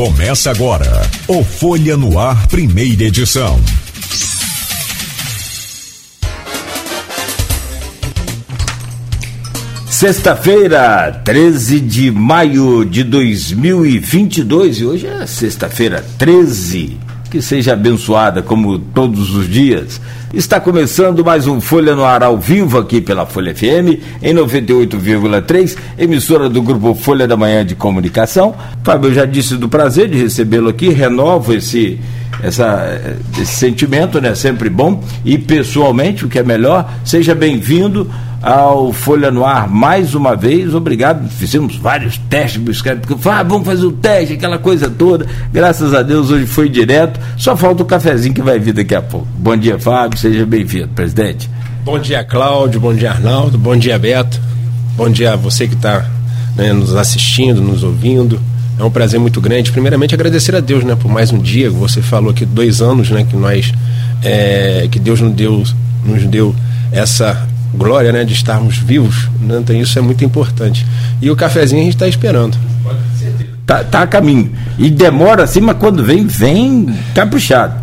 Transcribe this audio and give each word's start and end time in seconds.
Começa 0.00 0.50
agora 0.50 1.02
o 1.28 1.44
Folha 1.44 1.94
no 1.94 2.18
Ar, 2.18 2.48
primeira 2.48 3.02
edição. 3.02 3.60
Sexta-feira, 9.90 11.20
13 11.22 11.80
de 11.80 12.10
maio 12.10 12.82
de 12.82 13.04
2022, 13.04 14.78
e 14.78 14.84
hoje 14.86 15.06
é 15.06 15.26
sexta-feira 15.26 16.02
13. 16.16 17.09
Que 17.30 17.40
seja 17.40 17.74
abençoada 17.74 18.42
como 18.42 18.76
todos 18.76 19.36
os 19.36 19.48
dias. 19.48 20.00
Está 20.34 20.58
começando 20.58 21.24
mais 21.24 21.46
um 21.46 21.60
Folha 21.60 21.94
no 21.94 22.04
Ar 22.04 22.24
ao 22.24 22.36
vivo 22.36 22.76
aqui 22.76 23.00
pela 23.00 23.24
Folha 23.24 23.54
FM, 23.54 24.02
em 24.20 24.34
98,3, 24.34 25.76
emissora 25.96 26.48
do 26.48 26.60
grupo 26.60 26.92
Folha 26.92 27.28
da 27.28 27.36
Manhã 27.36 27.64
de 27.64 27.76
Comunicação. 27.76 28.52
Fábio, 28.82 29.10
eu 29.10 29.14
já 29.14 29.24
disse 29.24 29.56
do 29.56 29.68
prazer 29.68 30.08
de 30.08 30.18
recebê-lo 30.18 30.70
aqui, 30.70 30.88
renovo 30.88 31.54
esse, 31.54 32.00
essa, 32.42 33.00
esse 33.40 33.52
sentimento, 33.52 34.20
né? 34.20 34.34
Sempre 34.34 34.68
bom. 34.68 35.00
E 35.24 35.38
pessoalmente, 35.38 36.24
o 36.24 36.28
que 36.28 36.40
é 36.40 36.42
melhor, 36.42 36.92
seja 37.04 37.32
bem-vindo 37.32 38.10
ao 38.42 38.92
Folha 38.92 39.30
no 39.30 39.44
Ar 39.44 39.68
mais 39.68 40.14
uma 40.14 40.34
vez. 40.34 40.74
Obrigado. 40.74 41.28
Fizemos 41.28 41.76
vários 41.76 42.16
testes 42.18 42.60
buscando, 42.60 43.00
porque 43.00 43.28
ah, 43.28 43.42
vamos 43.42 43.66
fazer 43.66 43.86
o 43.86 43.92
teste, 43.92 44.34
aquela 44.34 44.58
coisa 44.58 44.88
toda. 44.88 45.26
Graças 45.52 45.94
a 45.94 46.02
Deus 46.02 46.30
hoje 46.30 46.46
foi 46.46 46.68
direto. 46.68 47.20
Só 47.36 47.56
falta 47.56 47.82
o 47.82 47.86
cafezinho 47.86 48.34
que 48.34 48.42
vai 48.42 48.58
vir 48.58 48.72
daqui 48.72 48.94
a 48.94 49.02
pouco. 49.02 49.26
Bom 49.36 49.56
dia, 49.56 49.78
Fábio. 49.78 50.18
Seja 50.18 50.46
bem-vindo, 50.46 50.88
presidente. 50.88 51.48
Bom 51.84 51.98
dia, 51.98 52.24
Cláudio. 52.24 52.80
Bom 52.80 52.94
dia, 52.94 53.10
Arnaldo. 53.10 53.58
Bom 53.58 53.76
dia, 53.76 53.98
Beto. 53.98 54.40
Bom 54.96 55.10
dia 55.10 55.32
a 55.32 55.36
você 55.36 55.66
que 55.66 55.74
está 55.74 56.08
né, 56.56 56.72
nos 56.72 56.94
assistindo, 56.94 57.60
nos 57.60 57.82
ouvindo. 57.82 58.40
É 58.78 58.84
um 58.84 58.90
prazer 58.90 59.20
muito 59.20 59.40
grande. 59.40 59.70
Primeiramente, 59.70 60.14
agradecer 60.14 60.56
a 60.56 60.60
Deus, 60.60 60.84
né, 60.84 60.96
por 60.96 61.10
mais 61.10 61.32
um 61.32 61.38
dia. 61.38 61.70
Você 61.70 62.00
falou 62.00 62.30
aqui 62.30 62.46
dois 62.46 62.80
anos, 62.80 63.10
né, 63.10 63.24
que 63.28 63.36
nós, 63.36 63.72
é, 64.22 64.88
que 64.90 64.98
Deus 64.98 65.20
nos 65.20 65.32
deu, 65.34 65.62
nos 66.04 66.24
deu 66.24 66.54
essa 66.90 67.46
glória, 67.74 68.12
né, 68.12 68.24
de 68.24 68.32
estarmos 68.32 68.78
vivos. 68.78 69.28
Né? 69.40 69.58
Então 69.58 69.76
isso 69.76 69.98
é 69.98 70.02
muito 70.02 70.24
importante. 70.24 70.86
E 71.20 71.30
o 71.30 71.36
cafezinho 71.36 71.82
a 71.82 71.84
gente 71.84 71.94
está 71.94 72.08
esperando. 72.08 72.56
Tá, 73.66 73.84
tá 73.84 74.02
a 74.02 74.06
caminho. 74.06 74.50
E 74.78 74.90
demora 74.90 75.44
assim, 75.44 75.60
mas 75.60 75.76
quando 75.78 76.02
vem, 76.02 76.26
vem 76.26 76.92
caprichado. 77.14 77.74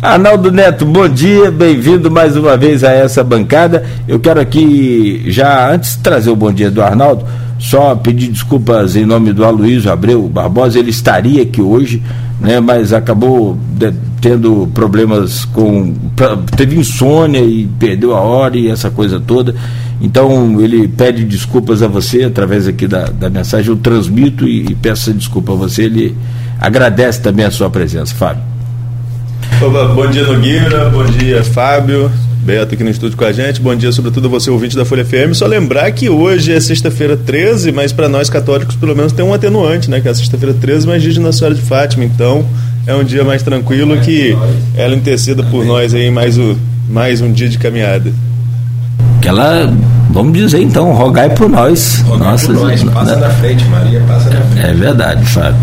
Arnaldo 0.00 0.52
Neto, 0.52 0.86
bom 0.86 1.08
dia, 1.08 1.50
bem-vindo 1.50 2.08
mais 2.08 2.36
uma 2.36 2.56
vez 2.56 2.84
a 2.84 2.92
essa 2.92 3.24
bancada. 3.24 3.84
Eu 4.06 4.20
quero 4.20 4.40
aqui, 4.40 5.24
já 5.26 5.72
antes 5.72 5.96
de 5.96 6.02
trazer 6.02 6.30
o 6.30 6.36
bom 6.36 6.52
dia 6.52 6.70
do 6.70 6.80
Arnaldo, 6.80 7.24
só 7.58 7.96
pedir 7.96 8.28
desculpas 8.28 8.94
em 8.94 9.04
nome 9.04 9.32
do 9.32 9.44
Aloysio 9.44 9.90
Abreu 9.90 10.28
Barbosa, 10.28 10.78
ele 10.78 10.90
estaria 10.90 11.42
aqui 11.42 11.60
hoje, 11.60 12.00
né, 12.40 12.60
mas 12.60 12.92
acabou 12.92 13.58
de, 13.72 13.92
tendo 14.20 14.68
problemas 14.74 15.44
com. 15.44 15.94
teve 16.56 16.76
insônia 16.76 17.40
e 17.40 17.66
perdeu 17.78 18.14
a 18.16 18.20
hora 18.20 18.56
e 18.56 18.68
essa 18.68 18.90
coisa 18.90 19.20
toda. 19.20 19.54
Então 20.00 20.60
ele 20.60 20.86
pede 20.86 21.24
desculpas 21.24 21.82
a 21.82 21.88
você 21.88 22.24
através 22.24 22.68
aqui 22.68 22.86
da, 22.86 23.04
da 23.04 23.28
mensagem, 23.28 23.70
eu 23.70 23.76
transmito 23.76 24.46
e, 24.46 24.66
e 24.70 24.74
peço 24.74 25.12
desculpa 25.12 25.52
a 25.52 25.56
você. 25.56 25.84
Ele 25.84 26.16
agradece 26.60 27.20
também 27.20 27.44
a 27.44 27.50
sua 27.50 27.68
presença, 27.70 28.14
Fábio. 28.14 28.42
Bom 29.94 30.08
dia 30.08 30.24
Nogueira, 30.24 30.88
bom 30.88 31.04
dia 31.04 31.42
Fábio, 31.42 32.10
Beto 32.44 32.74
aqui 32.74 32.84
no 32.84 32.90
estúdio 32.90 33.16
com 33.16 33.24
a 33.24 33.32
gente. 33.32 33.60
Bom 33.60 33.74
dia, 33.74 33.90
sobretudo 33.90 34.30
você, 34.30 34.50
ouvinte 34.50 34.76
da 34.76 34.84
Folha 34.84 35.04
FM. 35.04 35.34
Só 35.34 35.46
lembrar 35.46 35.90
que 35.90 36.08
hoje 36.08 36.52
é 36.52 36.60
sexta-feira 36.60 37.16
13, 37.16 37.72
mas 37.72 37.92
para 37.92 38.08
nós 38.08 38.30
católicos, 38.30 38.76
pelo 38.76 38.94
menos, 38.94 39.12
tem 39.12 39.24
um 39.24 39.34
atenuante, 39.34 39.90
né? 39.90 40.00
Que 40.00 40.08
é 40.08 40.14
sexta-feira 40.14 40.54
13, 40.54 40.86
mas 40.86 41.02
diz 41.02 41.18
Nossa 41.18 41.38
Senhora 41.38 41.54
de 41.54 41.60
Fátima. 41.60 42.04
Então, 42.04 42.46
é 42.88 42.94
um 42.94 43.04
dia 43.04 43.22
mais 43.22 43.42
tranquilo 43.42 44.00
que 44.00 44.34
ela 44.74 44.94
interceda 44.94 45.42
por 45.42 45.62
nós 45.62 45.92
aí 45.92 46.10
mais, 46.10 46.38
o, 46.38 46.56
mais 46.88 47.20
um 47.20 47.30
dia 47.30 47.46
de 47.46 47.58
caminhada. 47.58 48.10
Que 49.20 49.28
ela, 49.28 49.70
vamos 50.08 50.32
dizer 50.32 50.62
então, 50.62 50.90
rogai 50.92 51.28
por 51.28 51.50
nós. 51.50 52.02
Rogai 52.06 52.30
Nossa, 52.30 52.46
por 52.46 52.54
nós, 52.54 52.82
passa 52.84 53.16
né? 53.16 53.26
na 53.26 53.30
frente, 53.34 53.62
Maria, 53.66 54.02
passa 54.08 54.30
na 54.30 54.40
frente. 54.40 54.66
É 54.66 54.72
verdade, 54.72 55.22
Fábio. 55.26 55.60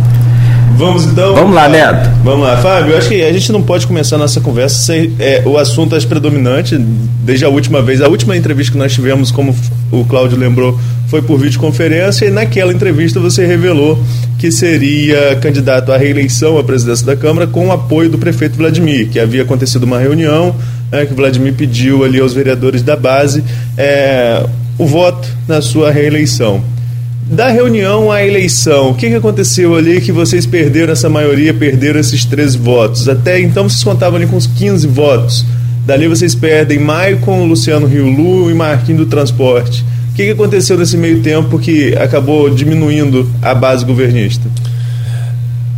Vamos 0.78 1.06
então. 1.06 1.34
Vamos 1.34 1.56
lá, 1.56 1.68
Neto. 1.68 2.10
Vamos 2.24 2.46
lá, 2.46 2.58
Fábio. 2.58 2.92
Eu 2.92 2.98
acho 3.00 3.10
que 3.10 3.24
a 3.24 3.34
gente 3.34 3.52
não 3.52 3.64
pode 3.64 3.88
começar 3.88 4.18
a 4.18 4.20
nossa 4.20 4.40
conversa 4.40 4.76
sem 4.76 5.16
é, 5.18 5.42
o 5.46 5.58
assunto 5.58 5.96
é 5.96 6.00
predominante 6.02 6.78
desde 6.78 7.44
a 7.44 7.50
última 7.50 7.82
vez. 7.82 8.02
A 8.02 8.08
última 8.08 8.38
entrevista 8.38 8.74
que 8.74 8.78
nós 8.78 8.94
tivemos, 8.94 9.32
como 9.32 9.56
o 10.02 10.06
Cláudio 10.06 10.38
lembrou, 10.38 10.80
foi 11.08 11.22
por 11.22 11.40
videoconferência 11.40 12.26
e 12.26 12.32
naquela 12.32 12.74
entrevista 12.74 13.20
você 13.20 13.46
revelou 13.46 13.98
que 14.38 14.52
seria 14.52 15.36
candidato 15.42 15.92
à 15.92 15.98
reeleição 15.98 16.58
à 16.58 16.64
presidência 16.64 17.06
da 17.06 17.16
Câmara 17.16 17.48
com 17.48 17.68
o 17.68 17.72
apoio 17.72 18.10
do 18.10 18.18
prefeito 18.18 18.58
Vladimir, 18.58 19.10
que 19.10 19.20
havia 19.20 19.44
acontecido 19.44 19.84
uma 19.84 20.00
reunião 20.00 20.56
né, 20.92 21.06
que 21.06 21.14
Vladimir 21.14 21.54
pediu 21.54 22.04
ali 22.04 22.20
aos 22.20 22.34
vereadores 22.34 22.82
da 22.82 22.96
base 22.96 23.44
é, 23.78 24.46
o 24.78 24.86
voto 24.86 25.28
na 25.48 25.62
sua 25.62 25.92
reeleição. 25.92 26.64
Da 27.28 27.50
reunião 27.50 28.12
à 28.12 28.24
eleição, 28.24 28.92
o 28.92 28.94
que, 28.94 29.10
que 29.10 29.16
aconteceu 29.16 29.76
ali 29.76 30.00
que 30.00 30.12
vocês 30.12 30.46
perderam 30.46 30.94
essa 30.94 31.10
maioria, 31.10 31.54
perderam 31.54 32.00
esses 32.00 32.24
13 32.24 32.58
votos? 32.58 33.10
Até 33.10 33.40
então 33.40 33.68
vocês 33.68 33.84
contavam 33.84 34.18
ali 34.18 34.28
com 34.28 34.36
uns 34.36 34.46
15 34.46 34.86
votos. 34.86 35.44
Dali 35.86 36.08
vocês 36.08 36.34
perdem 36.34 36.80
Maicon, 36.80 37.46
Luciano 37.46 37.86
Riulu 37.86 38.50
e 38.50 38.54
Marquinhos 38.54 39.02
do 39.02 39.06
Transporte. 39.06 39.86
O 40.12 40.16
que, 40.16 40.26
que 40.26 40.32
aconteceu 40.32 40.78
nesse 40.78 40.98
meio 40.98 41.22
tempo 41.22 41.60
que 41.60 41.96
acabou 41.96 42.50
diminuindo 42.50 43.30
a 43.42 43.54
base 43.54 43.86
governista? 43.86 44.50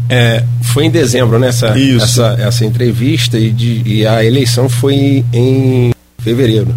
É, 0.09 0.44
foi 0.62 0.85
em 0.85 0.90
dezembro, 0.90 1.38
né? 1.38 1.50
Essa, 1.50 1.78
essa, 1.78 2.35
essa 2.40 2.66
entrevista 2.66 3.38
e, 3.38 3.51
de, 3.51 3.81
e 3.85 4.07
a 4.07 4.23
eleição 4.23 4.69
foi 4.69 5.25
em 5.34 5.91
fevereiro. 6.19 6.73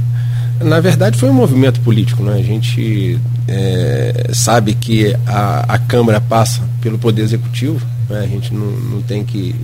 Na 0.60 0.80
verdade, 0.80 1.16
foi 1.16 1.30
um 1.30 1.34
movimento 1.34 1.80
político, 1.80 2.22
né? 2.22 2.34
A 2.34 2.42
gente 2.42 3.18
é, 3.46 4.30
sabe 4.32 4.74
que 4.74 5.14
a, 5.26 5.74
a 5.74 5.78
Câmara 5.78 6.20
passa 6.20 6.62
pelo 6.80 6.98
Poder 6.98 7.22
Executivo, 7.22 7.80
né? 8.08 8.20
a 8.20 8.26
gente 8.26 8.52
não, 8.52 8.66
não 8.66 9.02
tem 9.02 9.24
que, 9.24 9.54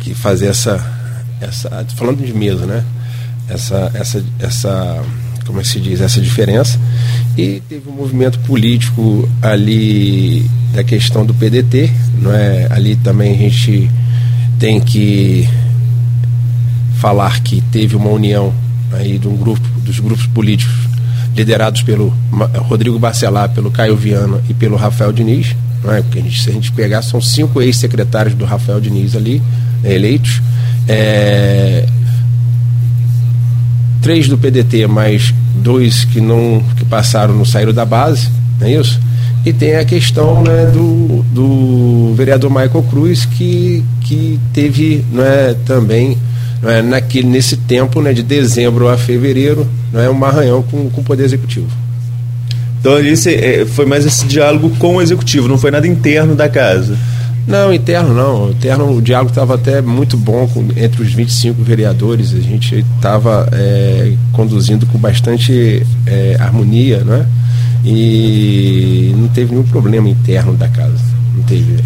que 0.00 0.14
fazer 0.14 0.46
essa, 0.46 0.76
essa. 1.40 1.84
Falando 1.96 2.24
de 2.24 2.32
mesa, 2.32 2.66
né? 2.66 2.84
Essa, 3.48 3.90
essa, 3.94 4.24
essa, 4.38 5.02
como 5.46 5.58
é 5.58 5.62
que 5.62 5.68
se 5.68 5.80
diz, 5.80 6.00
essa 6.00 6.20
diferença. 6.20 6.78
E 7.36 7.62
teve 7.68 7.88
um 7.88 7.94
movimento 7.94 8.38
político 8.40 9.28
ali 9.40 10.48
da 10.74 10.84
questão 10.84 11.24
do 11.24 11.34
PDT, 11.34 11.90
não 12.20 12.32
é? 12.32 12.66
Ali 12.70 12.96
também 12.96 13.34
a 13.34 13.38
gente 13.38 13.90
tem 14.58 14.80
que 14.80 15.48
falar 16.98 17.40
que 17.40 17.60
teve 17.60 17.94
uma 17.94 18.10
união 18.10 18.52
aí 18.92 19.18
de 19.18 19.28
um 19.28 19.36
grupo 19.36 19.66
dos 19.80 20.00
grupos 20.00 20.26
políticos 20.26 20.74
liderados 21.34 21.82
pelo 21.82 22.12
Rodrigo 22.68 22.98
Bacelar, 22.98 23.50
pelo 23.50 23.70
Caio 23.70 23.96
Viana 23.96 24.42
e 24.48 24.54
pelo 24.54 24.76
Rafael 24.76 25.12
Diniz. 25.12 25.54
Não 25.82 25.92
é? 25.92 26.02
Porque 26.02 26.18
a 26.18 26.22
gente, 26.22 26.42
se 26.42 26.50
a 26.50 26.52
gente 26.52 26.72
pegar, 26.72 27.02
são 27.02 27.20
cinco 27.20 27.62
ex-secretários 27.62 28.34
do 28.34 28.44
Rafael 28.44 28.80
Diniz 28.80 29.14
ali, 29.14 29.40
eleitos. 29.84 30.42
É, 30.88 31.86
três 34.00 34.26
do 34.26 34.38
PDT, 34.38 34.86
mais 34.86 35.34
dois 35.56 36.04
que 36.04 36.20
não 36.20 36.62
que 36.76 36.84
passaram, 36.84 37.34
não 37.34 37.44
saíram 37.44 37.72
da 37.72 37.84
base, 37.84 38.30
não 38.58 38.66
é 38.66 38.72
isso? 38.72 38.98
E 39.44 39.52
tem 39.52 39.76
a 39.76 39.84
questão 39.84 40.42
né, 40.42 40.66
do, 40.66 41.22
do 41.32 42.14
vereador 42.14 42.50
Michael 42.50 42.84
Cruz, 42.90 43.24
que, 43.24 43.84
que 44.00 44.38
teve 44.52 45.04
não 45.12 45.24
é, 45.24 45.54
também 45.64 46.18
não 46.62 46.70
é, 46.70 46.82
naquele, 46.82 47.28
nesse 47.28 47.56
tempo 47.56 48.00
né, 48.00 48.12
de 48.12 48.22
dezembro 48.22 48.88
a 48.88 48.98
fevereiro, 48.98 49.66
não 49.92 50.00
é 50.00 50.10
um 50.10 50.24
arranhão 50.24 50.62
com, 50.62 50.90
com 50.90 51.00
o 51.00 51.04
Poder 51.04 51.24
Executivo. 51.24 51.68
Então 52.80 52.94
ali 52.94 53.12
é, 53.26 53.64
foi 53.66 53.86
mais 53.86 54.06
esse 54.06 54.26
diálogo 54.26 54.70
com 54.78 54.96
o 54.96 55.02
Executivo, 55.02 55.48
não 55.48 55.58
foi 55.58 55.70
nada 55.70 55.86
interno 55.86 56.34
da 56.34 56.48
casa? 56.48 56.96
Não, 57.48 57.72
interno 57.72 58.12
não. 58.12 58.50
Interno, 58.50 58.94
o 58.94 59.00
diálogo 59.00 59.30
estava 59.30 59.54
até 59.54 59.80
muito 59.80 60.18
bom 60.18 60.46
com, 60.46 60.68
entre 60.76 61.02
os 61.02 61.14
25 61.14 61.62
vereadores. 61.62 62.34
A 62.34 62.40
gente 62.40 62.84
estava 62.96 63.48
é, 63.52 64.12
conduzindo 64.32 64.84
com 64.84 64.98
bastante 64.98 65.82
é, 66.06 66.36
harmonia, 66.38 66.98
né? 66.98 67.26
E 67.82 69.14
não 69.16 69.28
teve 69.28 69.52
nenhum 69.52 69.64
problema 69.64 70.10
interno 70.10 70.52
da 70.52 70.68
casa. 70.68 71.02
Não 71.34 71.42
teve. 71.44 71.82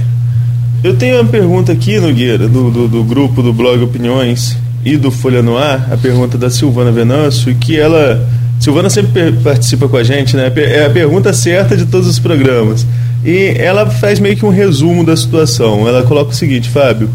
Eu 0.82 0.96
tenho 0.96 1.20
uma 1.20 1.30
pergunta 1.30 1.70
aqui, 1.70 2.00
Nogueira, 2.00 2.48
do, 2.48 2.68
do, 2.68 2.88
do 2.88 3.04
grupo 3.04 3.40
do 3.40 3.52
blog 3.52 3.80
Opiniões 3.84 4.56
e 4.84 4.96
do 4.96 5.12
Folha 5.12 5.42
no 5.42 5.56
Ar, 5.56 5.92
a 5.92 5.96
pergunta 5.96 6.36
da 6.36 6.50
Silvana 6.50 6.90
Venâncio, 6.90 7.54
que 7.54 7.78
ela. 7.78 8.28
Silvana 8.58 8.90
sempre 8.90 9.32
participa 9.44 9.88
com 9.88 9.96
a 9.96 10.02
gente, 10.02 10.36
né? 10.36 10.52
É 10.56 10.86
a 10.86 10.90
pergunta 10.90 11.32
certa 11.32 11.76
de 11.76 11.86
todos 11.86 12.08
os 12.08 12.18
programas. 12.18 12.84
E 13.24 13.54
ela 13.56 13.88
faz 13.88 14.18
meio 14.18 14.36
que 14.36 14.44
um 14.44 14.50
resumo 14.50 15.04
da 15.04 15.16
situação. 15.16 15.86
Ela 15.86 16.02
coloca 16.02 16.30
o 16.30 16.34
seguinte, 16.34 16.68
Fábio. 16.68 17.08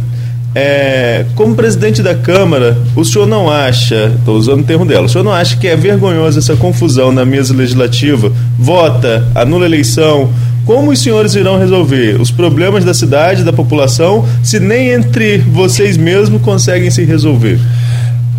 É, 0.55 1.25
como 1.35 1.53
presidente 1.53 2.01
da 2.01 2.15
Câmara, 2.15 2.77
o 2.95 3.05
senhor 3.05 3.27
não 3.27 3.49
acha, 3.49 4.11
estou 4.17 4.35
usando 4.35 4.61
o 4.61 4.63
termo 4.63 4.85
dela, 4.85 5.05
o 5.05 5.09
senhor 5.09 5.23
não 5.23 5.31
acha 5.31 5.55
que 5.55 5.67
é 5.67 5.75
vergonhosa 5.75 6.39
essa 6.39 6.55
confusão 6.55 7.11
na 7.11 7.23
mesa 7.23 7.53
legislativa? 7.53 8.31
Vota, 8.57 9.27
anula 9.35 9.65
a 9.65 9.67
eleição, 9.67 10.31
Como 10.67 10.91
os 10.91 10.99
senhores 10.99 11.33
irão 11.33 11.57
resolver 11.57 12.19
os 12.19 12.29
problemas 12.29 12.83
da 12.83 12.93
cidade, 12.93 13.41
da 13.41 13.53
população, 13.53 14.27
se 14.43 14.59
nem 14.59 14.89
entre 14.89 15.37
vocês 15.37 15.95
mesmos 15.95 16.41
conseguem 16.41 16.91
se 16.91 17.05
resolver? 17.05 17.57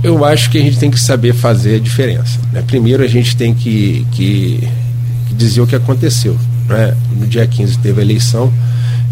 Eu 0.04 0.22
acho 0.22 0.50
que 0.50 0.58
a 0.58 0.60
gente 0.60 0.78
tem 0.78 0.90
que 0.90 1.00
saber 1.00 1.32
fazer 1.32 1.76
a 1.76 1.78
diferença. 1.78 2.38
Né? 2.52 2.62
Primeiro, 2.66 3.02
a 3.02 3.06
gente 3.06 3.34
tem 3.34 3.54
que, 3.54 4.06
que, 4.12 4.68
que 5.26 5.34
dizer 5.34 5.62
o 5.62 5.66
que 5.66 5.74
aconteceu. 5.74 6.36
Né? 6.68 6.96
No 7.16 7.26
dia 7.26 7.46
15 7.46 7.78
teve 7.78 8.00
a 8.00 8.04
eleição 8.04 8.52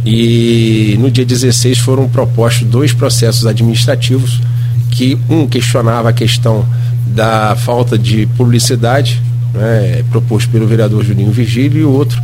e 0.04 0.96
no 1.00 1.10
dia 1.10 1.24
16 1.24 1.78
foram 1.78 2.08
propostos 2.08 2.68
dois 2.68 2.92
processos 2.92 3.46
administrativos 3.46 4.40
que 4.90 5.18
um 5.28 5.46
questionava 5.46 6.10
a 6.10 6.12
questão 6.12 6.64
da 7.08 7.56
falta 7.56 7.98
de 7.98 8.26
publicidade, 8.36 9.20
né, 9.52 10.04
proposto 10.10 10.50
pelo 10.50 10.66
vereador 10.66 11.04
Juninho 11.04 11.32
Virgílio, 11.32 11.80
e 11.80 11.84
o 11.84 11.90
outro 11.90 12.22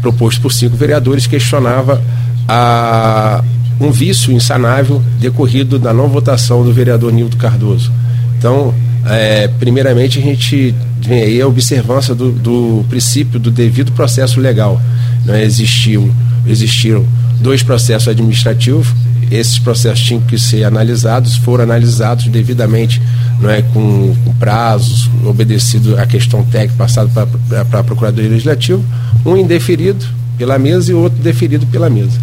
proposto 0.00 0.40
por 0.40 0.52
cinco 0.52 0.76
vereadores, 0.76 1.26
questionava 1.26 2.02
a, 2.48 3.42
um 3.80 3.90
vício 3.90 4.32
insanável 4.32 5.02
decorrido 5.18 5.78
da 5.78 5.92
não 5.92 6.08
votação 6.08 6.64
do 6.64 6.72
vereador 6.72 7.12
Nildo 7.12 7.36
Cardoso. 7.36 7.92
Então, 8.38 8.74
é, 9.06 9.48
primeiramente, 9.48 10.18
a 10.18 10.22
gente 10.22 10.74
vem 11.06 11.22
aí 11.22 11.40
a 11.40 11.46
observância 11.46 12.14
do, 12.14 12.32
do 12.32 12.84
princípio 12.88 13.38
do 13.38 13.50
devido 13.50 13.92
processo 13.92 14.40
legal. 14.40 14.80
Não 15.24 15.34
é? 15.34 15.44
Existiu, 15.44 16.12
existiram 16.46 17.06
dois 17.40 17.62
processos 17.62 18.08
administrativos, 18.08 18.88
esses 19.30 19.58
processos 19.58 20.04
tinham 20.04 20.20
que 20.20 20.38
ser 20.38 20.64
analisados, 20.64 21.36
foram 21.36 21.64
analisados 21.64 22.26
devidamente, 22.26 23.00
não 23.40 23.50
é, 23.50 23.62
com, 23.62 24.14
com 24.24 24.34
prazos, 24.34 25.10
obedecido 25.24 25.98
a 25.98 26.06
questão 26.06 26.44
técnica 26.44 26.74
passada 26.76 27.08
para 27.08 27.80
a 27.80 27.84
Procuradoria 27.84 28.30
Legislativa 28.30 28.82
um 29.24 29.36
indeferido 29.36 30.04
pela 30.36 30.58
mesa 30.58 30.90
e 30.90 30.94
outro 30.94 31.22
deferido 31.22 31.66
pela 31.66 31.88
mesa. 31.88 32.18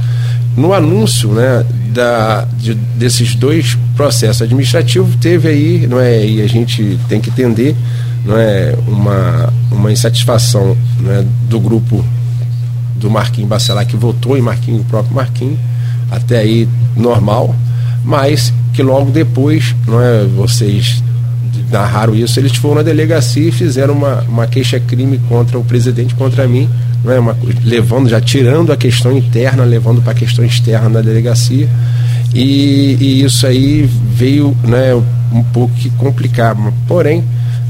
No 0.55 0.73
anúncio 0.73 1.29
né, 1.29 1.65
da, 1.93 2.45
de, 2.57 2.73
desses 2.73 3.35
dois 3.35 3.77
processos 3.95 4.41
administrativos, 4.41 5.15
teve 5.15 5.47
aí, 5.47 5.87
não 5.87 5.99
é, 5.99 6.25
e 6.25 6.41
a 6.41 6.47
gente 6.47 6.99
tem 7.07 7.21
que 7.21 7.29
entender, 7.29 7.75
não 8.29 8.37
é, 8.37 8.75
uma, 8.87 9.51
uma 9.71 9.91
insatisfação 9.91 10.77
né, 10.99 11.25
do 11.49 11.59
grupo 11.59 12.05
do 12.95 13.09
Marquinhos 13.09 13.49
Bacelar, 13.49 13.87
que 13.87 13.97
votou 13.97 14.37
em 14.37 14.41
Marquinhos, 14.41 14.81
o 14.81 14.83
próprio 14.83 15.15
Marquinhos, 15.15 15.57
até 16.11 16.37
aí 16.37 16.69
normal, 16.95 17.55
mas 18.03 18.53
que 18.71 18.83
logo 18.83 19.09
depois, 19.09 19.75
não 19.87 19.99
é, 19.99 20.25
vocês 20.25 21.01
narraram 21.71 22.13
isso, 22.13 22.39
eles 22.39 22.55
foram 22.55 22.75
na 22.75 22.81
delegacia 22.83 23.49
e 23.49 23.51
fizeram 23.51 23.95
uma, 23.95 24.21
uma 24.21 24.45
queixa-crime 24.45 25.19
contra 25.27 25.57
o 25.57 25.63
presidente, 25.63 26.13
contra 26.13 26.47
mim, 26.47 26.69
né, 27.03 27.17
uma, 27.17 27.35
levando, 27.63 28.09
já 28.09 28.21
tirando 28.21 28.71
a 28.71 28.77
questão 28.77 29.17
interna, 29.17 29.63
levando 29.63 30.03
para 30.03 30.11
a 30.11 30.15
questão 30.15 30.45
externa 30.45 30.89
da 30.89 31.01
delegacia. 31.01 31.67
E, 32.33 32.95
e, 32.99 33.23
isso 33.23 33.47
aí 33.47 33.89
veio 34.13 34.55
né, 34.63 34.93
um 35.33 35.43
pouco 35.43 35.73
complicar. 35.97 36.55
Porém, 36.87 37.23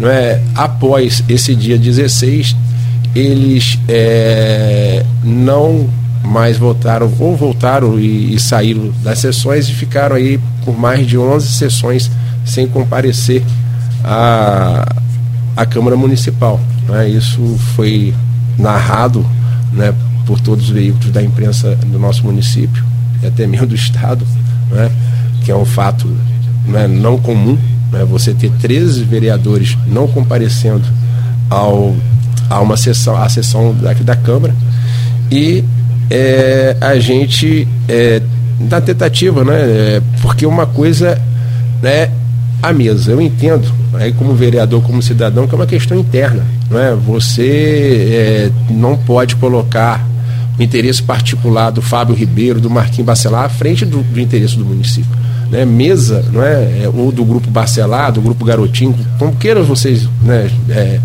é 0.08 0.42
após 0.56 1.24
esse 1.28 1.56
dia 1.56 1.78
16, 1.78 2.56
eles 3.16 3.80
é, 3.88 5.06
não 5.24 5.90
mais 6.24 6.58
voltaram, 6.58 7.12
ou 7.20 7.36
voltaram 7.36 8.00
e, 8.00 8.36
e, 8.36 8.40
saíram 8.40 8.92
das 9.04 9.20
sessões 9.20 9.68
e 9.68 9.74
ficaram 9.74 10.16
aí 10.16 10.40
por 10.64 10.78
mais 10.78 11.08
de 11.08 11.18
11 11.18 11.48
sessões 11.48 12.12
sem 12.46 12.68
comparecer 12.68 13.44
à, 14.04 14.96
à 15.56 15.66
Câmara 15.66 15.96
Municipal. 15.96 16.60
Né? 16.88 17.10
Isso 17.10 17.58
foi 17.76 18.14
narrado 18.58 19.26
né, 19.74 19.94
por 20.26 20.40
todos 20.40 20.66
os 20.66 20.72
veículos 20.72 21.12
da 21.12 21.24
imprensa 21.24 21.76
do 21.76 21.98
nosso 21.98 22.24
município 22.24 22.84
e 23.24 23.28
até 23.28 23.48
mesmo 23.48 23.68
do 23.68 23.76
Estado, 23.76 24.26
né, 24.70 24.92
que 25.44 25.52
é 25.52 25.56
um 25.56 25.66
fato 25.66 26.08
não 27.02 27.18
comum, 27.18 27.58
né, 27.92 28.06
você 28.06 28.34
ter 28.34 28.52
13 28.60 29.04
vereadores 29.04 29.78
não 29.88 30.08
comparecendo 30.08 30.84
ao, 31.50 31.96
a 32.50 32.60
uma 32.62 32.78
sessão, 32.78 33.16
a 33.16 33.28
sessão 33.30 33.74
daqui 33.74 34.04
da 34.04 34.16
Câmara 34.16 34.56
e 35.32 35.64
é, 36.10 36.76
a 36.82 36.98
gente 37.00 37.68
é, 37.88 38.22
tentativa, 38.86 39.44
né, 39.44 39.60
é, 39.62 40.02
porque 40.22 40.46
uma 40.46 40.66
coisa 40.66 41.20
né, 41.82 42.10
a 42.62 42.74
mesa. 42.74 43.12
Eu 43.12 43.22
entendo, 43.22 43.72
aí 43.94 44.12
como 44.12 44.34
vereador, 44.36 44.82
como 44.84 45.02
cidadão, 45.02 45.48
que 45.48 45.54
é 45.54 45.58
uma 45.58 45.68
questão 45.68 45.98
interna. 45.98 46.46
Não 46.70 46.80
é? 46.80 46.94
Você 46.94 48.12
é, 48.12 48.52
não 48.70 48.98
pode 48.98 49.36
colocar 49.38 50.06
o 50.58 50.62
interesse 50.62 51.02
particular 51.02 51.72
do 51.72 51.82
Fábio 51.82 52.14
Ribeiro, 52.14 52.60
do 52.60 52.70
Marquinhos 52.70 53.06
Bacelar, 53.06 53.46
à 53.46 53.50
frente 53.50 53.86
do, 53.86 54.04
do 54.04 54.20
interesse 54.20 54.58
do 54.58 54.66
município. 54.66 55.10
Né? 55.50 55.66
Mesa, 55.66 56.24
não 56.32 56.44
é? 56.44 56.84
é? 56.84 56.92
ou 56.94 57.12
do 57.12 57.26
grupo 57.26 57.50
Bacelar, 57.50 58.12
do 58.12 58.22
grupo 58.22 58.46
Garotinho, 58.46 58.96
como 59.18 59.36
queiram 59.36 59.64
vocês 59.64 60.08
né? 60.22 60.50
É, 60.70 61.00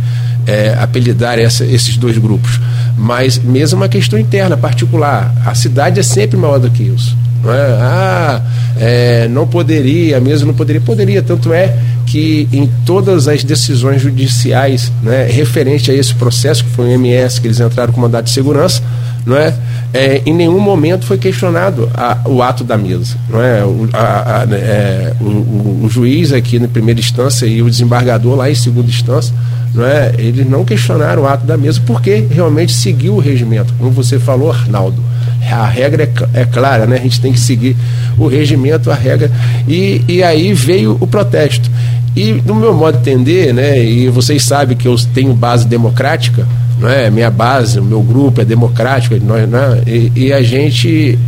é, 0.47 0.77
apelidar 0.79 1.39
essa, 1.39 1.65
esses 1.65 1.97
dois 1.97 2.19
grupos. 2.19 2.61
Mas 2.97 3.39
mesa 3.39 3.75
é 3.75 3.77
uma 3.77 3.89
questão 3.89 4.19
interna, 4.19 4.57
particular. 4.57 5.35
A 5.45 5.55
cidade 5.55 6.01
é 6.01 6.03
sempre 6.03 6.37
maior 6.37 6.59
do 6.59 6.71
que 6.71 6.83
isso. 6.83 7.17
Não 7.43 7.53
é? 7.53 7.79
Ah, 7.81 8.43
é, 8.79 9.29
não 9.29 9.47
poderia, 9.47 10.21
mesmo 10.21 10.49
não 10.49 10.55
poderia. 10.55 10.81
Poderia, 10.81 11.23
tanto 11.23 11.53
é 11.53 11.77
que 12.15 12.49
em 12.53 12.71
todas 12.87 13.27
as 13.27 13.43
decisões 13.43 14.01
judiciais 14.01 14.93
né, 15.03 15.25
referente 15.25 15.91
a 15.91 15.95
esse 15.95 16.15
processo, 16.15 16.63
que 16.63 16.71
foi 16.71 16.87
o 16.87 16.91
MS, 16.93 17.41
que 17.41 17.49
eles 17.49 17.59
entraram 17.59 17.93
com 17.93 18.01
mandado 18.01 18.27
de 18.27 18.31
segurança, 18.31 18.81
não 19.27 19.37
é? 19.37 19.53
é 19.93 20.23
em 20.25 20.33
nenhum 20.33 20.61
momento 20.61 21.05
foi 21.07 21.19
questionado 21.19 21.91
a, 21.93 22.21
o 22.25 22.41
ato 22.41 22.63
da 22.63 22.79
mesa. 22.79 23.17
Não 23.29 23.43
é? 23.43 23.65
O, 23.65 23.89
a, 23.93 24.43
a, 24.43 24.55
é, 24.55 25.13
o, 25.21 25.25
o, 25.25 25.81
o, 25.87 25.91
juiz 25.91 26.33
aqui 26.33 26.61
na 26.61 26.69
primeira 26.69 27.01
instância 27.01 27.47
e 27.47 27.61
o 27.61 27.69
desembargador 27.69 28.37
lá 28.37 28.49
em 28.49 28.55
segunda 28.55 28.89
instância, 28.89 29.35
não 29.75 29.85
é? 29.85 30.13
eles 30.17 30.49
não 30.49 30.65
questionaram 30.65 31.25
o 31.25 31.27
ato 31.27 31.45
da 31.45 31.57
mesa 31.57 31.83
porque 31.85 32.29
realmente 32.31 32.73
seguiu 32.73 33.15
o 33.15 33.19
regimento. 33.19 33.75
Como 33.77 33.91
você 33.91 34.21
falou, 34.21 34.53
Arnaldo, 34.53 35.03
a 35.51 35.67
regra 35.67 36.05
é, 36.05 36.43
é, 36.43 36.45
clara, 36.45 36.87
né? 36.87 36.97
A 36.97 37.03
gente 37.03 37.21
tem 37.21 37.33
que 37.33 37.41
seguir 37.41 37.77
o 38.17 38.29
regimento, 38.29 38.89
a 38.89 38.95
regra. 38.95 39.33
E, 39.67 40.01
e 40.07 40.23
aí 40.23 40.55
veio 40.55 40.97
o 41.01 41.09
protesto. 41.09 41.69
E 42.17 42.33
no 42.33 42.55
meu 42.55 42.73
modo 42.73 42.99
de 42.99 43.11
entender, 43.11 43.53
né? 43.53 43.83
E 43.83 44.09
vocês 44.09 44.43
sabem 44.45 44.77
que 44.77 44.87
eu 44.87 44.97
tenho 45.13 45.35
base 45.35 45.67
democrática, 45.67 46.47
não 46.79 46.89
é? 46.89 47.11
Minha 47.11 47.31
base, 47.31 47.81
o 47.81 47.85
meu 47.85 48.03
grupo 48.03 48.41
é 48.41 48.45
democrático, 48.45 49.17
nós, 49.25 49.49
né? 49.49 49.83
e, 49.87 50.13
e 50.15 50.33
a 50.33 50.43
gente 50.43 51.19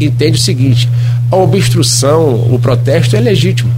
entende 0.00 0.38
o 0.38 0.40
seguinte: 0.40 0.88
a 1.30 1.36
obstrução, 1.36 2.34
o 2.52 2.58
protesto 2.58 3.16
é 3.16 3.20
legítimo, 3.20 3.72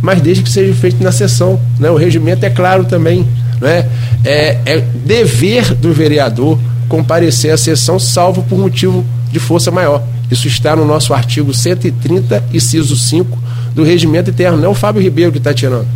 mas 0.00 0.20
desde 0.22 0.42
que 0.42 0.50
seja 0.50 0.72
feito 0.74 1.02
na 1.02 1.12
sessão, 1.12 1.60
né? 1.78 1.90
O 1.90 1.96
regimento 1.96 2.44
é 2.46 2.50
claro 2.50 2.84
também, 2.84 3.26
né? 3.60 3.86
É, 4.24 4.58
é 4.64 4.80
dever 5.04 5.74
do 5.74 5.92
vereador 5.92 6.58
comparecer 6.88 7.52
à 7.52 7.56
sessão, 7.56 7.98
salvo 7.98 8.42
por 8.44 8.58
motivo 8.58 9.04
de 9.30 9.38
força 9.38 9.70
maior. 9.70 10.02
Isso 10.30 10.48
está 10.48 10.74
no 10.74 10.86
nosso 10.86 11.12
artigo 11.12 11.52
130, 11.52 12.44
inciso 12.52 12.96
5 12.96 13.41
do 13.74 13.82
regimento 13.82 14.30
interno. 14.30 14.58
Não 14.58 14.66
é 14.66 14.68
o 14.68 14.74
Fábio 14.74 15.02
Ribeiro 15.02 15.32
que 15.32 15.38
está 15.38 15.52
tirando. 15.52 15.86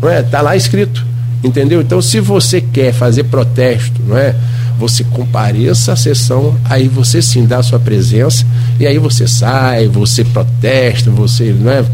Não 0.00 0.08
é? 0.08 0.20
Está 0.20 0.40
lá 0.40 0.56
escrito. 0.56 1.04
Entendeu? 1.42 1.80
Então, 1.80 2.02
se 2.02 2.20
você 2.20 2.60
quer 2.60 2.92
fazer 2.92 3.24
protesto, 3.24 4.00
não 4.06 4.16
é? 4.16 4.34
Você 4.78 5.02
compareça 5.04 5.92
à 5.92 5.96
sessão, 5.96 6.56
aí 6.64 6.88
você 6.88 7.20
sim 7.20 7.46
dá 7.46 7.58
a 7.58 7.62
sua 7.62 7.80
presença, 7.80 8.44
e 8.78 8.86
aí 8.86 8.96
você 8.98 9.26
sai, 9.26 9.88
você 9.88 10.24
protesta, 10.24 11.10
você 11.10 11.52
não 11.52 11.70
é? 11.70 11.84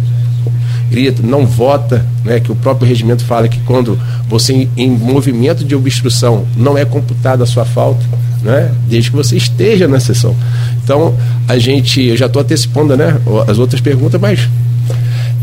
grita, 0.94 1.22
não 1.26 1.44
vota, 1.44 2.06
né, 2.24 2.38
que 2.38 2.52
o 2.52 2.54
próprio 2.54 2.86
regimento 2.86 3.24
fala 3.24 3.48
que 3.48 3.58
quando 3.60 3.98
você 4.28 4.68
em, 4.76 4.90
movimento 4.90 5.64
de 5.64 5.74
obstrução 5.74 6.46
não 6.56 6.78
é 6.78 6.84
computada 6.84 7.42
a 7.42 7.46
sua 7.46 7.64
falta, 7.64 8.04
né? 8.42 8.70
Desde 8.88 9.10
que 9.10 9.16
você 9.16 9.36
esteja 9.36 9.88
na 9.88 9.98
sessão. 9.98 10.36
Então, 10.82 11.14
a 11.48 11.58
gente, 11.58 12.00
eu 12.02 12.16
já 12.16 12.26
estou 12.26 12.42
antecipando, 12.42 12.96
né? 12.96 13.18
As 13.48 13.58
outras 13.58 13.80
perguntas, 13.80 14.20
mas 14.20 14.48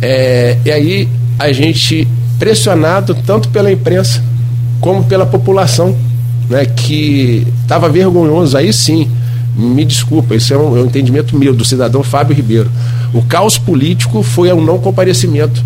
é, 0.02 0.58
e 0.66 0.72
aí 0.72 1.10
a 1.38 1.52
gente 1.52 2.08
pressionado 2.40 3.16
tanto 3.26 3.50
pela 3.50 3.72
imprensa 3.72 4.24
como 4.80 5.04
pela 5.04 5.26
população, 5.26 5.96
né? 6.50 6.66
Que 6.66 7.46
estava 7.62 7.88
vergonhoso. 7.88 8.58
Aí 8.58 8.74
sim, 8.74 9.10
me 9.56 9.86
desculpa, 9.86 10.36
isso 10.36 10.54
é 10.54 10.58
um, 10.58 10.76
é 10.78 10.82
um 10.82 10.86
entendimento 10.86 11.38
meu 11.38 11.54
do 11.54 11.64
cidadão 11.64 12.04
Fábio 12.04 12.36
Ribeiro. 12.36 12.70
O 13.14 13.22
caos 13.22 13.58
político 13.58 14.24
foi 14.24 14.52
o 14.52 14.60
não 14.60 14.80
comparecimento 14.80 15.64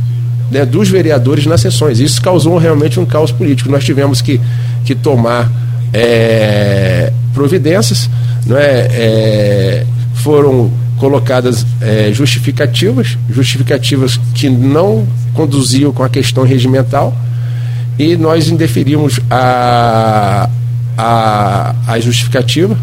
né, 0.51 0.65
dos 0.65 0.89
vereadores 0.89 1.45
nas 1.45 1.61
sessões. 1.61 1.99
Isso 1.99 2.21
causou 2.21 2.57
realmente 2.57 2.99
um 2.99 3.05
caos 3.05 3.31
político. 3.31 3.69
Nós 3.69 3.85
tivemos 3.85 4.21
que, 4.21 4.41
que 4.83 4.93
tomar 4.95 5.49
é, 5.93 7.13
providências, 7.33 8.09
não 8.45 8.57
é, 8.57 8.87
é 8.91 9.85
foram 10.15 10.71
colocadas 10.97 11.65
é, 11.81 12.11
justificativas, 12.13 13.17
justificativas 13.29 14.19
que 14.33 14.49
não 14.49 15.07
conduziam 15.33 15.91
com 15.91 16.03
a 16.03 16.09
questão 16.09 16.43
regimental, 16.43 17.15
e 17.97 18.15
nós 18.17 18.49
indeferimos 18.49 19.19
a, 19.29 20.49
a, 20.97 21.75
a 21.87 21.99
justificativa 21.99 22.77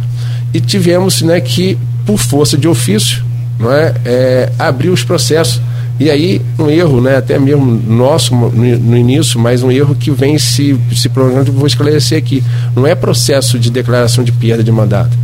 e 0.54 0.60
tivemos 0.60 1.22
né, 1.22 1.40
que, 1.40 1.78
por 2.06 2.18
força 2.18 2.56
de 2.56 2.66
ofício, 2.68 3.24
não 3.58 3.72
é, 3.72 3.94
é, 4.04 4.52
abrir 4.58 4.88
os 4.88 5.04
processos. 5.04 5.60
E 6.00 6.10
aí, 6.10 6.40
um 6.58 6.68
erro, 6.68 7.00
né, 7.00 7.16
até 7.16 7.38
mesmo 7.38 7.64
nosso 7.64 8.34
no, 8.34 8.50
no 8.50 8.96
início, 8.96 9.38
mas 9.38 9.62
um 9.62 9.70
erro 9.70 9.94
que 9.94 10.10
vem 10.10 10.38
se, 10.38 10.78
se 10.94 11.08
prolongando, 11.08 11.52
vou 11.52 11.66
esclarecer 11.66 12.18
aqui. 12.18 12.42
Não 12.74 12.86
é 12.86 12.94
processo 12.94 13.58
de 13.58 13.70
declaração 13.70 14.24
de 14.24 14.32
perda 14.32 14.64
de 14.64 14.72
mandato, 14.72 15.16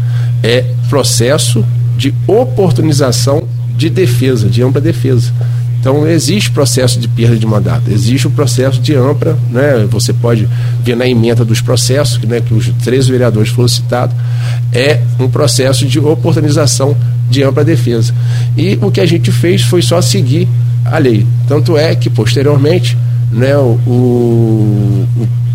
é 0.42 0.64
processo 0.88 1.64
de 1.99 2.14
oportunização 2.28 3.43
de 3.76 3.90
defesa, 3.90 4.49
de 4.49 4.62
ampla 4.62 4.81
defesa. 4.81 5.33
Então, 5.81 6.07
existe 6.07 6.50
processo 6.50 6.99
de 6.99 7.07
perda 7.07 7.37
de 7.37 7.47
mandato, 7.47 7.90
existe 7.90 8.26
o 8.26 8.31
processo 8.31 8.81
de 8.81 8.95
ampla, 8.95 9.38
né? 9.50 9.87
você 9.90 10.12
pode 10.12 10.49
ver 10.83 10.97
na 10.97 11.07
emenda 11.07 11.45
dos 11.45 11.61
processos, 11.61 12.19
né, 12.25 12.40
que 12.40 12.52
os 12.52 12.69
três 12.83 13.07
vereadores 13.07 13.50
foram 13.50 13.69
citados, 13.69 14.17
é 14.73 15.00
um 15.21 15.28
processo 15.28 15.87
de 15.87 16.00
oportunização 16.00 16.97
de 17.31 17.43
ampla 17.43 17.64
defesa. 17.64 18.12
E 18.57 18.78
o 18.83 18.90
que 18.90 19.00
a 19.00 19.07
gente 19.07 19.31
fez 19.31 19.62
foi 19.62 19.83
só 19.83 20.00
seguir 20.00 20.49
a 20.85 20.99
lei. 20.99 21.25
Tanto 21.47 21.76
é 21.76 21.95
que, 21.95 22.11
posteriormente, 22.11 22.97
né, 23.31 23.57
o, 23.57 23.78
o, 23.87 25.09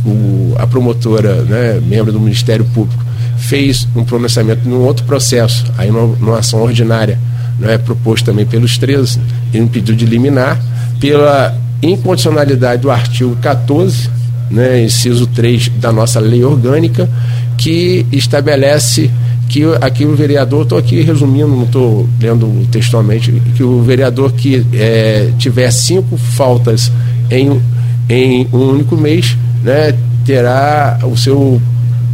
o 0.05 0.55
a 0.57 0.67
promotora, 0.67 1.41
né, 1.43 1.81
membro 1.85 2.13
do 2.13 2.19
Ministério 2.19 2.65
Público, 2.73 3.03
fez 3.43 3.87
um 3.95 4.03
pronunciamento 4.03 4.67
num 4.67 4.79
outro 4.79 5.05
processo, 5.05 5.65
aí 5.77 5.91
numa, 5.91 6.15
numa 6.15 6.39
ação 6.39 6.61
ordinária, 6.61 7.19
né, 7.59 7.77
proposto 7.77 8.25
também 8.25 8.45
pelos 8.45 8.77
três, 8.77 9.19
em 9.53 9.61
um 9.61 9.67
pedido 9.67 9.95
de 9.95 10.05
liminar, 10.05 10.59
pela 10.99 11.55
incondicionalidade 11.81 12.81
do 12.81 12.89
artigo 12.89 13.35
14, 13.41 14.09
né, 14.49 14.83
inciso 14.83 15.27
3 15.27 15.69
da 15.79 15.91
nossa 15.91 16.19
lei 16.19 16.43
orgânica, 16.43 17.09
que 17.57 18.05
estabelece 18.11 19.11
que 19.49 19.63
aqui 19.81 20.05
o 20.05 20.15
vereador, 20.15 20.63
estou 20.63 20.77
aqui 20.77 21.01
resumindo, 21.01 21.47
não 21.47 21.63
estou 21.63 22.09
lendo 22.19 22.67
textualmente, 22.71 23.31
que 23.55 23.63
o 23.63 23.83
vereador 23.83 24.31
que 24.31 24.65
é, 24.73 25.29
tiver 25.37 25.69
cinco 25.69 26.17
faltas 26.17 26.91
em, 27.29 27.61
em 28.09 28.47
um 28.51 28.69
único 28.69 28.95
mês, 28.97 29.37
né, 29.63 29.93
terá 30.25 30.99
o 31.03 31.15
seu 31.17 31.61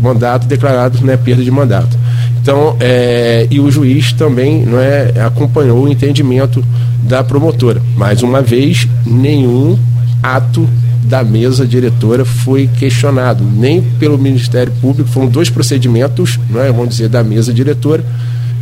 mandato 0.01 0.47
declarado 0.47 1.03
né, 1.05 1.17
perda 1.17 1.43
de 1.43 1.51
mandato. 1.51 1.97
Então, 2.41 2.75
é, 2.79 3.47
e 3.51 3.59
o 3.59 3.69
juiz 3.69 4.13
também 4.13 4.65
não 4.65 4.79
é, 4.79 5.11
acompanhou 5.25 5.83
o 5.83 5.89
entendimento 5.89 6.63
da 7.03 7.23
promotora. 7.23 7.81
Mais 7.95 8.23
uma 8.23 8.41
vez, 8.41 8.87
nenhum 9.05 9.77
ato 10.23 10.67
da 11.03 11.23
mesa 11.23 11.65
diretora 11.65 12.23
foi 12.23 12.69
questionado, 12.79 13.43
nem 13.43 13.81
pelo 13.81 14.17
Ministério 14.17 14.71
Público, 14.79 15.09
foram 15.09 15.27
dois 15.27 15.49
procedimentos, 15.49 16.39
não 16.49 16.61
é, 16.61 16.71
vamos 16.71 16.89
dizer, 16.89 17.09
da 17.09 17.23
mesa 17.23 17.53
diretora, 17.53 18.03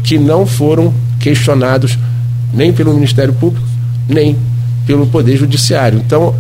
que 0.04 0.18
não 0.18 0.46
foram 0.46 0.94
questionados 1.20 1.98
nem 2.54 2.72
pelo 2.72 2.94
Ministério 2.94 3.34
Público, 3.34 3.68
nem 4.08 4.38
pelo 4.86 5.06
Poder 5.08 5.36
Judiciário. 5.36 6.00
Então, 6.00 6.34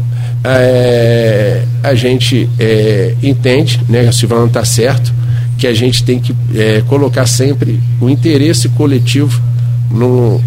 é, 0.43 1.63
a 1.83 1.95
gente 1.95 2.49
é, 2.59 3.15
entende, 3.21 3.81
né, 3.89 4.07
a 4.07 4.11
Silvana 4.11 4.47
está 4.47 4.63
certo, 4.63 5.13
que 5.57 5.65
a 5.65 5.73
gente 5.73 6.03
tem 6.03 6.19
que 6.19 6.35
é, 6.55 6.81
colocar 6.87 7.25
sempre 7.25 7.79
o 7.99 8.09
interesse 8.09 8.69
coletivo 8.69 9.41
no, 9.89 10.41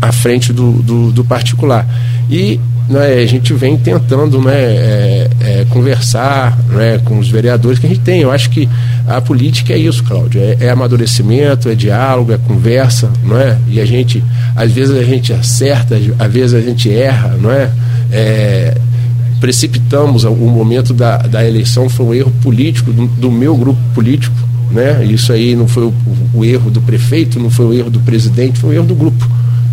à 0.00 0.10
frente 0.10 0.52
do, 0.52 0.82
do, 0.82 1.12
do 1.12 1.24
particular. 1.24 1.86
E 2.30 2.58
né, 2.88 3.22
a 3.22 3.26
gente 3.26 3.52
vem 3.54 3.76
tentando 3.76 4.40
né, 4.40 4.54
é, 4.54 5.30
é, 5.40 5.66
conversar 5.70 6.58
né, 6.68 6.98
com 7.04 7.18
os 7.18 7.28
vereadores 7.28 7.78
que 7.78 7.86
a 7.86 7.88
gente 7.88 8.00
tem. 8.00 8.20
Eu 8.20 8.30
acho 8.30 8.50
que 8.50 8.68
a 9.06 9.20
política 9.20 9.72
é 9.72 9.78
isso, 9.78 10.02
Cláudio. 10.04 10.40
É, 10.40 10.56
é, 10.60 10.70
amadurecimento, 10.70 11.68
é 11.68 11.74
diálogo, 11.74 12.32
é 12.32 12.38
conversa, 12.38 13.10
não 13.22 13.38
é? 13.38 13.58
E 13.68 13.80
a 13.80 13.84
gente, 13.84 14.22
às 14.56 14.70
vezes 14.72 14.96
a 14.96 15.04
gente 15.04 15.32
acerta, 15.32 15.96
às 16.18 16.32
vezes 16.32 16.54
a 16.54 16.60
gente 16.60 16.90
erra, 16.90 17.36
não 17.40 17.50
é? 17.50 17.70
É 19.44 19.46
precipitamos 19.46 20.24
o 20.24 20.34
momento 20.34 20.94
da, 20.94 21.18
da 21.18 21.46
eleição, 21.46 21.86
foi 21.88 22.06
um 22.06 22.14
erro 22.14 22.32
político 22.42 22.90
do, 22.90 23.06
do 23.06 23.30
meu 23.30 23.54
grupo 23.54 23.78
político, 23.94 24.34
né? 24.70 25.04
Isso 25.04 25.32
aí 25.34 25.54
não 25.54 25.68
foi 25.68 25.84
o, 25.84 25.94
o, 26.32 26.44
erro 26.44 26.70
do 26.70 26.80
prefeito, 26.80 27.38
não 27.38 27.50
foi 27.50 27.66
o 27.66 27.72
erro 27.74 27.90
do 27.90 28.00
presidente, 28.00 28.58
foi 28.58 28.70
o 28.70 28.72
erro 28.72 28.86
do 28.86 28.94
grupo, 28.94 29.28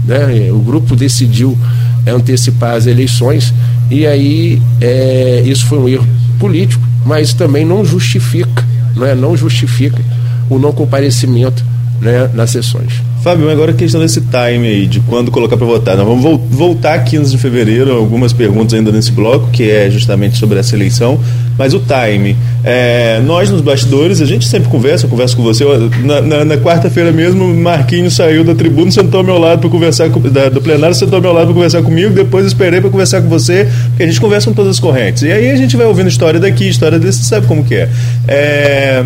né? 0.06 0.51
O 0.51 0.60
grupo 0.60 0.94
decidiu 0.94 1.58
antecipar 2.06 2.75
as 2.75 2.86
eleições 2.86 3.54
e 3.90 4.06
aí 4.06 4.62
é, 4.82 5.42
isso 5.46 5.66
foi 5.68 5.80
um 5.80 5.88
erro 5.88 6.08
político, 6.38 6.84
mas 7.06 7.34
também 7.34 7.66
não 7.66 7.86
justifica, 7.86 8.68
né? 8.96 9.16
Não 9.16 9.38
justifica 9.38 10.01
o 10.50 10.60
não 10.60 10.74
comparecimento 10.74 11.63
né, 12.01 12.29
nas 12.34 12.50
sessões. 12.50 13.01
Fábio, 13.22 13.48
agora 13.51 13.70
a 13.70 13.75
questão 13.75 14.01
desse 14.01 14.20
time 14.20 14.67
aí, 14.67 14.88
de 14.88 15.00
quando 15.01 15.29
colocar 15.29 15.55
para 15.55 15.67
votar. 15.67 15.96
Nós 15.96 16.08
vamos 16.08 16.41
voltar 16.50 17.03
15 17.03 17.29
de 17.29 17.38
fevereiro, 17.38 17.91
algumas 17.91 18.34
perguntas 18.34 18.74
ainda 18.74 18.91
nesse 18.91 19.12
bloco, 19.12 19.51
que 19.51 19.70
é 19.70 19.91
justamente 19.91 20.39
sobre 20.39 20.58
essa 20.58 20.75
eleição, 20.75 21.20
mas 21.55 21.75
o 21.75 21.79
time. 21.79 22.36
É, 22.63 23.22
nós 23.24 23.51
nos 23.51 23.62
bastidores, 23.62 24.22
a 24.22 24.25
gente 24.25 24.48
sempre 24.48 24.70
conversa, 24.70 25.05
eu 25.05 25.10
converso 25.10 25.38
com 25.38 25.43
você. 25.43 25.63
Na, 26.03 26.20
na, 26.20 26.46
na 26.46 26.58
quarta-feira 26.58 27.12
mesmo, 27.12 27.53
Marquinhos 27.53 28.15
saiu 28.15 28.43
da 28.43 28.55
tribuna, 28.55 28.89
sentou 28.89 29.20
ao 29.20 29.24
meu 29.24 29.38
lado 29.38 29.60
para 29.60 29.70
conversar, 29.70 30.10
com, 30.10 30.20
da, 30.20 30.50
do 30.50 30.60
plenário, 30.60 30.96
sentou 30.96 31.17
ao 31.17 31.22
meu 31.22 31.31
lado 31.31 31.46
para 31.46 31.53
conversar 31.53 31.84
comigo, 31.84 32.12
depois 32.15 32.48
esperei 32.48 32.81
para 32.81 32.89
conversar 32.89 33.22
com 33.22 33.29
você, 33.29 33.67
porque 33.89 34.01
a 34.01 34.08
gente 34.08 34.20
conversa 34.20 34.50
com 34.50 34.55
todas 34.55 34.72
as 34.72 34.79
correntes. 34.79 35.22
E 35.22 35.31
aí 35.31 35.51
a 35.51 35.55
gente 35.55 35.77
vai 35.77 35.86
ouvindo 35.86 36.08
história 36.08 36.39
daqui, 36.39 36.67
história 36.67 36.98
desse, 36.98 37.24
sabe 37.24 37.46
como 37.46 37.63
que 37.63 37.75
é. 37.75 37.89
é 38.27 39.03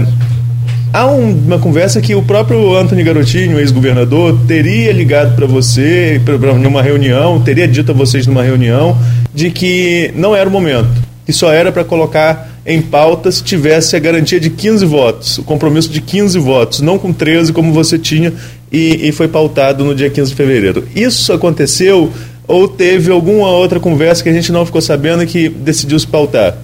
Há 0.95 1.07
uma 1.07 1.59
conversa 1.59 1.99
que 1.99 2.15
o 2.15 2.23
próprio 2.23 2.73
Antônio 2.73 3.03
Garotinho, 3.03 3.59
ex-governador, 3.59 4.39
teria 4.47 4.93
ligado 4.93 5.35
para 5.35 5.45
você 5.45 6.21
pra, 6.23 6.53
numa 6.53 6.81
reunião, 6.81 7.41
teria 7.41 7.67
dito 7.67 7.91
a 7.91 7.93
vocês 7.93 8.25
numa 8.25 8.41
reunião, 8.41 8.97
de 9.33 9.51
que 9.51 10.13
não 10.15 10.33
era 10.33 10.47
o 10.47 10.51
momento, 10.53 10.87
que 11.25 11.33
só 11.33 11.51
era 11.51 11.69
para 11.69 11.83
colocar 11.83 12.49
em 12.65 12.81
pauta 12.81 13.29
se 13.29 13.43
tivesse 13.43 13.97
a 13.97 13.99
garantia 13.99 14.39
de 14.39 14.49
15 14.49 14.85
votos, 14.85 15.37
o 15.37 15.43
compromisso 15.43 15.89
de 15.89 15.99
15 15.99 16.39
votos, 16.39 16.79
não 16.79 16.97
com 16.97 17.11
13 17.11 17.51
como 17.51 17.73
você 17.73 17.99
tinha 17.99 18.31
e, 18.71 19.09
e 19.09 19.11
foi 19.11 19.27
pautado 19.27 19.83
no 19.83 19.93
dia 19.93 20.09
15 20.09 20.29
de 20.29 20.35
fevereiro. 20.37 20.87
Isso 20.95 21.33
aconteceu 21.33 22.09
ou 22.47 22.69
teve 22.69 23.11
alguma 23.11 23.49
outra 23.49 23.81
conversa 23.81 24.23
que 24.23 24.29
a 24.29 24.33
gente 24.33 24.49
não 24.49 24.65
ficou 24.65 24.79
sabendo 24.79 25.23
e 25.23 25.27
que 25.27 25.49
decidiu 25.49 25.99
se 25.99 26.07
pautar? 26.07 26.55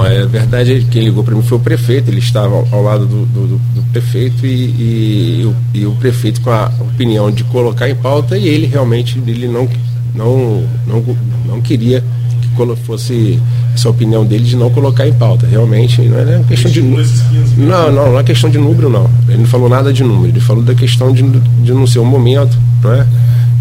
É 0.00 0.26
verdade, 0.26 0.86
quem 0.90 1.04
ligou 1.04 1.22
para 1.22 1.34
mim 1.34 1.42
foi 1.42 1.58
o 1.58 1.60
prefeito, 1.60 2.10
ele 2.10 2.18
estava 2.18 2.54
ao, 2.54 2.66
ao 2.72 2.82
lado 2.82 3.06
do, 3.06 3.26
do, 3.26 3.46
do 3.58 3.82
prefeito 3.92 4.46
e, 4.46 4.48
e, 4.48 5.40
e, 5.40 5.46
o, 5.46 5.56
e, 5.74 5.86
o, 5.86 5.92
prefeito 5.92 6.40
com 6.40 6.50
a 6.50 6.72
opinião 6.80 7.30
de 7.30 7.44
colocar 7.44 7.88
em 7.88 7.94
pauta 7.94 8.36
e 8.36 8.48
ele 8.48 8.66
realmente 8.66 9.18
ele 9.26 9.46
não, 9.46 9.68
não, 10.14 10.64
não, 10.86 11.16
não 11.46 11.60
queria 11.60 12.02
que 12.52 12.76
fosse 12.84 13.40
essa 13.74 13.88
opinião 13.88 14.24
dele 14.24 14.44
de 14.44 14.56
não 14.56 14.70
colocar 14.70 15.06
em 15.06 15.12
pauta. 15.12 15.46
Realmente 15.46 16.02
não 16.02 16.18
é 16.18 16.36
uma 16.36 16.44
questão 16.44 16.70
de 16.70 16.82
número. 16.82 17.08
Não, 17.56 17.92
não, 17.92 18.12
não 18.12 18.18
é 18.18 18.22
questão 18.22 18.50
de 18.50 18.58
número, 18.58 18.90
não. 18.90 19.10
Ele 19.28 19.38
não 19.38 19.46
falou 19.46 19.68
nada 19.68 19.92
de 19.92 20.02
número, 20.02 20.28
ele 20.28 20.40
falou 20.40 20.62
da 20.62 20.74
questão 20.74 21.12
de, 21.12 21.22
de 21.22 21.72
não 21.72 21.86
ser 21.86 21.98
um 21.98 22.04
momento, 22.04 22.56
não 22.82 22.92
é? 22.92 23.06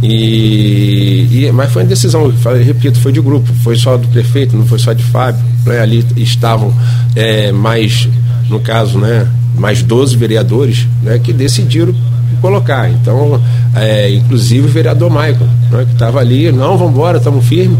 E, 0.02 1.28
e, 1.32 1.52
mas 1.52 1.72
foi 1.72 1.84
uma 1.84 1.90
decisão, 1.90 2.32
falei, 2.38 2.64
repito, 2.64 3.00
foi 3.00 3.12
de 3.12 3.22
grupo, 3.22 3.48
foi 3.64 3.76
só 3.76 3.98
do 3.98 4.08
prefeito, 4.08 4.58
não 4.58 4.66
foi 4.66 4.80
só 4.80 4.94
de 4.94 5.04
Fábio. 5.04 5.44
Né? 5.66 5.80
Ali 5.80 6.06
estavam 6.18 6.74
é, 7.16 7.52
mais, 7.52 8.10
no 8.50 8.60
caso, 8.60 8.98
né, 8.98 9.28
mais 9.56 9.84
12 9.84 10.18
vereadores 10.18 10.88
né, 11.04 11.20
que 11.20 11.32
decidiram 11.32 11.94
colocar. 12.42 12.90
Então, 12.90 13.40
é, 13.76 14.12
inclusive 14.12 14.68
o 14.68 14.72
vereador 14.72 15.10
Michael, 15.12 15.48
né, 15.70 15.86
que 15.86 15.94
estava 15.94 16.20
ali, 16.20 16.52
não, 16.52 16.78
vamos 16.78 16.94
embora, 16.94 17.20
estamos 17.20 17.46
firmes. 17.46 17.78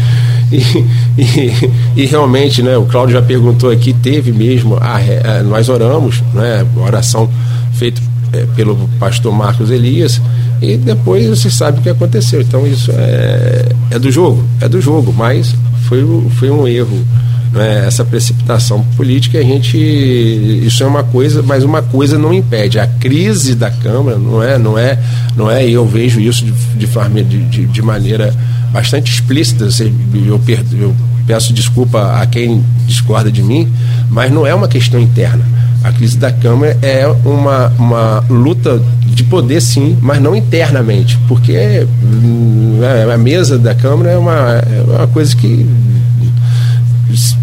e, 0.50 1.20
e, 1.20 1.70
e, 1.96 2.06
realmente, 2.06 2.62
né, 2.62 2.78
o 2.78 2.86
Cláudio 2.86 3.12
já 3.12 3.22
perguntou 3.22 3.70
aqui, 3.70 3.92
teve 3.92 4.32
mesmo, 4.32 4.76
a, 4.76 4.96
a, 4.96 5.42
nós 5.42 5.68
oramos, 5.68 6.22
né, 6.32 6.66
oração 6.76 7.28
feita 7.74 8.00
é, 8.32 8.46
pelo 8.56 8.88
pastor 8.98 9.32
Marcos 9.32 9.70
Elias, 9.70 10.20
e 10.60 10.76
depois 10.76 11.28
você 11.28 11.50
sabe 11.50 11.80
o 11.80 11.82
que 11.82 11.88
aconteceu. 11.88 12.40
Então 12.40 12.66
isso 12.66 12.90
é, 12.92 13.68
é 13.90 13.98
do 13.98 14.10
jogo, 14.10 14.44
é 14.60 14.68
do 14.68 14.80
jogo, 14.80 15.12
mas 15.12 15.54
foi, 15.88 16.02
foi 16.38 16.50
um 16.50 16.66
erro. 16.66 17.04
Né? 17.52 17.84
Essa 17.86 18.04
precipitação 18.04 18.82
política, 18.96 19.38
a 19.38 19.42
gente. 19.42 19.76
Isso 19.76 20.82
é 20.82 20.86
uma 20.86 21.04
coisa, 21.04 21.42
mas 21.42 21.64
uma 21.64 21.82
coisa 21.82 22.18
não 22.18 22.32
impede. 22.32 22.78
A 22.78 22.86
crise 22.86 23.54
da 23.54 23.70
Câmara 23.70 24.16
não 24.16 24.42
é, 24.42 24.58
não 24.58 24.78
é, 24.78 24.98
não 25.36 25.50
é, 25.50 25.68
eu 25.68 25.86
vejo 25.86 26.18
isso 26.18 26.44
de, 26.44 26.52
de, 26.52 26.86
forma, 26.86 27.22
de, 27.22 27.66
de, 27.66 27.82
maneira 27.82 28.34
bastante 28.72 29.12
explícita. 29.12 29.68
Eu, 30.14 30.40
eu 30.80 30.94
peço 31.26 31.52
desculpa 31.52 32.20
a 32.22 32.26
quem 32.26 32.64
discorda 32.86 33.30
de 33.30 33.42
mim, 33.42 33.70
mas 34.08 34.32
não 34.32 34.46
é 34.46 34.54
uma 34.54 34.68
questão 34.68 34.98
interna 34.98 35.44
a 35.82 35.92
crise 35.92 36.16
da 36.16 36.32
Câmara 36.32 36.76
é 36.82 37.06
uma, 37.24 37.68
uma 37.78 38.24
luta 38.28 38.80
de 39.04 39.24
poder, 39.24 39.60
sim, 39.60 39.96
mas 40.00 40.20
não 40.20 40.34
internamente, 40.34 41.18
porque 41.28 41.86
hum, 42.02 42.80
a 43.12 43.18
mesa 43.18 43.58
da 43.58 43.74
Câmara 43.74 44.10
é 44.10 44.18
uma, 44.18 44.32
é 44.32 44.84
uma 44.98 45.06
coisa 45.08 45.34
que 45.36 45.66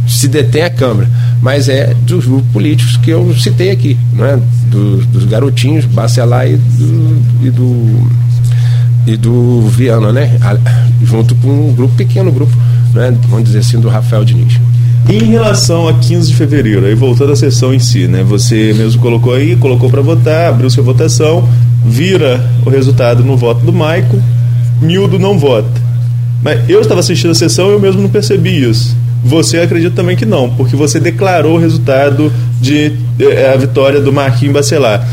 se 0.07 0.27
detém 0.27 0.63
a 0.63 0.69
Câmara. 0.69 1.07
mas 1.41 1.69
é 1.69 1.93
dos 2.01 2.25
grupos 2.25 2.51
políticos 2.51 2.97
que 2.97 3.11
eu 3.11 3.33
citei 3.37 3.71
aqui, 3.71 3.97
não 4.13 4.25
é? 4.25 4.39
dos, 4.69 5.05
dos 5.07 5.25
garotinhos, 5.25 5.85
Bacelar 5.85 6.47
e 6.47 6.57
do, 6.57 7.21
e 7.43 7.49
do, 7.49 8.09
e 9.07 9.17
do 9.17 9.61
Viana, 9.69 10.11
né? 10.11 10.37
junto 11.03 11.35
com 11.35 11.69
um 11.69 11.73
grupo 11.73 11.95
pequeno, 11.95 12.31
grupo, 12.31 12.55
né? 12.93 13.15
vamos 13.29 13.45
dizer 13.45 13.59
assim, 13.59 13.79
do 13.79 13.89
Rafael 13.89 14.25
Diniz. 14.25 14.59
Em 15.07 15.23
relação 15.25 15.87
a 15.87 15.93
15 15.93 16.27
de 16.27 16.35
fevereiro, 16.35 16.85
aí 16.85 16.93
voltando 16.93 17.31
à 17.31 17.35
sessão 17.35 17.73
em 17.73 17.79
si, 17.79 18.07
né? 18.07 18.23
Você 18.23 18.73
mesmo 18.73 19.01
colocou 19.01 19.33
aí, 19.33 19.55
colocou 19.55 19.89
para 19.89 20.01
votar, 20.01 20.49
abriu 20.49 20.69
sua 20.69 20.83
votação, 20.83 21.47
vira 21.85 22.43
o 22.65 22.69
resultado 22.69 23.23
no 23.23 23.37
voto 23.37 23.65
do 23.65 23.73
Maico, 23.73 24.21
Nildo 24.81 25.17
não 25.19 25.37
vota. 25.37 25.89
Mas 26.41 26.69
eu 26.69 26.79
estava 26.79 26.99
assistindo 26.99 27.31
a 27.31 27.35
sessão 27.35 27.69
e 27.69 27.73
eu 27.73 27.79
mesmo 27.79 28.01
não 28.01 28.09
percebi 28.09 28.63
isso. 28.63 28.95
Você 29.23 29.59
acredita 29.59 29.95
também 29.95 30.15
que 30.15 30.25
não, 30.25 30.49
porque 30.51 30.75
você 30.75 30.99
declarou 30.99 31.57
o 31.57 31.59
resultado 31.59 32.31
de 32.61 32.93
eh, 33.19 33.51
a 33.53 33.57
vitória 33.57 33.99
do 33.99 34.13
Marquinhos 34.13 34.53
Bacelar. 34.53 35.05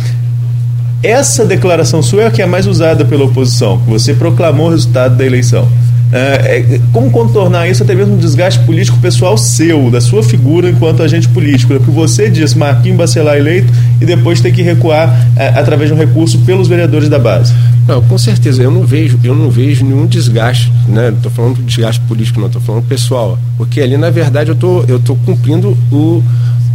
Essa 1.02 1.44
declaração 1.44 2.02
sua 2.02 2.22
é 2.22 2.26
a 2.26 2.30
que 2.30 2.40
é 2.40 2.46
mais 2.46 2.66
usada 2.66 3.04
pela 3.04 3.24
oposição. 3.24 3.78
Você 3.88 4.14
proclamou 4.14 4.68
o 4.68 4.70
resultado 4.70 5.16
da 5.16 5.26
eleição. 5.26 5.68
É, 6.16 6.58
é, 6.58 6.80
como 6.92 7.10
contornar 7.10 7.68
isso, 7.68 7.82
até 7.82 7.94
mesmo 7.94 8.14
um 8.14 8.18
desgaste 8.18 8.60
político 8.60 8.98
pessoal 8.98 9.36
seu, 9.36 9.90
da 9.90 10.00
sua 10.00 10.22
figura 10.22 10.70
enquanto 10.70 11.02
agente 11.02 11.28
político? 11.28 11.74
É 11.74 11.78
que 11.78 11.90
você 11.90 12.30
diz 12.30 12.54
Marquinhos 12.54 12.96
Bacelar 12.96 13.36
eleito 13.36 13.70
e 14.00 14.06
depois 14.06 14.40
ter 14.40 14.50
que 14.50 14.62
recuar 14.62 15.14
é, 15.36 15.48
através 15.48 15.90
de 15.90 15.94
um 15.94 15.98
recurso 15.98 16.38
pelos 16.38 16.68
vereadores 16.68 17.10
da 17.10 17.18
base. 17.18 17.52
Não, 17.86 18.02
com 18.02 18.16
certeza, 18.16 18.62
eu 18.62 18.70
não 18.70 18.84
vejo, 18.84 19.18
eu 19.22 19.34
não 19.34 19.50
vejo 19.50 19.84
nenhum 19.84 20.06
desgaste, 20.06 20.72
né? 20.88 21.10
Estou 21.10 21.30
falando 21.30 21.56
de 21.56 21.62
desgaste 21.62 22.00
político, 22.02 22.40
não, 22.40 22.46
estou 22.46 22.62
falando 22.62 22.84
pessoal. 22.84 23.38
Porque 23.58 23.80
ali, 23.80 23.96
na 23.96 24.10
verdade, 24.10 24.50
eu 24.50 24.56
tô, 24.56 24.80
estou 24.80 24.98
tô 24.98 25.16
cumprindo 25.16 25.76
o, 25.92 26.22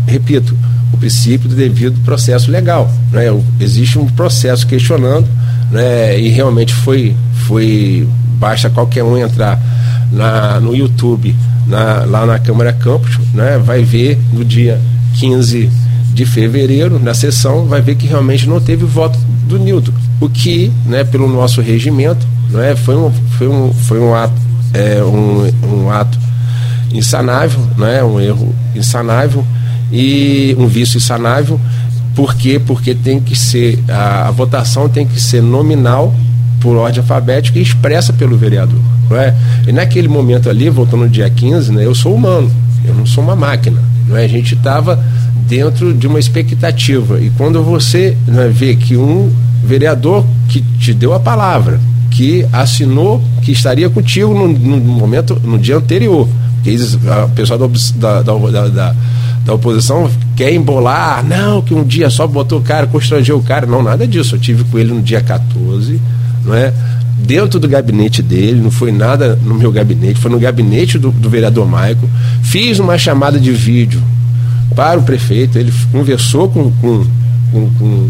repito, 0.07 0.55
o 0.93 0.97
princípio 0.97 1.49
do 1.49 1.55
devido 1.55 1.99
processo 2.05 2.49
legal. 2.49 2.89
Né? 3.11 3.23
Existe 3.59 3.99
um 3.99 4.05
processo 4.05 4.65
questionando, 4.67 5.27
né? 5.71 6.17
e 6.17 6.29
realmente 6.29 6.73
foi, 6.73 7.15
foi. 7.45 8.07
Basta 8.41 8.71
qualquer 8.71 9.03
um 9.03 9.15
entrar 9.15 9.61
na, 10.11 10.59
no 10.59 10.75
YouTube, 10.75 11.35
na, 11.67 12.05
lá 12.05 12.25
na 12.25 12.39
Câmara 12.39 12.73
Campos, 12.73 13.19
né? 13.35 13.59
vai 13.63 13.83
ver 13.83 14.19
no 14.33 14.43
dia 14.43 14.81
15 15.17 15.69
de 16.11 16.25
fevereiro, 16.25 16.97
na 16.97 17.13
sessão, 17.13 17.67
vai 17.67 17.81
ver 17.83 17.93
que 17.95 18.07
realmente 18.07 18.49
não 18.49 18.59
teve 18.59 18.83
voto 18.83 19.19
do 19.47 19.59
Nildo. 19.59 19.93
O 20.19 20.27
que, 20.27 20.71
né, 20.87 21.03
pelo 21.03 21.27
nosso 21.27 21.61
regimento, 21.61 22.25
né, 22.49 22.75
foi, 22.75 22.95
um, 22.95 23.11
foi, 23.37 23.47
um, 23.47 23.71
foi 23.71 23.99
um 23.99 24.15
ato, 24.15 24.33
é, 24.73 25.03
um, 25.03 25.51
um 25.63 25.91
ato 25.91 26.17
insanável, 26.91 27.59
né, 27.77 28.03
um 28.03 28.19
erro 28.19 28.55
insanável 28.75 29.45
e 29.91 30.55
um 30.57 30.65
vício 30.65 30.97
insanável. 30.97 31.61
Por 32.15 32.33
quê? 32.33 32.59
Porque 32.59 32.95
tem 32.95 33.19
que 33.19 33.35
ser, 33.35 33.79
a, 33.87 34.29
a 34.29 34.31
votação 34.31 34.89
tem 34.89 35.05
que 35.05 35.21
ser 35.21 35.43
nominal 35.43 36.11
por 36.61 36.77
ordem 36.77 37.01
alfabética 37.01 37.59
e 37.59 37.61
expressa 37.61 38.13
pelo 38.13 38.37
vereador. 38.37 38.79
Não 39.09 39.17
é? 39.17 39.35
E 39.67 39.71
naquele 39.71 40.07
momento 40.07 40.49
ali, 40.49 40.69
voltando 40.69 41.01
no 41.01 41.09
dia 41.09 41.29
15, 41.29 41.73
né, 41.73 41.85
eu 41.85 41.93
sou 41.93 42.15
humano, 42.15 42.49
eu 42.85 42.93
não 42.93 43.05
sou 43.05 43.23
uma 43.23 43.35
máquina. 43.35 43.81
Não 44.07 44.15
é? 44.15 44.23
A 44.23 44.27
gente 44.27 44.55
estava 44.55 45.03
dentro 45.47 45.93
de 45.93 46.07
uma 46.07 46.19
expectativa. 46.19 47.19
E 47.19 47.29
quando 47.31 47.61
você 47.61 48.15
né, 48.25 48.47
vê 48.47 48.75
que 48.75 48.95
um 48.95 49.31
vereador 49.63 50.25
que 50.47 50.61
te 50.61 50.93
deu 50.93 51.13
a 51.13 51.19
palavra, 51.19 51.79
que 52.09 52.45
assinou 52.51 53.21
que 53.41 53.51
estaria 53.51 53.89
contigo 53.89 54.33
no, 54.33 54.47
no 54.47 54.77
momento, 54.77 55.39
no 55.43 55.57
dia 55.57 55.77
anterior, 55.77 56.27
porque 56.55 56.69
eles, 56.69 56.97
a 57.07 57.27
pessoal 57.29 57.57
da, 57.57 57.67
da, 57.95 58.21
da, 58.21 58.67
da, 58.67 58.95
da 59.43 59.53
oposição 59.53 60.09
quer 60.35 60.53
embolar, 60.53 61.25
não, 61.25 61.61
que 61.61 61.73
um 61.73 61.83
dia 61.83 62.09
só 62.09 62.27
botou 62.27 62.59
o 62.59 62.61
cara, 62.61 62.85
constrangeu 62.85 63.37
o 63.37 63.43
cara. 63.43 63.65
Não, 63.65 63.81
nada 63.81 64.07
disso. 64.07 64.35
Eu 64.35 64.39
tive 64.39 64.63
com 64.65 64.77
ele 64.77 64.93
no 64.93 65.01
dia 65.01 65.21
14, 65.21 65.99
não 66.43 66.53
é? 66.53 66.73
Dentro 67.17 67.59
do 67.59 67.67
gabinete 67.67 68.21
dele, 68.21 68.59
não 68.59 68.71
foi 68.71 68.91
nada 68.91 69.37
no 69.43 69.53
meu 69.53 69.71
gabinete, 69.71 70.19
foi 70.19 70.31
no 70.31 70.39
gabinete 70.39 70.97
do, 70.97 71.11
do 71.11 71.29
vereador 71.29 71.67
Maico. 71.67 72.09
Fiz 72.41 72.79
uma 72.79 72.97
chamada 72.97 73.39
de 73.39 73.51
vídeo 73.51 74.01
para 74.75 74.99
o 74.99 75.03
prefeito, 75.03 75.57
ele 75.57 75.71
conversou 75.91 76.49
com, 76.49 76.71
com, 76.71 77.05
com, 77.51 77.69
com, 77.77 78.09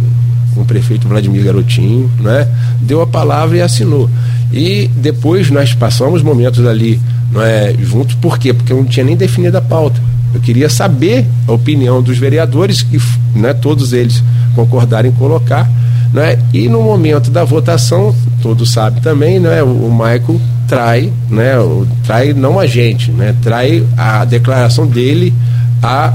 com 0.56 0.62
o 0.62 0.66
prefeito 0.66 1.08
Vladimir 1.08 1.44
Garotinho, 1.44 2.10
né? 2.20 2.48
deu 2.80 3.02
a 3.02 3.08
palavra 3.08 3.58
e 3.58 3.62
assinou. 3.62 4.10
E 4.54 4.90
depois 4.96 5.50
nós 5.50 5.74
passamos 5.74 6.22
momentos 6.22 6.66
ali 6.66 7.00
não 7.32 7.42
é, 7.42 7.74
juntos, 7.74 8.16
por 8.16 8.38
quê? 8.38 8.54
Porque 8.54 8.74
eu 8.74 8.78
não 8.78 8.86
tinha 8.86 9.06
nem 9.06 9.16
definido 9.16 9.58
a 9.58 9.62
pauta. 9.62 10.00
Eu 10.34 10.42
queria 10.42 10.70
saber 10.70 11.26
a 11.48 11.52
opinião 11.52 12.02
dos 12.02 12.18
vereadores, 12.18 12.82
que 12.84 13.00
né, 13.34 13.54
todos 13.54 13.94
eles 13.94 14.24
concordaram 14.56 15.10
em 15.10 15.12
colocar. 15.14 15.70
Né? 16.14 16.38
E 16.54 16.68
no 16.68 16.82
momento 16.82 17.32
da 17.32 17.44
votação, 17.44 18.14
todos 18.42 18.72
sabem 18.72 19.02
também, 19.02 19.40
né, 19.40 19.62
o, 19.64 19.68
o 19.68 19.92
Michael 19.92 20.42
trai, 20.68 21.12
né, 21.30 21.60
o, 21.60 21.88
trai 22.04 22.34
não 22.34 22.60
a 22.60 22.66
gente, 22.66 23.12
né, 23.12 23.36
trai 23.42 23.86
a 23.98 24.26
declaração 24.26 24.88
dele 24.88 25.34
a 25.82 26.14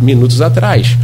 minutos 0.00 0.40
atrás 0.40 0.96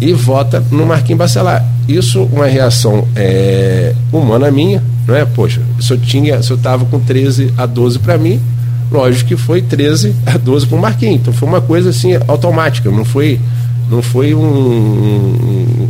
e 0.00 0.12
vota 0.12 0.62
no 0.70 0.86
Marquinhos 0.86 1.18
Bacelar. 1.18 1.64
Isso 1.88 2.22
uma 2.24 2.46
reação 2.46 3.06
é, 3.14 3.94
humana 4.12 4.50
minha, 4.50 4.82
não 5.06 5.14
é? 5.14 5.24
Poxa, 5.24 5.60
se 5.80 5.92
eu 5.92 5.98
tinha, 5.98 6.42
se 6.42 6.50
eu 6.50 6.56
estava 6.56 6.84
com 6.84 6.98
13 6.98 7.54
a 7.56 7.64
12 7.64 8.00
para 8.00 8.18
mim, 8.18 8.40
lógico 8.90 9.28
que 9.28 9.36
foi 9.36 9.62
13 9.62 10.14
a 10.26 10.36
12 10.36 10.66
para 10.66 10.78
o 10.78 10.80
Marquinhos. 10.80 11.20
Então 11.20 11.32
foi 11.32 11.48
uma 11.48 11.60
coisa 11.60 11.90
assim 11.90 12.10
automática, 12.26 12.90
não 12.90 13.04
foi, 13.04 13.40
não 13.88 14.02
foi 14.02 14.34
um, 14.34 14.40
um, 14.40 15.88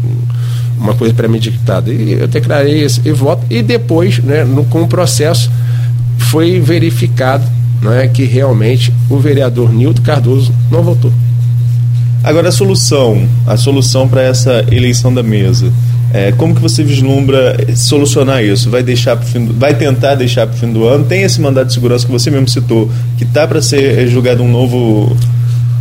uma 0.79 0.95
coisa 0.95 1.15
premeditada. 1.15 1.93
E 1.93 2.13
eu 2.13 2.29
declarei 2.29 2.83
esse 2.83 3.01
e 3.05 3.13
voto 3.13 3.45
e 3.51 3.63
depois, 3.63 4.19
né, 4.19 4.45
no, 4.45 4.65
com 4.65 4.83
o 4.83 4.89
processo 4.89 5.51
foi 6.19 6.61
verificado, 6.61 7.45
não 7.83 7.93
é, 7.93 8.09
que 8.09 8.25
realmente 8.25 8.93
o 9.09 9.19
vereador 9.19 9.73
Nildo 9.73 10.03
Cardoso 10.03 10.53
não 10.71 10.83
votou. 10.83 11.13
Agora 12.23 12.49
a 12.49 12.53
solução, 12.53 13.29
a 13.47 13.57
solução 13.57 14.09
para 14.09 14.23
essa 14.23 14.65
eleição 14.71 15.13
da 15.13 15.23
mesa. 15.23 15.73
É, 16.13 16.33
como 16.33 16.55
que 16.55 16.61
você 16.61 16.83
vislumbra 16.83 17.57
solucionar 17.77 18.43
isso? 18.43 18.71
Vai 18.71 18.83
deixar 18.83 19.17
fim, 19.19 19.47
vai 19.47 19.75
tentar 19.75 20.15
deixar 20.15 20.47
para 20.47 20.57
o 20.57 20.59
fim 20.59 20.73
do 20.73 20.85
ano? 20.85 21.05
Tem 21.05 21.23
esse 21.23 21.41
mandato 21.41 21.69
de 21.69 21.75
segurança 21.75 22.07
que 22.07 22.13
você 22.13 22.31
mesmo 22.31 22.49
citou, 22.49 22.91
que 23.19 23.25
está 23.25 23.47
para 23.47 23.61
ser 23.61 24.09
julgado 24.09 24.43
um 24.43 24.51
novo 24.51 25.17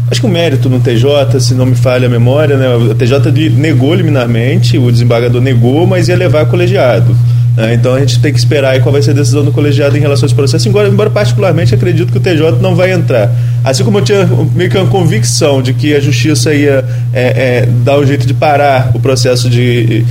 acho 0.09 0.21
que 0.21 0.27
o 0.27 0.29
mérito 0.29 0.69
no 0.69 0.79
TJ, 0.79 1.39
se 1.39 1.53
não 1.53 1.65
me 1.65 1.75
falha 1.75 2.07
a 2.07 2.09
memória, 2.09 2.57
né, 2.57 2.75
o 2.75 2.93
TJ 2.93 3.31
negou 3.51 3.93
liminarmente, 3.93 4.77
o 4.77 4.91
desembargador 4.91 5.41
negou, 5.41 5.85
mas 5.87 6.07
ia 6.07 6.15
levar 6.15 6.45
colegiado. 6.45 7.15
Né? 7.55 7.73
Então 7.73 7.93
a 7.93 7.99
gente 7.99 8.19
tem 8.19 8.31
que 8.33 8.37
esperar 8.37 8.79
qual 8.81 8.91
vai 8.91 9.01
ser 9.01 9.11
a 9.11 9.13
decisão 9.13 9.43
do 9.43 9.51
colegiado 9.51 9.97
em 9.97 9.99
relação 9.99 10.25
a 10.25 10.27
esse 10.27 10.35
processo, 10.35 10.67
embora, 10.67 10.87
embora 10.87 11.09
particularmente 11.09 11.73
acredito 11.73 12.11
que 12.11 12.17
o 12.17 12.21
TJ 12.21 12.59
não 12.61 12.75
vai 12.75 12.91
entrar. 12.91 13.31
Assim 13.63 13.83
como 13.83 13.99
eu 13.99 14.03
tinha 14.03 14.29
meio 14.53 14.69
que 14.69 14.77
uma 14.77 14.87
convicção 14.87 15.61
de 15.61 15.73
que 15.73 15.95
a 15.95 15.99
justiça 15.99 16.53
ia 16.53 16.85
é, 17.13 17.63
é, 17.63 17.65
dar 17.83 17.97
um 17.97 18.05
jeito 18.05 18.27
de 18.27 18.33
parar 18.33 18.91
o 18.93 18.99
processo 18.99 19.49
de 19.49 20.05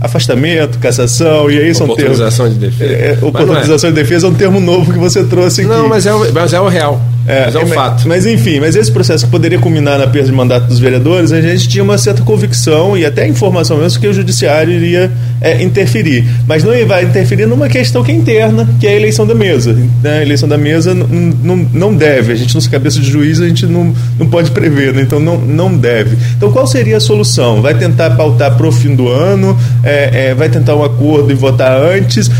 afastamento, 0.00 0.78
cassação, 0.78 1.50
e 1.50 1.58
aí 1.58 1.74
são 1.74 1.86
termos. 1.88 2.18
Oportunização 2.18 2.48
de 2.48 2.54
defesa. 2.54 2.92
É, 2.92 3.18
é 3.20 3.24
oportunização 3.24 3.90
é. 3.90 3.92
de 3.92 4.00
defesa 4.00 4.26
é 4.26 4.30
um 4.30 4.34
termo 4.34 4.60
novo 4.60 4.92
que 4.92 4.98
você 4.98 5.24
trouxe 5.24 5.62
aqui. 5.62 5.70
Não, 5.70 5.88
mas 5.88 6.06
é 6.06 6.12
mas 6.32 6.52
é 6.52 6.60
o 6.60 6.68
real. 6.68 7.00
É, 7.30 7.44
mas 7.46 7.54
é 7.54 7.58
um 7.60 7.66
fato. 7.68 8.08
Mas 8.08 8.26
enfim, 8.26 8.60
mas 8.60 8.74
esse 8.74 8.90
processo 8.90 9.24
que 9.24 9.30
poderia 9.30 9.58
culminar 9.58 9.98
na 9.98 10.06
perda 10.06 10.28
de 10.28 10.34
mandato 10.34 10.66
dos 10.66 10.78
vereadores, 10.78 11.32
a 11.32 11.40
gente 11.40 11.68
tinha 11.68 11.84
uma 11.84 11.96
certa 11.96 12.22
convicção 12.22 12.96
e 12.98 13.04
até 13.04 13.26
informação 13.26 13.78
mesmo 13.78 14.00
que 14.00 14.08
o 14.08 14.12
judiciário 14.12 14.72
iria 14.72 15.10
é, 15.40 15.62
interferir. 15.62 16.24
Mas 16.46 16.64
não 16.64 16.72
vai 16.86 17.04
interferir 17.04 17.46
numa 17.46 17.68
questão 17.68 18.02
que 18.02 18.10
é 18.10 18.14
interna, 18.14 18.68
que 18.80 18.86
é 18.86 18.90
a 18.90 18.94
eleição 18.94 19.26
da 19.26 19.34
mesa. 19.34 19.72
Né? 20.02 20.18
A 20.18 20.22
eleição 20.22 20.48
da 20.48 20.58
mesa 20.58 20.94
não 20.94 21.94
deve. 21.94 22.32
A 22.32 22.36
gente, 22.36 22.54
nossa 22.54 22.68
cabeça 22.68 22.98
de 22.98 23.08
juiz, 23.08 23.40
a 23.40 23.46
gente 23.46 23.66
não, 23.66 23.94
não 24.18 24.26
pode 24.26 24.50
prever, 24.50 24.92
né? 24.92 25.02
então 25.02 25.20
não, 25.20 25.38
não 25.38 25.76
deve. 25.76 26.16
Então 26.36 26.50
qual 26.50 26.66
seria 26.66 26.96
a 26.96 27.00
solução? 27.00 27.62
Vai 27.62 27.74
tentar 27.74 28.10
pautar 28.10 28.56
para 28.56 28.66
o 28.66 28.72
fim 28.72 28.94
do 28.94 29.08
ano? 29.08 29.56
É, 29.84 30.28
é, 30.30 30.34
vai 30.34 30.48
tentar 30.48 30.74
um 30.74 30.82
acordo 30.82 31.30
e 31.30 31.34
votar 31.34 31.80
antes? 31.80 32.30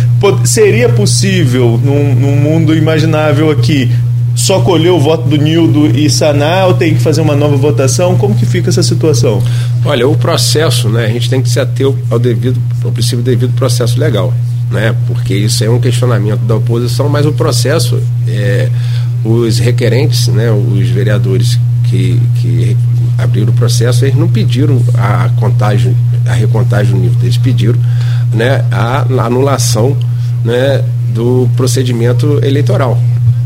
seria 0.44 0.88
possível, 0.88 1.80
num, 1.82 2.14
num 2.14 2.36
mundo 2.36 2.76
imaginável 2.76 3.50
aqui, 3.50 3.90
só 4.34 4.60
colher 4.60 4.90
o 4.90 4.98
voto 4.98 5.28
do 5.28 5.36
Nildo 5.36 5.86
e 5.86 6.08
sanar 6.08 6.68
ou 6.68 6.74
tem 6.74 6.94
que 6.94 7.00
fazer 7.00 7.20
uma 7.20 7.36
nova 7.36 7.56
votação? 7.56 8.16
Como 8.16 8.34
que 8.34 8.46
fica 8.46 8.68
essa 8.68 8.82
situação? 8.82 9.42
Olha, 9.84 10.08
o 10.08 10.16
processo, 10.16 10.88
né, 10.88 11.06
a 11.06 11.08
gente 11.08 11.28
tem 11.28 11.42
que 11.42 11.48
se 11.48 11.60
ater 11.60 11.86
ao 12.10 12.18
devido, 12.18 12.60
ao 12.84 12.92
princípio 12.92 13.22
devido 13.22 13.52
processo 13.54 13.98
legal, 13.98 14.32
né? 14.70 14.94
Porque 15.06 15.34
isso 15.34 15.64
é 15.64 15.70
um 15.70 15.80
questionamento 15.80 16.40
da 16.40 16.56
oposição, 16.56 17.08
mas 17.08 17.26
o 17.26 17.32
processo, 17.32 18.00
é, 18.28 18.68
os 19.24 19.58
requerentes, 19.58 20.28
né, 20.28 20.50
os 20.50 20.88
vereadores 20.88 21.58
que, 21.84 22.20
que 22.40 22.76
abriram 23.18 23.52
o 23.52 23.56
processo, 23.56 24.04
eles 24.04 24.16
não 24.16 24.28
pediram 24.28 24.80
a 24.94 25.28
contagem, 25.36 25.94
a 26.26 26.32
recontagem 26.32 26.94
do 26.94 27.00
Nildo, 27.00 27.18
eles 27.22 27.36
pediram 27.36 27.78
né, 28.32 28.64
a 28.70 29.04
anulação 29.24 29.96
né, 30.44 30.82
do 31.12 31.48
procedimento 31.56 32.40
eleitoral. 32.42 32.98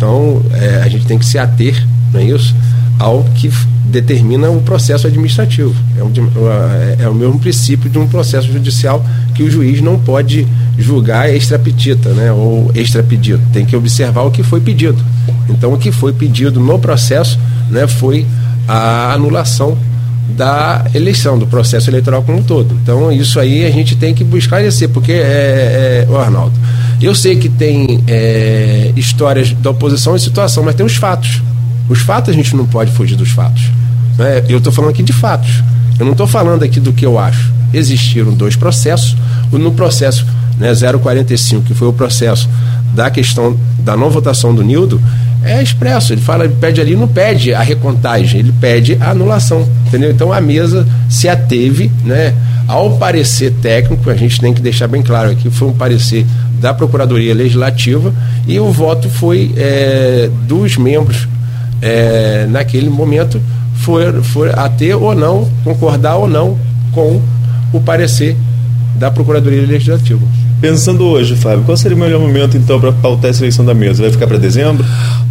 Então, 0.04 0.42
é, 0.52 0.82
a 0.82 0.88
gente 0.88 1.06
tem 1.06 1.18
que 1.18 1.24
se 1.24 1.38
ater, 1.38 1.82
não 2.12 2.20
é 2.20 2.24
isso? 2.24 2.54
Ao 2.98 3.24
que 3.36 3.50
determina 3.86 4.50
o 4.50 4.60
processo 4.60 5.06
administrativo. 5.06 5.74
É 5.96 6.02
o, 6.02 6.10
é, 6.50 7.04
é 7.04 7.08
o 7.08 7.14
mesmo 7.14 7.38
princípio 7.38 7.88
de 7.88 7.98
um 7.98 8.06
processo 8.06 8.52
judicial 8.52 9.02
que 9.34 9.42
o 9.42 9.50
juiz 9.50 9.80
não 9.80 9.98
pode 9.98 10.46
julgar 10.78 11.34
extrapetita, 11.34 12.10
né, 12.10 12.30
ou 12.30 12.70
extrapedido. 12.74 13.40
Tem 13.50 13.64
que 13.64 13.74
observar 13.74 14.22
o 14.24 14.30
que 14.30 14.42
foi 14.42 14.60
pedido. 14.60 15.02
Então, 15.48 15.72
o 15.72 15.78
que 15.78 15.90
foi 15.90 16.12
pedido 16.12 16.60
no 16.60 16.78
processo 16.78 17.38
né, 17.70 17.88
foi 17.88 18.26
a 18.68 19.14
anulação 19.14 19.78
da 20.36 20.84
eleição, 20.94 21.38
do 21.38 21.46
processo 21.46 21.88
eleitoral 21.88 22.22
como 22.22 22.38
um 22.38 22.42
todo. 22.42 22.76
Então, 22.82 23.10
isso 23.10 23.40
aí 23.40 23.64
a 23.64 23.70
gente 23.70 23.96
tem 23.96 24.12
que 24.12 24.22
buscar 24.22 24.60
esclarecer, 24.60 24.90
porque, 24.90 25.12
é, 25.12 26.06
é, 26.10 26.16
Arnaldo, 26.16 26.58
eu 27.04 27.14
sei 27.14 27.36
que 27.36 27.48
tem 27.48 28.02
é, 28.06 28.92
histórias 28.96 29.52
da 29.52 29.70
oposição 29.70 30.14
e 30.14 30.20
situação, 30.20 30.62
mas 30.62 30.74
tem 30.74 30.84
os 30.84 30.96
fatos. 30.96 31.42
Os 31.88 32.00
fatos 32.00 32.30
a 32.30 32.32
gente 32.32 32.54
não 32.56 32.66
pode 32.66 32.90
fugir 32.92 33.16
dos 33.16 33.30
fatos. 33.30 33.62
Né? 34.16 34.44
Eu 34.48 34.58
estou 34.58 34.72
falando 34.72 34.90
aqui 34.90 35.02
de 35.02 35.12
fatos. 35.12 35.62
Eu 35.98 36.04
não 36.04 36.12
estou 36.12 36.26
falando 36.26 36.62
aqui 36.62 36.80
do 36.80 36.92
que 36.92 37.04
eu 37.04 37.18
acho. 37.18 37.52
Existiram 37.72 38.32
dois 38.32 38.56
processos. 38.56 39.16
No 39.52 39.72
processo 39.72 40.24
né, 40.58 40.72
045, 40.74 41.64
que 41.64 41.74
foi 41.74 41.88
o 41.88 41.92
processo 41.92 42.48
da 42.94 43.10
questão 43.10 43.58
da 43.80 43.96
não 43.96 44.10
votação 44.10 44.54
do 44.54 44.62
Nildo, 44.62 45.00
é 45.44 45.62
expresso. 45.62 46.12
Ele 46.12 46.20
fala, 46.20 46.44
ele 46.44 46.54
pede 46.60 46.80
ali, 46.80 46.96
não 46.96 47.06
pede 47.06 47.52
a 47.52 47.62
recontagem, 47.62 48.40
ele 48.40 48.52
pede 48.60 48.96
a 49.00 49.10
anulação. 49.10 49.68
Entendeu? 49.86 50.10
Então 50.10 50.32
a 50.32 50.40
mesa 50.40 50.86
se 51.08 51.28
ateve, 51.28 51.90
né? 52.04 52.34
Ao 52.66 52.96
parecer 52.96 53.52
técnico, 53.60 54.08
a 54.08 54.16
gente 54.16 54.40
tem 54.40 54.54
que 54.54 54.62
deixar 54.62 54.88
bem 54.88 55.02
claro 55.02 55.30
aqui, 55.30 55.50
foi 55.50 55.68
um 55.68 55.74
parecer 55.74 56.24
da 56.64 56.72
Procuradoria 56.72 57.34
Legislativa 57.34 58.10
e 58.48 58.58
o 58.58 58.72
voto 58.72 59.10
foi 59.10 59.52
é, 59.54 60.30
dos 60.48 60.78
membros 60.78 61.28
é, 61.82 62.46
naquele 62.48 62.88
momento 62.88 63.38
foi, 63.74 64.10
foi 64.22 64.48
a 64.50 64.66
ter 64.70 64.94
ou 64.94 65.14
não, 65.14 65.46
concordar 65.62 66.16
ou 66.16 66.26
não 66.26 66.56
com 66.90 67.20
o 67.70 67.80
parecer 67.80 68.34
da 68.96 69.10
Procuradoria 69.10 69.60
Legislativa. 69.66 70.22
Pensando 70.58 71.04
hoje, 71.04 71.36
Fábio, 71.36 71.64
qual 71.66 71.76
seria 71.76 71.94
o 71.94 72.00
melhor 72.00 72.18
momento 72.18 72.56
então 72.56 72.80
para 72.80 72.92
pautar 72.92 73.28
essa 73.28 73.42
eleição 73.42 73.62
da 73.62 73.74
mesa? 73.74 74.00
Vai 74.00 74.10
ficar 74.10 74.26
para 74.26 74.38
dezembro? 74.38 74.86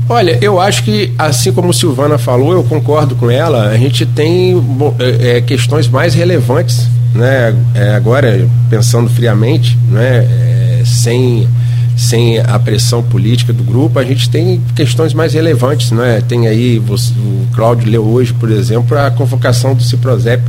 Olha, 0.08 0.38
eu 0.40 0.62
acho 0.62 0.84
que, 0.84 1.12
assim 1.18 1.52
como 1.52 1.74
Silvana 1.74 2.20
falou, 2.20 2.54
eu 2.54 2.64
concordo 2.64 3.16
com 3.16 3.32
ela, 3.32 3.70
a 3.70 3.78
gente 3.78 4.06
tem 4.06 4.56
é, 5.00 5.38
é, 5.38 5.42
questões 5.42 5.88
mais 5.88 6.14
relevantes, 6.14 6.88
né? 7.16 7.56
É, 7.74 7.96
agora, 7.96 8.48
pensando 8.70 9.10
friamente, 9.10 9.76
né? 9.90 10.53
Sem 10.86 11.48
sem 11.96 12.40
a 12.40 12.58
pressão 12.58 13.04
política 13.04 13.54
do 13.54 13.64
grupo, 13.64 14.00
a 14.00 14.04
gente 14.04 14.30
tem 14.30 14.60
questões 14.76 15.14
mais 15.14 15.34
relevantes, 15.34 15.92
né? 15.92 16.24
Tem 16.28 16.48
aí, 16.48 16.80
você, 16.80 17.14
o 17.14 17.48
Cláudio 17.54 17.90
leu 17.90 18.04
hoje, 18.04 18.34
por 18.34 18.50
exemplo, 18.50 18.98
a 18.98 19.12
convocação 19.12 19.76
do 19.76 19.84
Ciprozep 19.84 20.42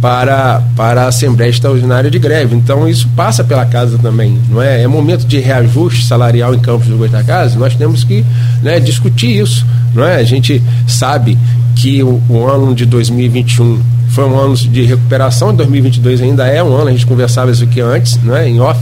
para, 0.00 0.62
para 0.76 1.02
a 1.02 1.08
Assembleia 1.08 1.50
Extraordinária 1.50 2.10
de 2.10 2.18
Greve. 2.18 2.54
Então 2.54 2.88
isso 2.88 3.08
passa 3.16 3.44
pela 3.44 3.66
casa 3.66 3.98
também, 3.98 4.38
não 4.48 4.62
é? 4.62 4.82
É 4.82 4.86
momento 4.86 5.26
de 5.26 5.38
reajuste 5.38 6.04
salarial 6.06 6.54
em 6.54 6.58
Campos 6.58 6.88
do 6.88 6.96
Goitacazes, 6.96 7.56
nós 7.56 7.74
temos 7.74 8.04
que 8.04 8.24
né, 8.62 8.80
discutir 8.80 9.40
isso, 9.40 9.66
não 9.94 10.04
é? 10.04 10.16
A 10.16 10.24
gente 10.24 10.62
sabe 10.86 11.36
que 11.76 12.02
o, 12.02 12.20
o 12.28 12.46
ano 12.46 12.74
de 12.74 12.86
2021 12.86 13.80
foi 14.10 14.24
um 14.24 14.38
ano 14.38 14.56
de 14.56 14.84
recuperação, 14.84 15.54
2022 15.54 16.22
ainda 16.22 16.46
é 16.46 16.62
um 16.62 16.74
ano, 16.74 16.88
a 16.88 16.92
gente 16.92 17.06
conversava 17.06 17.50
isso 17.50 17.62
aqui 17.64 17.80
antes, 17.80 18.18
não 18.22 18.34
é? 18.34 18.48
Em 18.48 18.58
off, 18.58 18.80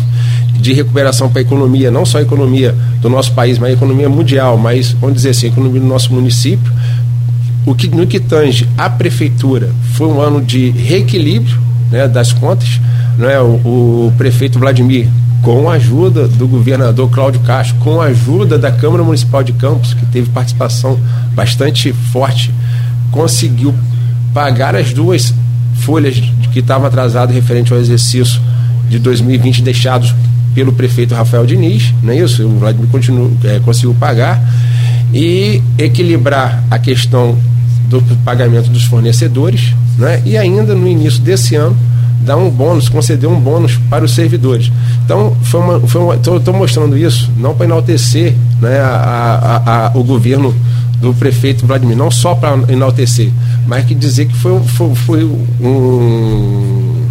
de 0.56 0.72
recuperação 0.72 1.28
para 1.28 1.40
a 1.40 1.42
economia, 1.42 1.90
não 1.90 2.04
só 2.04 2.18
a 2.18 2.22
economia 2.22 2.74
do 3.00 3.08
nosso 3.08 3.32
país, 3.32 3.58
mas 3.58 3.70
a 3.70 3.72
economia 3.72 4.08
mundial, 4.08 4.56
mas 4.56 4.92
vamos 4.92 5.16
dizer 5.16 5.30
assim, 5.30 5.46
a 5.46 5.50
economia 5.50 5.80
do 5.80 5.86
nosso 5.86 6.12
município. 6.12 6.72
O 7.64 7.74
que, 7.74 7.88
no 7.88 8.06
que 8.06 8.20
tange 8.20 8.68
a 8.78 8.88
prefeitura, 8.88 9.70
foi 9.94 10.06
um 10.06 10.20
ano 10.20 10.40
de 10.40 10.70
reequilíbrio 10.70 11.58
né, 11.90 12.06
das 12.06 12.32
contas. 12.32 12.80
Né, 13.18 13.40
o, 13.40 14.06
o 14.08 14.12
prefeito 14.16 14.58
Vladimir, 14.58 15.08
com 15.42 15.70
a 15.70 15.74
ajuda 15.74 16.28
do 16.28 16.46
governador 16.46 17.10
Cláudio 17.10 17.40
Castro, 17.40 17.76
com 17.80 18.00
a 18.00 18.06
ajuda 18.06 18.58
da 18.58 18.70
Câmara 18.70 19.02
Municipal 19.02 19.42
de 19.42 19.52
Campos, 19.52 19.94
que 19.94 20.04
teve 20.06 20.28
participação 20.30 20.98
bastante 21.34 21.92
forte, 21.92 22.52
conseguiu 23.10 23.74
pagar 24.34 24.76
as 24.76 24.92
duas 24.92 25.32
folhas 25.76 26.20
que 26.52 26.60
estavam 26.60 26.86
atrasadas 26.86 27.34
referente 27.34 27.72
ao 27.72 27.78
exercício 27.78 28.40
de 28.88 28.98
2020 28.98 29.62
deixados 29.62 30.14
pelo 30.56 30.72
prefeito 30.72 31.14
Rafael 31.14 31.44
Diniz, 31.44 31.92
não 32.02 32.14
é 32.14 32.16
isso? 32.16 32.42
O 32.46 32.58
Vladimir 32.58 32.88
continua, 32.88 33.30
é, 33.44 33.60
conseguiu 33.60 33.94
pagar 34.00 34.42
e 35.12 35.62
equilibrar 35.76 36.64
a 36.70 36.78
questão 36.78 37.36
do 37.90 38.00
pagamento 38.24 38.70
dos 38.70 38.84
fornecedores, 38.84 39.74
né? 39.98 40.22
e 40.24 40.34
ainda 40.34 40.74
no 40.74 40.88
início 40.88 41.20
desse 41.20 41.54
ano 41.56 41.76
dar 42.22 42.38
um 42.38 42.48
bônus, 42.48 42.88
conceder 42.88 43.28
um 43.28 43.38
bônus 43.38 43.78
para 43.90 44.02
os 44.02 44.14
servidores. 44.14 44.72
Então, 45.04 45.36
foi 45.42 45.60
uma, 45.60 45.80
foi 45.80 46.16
estou 46.16 46.54
mostrando 46.54 46.96
isso 46.96 47.30
não 47.36 47.54
para 47.54 47.66
enaltecer 47.66 48.34
né, 48.58 48.80
a, 48.80 49.62
a, 49.66 49.86
a, 49.88 49.90
o 49.94 50.02
governo 50.02 50.54
do 51.02 51.12
prefeito 51.12 51.66
Vladimir, 51.66 51.98
não 51.98 52.10
só 52.10 52.34
para 52.34 52.56
enaltecer, 52.72 53.30
mas 53.66 53.84
que 53.84 53.94
dizer 53.94 54.24
que 54.24 54.34
foi, 54.34 54.58
foi, 54.62 54.94
foi 54.94 55.24
um, 55.60 57.06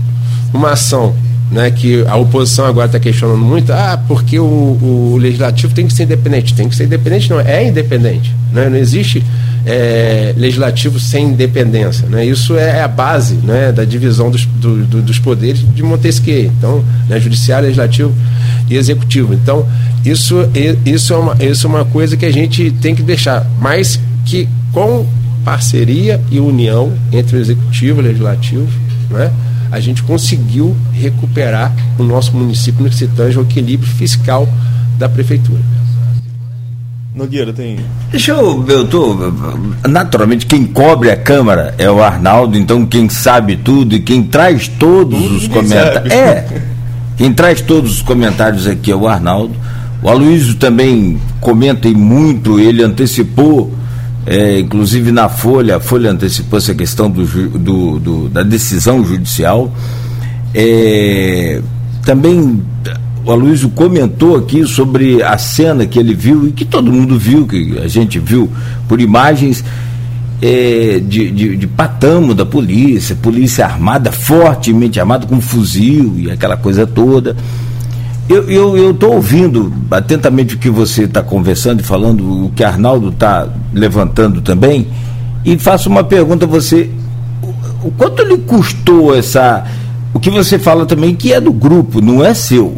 uma 0.52 0.72
ação 0.72 1.14
né, 1.56 1.72
que 1.72 2.06
a 2.06 2.18
oposição 2.18 2.65
agora 2.65 2.88
está 2.88 3.00
questionando 3.00 3.39
muito, 3.39 3.72
ah, 3.72 3.98
porque 4.10 4.38
o, 4.38 4.44
o, 4.44 5.18
legislativo 5.18 5.74
tem 5.74 5.88
que 5.88 5.94
ser 5.94 6.04
independente. 6.04 6.54
Tem 6.54 6.68
que 6.68 6.76
ser 6.76 6.84
independente, 6.84 7.30
não, 7.30 7.39
é 7.39 7.65
independente. 7.65 8.36
Né? 8.52 8.68
Não 8.68 8.78
existe 8.78 9.24
é, 9.65 10.34
legislativo 10.36 11.00
sem 11.00 11.28
independência. 11.28 12.10
Né? 12.10 12.26
Isso 12.26 12.58
é 12.58 12.82
a 12.82 12.89
base 12.89 13.36
né, 13.36 13.72
da 13.72 13.86
divisão 13.86 14.30
dos, 14.30 14.46
do, 14.46 14.84
do, 14.86 15.02
dos 15.02 15.18
poderes 15.18 15.65
de 15.74 15.82
Montesquieu. 15.82 16.52
Então, 16.58 16.84
né, 17.08 17.22
judiciário, 17.22 17.68
legislativo 17.68 18.13
e 18.70 18.76
executivo. 18.76 19.34
Então, 19.34 19.65
isso, 20.04 20.36
isso, 20.86 21.13
é 21.13 21.18
uma, 21.18 21.38
isso 21.39 21.68
é 21.68 21.70
uma 21.70 21.86
coisa 21.86 22.18
que 22.18 22.26
a 22.26 22.34
gente 22.34 22.70
tem 22.82 22.94
que 22.94 23.02
deixar, 23.02 23.50
mas 23.62 23.98
que 24.26 24.50
com 24.74 25.08
parceria 25.46 26.20
e 26.30 26.38
união 26.38 26.91
entre 27.13 27.38
o 27.38 27.39
executivo 27.39 28.02
e 28.02 28.04
o 28.04 28.08
legislativo, 28.08 28.68
né? 29.10 29.32
A 29.71 29.80
gente 29.80 30.04
conseguiu 30.04 30.75
recuperar 30.91 31.73
o 31.97 32.04
nosso 32.04 32.36
município 32.36 32.84
no 32.84 32.89
que 32.89 32.95
se 32.95 33.08
tange 33.08 33.38
ao 33.38 33.43
equilíbrio 33.43 33.89
fiscal 33.89 34.47
da 34.97 35.10
prefeitura. 35.10 35.62
Nogueira, 37.15 37.54
tem. 37.54 37.78
Deixa 38.12 38.34
eu. 38.34 38.65
Eu 38.67 38.86
tô. 38.88 39.15
Naturalmente, 39.88 40.45
quem 40.45 40.65
cobre 40.65 41.10
a 41.10 41.15
Câmara 41.15 41.73
é 41.78 41.89
o 41.89 42.04
Arnaldo, 42.04 42.58
então 42.58 42.86
quem 42.86 43.08
sabe 43.08 43.56
tudo 43.56 43.95
e 43.95 44.01
quem 44.01 44.23
traz 44.23 44.67
todos 44.67 45.21
tudo 45.21 45.36
os 45.36 45.47
comentários. 45.47 46.12
É! 46.12 46.62
Quem 47.15 47.32
traz 47.32 47.62
todos 47.62 47.93
os 47.93 48.01
comentários 48.01 48.67
aqui 48.67 48.91
é 48.91 48.95
o 48.95 49.08
Arnaldo. 49.08 49.56
O 50.04 50.10
Aloysio 50.10 50.56
também 50.56 51.17
comenta 51.39 51.88
e 51.88 51.95
muito, 51.95 52.60
ele 52.60 52.84
antecipou 52.84 53.73
é, 54.26 54.60
inclusive 54.60 55.12
na 55.12 55.30
Folha, 55.30 55.78
a 55.78 55.80
Folha 55.80 56.12
antecipou 56.12 56.58
essa 56.58 56.74
questão 56.74 57.10
do, 57.10 57.26
do, 57.26 58.00
do 58.00 58.30
da 58.30 58.42
decisão 58.44 59.06
judicial. 59.06 59.72
É, 60.54 61.62
também 62.04 62.62
o 63.26 63.32
Aloysio 63.32 63.70
comentou 63.70 64.38
aqui 64.38 64.66
sobre 64.66 65.22
a 65.22 65.38
cena 65.38 65.86
que 65.86 66.00
ele 66.00 66.14
viu 66.14 66.48
e 66.48 66.52
que 66.52 66.64
todo 66.64 66.92
mundo 66.92 67.18
viu, 67.18 67.48
que 67.48 67.78
a 67.84 67.88
gente 67.88 68.20
viu 68.20 68.50
por 68.88 69.02
imagens 69.02 69.64
é, 70.42 71.00
de, 71.00 71.32
de, 71.32 71.58
de, 71.58 71.68
patamo 71.68 72.34
da 72.34 72.46
polícia, 72.46 73.16
polícia 73.16 73.66
armada, 73.66 74.12
fortemente 74.12 75.00
armada, 75.00 75.26
com 75.26 75.42
fuzil 75.42 76.16
e 76.18 76.30
aquela 76.30 76.58
coisa 76.58 76.86
toda. 76.86 77.36
Eu 78.28 78.92
estou 78.92 79.14
ouvindo 79.14 79.72
atentamente 79.92 80.56
o 80.56 80.58
que 80.58 80.70
você 80.70 81.04
está 81.04 81.22
conversando 81.22 81.82
e 81.82 81.84
falando, 81.84 82.46
o 82.46 82.50
que 82.50 82.64
Arnaldo 82.64 83.10
está 83.10 83.48
levantando 83.72 84.42
também, 84.42 84.88
e 85.44 85.60
faço 85.60 85.90
uma 85.90 86.04
pergunta 86.04 86.46
a 86.46 86.48
você. 86.48 86.90
O, 87.84 87.92
quanto 87.92 88.24
lhe 88.24 88.38
custou 88.40 89.16
essa. 89.16 89.64
O 90.12 90.20
que 90.20 90.32
você 90.32 90.58
fala 90.58 90.88
também 90.88 91.14
que 91.14 91.34
é 91.34 91.40
do 91.40 91.54
grupo, 91.54 92.02
não 92.02 92.26
é 92.26 92.34
seu. 92.34 92.76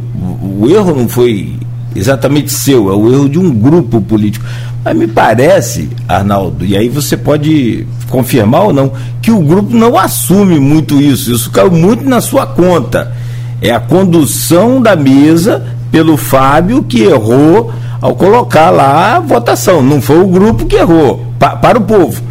O 0.59 0.67
erro 0.69 0.93
não 0.93 1.07
foi 1.07 1.55
exatamente 1.95 2.51
seu, 2.51 2.91
é 2.91 2.95
o 2.95 3.13
erro 3.13 3.29
de 3.29 3.39
um 3.39 3.49
grupo 3.49 4.01
político. 4.01 4.45
Mas 4.83 4.97
me 4.97 5.07
parece, 5.07 5.87
Arnaldo, 6.09 6.65
e 6.65 6.75
aí 6.75 6.89
você 6.89 7.15
pode 7.15 7.87
confirmar 8.09 8.63
ou 8.63 8.73
não, 8.73 8.91
que 9.21 9.31
o 9.31 9.39
grupo 9.39 9.73
não 9.73 9.97
assume 9.97 10.59
muito 10.59 10.99
isso. 10.99 11.31
Isso 11.31 11.49
caiu 11.51 11.71
muito 11.71 12.03
na 12.03 12.19
sua 12.19 12.45
conta 12.45 13.13
é 13.61 13.71
a 13.71 13.79
condução 13.79 14.81
da 14.81 14.95
mesa 14.95 15.65
pelo 15.91 16.17
Fábio 16.17 16.83
que 16.83 17.01
errou 17.01 17.71
ao 18.01 18.15
colocar 18.15 18.69
lá 18.69 19.15
a 19.15 19.19
votação. 19.19 19.81
Não 19.81 20.01
foi 20.01 20.19
o 20.19 20.27
grupo 20.27 20.65
que 20.65 20.75
errou, 20.75 21.25
pa, 21.39 21.55
para 21.55 21.77
o 21.77 21.81
povo. 21.81 22.21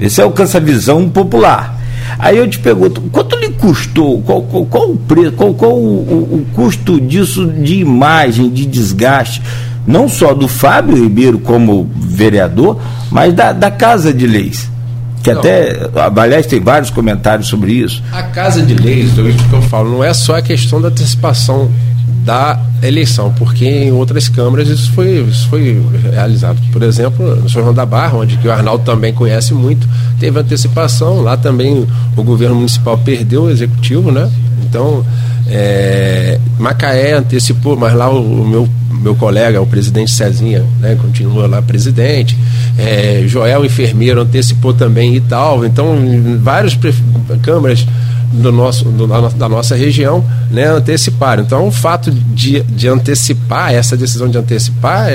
Esse 0.00 0.20
é 0.20 0.24
o 0.24 0.30
cansa-visão 0.30 1.08
popular. 1.08 1.76
Aí 2.18 2.36
eu 2.36 2.48
te 2.48 2.58
pergunto, 2.58 3.00
quanto 3.12 3.36
lhe 3.36 3.50
custou? 3.50 4.22
Qual, 4.22 4.42
qual, 4.42 4.64
qual 4.64 4.90
o 4.90 4.96
preço, 4.96 5.32
qual, 5.32 5.52
qual 5.54 5.72
o, 5.72 5.76
o, 5.76 6.34
o, 6.36 6.46
custo 6.54 7.00
disso 7.00 7.46
de 7.46 7.76
imagem, 7.76 8.48
de 8.48 8.64
desgaste, 8.64 9.42
não 9.86 10.08
só 10.08 10.32
do 10.32 10.48
Fábio 10.48 10.96
Ribeiro 10.96 11.38
como 11.38 11.88
vereador, 11.96 12.78
mas 13.10 13.34
da, 13.34 13.52
da 13.52 13.70
Casa 13.70 14.12
de 14.12 14.26
Leis? 14.26 14.70
Que 15.22 15.32
não. 15.32 15.40
até, 15.40 15.90
aliás, 16.16 16.46
tem 16.46 16.60
vários 16.60 16.90
comentários 16.90 17.48
sobre 17.48 17.72
isso. 17.72 18.02
A 18.12 18.22
Casa 18.24 18.62
de 18.62 18.74
Leis, 18.74 19.12
do 19.12 19.22
que 19.22 19.52
eu 19.52 19.62
falo, 19.62 19.90
não 19.90 20.04
é 20.04 20.12
só 20.14 20.36
a 20.36 20.42
questão 20.42 20.80
da 20.80 20.88
antecipação 20.88 21.70
da 22.24 22.60
eleição, 22.82 23.32
porque 23.32 23.64
em 23.64 23.90
outras 23.90 24.28
câmaras 24.28 24.68
isso 24.68 24.92
foi, 24.92 25.22
isso 25.22 25.48
foi 25.48 25.82
realizado. 26.10 26.58
Por 26.70 26.82
exemplo, 26.82 27.36
no 27.36 27.48
São 27.48 27.62
João 27.62 27.74
da 27.74 27.86
Barra, 27.86 28.18
onde 28.18 28.38
o 28.46 28.52
Arnaldo 28.52 28.84
também 28.84 29.14
conhece 29.14 29.54
muito, 29.54 29.88
teve 30.20 30.38
antecipação, 30.38 31.22
lá 31.22 31.38
também 31.38 31.86
o 32.16 32.22
governo 32.22 32.54
municipal 32.54 32.98
perdeu 32.98 33.44
o 33.44 33.50
executivo, 33.50 34.12
né? 34.12 34.30
Então, 34.62 35.04
é, 35.48 36.38
Macaé 36.58 37.14
antecipou, 37.14 37.76
mas 37.76 37.94
lá 37.94 38.10
o, 38.10 38.42
o, 38.42 38.46
meu, 38.46 38.68
meu 38.90 39.14
colega, 39.14 39.60
o 39.60 39.66
presidente 39.66 40.10
Cezinha, 40.10 40.64
né, 40.80 40.96
continua 41.00 41.46
lá 41.46 41.62
presidente. 41.62 42.36
É, 42.76 43.24
Joel 43.26 43.64
Enfermeiro 43.64 44.20
antecipou 44.20 44.72
também 44.72 45.14
e 45.16 45.20
tal. 45.20 45.64
Então, 45.64 45.96
várias 46.40 46.78
câmaras 47.42 47.86
do 48.32 48.52
nosso, 48.52 48.84
do, 48.84 49.06
da 49.06 49.48
nossa 49.48 49.74
região 49.74 50.24
né, 50.50 50.66
anteciparam. 50.66 51.42
Então, 51.42 51.66
o 51.66 51.70
fato 51.70 52.10
de, 52.10 52.60
de 52.62 52.88
antecipar, 52.88 53.72
essa 53.72 53.96
decisão 53.96 54.28
de 54.28 54.38
antecipar, 54.38 55.08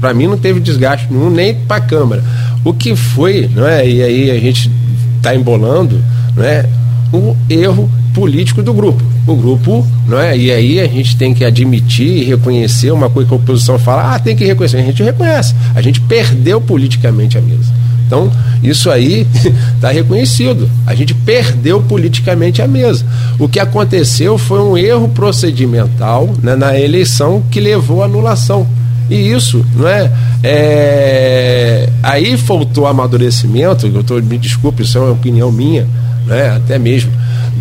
para 0.00 0.12
mim 0.14 0.26
não 0.26 0.36
teve 0.36 0.60
desgaste 0.60 1.06
nenhum, 1.10 1.30
nem 1.30 1.54
para 1.54 1.76
a 1.76 1.80
Câmara. 1.80 2.24
O 2.64 2.72
que 2.72 2.94
foi, 2.94 3.50
não 3.54 3.66
é, 3.66 3.88
e 3.88 4.02
aí 4.02 4.30
a 4.30 4.38
gente 4.38 4.70
está 5.16 5.34
embolando, 5.34 6.02
não 6.36 6.44
é, 6.44 6.66
o 7.12 7.36
erro 7.48 7.90
político 8.12 8.62
do 8.62 8.72
grupo. 8.72 9.02
O 9.26 9.34
grupo, 9.34 9.86
não 10.06 10.18
é? 10.18 10.36
E 10.36 10.50
aí 10.50 10.80
a 10.80 10.86
gente 10.86 11.16
tem 11.16 11.34
que 11.34 11.44
admitir 11.44 12.18
e 12.18 12.24
reconhecer 12.24 12.90
uma 12.90 13.08
coisa 13.08 13.28
que 13.28 13.34
a 13.34 13.36
oposição 13.36 13.78
fala, 13.78 14.14
ah, 14.14 14.18
tem 14.18 14.36
que 14.36 14.44
reconhecer. 14.44 14.78
A 14.78 14.82
gente 14.82 15.02
reconhece. 15.02 15.54
A 15.74 15.82
gente 15.82 16.00
perdeu 16.00 16.60
politicamente 16.60 17.38
a 17.38 17.40
mesa. 17.40 17.72
Então, 18.06 18.30
isso 18.62 18.90
aí 18.90 19.26
está 19.74 19.90
reconhecido. 19.92 20.68
A 20.86 20.94
gente 20.94 21.14
perdeu 21.14 21.80
politicamente 21.82 22.60
a 22.60 22.68
mesa. 22.68 23.06
O 23.38 23.48
que 23.48 23.58
aconteceu 23.58 24.36
foi 24.36 24.60
um 24.60 24.76
erro 24.76 25.08
procedimental 25.08 26.28
né, 26.42 26.54
na 26.54 26.78
eleição 26.78 27.42
que 27.50 27.58
levou 27.58 28.02
à 28.02 28.04
anulação. 28.04 28.66
E 29.08 29.30
isso, 29.30 29.64
não 29.74 29.88
é? 29.88 30.10
é... 30.42 31.88
Aí 32.02 32.36
faltou 32.36 32.86
amadurecimento, 32.86 33.86
eu 33.86 34.04
tô, 34.04 34.20
me 34.20 34.38
desculpe, 34.38 34.82
isso 34.82 34.98
é 34.98 35.00
uma 35.00 35.12
opinião 35.12 35.50
minha, 35.50 35.86
né? 36.26 36.50
até 36.56 36.78
mesmo 36.78 37.10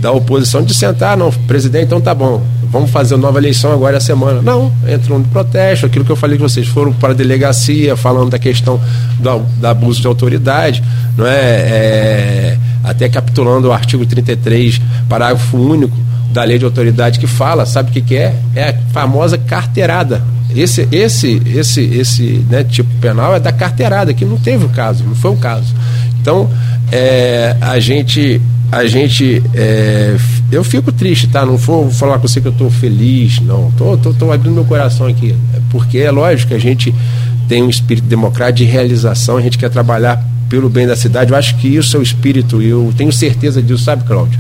da 0.01 0.11
oposição, 0.11 0.63
de 0.63 0.73
sentar, 0.73 1.15
não, 1.15 1.31
presidente, 1.31 1.85
então 1.85 2.01
tá 2.01 2.13
bom, 2.13 2.41
vamos 2.71 2.89
fazer 2.89 3.15
nova 3.17 3.37
eleição 3.37 3.71
agora 3.71 3.97
a 3.97 3.99
semana. 4.01 4.41
Não, 4.41 4.71
entram 4.91 5.19
no 5.19 5.25
protesto, 5.25 5.85
aquilo 5.85 6.03
que 6.03 6.11
eu 6.11 6.15
falei 6.15 6.37
com 6.37 6.49
vocês, 6.49 6.67
foram 6.67 6.91
para 6.91 7.11
a 7.11 7.15
delegacia 7.15 7.95
falando 7.95 8.31
da 8.31 8.39
questão 8.39 8.81
do, 9.19 9.39
do 9.39 9.67
abuso 9.67 10.01
de 10.01 10.07
autoridade, 10.07 10.83
não 11.15 11.25
é? 11.27 11.31
é 11.31 12.57
até 12.83 13.07
capitulando 13.07 13.67
o 13.67 13.71
artigo 13.71 14.05
33, 14.05 14.81
parágrafo 15.07 15.55
único 15.55 15.95
da 16.31 16.43
lei 16.43 16.57
de 16.57 16.65
autoridade 16.65 17.19
que 17.19 17.27
fala, 17.27 17.65
sabe 17.65 17.91
o 17.91 17.93
que, 17.93 18.01
que 18.01 18.15
é? 18.15 18.35
É 18.55 18.69
a 18.69 18.73
famosa 18.91 19.37
carteirada. 19.37 20.23
Esse, 20.55 20.87
esse, 20.91 21.41
esse, 21.45 21.81
esse 21.81 22.23
né, 22.49 22.63
tipo 22.63 22.89
penal 22.99 23.35
é 23.35 23.39
da 23.39 23.51
carteirada, 23.51 24.13
que 24.13 24.25
não 24.25 24.37
teve 24.37 24.65
o 24.65 24.69
caso, 24.69 25.03
não 25.03 25.15
foi 25.15 25.31
o 25.31 25.37
caso. 25.37 25.73
Então, 26.21 26.49
é, 26.91 27.55
a 27.59 27.79
gente 27.79 28.39
a 28.71 28.85
gente. 28.85 29.43
É, 29.53 30.15
eu 30.49 30.63
fico 30.63 30.91
triste, 30.91 31.27
tá? 31.27 31.45
Não 31.45 31.57
vou 31.57 31.91
falar 31.91 32.19
com 32.19 32.27
você 32.27 32.39
que 32.39 32.47
eu 32.47 32.53
estou 32.53 32.71
feliz, 32.71 33.41
não. 33.41 33.69
Tô, 33.71 33.97
tô, 33.97 34.13
tô, 34.13 34.31
abrindo 34.31 34.53
meu 34.53 34.63
coração 34.63 35.07
aqui. 35.07 35.35
Porque 35.69 35.97
é 35.97 36.09
lógico 36.09 36.49
que 36.49 36.53
a 36.53 36.59
gente 36.59 36.95
tem 37.49 37.61
um 37.61 37.69
espírito 37.69 38.07
democrático 38.07 38.59
de 38.59 38.63
realização, 38.63 39.35
a 39.35 39.41
gente 39.41 39.57
quer 39.57 39.69
trabalhar 39.69 40.25
pelo 40.47 40.69
bem 40.69 40.87
da 40.87 40.95
cidade. 40.95 41.31
Eu 41.31 41.37
acho 41.37 41.57
que 41.57 41.67
isso 41.67 41.97
é 41.97 41.99
o 41.99 42.03
espírito, 42.03 42.61
eu 42.61 42.93
tenho 42.95 43.11
certeza 43.11 43.61
disso, 43.61 43.83
sabe, 43.83 44.05
Cláudio? 44.05 44.39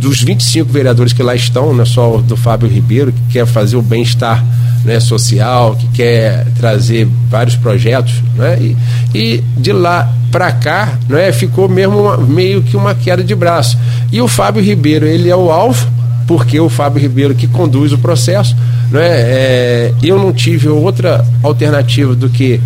Dos 0.00 0.22
25 0.22 0.72
vereadores 0.72 1.12
que 1.12 1.22
lá 1.22 1.34
estão, 1.34 1.74
não 1.74 1.82
é 1.82 1.86
só 1.86 2.16
do 2.18 2.36
Fábio 2.36 2.68
Ribeiro, 2.68 3.12
que 3.12 3.34
quer 3.34 3.46
fazer 3.46 3.76
o 3.76 3.82
bem-estar 3.82 4.42
né, 4.84 4.98
social, 4.98 5.76
que 5.76 5.86
quer 5.88 6.46
trazer 6.56 7.06
vários 7.28 7.54
projetos, 7.56 8.14
né? 8.34 8.58
e, 8.60 8.76
e 9.14 9.44
de 9.56 9.72
lá 9.72 10.12
para 10.30 10.50
cá, 10.52 10.98
né, 11.08 11.32
ficou 11.32 11.68
mesmo 11.68 12.00
uma, 12.00 12.16
meio 12.16 12.62
que 12.62 12.76
uma 12.76 12.94
queda 12.94 13.22
de 13.22 13.34
braço. 13.34 13.76
E 14.10 14.20
o 14.20 14.28
Fábio 14.28 14.62
Ribeiro, 14.62 15.06
ele 15.06 15.28
é 15.28 15.36
o 15.36 15.50
alvo, 15.50 15.86
porque 16.26 16.58
o 16.58 16.68
Fábio 16.68 17.02
Ribeiro 17.02 17.34
que 17.34 17.46
conduz 17.46 17.92
o 17.92 17.98
processo, 17.98 18.56
né, 18.90 19.06
é, 19.06 19.94
eu 20.02 20.18
não 20.18 20.32
tive 20.32 20.68
outra 20.68 21.24
alternativa 21.42 22.14
do 22.14 22.30
que 22.30 22.60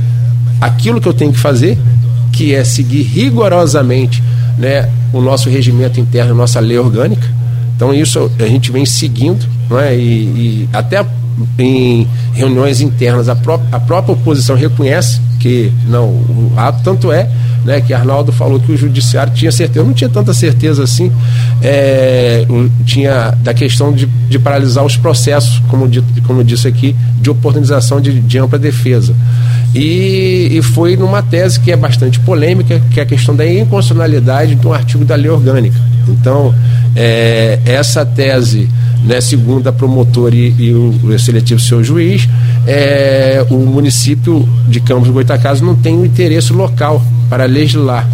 aquilo 0.61 1.01
que 1.01 1.09
eu 1.09 1.15
tenho 1.15 1.33
que 1.33 1.41
fazer, 1.41 1.79
que 2.33 2.55
é 2.55 2.63
seguir 2.65 3.03
rigorosamente 3.03 4.23
né, 4.59 4.91
o 5.13 5.21
nosso 5.21 5.49
regimento 5.49 6.01
interno, 6.01 6.33
a 6.33 6.37
nossa 6.37 6.61
lei 6.61 6.79
orgânica. 6.79 7.29
Então 7.77 7.93
isso 7.93 8.31
a 8.39 8.47
gente 8.47 8.71
vem 8.71 8.87
seguindo, 8.87 9.45
né, 9.71 9.97
e, 9.97 10.67
e 10.67 10.69
até 10.73 11.05
em 11.59 12.07
reuniões 12.33 12.81
internas 12.81 13.29
a, 13.29 13.37
pró 13.37 13.61
a 13.73 13.81
própria 13.81 14.13
oposição 14.15 14.57
reconhece 14.57 15.21
que 15.41 15.73
não 15.87 16.09
o 16.09 16.53
ato 16.57 16.83
tanto 16.83 17.13
é 17.13 17.29
né, 17.65 17.81
que 17.81 17.95
Arnaldo 17.95 18.31
falou 18.31 18.61
que 18.61 18.71
o 18.71 18.77
judiciário 18.77 19.33
tinha 19.33 19.51
certeza, 19.51 19.81
eu 19.81 19.87
não 19.87 19.95
tinha 19.95 20.11
tanta 20.11 20.35
certeza 20.35 20.85
assim, 20.85 21.11
é, 21.63 22.47
tinha 22.85 23.31
da 23.43 23.55
questão 23.55 23.93
de, 23.93 24.07
de 24.07 24.39
paralisar 24.39 24.85
os 24.85 24.97
processos, 24.97 25.63
como, 25.69 25.89
dito, 25.89 26.07
como 26.27 26.41
eu 26.41 26.45
disse 26.45 26.69
aqui, 26.69 26.95
de 27.21 27.31
oportunização 27.31 28.01
de, 28.01 28.21
de 28.21 28.39
ampla 28.39 28.59
defesa. 28.59 29.15
E, 29.75 30.51
e, 30.53 30.63
foi 30.63 30.97
numa 30.97 31.23
tese 31.23 31.59
que 31.59 31.73
é 31.73 31.77
bastante 31.77 32.21
polêmica, 32.21 32.81
que 32.93 33.01
é 33.01 33.03
a 33.03 33.07
questão 33.07 33.35
da 33.35 33.45
inconstitucionalidade 33.47 34.55
de 34.55 34.67
um 34.67 34.73
artigo 34.73 35.05
da 35.05 35.17
lei 35.17 35.31
orgânica. 35.31 35.94
Então, 36.13 36.55
é, 36.97 37.59
essa 37.65 38.05
tese, 38.05 38.69
né, 39.05 39.21
segundo 39.21 39.67
a 39.69 39.73
promotora 39.73 40.35
e, 40.35 40.55
e 40.59 40.75
o, 40.75 41.19
seletivo 41.19 41.61
seu 41.61 41.83
juiz, 41.83 42.29
é, 42.67 43.45
o 43.51 43.57
município 43.57 44.49
de 44.69 44.81
Campos 44.81 45.09
do 45.09 45.13
Goitacazes 45.13 45.63
não 45.63 45.75
tem 45.75 45.95
um 45.95 46.05
interesse 46.05 46.53
local 46.53 47.03
para 47.29 47.45
legislar. 47.45 48.09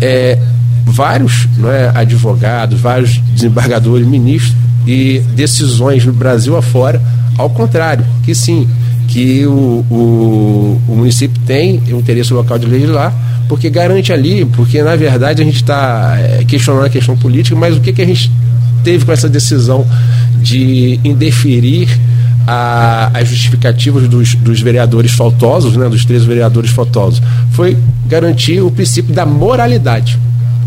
É, 0.00 0.38
vários 0.84 1.48
não 1.56 1.70
é, 1.70 1.90
advogados, 1.94 2.80
vários 2.80 3.18
desembargadores, 3.34 4.06
ministros 4.06 4.54
e 4.86 5.20
decisões 5.34 6.04
no 6.04 6.12
Brasil 6.12 6.56
afora, 6.56 7.00
ao 7.38 7.50
contrário, 7.50 8.04
que 8.22 8.34
sim, 8.34 8.68
que 9.08 9.46
o, 9.46 9.84
o, 9.90 10.80
o 10.88 10.96
município 10.96 11.40
tem 11.46 11.80
o 11.90 11.98
interesse 11.98 12.32
local 12.32 12.58
de 12.58 12.66
legislar, 12.66 13.12
porque 13.48 13.68
garante 13.70 14.12
ali, 14.12 14.44
porque 14.44 14.82
na 14.82 14.96
verdade 14.96 15.42
a 15.42 15.44
gente 15.44 15.56
está 15.56 16.16
é, 16.18 16.44
questionando 16.44 16.86
a 16.86 16.90
questão 16.90 17.16
política, 17.16 17.56
mas 17.56 17.76
o 17.76 17.80
que, 17.80 17.92
que 17.92 18.02
a 18.02 18.06
gente 18.06 18.30
teve 18.82 19.04
com 19.04 19.12
essa 19.12 19.28
decisão 19.28 19.86
de 20.42 21.00
indeferir 21.04 21.88
a, 22.46 23.10
as 23.18 23.28
justificativas 23.28 24.08
dos, 24.08 24.34
dos 24.34 24.60
vereadores 24.60 25.12
faltosos, 25.12 25.76
né, 25.76 25.88
dos 25.88 26.04
três 26.04 26.24
vereadores 26.24 26.70
faltosos, 26.70 27.22
foi 27.52 27.76
garantir 28.06 28.60
o 28.60 28.70
princípio 28.70 29.14
da 29.14 29.24
moralidade 29.24 30.18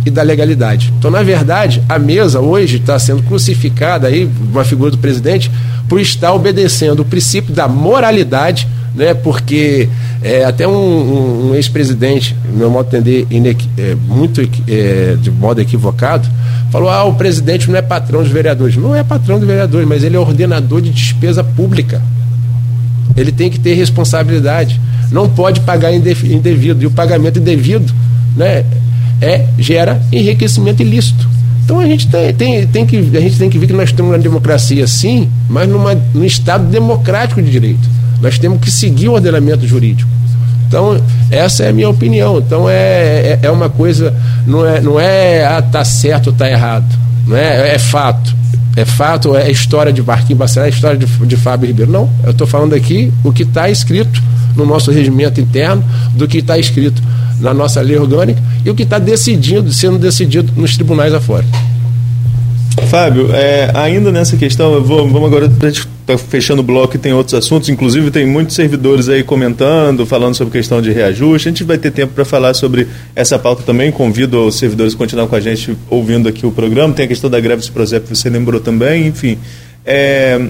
e 0.07 0.11
da 0.11 0.21
legalidade. 0.21 0.93
Então, 0.97 1.11
na 1.11 1.21
verdade, 1.21 1.81
a 1.87 1.99
mesa 1.99 2.39
hoje 2.39 2.77
está 2.77 2.97
sendo 2.97 3.21
crucificada 3.23 4.07
aí, 4.07 4.29
uma 4.51 4.63
figura 4.63 4.91
do 4.91 4.97
presidente, 4.97 5.51
por 5.87 5.99
estar 5.99 6.33
obedecendo 6.33 7.01
o 7.01 7.05
princípio 7.05 7.53
da 7.53 7.67
moralidade, 7.67 8.67
né? 8.95 9.13
Porque 9.13 9.87
é, 10.21 10.43
até 10.43 10.67
um, 10.67 10.73
um, 10.73 11.49
um 11.49 11.55
ex-presidente, 11.55 12.35
meu 12.53 12.69
modo 12.69 12.89
de 12.89 13.21
entender, 13.21 13.55
é, 13.77 13.95
muito 13.95 14.41
é, 14.67 15.15
de 15.21 15.29
modo 15.29 15.61
equivocado, 15.61 16.27
falou: 16.71 16.89
ah, 16.89 17.03
o 17.03 17.13
presidente 17.13 17.69
não 17.69 17.77
é 17.77 17.81
patrão 17.81 18.23
dos 18.23 18.31
vereadores. 18.31 18.75
Não 18.75 18.95
é 18.95 19.03
patrão 19.03 19.37
dos 19.37 19.47
vereadores, 19.47 19.87
mas 19.87 20.03
ele 20.03 20.15
é 20.15 20.19
ordenador 20.19 20.81
de 20.81 20.89
despesa 20.89 21.43
pública. 21.43 22.01
Ele 23.15 23.31
tem 23.31 23.49
que 23.49 23.59
ter 23.59 23.73
responsabilidade. 23.73 24.79
Não 25.11 25.29
pode 25.29 25.61
pagar 25.61 25.93
indevido. 25.93 26.83
E 26.83 26.85
o 26.85 26.91
pagamento 26.91 27.39
indevido 27.39 27.93
né, 28.35 28.63
é, 29.21 29.45
gera 29.57 30.01
enriquecimento 30.11 30.81
ilícito. 30.81 31.27
Então 31.63 31.79
a 31.79 31.85
gente 31.85 32.07
tem, 32.07 32.33
tem, 32.33 32.67
tem, 32.67 32.85
que, 32.85 32.97
a 32.97 33.19
gente 33.19 33.37
tem 33.37 33.49
que 33.49 33.57
ver 33.57 33.67
que 33.67 33.73
nós 33.73 33.91
temos 33.91 34.11
uma 34.11 34.19
democracia 34.19 34.87
sim, 34.87 35.29
mas 35.49 35.67
numa, 35.67 35.93
num 36.13 36.23
Estado 36.23 36.65
democrático 36.65 37.41
de 37.41 37.51
direito. 37.51 37.89
Nós 38.21 38.39
temos 38.39 38.59
que 38.61 38.71
seguir 38.71 39.09
o 39.09 39.13
ordenamento 39.13 39.67
jurídico. 39.67 40.09
Então, 40.67 41.01
essa 41.29 41.63
é 41.63 41.69
a 41.69 41.73
minha 41.73 41.89
opinião. 41.89 42.39
Então, 42.39 42.69
é, 42.69 42.73
é, 42.73 43.39
é 43.43 43.51
uma 43.51 43.69
coisa, 43.69 44.13
não 44.45 44.65
é, 44.65 44.81
não 44.81 44.99
é 44.99 45.45
ah, 45.45 45.61
tá 45.61 45.83
certo 45.83 46.27
ou 46.27 46.33
tá 46.33 46.49
errado. 46.49 46.87
Não 47.25 47.35
é, 47.35 47.75
é 47.75 47.79
fato. 47.79 48.35
É 48.75 48.85
fato, 48.85 49.35
é 49.35 49.49
história 49.49 49.91
de 49.91 50.03
Barquinho 50.03 50.37
Bacelar, 50.37 50.67
é 50.67 50.71
história 50.71 50.97
de, 50.97 51.05
de 51.05 51.35
Fábio 51.35 51.67
Ribeiro. 51.67 51.91
Não, 51.91 52.09
eu 52.23 52.31
estou 52.31 52.45
falando 52.45 52.75
aqui 52.75 53.11
o 53.23 53.31
que 53.31 53.43
está 53.43 53.69
escrito 53.69 54.21
no 54.55 54.65
nosso 54.65 54.91
regimento 54.91 55.41
interno, 55.41 55.83
do 56.13 56.27
que 56.27 56.37
está 56.37 56.57
escrito 56.57 57.01
na 57.39 57.53
nossa 57.53 57.81
lei 57.81 57.97
orgânica 57.97 58.41
e 58.65 58.69
o 58.69 58.75
que 58.75 58.83
está 58.83 58.99
decidido, 58.99 59.71
sendo 59.71 59.97
decidido 59.97 60.51
nos 60.55 60.75
tribunais 60.75 61.13
afora. 61.13 61.45
Fábio, 62.89 63.33
é, 63.33 63.71
ainda 63.73 64.11
nessa 64.11 64.37
questão, 64.37 64.81
vou, 64.81 65.07
vamos 65.09 65.27
agora, 65.27 65.45
a 65.47 65.69
gente 65.69 65.87
tá 66.05 66.17
fechando 66.17 66.61
o 66.61 66.63
bloco 66.63 66.95
e 66.95 66.99
tem 66.99 67.11
outros 67.11 67.33
assuntos, 67.33 67.67
inclusive 67.67 68.09
tem 68.11 68.25
muitos 68.25 68.55
servidores 68.55 69.09
aí 69.09 69.23
comentando, 69.23 70.05
falando 70.05 70.35
sobre 70.35 70.53
questão 70.53 70.81
de 70.81 70.91
reajuste. 70.91 71.49
A 71.49 71.51
gente 71.51 71.63
vai 71.63 71.77
ter 71.77 71.91
tempo 71.91 72.13
para 72.13 72.23
falar 72.23 72.53
sobre 72.53 72.87
essa 73.13 73.37
pauta 73.37 73.63
também. 73.63 73.91
Convido 73.91 74.45
os 74.45 74.55
servidores 74.55 74.93
a 74.93 74.97
continuar 74.97 75.27
com 75.27 75.35
a 75.35 75.39
gente 75.39 75.75
ouvindo 75.89 76.29
aqui 76.29 76.45
o 76.45 76.51
programa. 76.51 76.93
Tem 76.93 77.05
a 77.05 77.07
questão 77.07 77.29
da 77.29 77.39
greve 77.39 77.61
do 77.61 77.71
Prosep, 77.71 78.07
você 78.07 78.29
lembrou 78.29 78.61
também, 78.61 79.07
enfim. 79.07 79.37
É, 79.85 80.47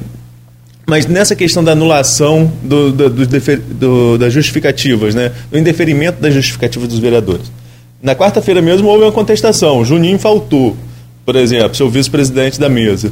mas 0.88 1.06
nessa 1.06 1.36
questão 1.36 1.63
da 1.63 1.73
anulação 1.73 2.52
do, 2.63 2.91
do, 2.91 3.10
do, 3.10 3.28
do, 3.28 4.17
das 4.17 4.34
justificativas, 4.34 5.13
né? 5.13 5.32
do 5.52 5.60
indeferimento 5.60 6.21
das 6.21 6.34
justificativas 6.34 6.88
dos 6.88 7.00
vereadores. 7.00 7.52
Na 8.02 8.15
quarta-feira 8.15 8.62
mesmo 8.62 8.88
houve 8.88 9.04
uma 9.04 9.12
contestação. 9.12 9.84
Juninho 9.84 10.17
faltou 10.17 10.78
por 11.28 11.36
exemplo, 11.36 11.76
seu 11.76 11.89
vice-presidente 11.89 12.58
da 12.58 12.69
mesa, 12.69 13.12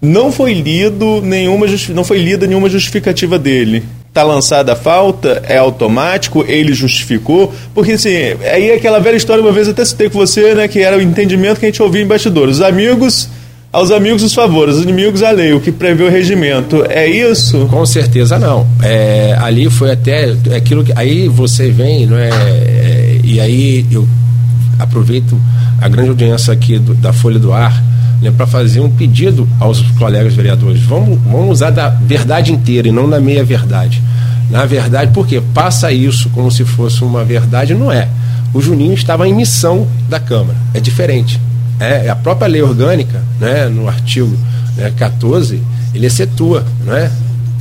não 0.00 0.32
foi 0.32 0.54
lido 0.54 1.20
nenhuma 1.20 1.66
não 1.90 2.04
foi 2.04 2.16
lida 2.16 2.46
nenhuma 2.46 2.70
justificativa 2.70 3.38
dele. 3.38 3.84
Está 4.08 4.22
lançada 4.22 4.72
a 4.72 4.76
falta, 4.76 5.42
é 5.46 5.58
automático, 5.58 6.42
ele 6.48 6.72
justificou, 6.72 7.52
porque 7.74 7.92
assim, 7.92 8.16
aí 8.50 8.70
é 8.70 8.74
aquela 8.76 8.98
velha 8.98 9.16
história, 9.16 9.42
uma 9.42 9.52
vez 9.52 9.68
até 9.68 9.84
citei 9.84 10.08
com 10.08 10.18
você, 10.18 10.54
né, 10.54 10.68
que 10.68 10.80
era 10.80 10.96
o 10.96 11.02
entendimento 11.02 11.60
que 11.60 11.66
a 11.66 11.68
gente 11.68 11.82
ouvia 11.82 12.00
em 12.00 12.06
bastidores. 12.06 12.56
Os 12.56 12.62
amigos 12.62 13.28
aos 13.72 13.90
amigos 13.90 14.22
os 14.22 14.34
favores, 14.34 14.76
os 14.76 14.82
inimigos 14.82 15.22
a 15.22 15.30
lei, 15.30 15.54
o 15.54 15.60
que 15.60 15.72
prevê 15.72 16.04
o 16.04 16.10
regimento. 16.10 16.84
É 16.88 17.06
isso? 17.06 17.66
Com 17.66 17.86
certeza 17.86 18.38
não. 18.38 18.66
É, 18.82 19.34
ali 19.40 19.70
foi 19.70 19.90
até 19.90 20.36
aquilo 20.54 20.84
que. 20.84 20.92
Aí 20.94 21.26
você 21.26 21.70
vem, 21.70 22.06
não 22.06 22.18
é, 22.18 22.28
é 22.28 23.20
e 23.24 23.40
aí 23.40 23.86
eu 23.90 24.06
aproveito 24.78 25.40
a 25.80 25.88
grande 25.88 26.10
audiência 26.10 26.52
aqui 26.52 26.78
do, 26.78 26.92
da 26.94 27.12
Folha 27.12 27.38
do 27.38 27.52
Ar 27.52 27.82
né, 28.20 28.30
para 28.30 28.46
fazer 28.46 28.80
um 28.80 28.90
pedido 28.90 29.48
aos 29.58 29.80
colegas 29.92 30.34
vereadores. 30.34 30.82
Vamos, 30.82 31.18
vamos 31.22 31.52
usar 31.52 31.70
da 31.70 31.88
verdade 31.88 32.52
inteira 32.52 32.88
e 32.88 32.92
não 32.92 33.08
da 33.08 33.20
meia 33.20 33.42
verdade. 33.42 34.02
Na 34.50 34.66
verdade, 34.66 35.12
porque 35.14 35.40
passa 35.54 35.90
isso 35.90 36.28
como 36.30 36.50
se 36.50 36.62
fosse 36.62 37.02
uma 37.02 37.24
verdade, 37.24 37.74
não 37.74 37.90
é. 37.90 38.06
O 38.52 38.60
Juninho 38.60 38.92
estava 38.92 39.26
em 39.26 39.32
missão 39.32 39.88
da 40.10 40.20
Câmara, 40.20 40.58
é 40.74 40.80
diferente. 40.80 41.40
É, 41.82 42.08
a 42.08 42.14
própria 42.14 42.46
lei 42.46 42.62
orgânica, 42.62 43.20
né, 43.40 43.66
no 43.66 43.88
artigo 43.88 44.36
né, 44.76 44.92
14, 44.96 45.60
ele 45.92 46.06
excetua, 46.06 46.64
né, 46.84 47.10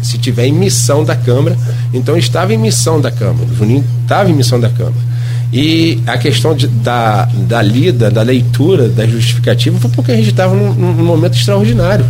se 0.04 0.18
tiver 0.18 0.46
em 0.46 0.54
missão 0.54 1.04
da 1.04 1.16
Câmara, 1.16 1.58
então 1.94 2.16
estava 2.16 2.54
em 2.54 2.58
missão 2.58 3.02
da 3.02 3.12
Câmara. 3.12 3.48
O 3.52 3.56
Juninho 3.56 3.84
estava 4.04 4.30
em 4.30 4.34
missão 4.34 4.60
da 4.60 4.70
Câmara. 4.70 5.12
E 5.54 6.00
a 6.08 6.18
questão 6.18 6.56
de, 6.56 6.68
da, 6.68 7.26
da 7.26 7.62
lida, 7.62 8.10
da 8.10 8.22
leitura, 8.22 8.88
da 8.88 9.06
justificativa, 9.06 9.78
foi 9.80 9.90
porque 9.90 10.12
a 10.12 10.16
gente 10.16 10.30
estava 10.30 10.56
num, 10.56 10.74
num, 10.74 11.04
momento 11.04 11.36
extraordinário. 11.36 12.06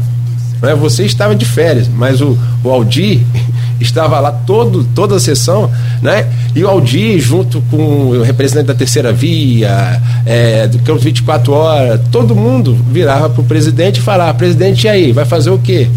Né? 0.61 0.75
Você 0.75 1.05
estava 1.05 1.35
de 1.35 1.45
férias, 1.45 1.87
mas 1.87 2.21
o, 2.21 2.37
o 2.63 2.69
Aldir 2.69 3.19
estava 3.83 4.19
lá 4.19 4.31
todo, 4.31 4.83
toda 4.95 5.15
a 5.15 5.19
sessão, 5.19 5.69
né? 6.01 6.27
E 6.55 6.63
o 6.63 6.67
Aldir, 6.67 7.19
junto 7.19 7.61
com 7.69 7.77
o 7.77 8.21
representante 8.21 8.67
da 8.67 8.73
terceira 8.73 9.11
via, 9.11 10.01
é, 10.25 10.67
do 10.67 10.79
Campo 10.79 10.99
24 10.99 11.51
Horas, 11.51 12.01
todo 12.11 12.35
mundo 12.35 12.77
virava 12.91 13.29
para 13.29 13.41
o 13.41 13.45
presidente 13.45 13.97
e 13.97 14.01
falava, 14.01 14.33
presidente, 14.33 14.85
e 14.85 14.89
aí, 14.89 15.11
vai 15.11 15.25
fazer 15.25 15.49
o 15.49 15.57
quê? 15.57 15.89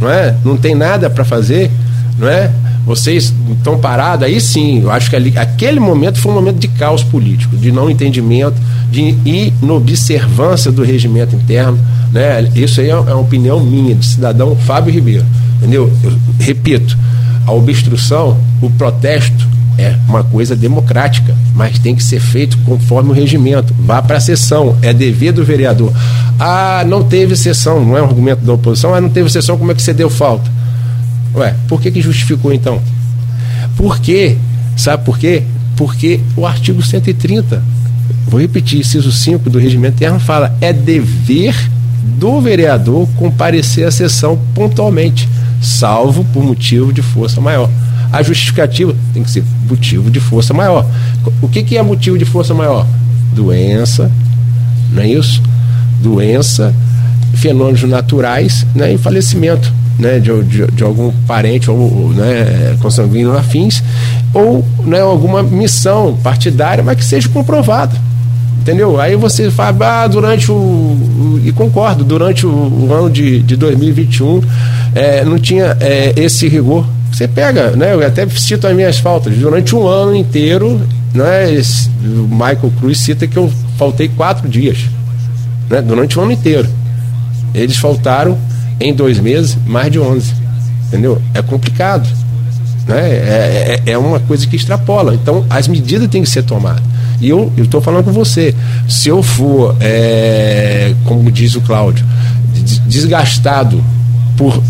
Não, 0.00 0.10
é? 0.10 0.34
não 0.44 0.56
tem 0.56 0.74
nada 0.74 1.08
para 1.08 1.24
fazer, 1.24 1.70
não 2.18 2.28
é? 2.28 2.50
Vocês 2.84 3.32
estão 3.56 3.78
parados, 3.78 4.26
aí 4.26 4.40
sim, 4.40 4.82
eu 4.82 4.90
acho 4.90 5.08
que 5.08 5.16
ali, 5.16 5.36
aquele 5.36 5.80
momento 5.80 6.18
foi 6.18 6.32
um 6.32 6.34
momento 6.34 6.58
de 6.58 6.68
caos 6.68 7.02
político, 7.02 7.56
de 7.56 7.72
não 7.72 7.88
entendimento, 7.88 8.56
de 8.90 9.16
inobservância 9.24 10.70
do 10.70 10.82
regimento 10.82 11.34
interno. 11.34 11.78
Né? 12.12 12.48
Isso 12.54 12.80
aí 12.80 12.88
é, 12.88 12.92
é 12.92 12.96
uma 12.96 13.20
opinião 13.20 13.58
minha, 13.60 13.94
de 13.94 14.04
cidadão 14.04 14.54
Fábio 14.54 14.92
Ribeiro. 14.92 15.24
Entendeu? 15.56 15.90
Eu 16.02 16.12
repito, 16.38 16.96
a 17.46 17.52
obstrução, 17.52 18.38
o 18.60 18.70
protesto 18.70 19.48
é 19.78 19.96
uma 20.06 20.22
coisa 20.22 20.54
democrática, 20.54 21.34
mas 21.54 21.78
tem 21.78 21.96
que 21.96 22.02
ser 22.02 22.20
feito 22.20 22.56
conforme 22.58 23.10
o 23.10 23.12
regimento. 23.12 23.74
Vá 23.80 24.00
para 24.02 24.18
a 24.18 24.20
sessão, 24.20 24.76
é 24.82 24.92
dever 24.92 25.32
do 25.32 25.44
vereador. 25.44 25.92
Ah, 26.38 26.84
não 26.86 27.02
teve 27.02 27.34
sessão, 27.34 27.84
não 27.84 27.96
é 27.96 28.02
um 28.02 28.06
argumento 28.06 28.44
da 28.44 28.52
oposição, 28.52 28.94
ah, 28.94 29.00
não 29.00 29.08
teve 29.08 29.30
sessão, 29.30 29.56
como 29.56 29.72
é 29.72 29.74
que 29.74 29.82
você 29.82 29.94
deu 29.94 30.10
falta? 30.10 30.50
Ué, 31.34 31.54
por 31.68 31.80
que, 31.80 31.90
que 31.90 32.00
justificou 32.00 32.52
então? 32.52 32.80
Por 33.76 33.98
quê? 33.98 34.36
Sabe 34.76 35.04
por 35.04 35.18
quê? 35.18 35.42
Porque 35.76 36.20
o 36.36 36.46
artigo 36.46 36.82
130, 36.82 37.62
vou 38.28 38.40
repetir, 38.40 38.78
inciso 38.80 39.10
5 39.10 39.50
do 39.50 39.58
regimento 39.58 39.96
interno 39.96 40.20
fala: 40.20 40.56
é 40.60 40.72
dever 40.72 41.54
do 42.18 42.40
vereador 42.40 43.08
comparecer 43.16 43.86
à 43.86 43.90
sessão 43.90 44.38
pontualmente, 44.54 45.28
salvo 45.60 46.24
por 46.32 46.44
motivo 46.44 46.92
de 46.92 47.02
força 47.02 47.40
maior. 47.40 47.68
A 48.12 48.22
justificativa 48.22 48.94
tem 49.12 49.24
que 49.24 49.30
ser 49.30 49.42
motivo 49.68 50.10
de 50.10 50.20
força 50.20 50.54
maior. 50.54 50.86
O 51.42 51.48
que, 51.48 51.62
que 51.64 51.76
é 51.76 51.82
motivo 51.82 52.16
de 52.16 52.24
força 52.24 52.54
maior? 52.54 52.86
Doença, 53.32 54.10
não 54.92 55.02
é 55.02 55.08
isso? 55.08 55.42
Doença, 56.00 56.72
fenômenos 57.34 57.82
naturais 57.82 58.64
né, 58.74 58.92
e 58.92 58.98
falecimento 58.98 59.72
né, 59.98 60.18
de, 60.18 60.42
de, 60.44 60.66
de, 60.66 60.82
algum 60.82 61.12
parente 61.26 61.70
ou 61.70 62.10
né, 62.10 62.76
consanguíneo 62.80 63.36
afins, 63.36 63.82
ou 64.32 64.64
né, 64.84 65.00
alguma 65.00 65.42
missão 65.42 66.18
partidária, 66.22 66.82
mas 66.82 66.96
que 66.96 67.04
seja 67.04 67.28
comprovada. 67.28 67.96
Entendeu? 68.60 68.98
Aí 68.98 69.14
você 69.14 69.50
fala, 69.50 70.04
ah, 70.04 70.06
durante 70.06 70.50
o, 70.50 70.54
o. 70.54 71.40
E 71.44 71.52
concordo, 71.52 72.02
durante 72.02 72.46
o, 72.46 72.50
o 72.50 72.94
ano 72.94 73.10
de, 73.10 73.40
de 73.40 73.56
2021 73.56 74.40
é, 74.94 75.22
não 75.22 75.38
tinha 75.38 75.76
é, 75.80 76.14
esse 76.16 76.48
rigor. 76.48 76.86
Você 77.12 77.28
pega, 77.28 77.72
né? 77.72 77.92
Eu 77.92 78.04
até 78.04 78.26
cito 78.30 78.66
as 78.66 78.74
minhas 78.74 78.98
faltas. 78.98 79.36
Durante 79.36 79.76
um 79.76 79.86
ano 79.86 80.16
inteiro, 80.16 80.80
né, 81.12 81.52
esse, 81.52 81.90
o 82.02 82.26
Michael 82.30 82.72
Cruz 82.80 83.00
cita 83.00 83.26
que 83.26 83.36
eu 83.36 83.52
faltei 83.76 84.08
quatro 84.08 84.48
dias. 84.48 84.78
Né, 85.68 85.82
durante 85.82 86.18
o 86.18 86.22
ano 86.22 86.32
inteiro. 86.32 86.68
Eles 87.54 87.76
faltaram 87.76 88.38
em 88.80 88.94
dois 88.94 89.18
meses, 89.18 89.56
mais 89.66 89.90
de 89.90 89.98
11. 89.98 90.32
Entendeu? 90.88 91.20
É 91.32 91.42
complicado. 91.42 92.08
Né? 92.86 93.00
É, 93.00 93.80
é, 93.86 93.92
é 93.92 93.98
uma 93.98 94.20
coisa 94.20 94.46
que 94.46 94.56
extrapola. 94.56 95.14
Então, 95.14 95.44
as 95.48 95.68
medidas 95.68 96.08
têm 96.08 96.22
que 96.22 96.30
ser 96.30 96.42
tomadas. 96.42 96.82
E 97.20 97.28
eu 97.28 97.52
estou 97.56 97.80
falando 97.80 98.04
com 98.04 98.12
você. 98.12 98.54
Se 98.88 99.08
eu 99.08 99.22
for, 99.22 99.76
é, 99.80 100.94
como 101.04 101.30
diz 101.30 101.54
o 101.54 101.60
Cláudio, 101.60 102.04
desgastado 102.86 103.82
por, 104.36 104.62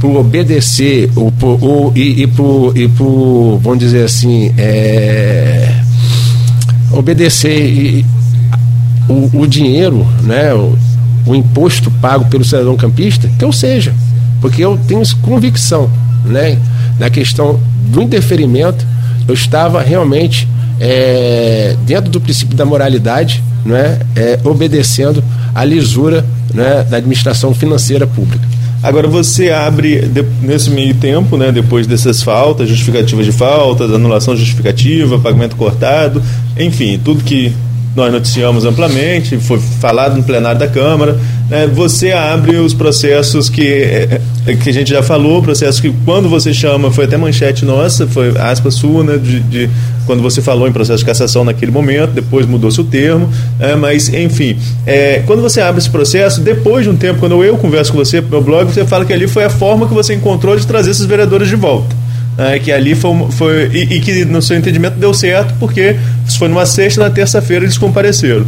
por 0.00 0.16
obedecer 0.16 1.10
ou, 1.16 1.32
por, 1.32 1.62
ou, 1.62 1.92
e, 1.96 2.22
e, 2.22 2.26
por, 2.26 2.76
e 2.76 2.88
por, 2.88 3.58
vamos 3.62 3.78
dizer 3.78 4.04
assim, 4.04 4.52
é, 4.58 5.80
obedecer 6.92 7.64
e, 7.64 8.06
o, 9.08 9.42
o 9.42 9.46
dinheiro, 9.46 10.06
né? 10.22 10.50
Imposto 11.34 11.90
pago 11.90 12.26
pelo 12.26 12.44
cidadão 12.44 12.76
campista, 12.76 13.28
que 13.38 13.44
eu 13.44 13.52
seja, 13.52 13.94
porque 14.40 14.64
eu 14.64 14.78
tenho 14.86 15.02
convicção, 15.22 15.90
né, 16.24 16.58
na 16.98 17.10
questão 17.10 17.60
do 17.88 18.02
interferimento, 18.02 18.86
eu 19.26 19.34
estava 19.34 19.82
realmente 19.82 20.48
é, 20.80 21.76
dentro 21.86 22.10
do 22.10 22.20
princípio 22.20 22.56
da 22.56 22.64
moralidade, 22.64 23.42
né, 23.64 23.98
é, 24.14 24.38
obedecendo 24.44 25.22
à 25.54 25.64
lisura 25.64 26.24
né, 26.54 26.84
da 26.84 26.98
administração 26.98 27.54
financeira 27.54 28.06
pública. 28.06 28.46
Agora 28.82 29.08
você 29.08 29.50
abre 29.50 30.08
nesse 30.40 30.70
meio 30.70 30.94
tempo, 30.94 31.36
né, 31.36 31.50
depois 31.50 31.86
dessas 31.86 32.22
faltas, 32.22 32.68
justificativas 32.68 33.26
de 33.26 33.32
faltas, 33.32 33.92
anulação 33.92 34.36
justificativa, 34.36 35.18
pagamento 35.18 35.56
cortado, 35.56 36.22
enfim, 36.56 37.00
tudo 37.02 37.24
que 37.24 37.52
nós 37.96 38.12
noticiamos 38.12 38.66
amplamente, 38.66 39.38
foi 39.38 39.58
falado 39.58 40.16
no 40.16 40.22
plenário 40.22 40.60
da 40.60 40.68
Câmara. 40.68 41.18
Né, 41.48 41.66
você 41.66 42.12
abre 42.12 42.56
os 42.56 42.74
processos 42.74 43.48
que, 43.48 43.66
é, 43.66 44.20
é, 44.46 44.54
que 44.54 44.68
a 44.68 44.72
gente 44.72 44.90
já 44.90 45.02
falou, 45.02 45.42
processos 45.42 45.80
que 45.80 45.90
quando 46.04 46.28
você 46.28 46.52
chama, 46.52 46.92
foi 46.92 47.06
até 47.06 47.16
manchete 47.16 47.64
nossa, 47.64 48.06
foi 48.06 48.36
aspa 48.36 48.70
sua, 48.70 49.02
né, 49.02 49.16
de, 49.16 49.40
de 49.40 49.70
quando 50.04 50.20
você 50.20 50.42
falou 50.42 50.68
em 50.68 50.72
processo 50.72 50.98
de 50.98 51.06
cassação 51.06 51.42
naquele 51.42 51.72
momento, 51.72 52.10
depois 52.10 52.44
mudou-se 52.44 52.78
o 52.78 52.84
termo, 52.84 53.30
é, 53.58 53.74
mas 53.74 54.10
enfim, 54.10 54.58
é, 54.84 55.22
quando 55.26 55.40
você 55.40 55.62
abre 55.62 55.80
esse 55.80 55.90
processo, 55.90 56.42
depois 56.42 56.84
de 56.84 56.90
um 56.90 56.96
tempo, 56.96 57.18
quando 57.18 57.42
eu 57.42 57.56
converso 57.56 57.92
com 57.92 57.98
você 57.98 58.20
meu 58.20 58.42
blog, 58.42 58.70
você 58.70 58.84
fala 58.84 59.06
que 59.06 59.12
ali 59.12 59.26
foi 59.26 59.44
a 59.44 59.50
forma 59.50 59.88
que 59.88 59.94
você 59.94 60.12
encontrou 60.12 60.54
de 60.54 60.66
trazer 60.66 60.90
esses 60.90 61.06
vereadores 61.06 61.48
de 61.48 61.56
volta 61.56 62.05
é, 62.38 62.58
que 62.58 62.70
ali 62.70 62.94
foi, 62.94 63.12
foi 63.30 63.70
e, 63.72 63.96
e, 63.96 64.00
que 64.00 64.24
no 64.24 64.42
seu 64.42 64.56
entendimento 64.56 64.98
deu 64.98 65.14
certo 65.14 65.54
porque 65.58 65.96
foi 66.38 66.48
numa 66.48 66.66
sexta 66.66 67.02
na 67.02 67.10
terça-feira 67.10 67.64
eles 67.64 67.78
compareceram. 67.78 68.46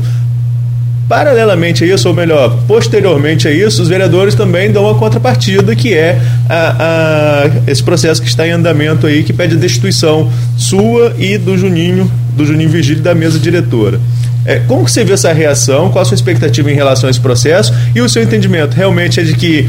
Paralelamente 1.09 1.84
a 1.84 1.86
isso, 1.86 2.07
ou 2.07 2.14
melhor, 2.14 2.64
posteriormente 2.68 3.49
a 3.49 3.51
isso, 3.51 3.80
os 3.80 3.89
vereadores 3.89 4.34
também 4.34 4.70
dão 4.70 4.84
uma 4.84 4.95
contrapartida, 4.95 5.74
que 5.74 5.95
é 5.95 6.20
a, 6.47 7.47
a, 7.47 7.70
esse 7.70 7.82
processo 7.82 8.20
que 8.20 8.28
está 8.28 8.47
em 8.47 8.51
andamento 8.51 9.07
aí, 9.07 9.22
que 9.22 9.32
pede 9.32 9.57
a 9.57 9.59
destituição 9.59 10.30
sua 10.55 11.14
e 11.18 11.39
do 11.39 11.57
Juninho, 11.57 12.12
do 12.36 12.45
Juninho 12.45 12.68
Vigílio 12.68 13.03
da 13.03 13.14
mesa 13.14 13.39
diretora. 13.39 13.99
É, 14.45 14.61
como 14.61 14.84
que 14.84 14.91
você 14.91 15.03
vê 15.03 15.14
essa 15.14 15.32
reação? 15.32 15.91
Qual 15.91 16.03
a 16.03 16.05
sua 16.05 16.14
expectativa 16.14 16.70
em 16.70 16.74
relação 16.74 17.07
a 17.09 17.11
esse 17.11 17.20
processo? 17.20 17.72
E 17.95 18.03
o 18.03 18.09
seu 18.09 18.22
entendimento 18.22 18.74
realmente 18.74 19.18
é 19.18 19.22
de 19.22 19.34
que 19.34 19.68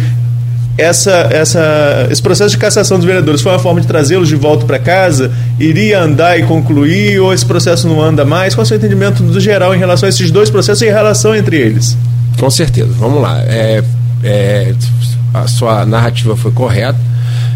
essa, 0.80 1.28
essa, 1.32 2.08
esse 2.10 2.22
processo 2.22 2.52
de 2.52 2.58
cassação 2.58 2.98
dos 2.98 3.06
vereadores 3.06 3.42
foi 3.42 3.52
uma 3.52 3.60
forma 3.60 3.82
de 3.82 3.88
trazê-los 3.88 4.28
de 4.28 4.36
volta 4.36 4.66
para 4.66 4.80
casa? 4.80 5.32
Iria 5.60 6.02
andar 6.02 6.40
e 6.40 6.44
concluir? 6.44 7.20
Ou 7.20 7.34
esse 7.34 7.46
processo 7.46 7.88
não 7.88 8.02
anda 8.02 8.24
mais? 8.24 8.56
Qual 8.56 8.64
é 8.64 8.66
o 8.66 8.68
seu 8.68 8.78
entendimento 8.78 9.22
do 9.22 9.40
geral 9.40 9.76
em 9.76 9.78
relação 9.78 10.08
a 10.08 10.10
esses 10.10 10.32
dois 10.32 10.50
processos 10.50 10.82
e 10.82 10.88
em 10.88 10.92
relação 10.92 11.36
entre 11.36 11.58
eles? 11.58 11.98
Com 12.40 12.50
certeza. 12.50 12.90
Vamos 12.98 13.22
lá. 13.22 13.42
É, 13.42 13.84
é, 14.24 14.74
a 15.34 15.48
sua 15.48 15.86
narrativa 15.86 16.36
foi 16.36 16.52
correta. 16.52 17.00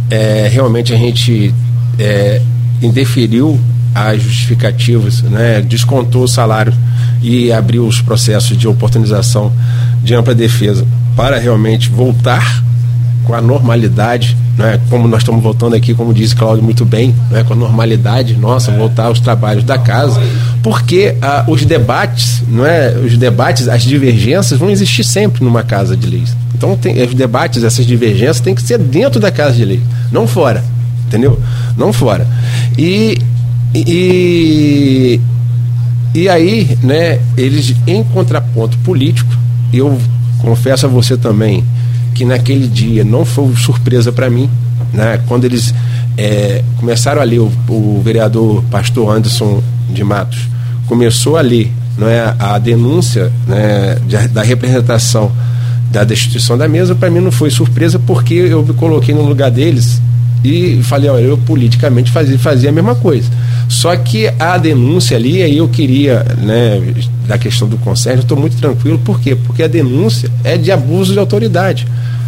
É, 0.10 0.50
realmente 0.52 0.94
a 0.94 0.98
gente 0.98 1.54
é, 1.98 2.42
indeferiu 2.82 3.60
as 3.96 4.22
justificativas, 4.22 5.22
né, 5.22 5.62
descontou 5.62 6.24
o 6.24 6.28
salário 6.28 6.74
e 7.22 7.52
abriu 7.52 7.86
os 7.86 8.02
processos 8.02 8.58
de 8.58 8.68
oportunização 8.68 9.54
de 10.04 10.14
ampla 10.16 10.34
defesa 10.34 10.86
para 11.16 11.38
realmente 11.38 11.90
voltar 11.90 12.64
com 13.26 13.34
a 13.34 13.42
normalidade, 13.42 14.38
né, 14.58 14.80
como 14.90 15.08
nós 15.08 15.22
estamos 15.22 15.42
voltando 15.42 15.76
aqui, 15.76 15.94
como 15.94 16.14
disse 16.14 16.36
Cláudio 16.36 16.64
muito 16.64 16.86
bem, 16.86 17.16
né, 17.32 17.44
com 17.44 17.54
a 17.54 17.56
normalidade 17.56 18.36
nossa, 18.36 18.72
voltar 18.72 19.06
aos 19.06 19.20
trabalhos 19.20 19.64
da 19.64 19.78
casa, 19.78 20.22
porque 20.62 21.16
ah, 21.22 21.46
os 21.48 21.66
debates, 21.66 22.44
não 22.48 22.66
é, 22.66 22.90
os 22.98 23.18
debates, 23.18 23.68
as 23.68 23.84
divergências 23.84 24.60
vão 24.60 24.70
existir 24.70 25.04
sempre 25.04 25.44
numa 25.44 25.64
casa 25.64 25.96
de 25.96 26.08
leis. 26.08 26.36
Então 26.56 26.76
tem, 26.76 27.02
os 27.02 27.14
debates, 27.14 27.64
essas 27.64 27.86
divergências 27.86 28.40
têm 28.40 28.54
que 28.56 28.62
ser 28.62 28.78
dentro 28.78 29.20
da 29.20 29.32
casa 29.32 29.54
de 29.54 29.66
leis, 29.66 29.82
não 30.12 30.28
fora, 30.28 30.64
entendeu? 31.08 31.40
Não 31.78 31.92
fora. 31.92 32.28
E 32.78 33.18
e, 33.76 35.20
e 36.14 36.30
aí, 36.30 36.78
né, 36.84 37.20
eles 37.36 37.76
em 37.88 38.04
contraponto 38.04 38.78
político, 38.80 39.32
eu 39.74 40.00
confesso 40.40 40.86
a 40.86 40.90
você 40.90 41.18
também 41.18 41.64
que 42.14 42.26
naquele 42.26 42.68
dia 42.68 43.04
não 43.04 43.26
foi 43.26 43.56
surpresa 43.56 44.12
para 44.12 44.30
mim, 44.30 44.50
né, 44.94 45.20
quando 45.28 45.46
eles 45.46 45.74
é, 46.18 46.64
começaram 46.78 47.22
a 47.22 47.24
ler 47.24 47.40
o, 47.40 47.52
o, 47.68 48.02
vereador 48.04 48.64
pastor 48.70 49.16
Anderson 49.16 49.64
de 49.90 50.04
Matos 50.04 50.48
começou 50.86 51.38
a 51.38 51.42
ler 51.42 51.72
não 51.98 52.08
é, 52.08 52.36
a 52.38 52.58
denúncia 52.60 53.32
né, 53.48 53.98
de, 54.08 54.28
da 54.28 54.44
representação 54.44 55.32
da 55.92 56.04
destituição 56.04 56.58
da 56.58 56.68
mesa, 56.68 56.96
para 56.96 57.10
mim 57.10 57.20
não 57.20 57.32
foi 57.32 57.52
surpresa 57.52 58.00
porque 58.00 58.34
eu 58.34 58.66
me 58.66 58.74
coloquei 58.74 59.14
no 59.14 59.22
lugar 59.22 59.52
deles 59.52 60.02
e 60.44 60.82
falei, 60.84 61.10
olha, 61.10 61.24
eu 61.24 61.38
politicamente 61.38 62.12
fazia, 62.12 62.38
fazia 62.38 62.70
a 62.70 62.72
mesma 62.74 62.96
coisa. 62.96 63.30
Só 63.68 63.96
que 63.96 64.28
a 64.40 64.58
denúncia 64.58 65.18
ali, 65.18 65.42
aí 65.42 65.58
eu 65.58 65.68
queria, 65.68 66.24
né, 66.38 66.82
da 67.28 67.38
questão 67.38 67.68
do 67.68 67.78
conselho, 67.78 68.20
estou 68.20 68.38
muito 68.38 68.58
tranquilo, 68.58 69.00
por 69.00 69.20
quê? 69.20 69.36
Porque 69.36 69.64
a 69.64 69.68
denúncia 69.68 70.30
é 70.44 70.58
de 70.58 70.72
abuso 70.72 71.14
de 71.14 71.20
autoridade. 71.20 71.88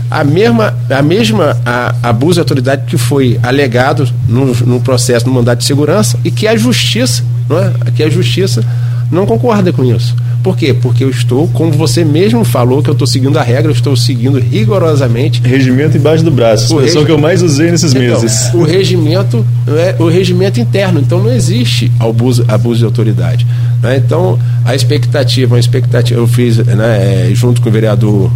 A 0.10 0.24
mesma, 0.24 0.76
a 0.90 1.02
mesma 1.02 1.58
a, 1.66 1.96
abuso 2.04 2.36
de 2.36 2.40
autoridade 2.40 2.84
que 2.86 2.98
foi 2.98 3.40
alegado 3.42 4.08
no, 4.28 4.54
no 4.54 4.80
processo 4.80 5.26
no 5.26 5.34
mandato 5.34 5.60
de 5.60 5.66
segurança 5.66 6.18
e 6.24 6.32
que 6.32 6.48
a 6.48 6.56
justiça, 6.56 7.24
não 7.50 7.58
é? 7.60 7.74
que 7.96 8.04
a 8.04 8.10
justiça 8.10 8.64
não 9.12 9.26
concorda 9.26 9.74
com 9.74 9.84
isso. 9.84 10.16
Por 10.46 10.56
quê? 10.56 10.76
Porque 10.76 11.04
eu 11.04 11.10
estou, 11.10 11.48
como 11.48 11.72
você 11.72 12.06
mesmo 12.06 12.46
falou, 12.46 12.84
que 12.84 12.88
eu 12.88 12.93
estou 12.93 13.08
seguindo 13.08 13.36
a 13.39 13.41
regra, 13.41 13.72
eu 13.72 13.76
estou 13.76 13.98
seguindo 13.98 14.38
rigorosamente. 14.38 15.41
Regimento 15.43 15.98
embaixo 15.98 16.24
do 16.24 16.30
braço, 16.30 16.66
expressão 16.66 17.02
regi... 17.02 17.06
que 17.08 17.12
eu 17.12 17.18
mais 17.18 17.41
usei 17.41 17.72
nesses 17.72 17.96
então, 17.96 18.22
meses. 18.22 18.54
O 18.54 18.62
regimento 18.62 19.43
é 19.68 19.96
o 19.98 20.08
regimento 20.08 20.60
interno, 20.60 21.00
então 21.00 21.18
não 21.24 21.32
existe 21.32 21.91
abuso, 22.00 22.46
abuso 22.48 22.78
de 22.78 22.86
autoridade. 22.86 23.48
Né? 23.82 23.98
Então, 23.98 24.38
a 24.64 24.76
expectativa, 24.76 25.56
a 25.56 25.60
expectativa, 25.60 26.20
eu 26.20 26.28
fiz 26.28 26.58
né, 26.58 27.32
é, 27.32 27.34
junto 27.34 27.60
com 27.60 27.68
o 27.70 27.72
vereador 27.72 28.32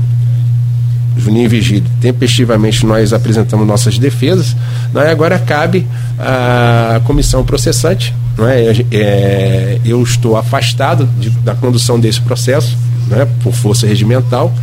Juninho 1.15 1.47
Vigílio, 1.47 1.83
tempestivamente 2.01 2.87
nós 2.87 3.13
apresentamos 3.13 3.67
nossas 3.67 3.99
defesas, 3.99 4.55
né? 4.91 5.11
agora 5.11 5.37
cabe 5.37 5.85
à 6.17 7.01
comissão 7.05 7.43
processante 7.43 8.15
não 8.39 8.47
é? 8.47 8.71
é 8.91 9.79
eu 9.85 10.01
estou 10.01 10.37
afastado 10.37 11.05
de, 11.19 11.29
da 11.29 11.53
condução 11.53 11.99
desse 11.99 12.21
processo, 12.21 12.77
né, 13.07 13.27
por 13.43 13.53
força 13.53 13.85
regimental, 13.85 14.53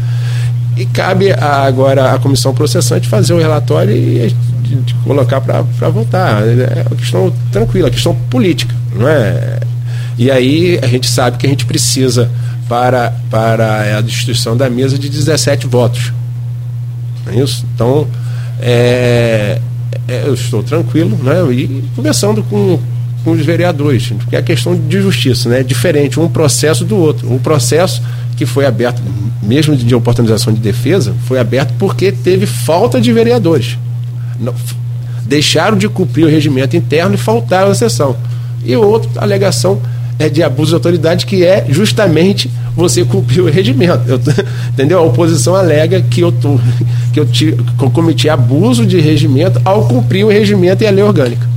e 0.76 0.86
cabe 0.86 1.30
a, 1.32 1.62
agora 1.64 2.12
à 2.12 2.18
comissão 2.18 2.54
processante 2.54 3.08
fazer 3.08 3.34
o 3.34 3.38
relatório 3.38 3.94
e 3.94 4.34
de, 4.62 4.76
de 4.76 4.94
colocar 4.96 5.40
para 5.40 5.88
votar. 5.90 6.42
É 6.42 6.84
uma 6.88 6.96
questão 6.96 7.32
tranquila, 7.52 7.90
questão 7.90 8.14
política, 8.28 8.74
não 8.94 9.08
é? 9.08 9.60
E 10.18 10.30
aí 10.30 10.78
a 10.82 10.86
gente 10.86 11.06
sabe 11.08 11.36
que 11.36 11.46
a 11.46 11.48
gente 11.48 11.66
precisa 11.66 12.30
para, 12.68 13.14
para 13.30 13.98
a 13.98 14.00
destituição 14.00 14.56
da 14.56 14.68
mesa 14.68 14.98
de 14.98 15.08
17 15.08 15.66
votos. 15.66 16.12
Não 17.24 17.32
é 17.32 17.36
isso? 17.36 17.64
Então, 17.74 18.06
é, 18.60 19.60
é, 20.08 20.22
eu 20.24 20.34
estou 20.34 20.62
tranquilo, 20.62 21.16
né? 21.22 21.42
E 21.52 21.84
conversando 21.94 22.42
com, 22.44 22.78
com 23.26 23.32
os 23.32 23.44
vereadores, 23.44 24.06
porque 24.06 24.36
é 24.36 24.40
questão 24.40 24.76
de 24.76 25.00
justiça, 25.00 25.48
né? 25.48 25.58
É 25.58 25.62
diferente 25.64 26.20
um 26.20 26.28
processo 26.28 26.84
do 26.84 26.96
outro. 26.96 27.28
Um 27.28 27.40
processo 27.40 28.00
que 28.36 28.46
foi 28.46 28.64
aberto, 28.64 29.02
mesmo 29.42 29.74
de 29.74 29.92
oportunização 29.96 30.52
de 30.52 30.60
defesa, 30.60 31.12
foi 31.26 31.40
aberto 31.40 31.74
porque 31.76 32.12
teve 32.12 32.46
falta 32.46 33.00
de 33.00 33.12
vereadores. 33.12 33.76
Deixaram 35.24 35.76
de 35.76 35.88
cumprir 35.88 36.24
o 36.24 36.28
regimento 36.28 36.76
interno 36.76 37.16
e 37.16 37.18
faltaram 37.18 37.68
a 37.68 37.74
sessão. 37.74 38.14
E 38.64 38.76
outra 38.76 39.10
alegação 39.20 39.80
é 40.20 40.28
de 40.28 40.44
abuso 40.44 40.68
de 40.68 40.74
autoridade, 40.74 41.26
que 41.26 41.44
é 41.44 41.66
justamente 41.68 42.48
você 42.76 43.04
cumprir 43.04 43.40
o 43.40 43.50
regimento. 43.50 44.02
Eu, 44.06 44.20
entendeu? 44.70 45.00
A 45.00 45.02
oposição 45.02 45.56
alega 45.56 46.00
que 46.00 46.20
eu, 46.20 46.30
tô, 46.30 46.60
que 47.12 47.18
eu, 47.18 47.26
te, 47.26 47.56
que 47.76 47.84
eu 47.84 47.90
cometi 47.90 48.28
abuso 48.28 48.86
de 48.86 49.00
regimento 49.00 49.60
ao 49.64 49.88
cumprir 49.88 50.24
o 50.24 50.28
regimento 50.28 50.84
e 50.84 50.86
a 50.86 50.92
lei 50.92 51.02
orgânica. 51.02 51.55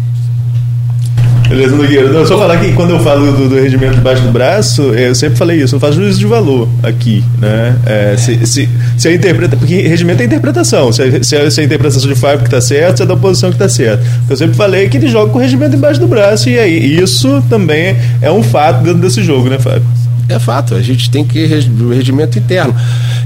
Beleza, 1.50 1.76
Nogueira. 1.76 2.10
Não, 2.10 2.26
só 2.28 2.38
falar 2.38 2.58
que 2.58 2.72
quando 2.74 2.92
eu 2.92 3.00
falo 3.00 3.32
do, 3.32 3.50
do 3.50 3.56
rendimento 3.56 3.96
debaixo 3.96 4.22
do 4.22 4.32
braço, 4.32 4.84
eu 4.94 5.16
sempre 5.16 5.36
falei 5.36 5.60
isso, 5.60 5.76
eu 5.76 5.80
faço 5.80 5.94
juízo 5.94 6.20
de 6.20 6.28
valor 6.28 6.70
aqui, 6.84 7.24
né? 7.40 7.76
É, 7.88 8.16
se, 8.18 8.46
se, 8.46 8.70
se 8.96 9.14
interpreta, 9.14 9.58
porque 9.58 9.82
regimento 9.82 10.22
é 10.22 10.26
interpretação, 10.26 10.94
se 10.94 11.02
a, 11.02 11.24
se 11.24 11.36
a, 11.36 11.42
a 11.42 11.66
interpretação 11.66 12.08
de 12.08 12.14
Fábio 12.14 12.40
que 12.42 12.46
está 12.46 12.62
certa, 12.62 12.98
se 12.98 13.04
é 13.04 13.06
da 13.08 13.16
oposição 13.16 13.50
que 13.50 13.56
está 13.56 13.68
certa. 13.68 14.04
Eu 14.30 14.38
sempre 14.38 14.56
falei 14.56 14.88
que 14.90 14.98
ele 14.98 15.08
joga 15.08 15.32
com 15.32 15.40
o 15.40 15.42
regimento 15.42 15.76
embaixo 15.76 16.00
do 16.00 16.08
braço, 16.08 16.48
e 16.50 16.60
aí 16.60 17.00
isso 17.02 17.44
também 17.50 17.98
é 18.22 18.32
um 18.32 18.44
fato 18.44 18.84
dentro 18.84 19.00
desse 19.00 19.24
jogo, 19.24 19.50
né, 19.50 19.58
Fábio? 19.58 19.84
É 20.30 20.38
fato, 20.38 20.76
a 20.76 20.82
gente 20.84 21.10
tem 21.10 21.26
que 21.26 21.40
o 21.82 21.90
regimento 21.90 22.38
interno. 22.38 22.76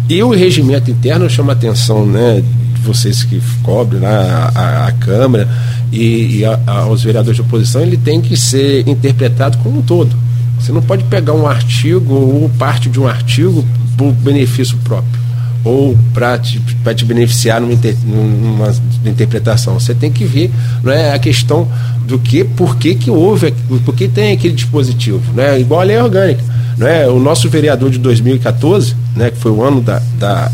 E 0.08 0.24
o 0.24 0.30
regimento 0.30 0.90
interno 0.90 1.30
chama 1.30 1.52
atenção, 1.52 2.06
né, 2.06 2.42
vocês 2.84 3.24
que 3.24 3.42
cobrem 3.64 4.02
né, 4.02 4.08
a, 4.08 4.88
a, 4.88 4.92
Câmara 4.94 5.48
e, 5.92 6.38
e 6.38 6.46
a, 6.46 6.60
aos 6.68 7.04
vereadores 7.04 7.36
de 7.36 7.42
oposição, 7.42 7.82
ele 7.82 7.98
tem 7.98 8.22
que 8.22 8.38
ser 8.38 8.88
interpretado 8.88 9.58
como 9.60 9.80
um 9.80 9.82
todo. 9.82 10.16
Você 10.60 10.72
não 10.72 10.82
pode 10.82 11.04
pegar 11.06 11.34
um 11.34 11.48
artigo 11.48 12.14
ou 12.14 12.50
parte 12.58 12.90
de 12.90 13.00
um 13.00 13.08
artigo 13.08 13.66
por 13.98 14.12
benefício 14.12 14.78
próprio 14.84 15.24
ou 15.64 15.98
para 16.14 16.38
te, 16.38 16.60
te 16.96 17.06
beneficiar 17.06 17.62
numa, 17.62 17.74
inter, 17.74 17.96
numa, 18.06 18.74
interpretação. 19.06 19.80
Você 19.80 19.94
tem 19.94 20.12
que 20.12 20.26
ver 20.26 20.52
não 20.84 20.92
é, 20.92 21.14
a 21.14 21.20
questão 21.20 21.68
do 22.06 22.20
que, 22.20 22.44
por 22.44 22.76
que, 22.76 22.96
que 22.96 23.10
houve, 23.10 23.54
por 23.86 23.96
que 23.96 24.08
tem 24.08 24.34
aquele 24.34 24.54
dispositivo. 24.54 25.22
Né? 25.34 25.60
Igual 25.60 25.82
a 25.82 25.84
lei 25.84 25.98
orgânica. 25.98 26.44
Não 26.78 26.88
é? 26.88 27.08
O 27.08 27.20
nosso 27.20 27.50
vereador 27.50 27.90
de 27.90 27.98
2014, 28.00 28.96
né, 29.16 29.32
que 29.32 29.38
foi 29.38 29.52
o 29.52 29.64
ano 29.64 29.80
da, 29.80 30.02
da 30.20 30.52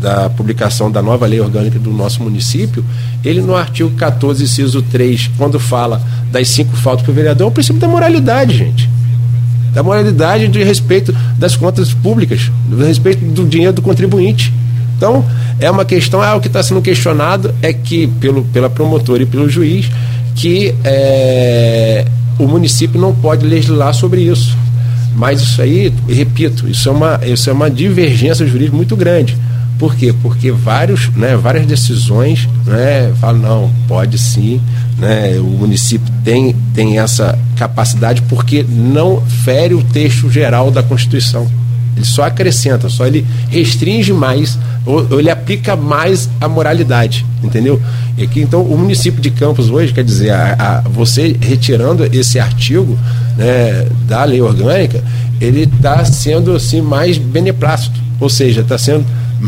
da 0.00 0.30
publicação 0.30 0.90
da 0.90 1.02
nova 1.02 1.26
lei 1.26 1.40
orgânica 1.40 1.78
do 1.78 1.90
nosso 1.90 2.22
município, 2.22 2.84
ele 3.24 3.40
no 3.40 3.54
artigo 3.54 3.90
14, 3.90 4.44
inciso 4.44 4.82
3, 4.82 5.30
quando 5.36 5.60
fala 5.60 6.02
das 6.32 6.48
cinco 6.48 6.74
faltas 6.76 7.04
para 7.04 7.12
o 7.12 7.14
vereador, 7.14 7.46
é 7.46 7.48
o 7.48 7.52
princípio 7.52 7.80
da 7.80 7.88
moralidade, 7.88 8.56
gente. 8.56 8.88
Da 9.74 9.82
moralidade 9.82 10.48
de 10.48 10.64
respeito 10.64 11.14
das 11.38 11.54
contas 11.54 11.92
públicas, 11.92 12.50
do 12.68 12.82
respeito 12.84 13.24
do 13.24 13.44
dinheiro 13.44 13.72
do 13.72 13.82
contribuinte. 13.82 14.52
Então, 14.96 15.24
é 15.58 15.70
uma 15.70 15.84
questão, 15.84 16.20
ah, 16.20 16.34
o 16.34 16.40
que 16.40 16.46
está 16.46 16.62
sendo 16.62 16.82
questionado 16.82 17.54
é 17.62 17.72
que, 17.72 18.06
pelo, 18.06 18.44
pela 18.44 18.68
promotora 18.68 19.22
e 19.22 19.26
pelo 19.26 19.48
juiz, 19.48 19.90
que 20.34 20.74
é, 20.82 22.06
o 22.38 22.46
município 22.46 23.00
não 23.00 23.14
pode 23.14 23.46
legislar 23.46 23.94
sobre 23.94 24.22
isso. 24.22 24.56
Mas 25.14 25.40
isso 25.42 25.60
aí, 25.60 25.92
repito, 26.08 26.68
isso 26.68 26.88
é 26.88 26.92
uma, 26.92 27.20
isso 27.24 27.50
é 27.50 27.52
uma 27.52 27.70
divergência 27.70 28.46
jurídica 28.46 28.76
muito 28.76 28.96
grande. 28.96 29.36
Por 29.80 29.96
quê? 29.96 30.14
Porque 30.22 30.52
vários, 30.52 31.08
né, 31.16 31.34
várias 31.36 31.64
decisões 31.64 32.46
né, 32.66 33.10
falam, 33.18 33.40
não, 33.40 33.70
pode 33.88 34.18
sim, 34.18 34.60
né, 34.98 35.38
o 35.38 35.44
município 35.44 36.06
tem, 36.22 36.54
tem 36.74 36.98
essa 36.98 37.38
capacidade 37.56 38.20
porque 38.28 38.62
não 38.62 39.22
fere 39.22 39.72
o 39.72 39.82
texto 39.82 40.30
geral 40.30 40.70
da 40.70 40.82
Constituição. 40.82 41.50
Ele 41.96 42.04
só 42.04 42.24
acrescenta, 42.24 42.90
só 42.90 43.06
ele 43.06 43.26
restringe 43.48 44.12
mais, 44.12 44.58
ou, 44.84 45.06
ou 45.12 45.18
ele 45.18 45.30
aplica 45.30 45.74
mais 45.74 46.28
a 46.38 46.46
moralidade, 46.46 47.24
entendeu? 47.42 47.80
E 48.18 48.24
aqui, 48.24 48.42
então, 48.42 48.60
o 48.60 48.76
município 48.76 49.18
de 49.18 49.30
Campos 49.30 49.70
hoje, 49.70 49.94
quer 49.94 50.04
dizer, 50.04 50.30
a, 50.30 50.82
a, 50.84 50.88
você 50.90 51.34
retirando 51.40 52.04
esse 52.14 52.38
artigo 52.38 52.98
né, 53.34 53.86
da 54.06 54.24
lei 54.24 54.42
orgânica, 54.42 55.02
ele 55.40 55.62
está 55.62 56.04
sendo 56.04 56.54
assim 56.54 56.82
mais 56.82 57.16
beneplácito, 57.16 57.98
ou 58.20 58.28
seja, 58.28 58.60
está 58.60 58.76
sendo 58.76 59.04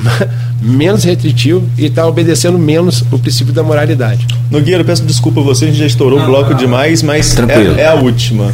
menos 0.60 1.04
restritivo 1.04 1.62
e 1.76 1.86
está 1.86 2.06
obedecendo 2.06 2.58
menos 2.58 3.04
o 3.12 3.18
princípio 3.18 3.52
da 3.52 3.62
moralidade. 3.62 4.26
Nogueira, 4.50 4.82
peço 4.82 5.04
desculpa 5.04 5.40
a 5.40 5.44
você, 5.44 5.66
a 5.66 5.68
gente 5.68 5.78
já 5.78 5.86
estourou 5.86 6.20
o 6.20 6.26
bloco 6.26 6.54
demais, 6.54 7.02
mas 7.02 7.36
é, 7.38 7.82
é, 7.82 7.86
a 7.86 7.94
última. 7.94 8.52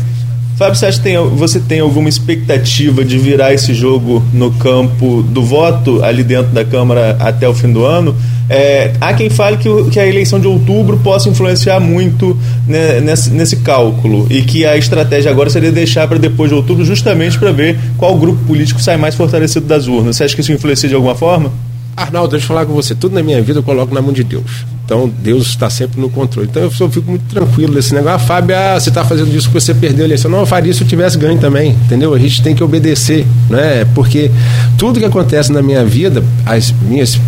Fábio, 0.59 0.75
você, 0.75 0.87
acha 0.87 0.99
que 0.99 1.05
tem, 1.05 1.17
você 1.17 1.61
tem 1.61 1.79
alguma 1.79 2.09
expectativa 2.09 3.05
de 3.05 3.17
virar 3.17 3.55
esse 3.55 3.73
jogo 3.73 4.21
no 4.35 4.51
campo 4.51 5.23
do 5.23 5.41
voto 5.41 6.03
ali 6.03 6.25
dentro 6.25 6.51
da 6.51 6.65
Câmara 6.65 7.17
até 7.21 7.49
o 7.49 7.55
fim 7.55 7.73
do 7.73 7.85
ano? 7.85 8.17
É, 8.51 8.93
há 9.01 9.15
quem 9.15 9.31
fale 9.31 9.57
que, 9.57 9.69
que, 9.91 10.01
a 10.01 10.07
eleição 10.07 10.41
de 10.41 10.49
outubro 10.49 10.99
possa 10.99 11.29
influenciar 11.29 11.79
muito 11.79 12.37
né, 12.67 13.01
nesse, 13.01 13.31
nesse, 13.31 13.59
cálculo 13.59 14.27
e 14.29 14.43
que 14.43 14.67
a 14.67 14.77
estratégia 14.77 15.31
agora 15.31 15.49
seria 15.49 15.71
deixar 15.71 16.09
para 16.09 16.19
depois 16.19 16.51
de 16.51 16.57
outubro, 16.57 16.85
justamente 16.85 17.39
para 17.39 17.53
ver 17.53 17.79
qual 17.97 18.17
grupo 18.19 18.45
político 18.45 18.81
sai 18.81 18.97
mais 18.97 19.15
fortalecido 19.15 19.65
das 19.65 19.87
urnas. 19.87 20.17
Você 20.17 20.25
acha 20.25 20.35
que 20.35 20.41
isso 20.41 20.51
influencia 20.51 20.89
de 20.89 20.95
alguma 20.97 21.15
forma? 21.15 21.53
Arnaldo, 21.97 22.31
deixa 22.31 22.45
eu 22.45 22.49
falar 22.49 22.67
com 22.67 22.73
você. 22.73 22.97
Tudo 22.97 23.15
na 23.15 23.23
minha 23.23 23.41
vida 23.41 23.61
eu 23.61 23.63
coloco 23.63 23.95
na 23.95 24.03
mão 24.03 24.13
de 24.13 24.25
Deus. 24.25 24.67
Então, 24.89 25.07
Deus 25.23 25.49
está 25.49 25.69
sempre 25.69 26.01
no 26.01 26.09
controle. 26.09 26.49
Então, 26.49 26.63
eu 26.63 26.71
fico 26.71 27.11
muito 27.11 27.25
tranquilo 27.29 27.75
nesse 27.75 27.93
negócio. 27.93 28.17
Ah, 28.17 28.19
Fábio, 28.19 28.57
ah, 28.57 28.81
você 28.81 28.89
está 28.89 29.05
fazendo 29.05 29.29
isso 29.37 29.49
porque 29.49 29.61
você 29.61 29.75
perdeu 29.75 30.03
a 30.03 30.09
eleição. 30.09 30.31
Não, 30.31 30.39
eu 30.39 30.47
faria 30.47 30.73
se 30.73 30.81
eu 30.81 30.89
tivesse 30.89 31.19
ganho 31.19 31.39
também. 31.39 31.73
Entendeu? 31.73 32.15
A 32.15 32.19
gente 32.19 32.43
tem 32.43 32.55
que 32.55 32.65
obedecer. 32.65 33.27
Né? 33.51 33.85
Porque 33.95 34.31
tudo 34.79 34.99
que 34.99 35.05
acontece 35.05 35.53
na 35.53 35.61
minha 35.61 35.85
vida, 35.85 36.25
as 36.47 36.73
minhas 36.73 37.21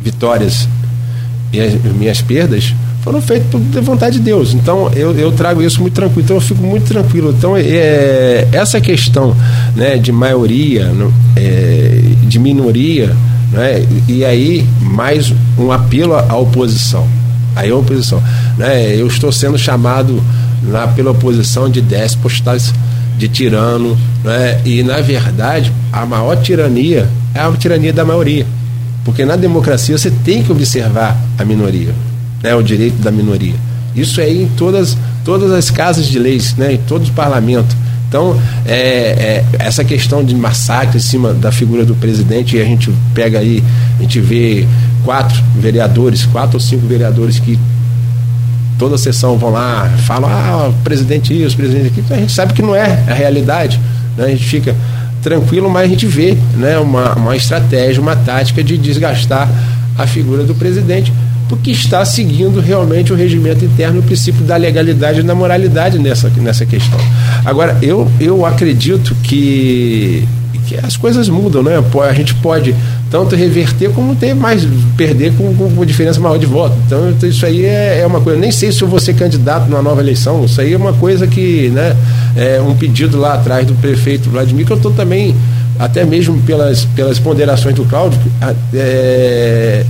vitórias 0.00 0.66
e 1.52 1.60
as 1.60 1.74
minhas 1.74 2.22
perdas, 2.22 2.72
foram 3.02 3.20
feitas 3.20 3.48
por 3.50 3.82
vontade 3.82 4.16
de 4.16 4.24
Deus. 4.24 4.54
Então 4.54 4.90
eu, 4.96 5.12
eu 5.12 5.32
trago 5.32 5.62
isso 5.62 5.78
muito 5.82 5.92
tranquilo. 5.92 6.22
Então 6.22 6.36
eu 6.38 6.40
fico 6.40 6.62
muito 6.62 6.86
tranquilo. 6.86 7.34
Então 7.36 7.54
é, 7.54 8.48
essa 8.50 8.80
questão 8.80 9.36
né, 9.76 9.98
de 9.98 10.10
maioria, 10.10 10.90
é, 11.36 12.00
de 12.22 12.38
minoria, 12.38 13.14
né? 13.52 13.86
E 14.08 14.24
aí, 14.24 14.66
mais 14.80 15.32
um 15.58 15.70
apelo 15.70 16.14
à 16.14 16.36
oposição. 16.36 17.06
Aí 17.54 17.70
a 17.70 17.76
oposição. 17.76 18.22
Né? 18.58 18.94
Eu 18.94 19.06
estou 19.06 19.32
sendo 19.32 19.56
chamado 19.56 20.22
na, 20.62 20.88
pela 20.88 21.10
oposição 21.10 21.70
de 21.70 21.80
déspotas, 21.80 22.72
de 23.16 23.28
tirano, 23.28 23.96
né? 24.22 24.60
e 24.64 24.82
na 24.82 25.00
verdade, 25.00 25.72
a 25.92 26.04
maior 26.04 26.36
tirania 26.36 27.08
é 27.34 27.40
a 27.40 27.50
tirania 27.52 27.92
da 27.92 28.04
maioria. 28.04 28.46
Porque 29.04 29.24
na 29.24 29.36
democracia 29.36 29.96
você 29.96 30.10
tem 30.10 30.42
que 30.42 30.52
observar 30.52 31.16
a 31.38 31.44
minoria, 31.44 31.94
né? 32.42 32.54
o 32.54 32.62
direito 32.62 33.00
da 33.00 33.10
minoria. 33.10 33.54
Isso 33.94 34.20
é 34.20 34.30
em 34.30 34.46
todas, 34.48 34.98
todas 35.24 35.50
as 35.52 35.70
casas 35.70 36.06
de 36.06 36.18
leis, 36.18 36.54
né? 36.56 36.74
em 36.74 36.78
todos 36.78 37.08
os 37.08 37.14
parlamentos. 37.14 37.74
Então, 38.16 38.34
é, 38.64 38.78
é, 38.78 39.44
essa 39.58 39.84
questão 39.84 40.24
de 40.24 40.34
massacre 40.34 40.96
em 40.96 41.00
cima 41.00 41.34
da 41.34 41.52
figura 41.52 41.84
do 41.84 41.94
presidente, 41.94 42.56
e 42.56 42.62
a 42.62 42.64
gente 42.64 42.90
pega 43.12 43.40
aí, 43.40 43.62
a 43.98 44.02
gente 44.02 44.18
vê 44.20 44.66
quatro 45.04 45.38
vereadores, 45.54 46.24
quatro 46.24 46.56
ou 46.56 46.60
cinco 46.60 46.86
vereadores 46.86 47.38
que 47.38 47.58
toda 48.78 48.96
sessão 48.96 49.36
vão 49.36 49.50
lá, 49.50 49.86
falam, 50.06 50.30
ah, 50.30 50.72
presidente 50.82 51.38
isso, 51.38 51.54
presidente 51.54 51.88
aquilo, 51.88 52.06
a 52.10 52.16
gente 52.16 52.32
sabe 52.32 52.54
que 52.54 52.62
não 52.62 52.74
é 52.74 53.04
a 53.06 53.12
realidade, 53.12 53.78
né? 54.16 54.24
a 54.24 54.28
gente 54.28 54.46
fica 54.46 54.74
tranquilo, 55.20 55.68
mas 55.68 55.84
a 55.84 55.88
gente 55.88 56.06
vê 56.06 56.38
né, 56.54 56.78
uma, 56.78 57.12
uma 57.16 57.36
estratégia, 57.36 58.00
uma 58.00 58.16
tática 58.16 58.64
de 58.64 58.78
desgastar 58.78 59.46
a 59.98 60.06
figura 60.06 60.42
do 60.42 60.54
presidente 60.54 61.12
porque 61.48 61.70
está 61.70 62.04
seguindo 62.04 62.60
realmente 62.60 63.12
o 63.12 63.16
regimento 63.16 63.64
interno, 63.64 64.00
o 64.00 64.02
princípio 64.02 64.44
da 64.44 64.56
legalidade 64.56 65.20
e 65.20 65.22
da 65.22 65.34
moralidade 65.34 65.98
nessa, 65.98 66.28
nessa 66.36 66.66
questão. 66.66 66.98
Agora, 67.44 67.76
eu, 67.80 68.10
eu 68.20 68.44
acredito 68.44 69.14
que, 69.22 70.26
que 70.66 70.76
as 70.76 70.96
coisas 70.96 71.28
mudam, 71.28 71.62
né? 71.62 71.72
A 72.08 72.12
gente 72.12 72.34
pode 72.36 72.74
tanto 73.10 73.36
reverter 73.36 73.90
como 73.90 74.16
ter 74.16 74.34
mais, 74.34 74.66
perder 74.96 75.32
com, 75.34 75.54
com 75.54 75.86
diferença 75.86 76.18
maior 76.18 76.38
de 76.38 76.46
voto. 76.46 76.76
Então, 76.86 77.14
isso 77.22 77.46
aí 77.46 77.64
é, 77.64 78.00
é, 78.00 78.06
uma 78.06 78.20
coisa. 78.20 78.38
Nem 78.38 78.50
sei 78.50 78.72
se 78.72 78.82
eu 78.82 78.88
vou 78.88 78.98
ser 78.98 79.14
candidato 79.14 79.68
numa 79.68 79.82
nova 79.82 80.00
eleição, 80.00 80.44
isso 80.44 80.60
aí 80.60 80.72
é 80.72 80.76
uma 80.76 80.92
coisa 80.92 81.26
que, 81.26 81.70
né? 81.70 81.96
É 82.34 82.60
um 82.60 82.74
pedido 82.74 83.18
lá 83.18 83.34
atrás 83.34 83.66
do 83.66 83.74
prefeito 83.74 84.28
Vladimir, 84.28 84.66
que 84.66 84.72
eu 84.72 84.76
estou 84.76 84.92
também 84.92 85.34
até 85.78 86.04
mesmo 86.04 86.40
pelas, 86.42 86.84
pelas 86.86 87.18
ponderações 87.18 87.74
do 87.74 87.84
Cláudio, 87.84 88.18
é, 88.74 89.84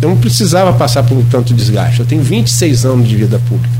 eu 0.00 0.08
não 0.08 0.16
precisava 0.16 0.72
passar 0.72 1.02
por 1.02 1.16
um 1.16 1.24
tanto 1.24 1.52
desgaste. 1.52 2.00
Eu 2.00 2.06
tenho 2.06 2.22
26 2.22 2.84
anos 2.84 3.08
de 3.08 3.16
vida 3.16 3.40
pública. 3.48 3.78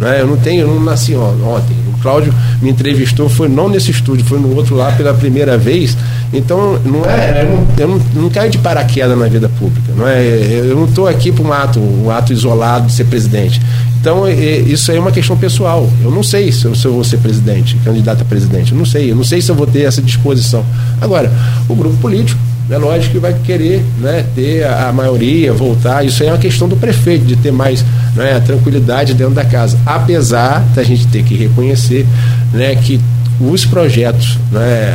Né? 0.00 0.22
Eu 0.22 0.26
não 0.26 0.36
tenho, 0.38 0.62
eu 0.62 0.68
não 0.68 0.80
nasci 0.80 1.14
ontem. 1.14 1.76
O 1.94 2.02
Cláudio 2.02 2.34
me 2.62 2.70
entrevistou, 2.70 3.28
foi 3.28 3.48
não 3.48 3.68
nesse 3.68 3.90
estúdio, 3.90 4.24
foi 4.24 4.40
no 4.40 4.56
outro 4.56 4.74
lá 4.74 4.90
pela 4.92 5.12
primeira 5.12 5.58
vez. 5.58 5.96
Então, 6.32 6.78
não 6.84 7.04
é, 7.04 7.42
eu 7.42 7.48
não, 7.48 7.66
eu 7.76 7.88
não, 7.88 8.22
não 8.22 8.30
caio 8.30 8.50
de 8.50 8.56
paraquedas 8.56 9.16
na 9.18 9.28
vida 9.28 9.48
pública. 9.48 9.92
Não 9.94 10.08
é, 10.08 10.22
eu 10.64 10.74
não 10.74 10.86
estou 10.86 11.06
aqui 11.06 11.30
para 11.30 11.44
um 11.44 11.52
ato, 11.52 11.78
um 11.78 12.10
ato 12.10 12.32
isolado 12.32 12.86
de 12.86 12.92
ser 12.92 13.04
presidente. 13.04 13.60
Então, 14.00 14.26
isso 14.26 14.90
aí 14.90 14.96
é 14.96 15.00
uma 15.00 15.12
questão 15.12 15.36
pessoal. 15.36 15.86
Eu 16.02 16.10
não 16.10 16.22
sei 16.22 16.50
se 16.50 16.64
eu, 16.64 16.74
se 16.74 16.86
eu 16.86 16.94
vou 16.94 17.04
ser 17.04 17.18
presidente, 17.18 17.76
candidato 17.84 18.22
a 18.22 18.24
presidente. 18.24 18.72
Eu 18.72 18.78
não 18.78 18.86
sei. 18.86 19.10
Eu 19.12 19.16
não 19.16 19.24
sei 19.24 19.42
se 19.42 19.50
eu 19.50 19.54
vou 19.54 19.66
ter 19.66 19.82
essa 19.82 20.00
disposição. 20.00 20.64
Agora, 21.02 21.30
o 21.68 21.74
grupo 21.74 21.94
político 21.98 22.40
é 22.70 22.78
lógico 22.78 23.14
que 23.14 23.18
vai 23.18 23.34
querer 23.44 23.84
né, 23.98 24.24
ter 24.34 24.64
a, 24.64 24.92
maioria, 24.92 25.52
voltar. 25.52 26.04
Isso 26.04 26.22
aí 26.22 26.28
é 26.28 26.32
uma 26.32 26.38
questão 26.38 26.68
do 26.68 26.76
prefeito, 26.76 27.24
de 27.24 27.36
ter 27.36 27.50
mais 27.50 27.84
né, 28.14 28.40
tranquilidade 28.40 29.14
dentro 29.14 29.34
da 29.34 29.44
casa. 29.44 29.78
Apesar 29.84 30.60
da 30.74 30.82
gente 30.82 31.06
ter 31.08 31.22
que 31.24 31.34
reconhecer 31.34 32.06
né, 32.52 32.76
que 32.76 33.00
os 33.40 33.64
projetos, 33.64 34.38
né, 34.52 34.94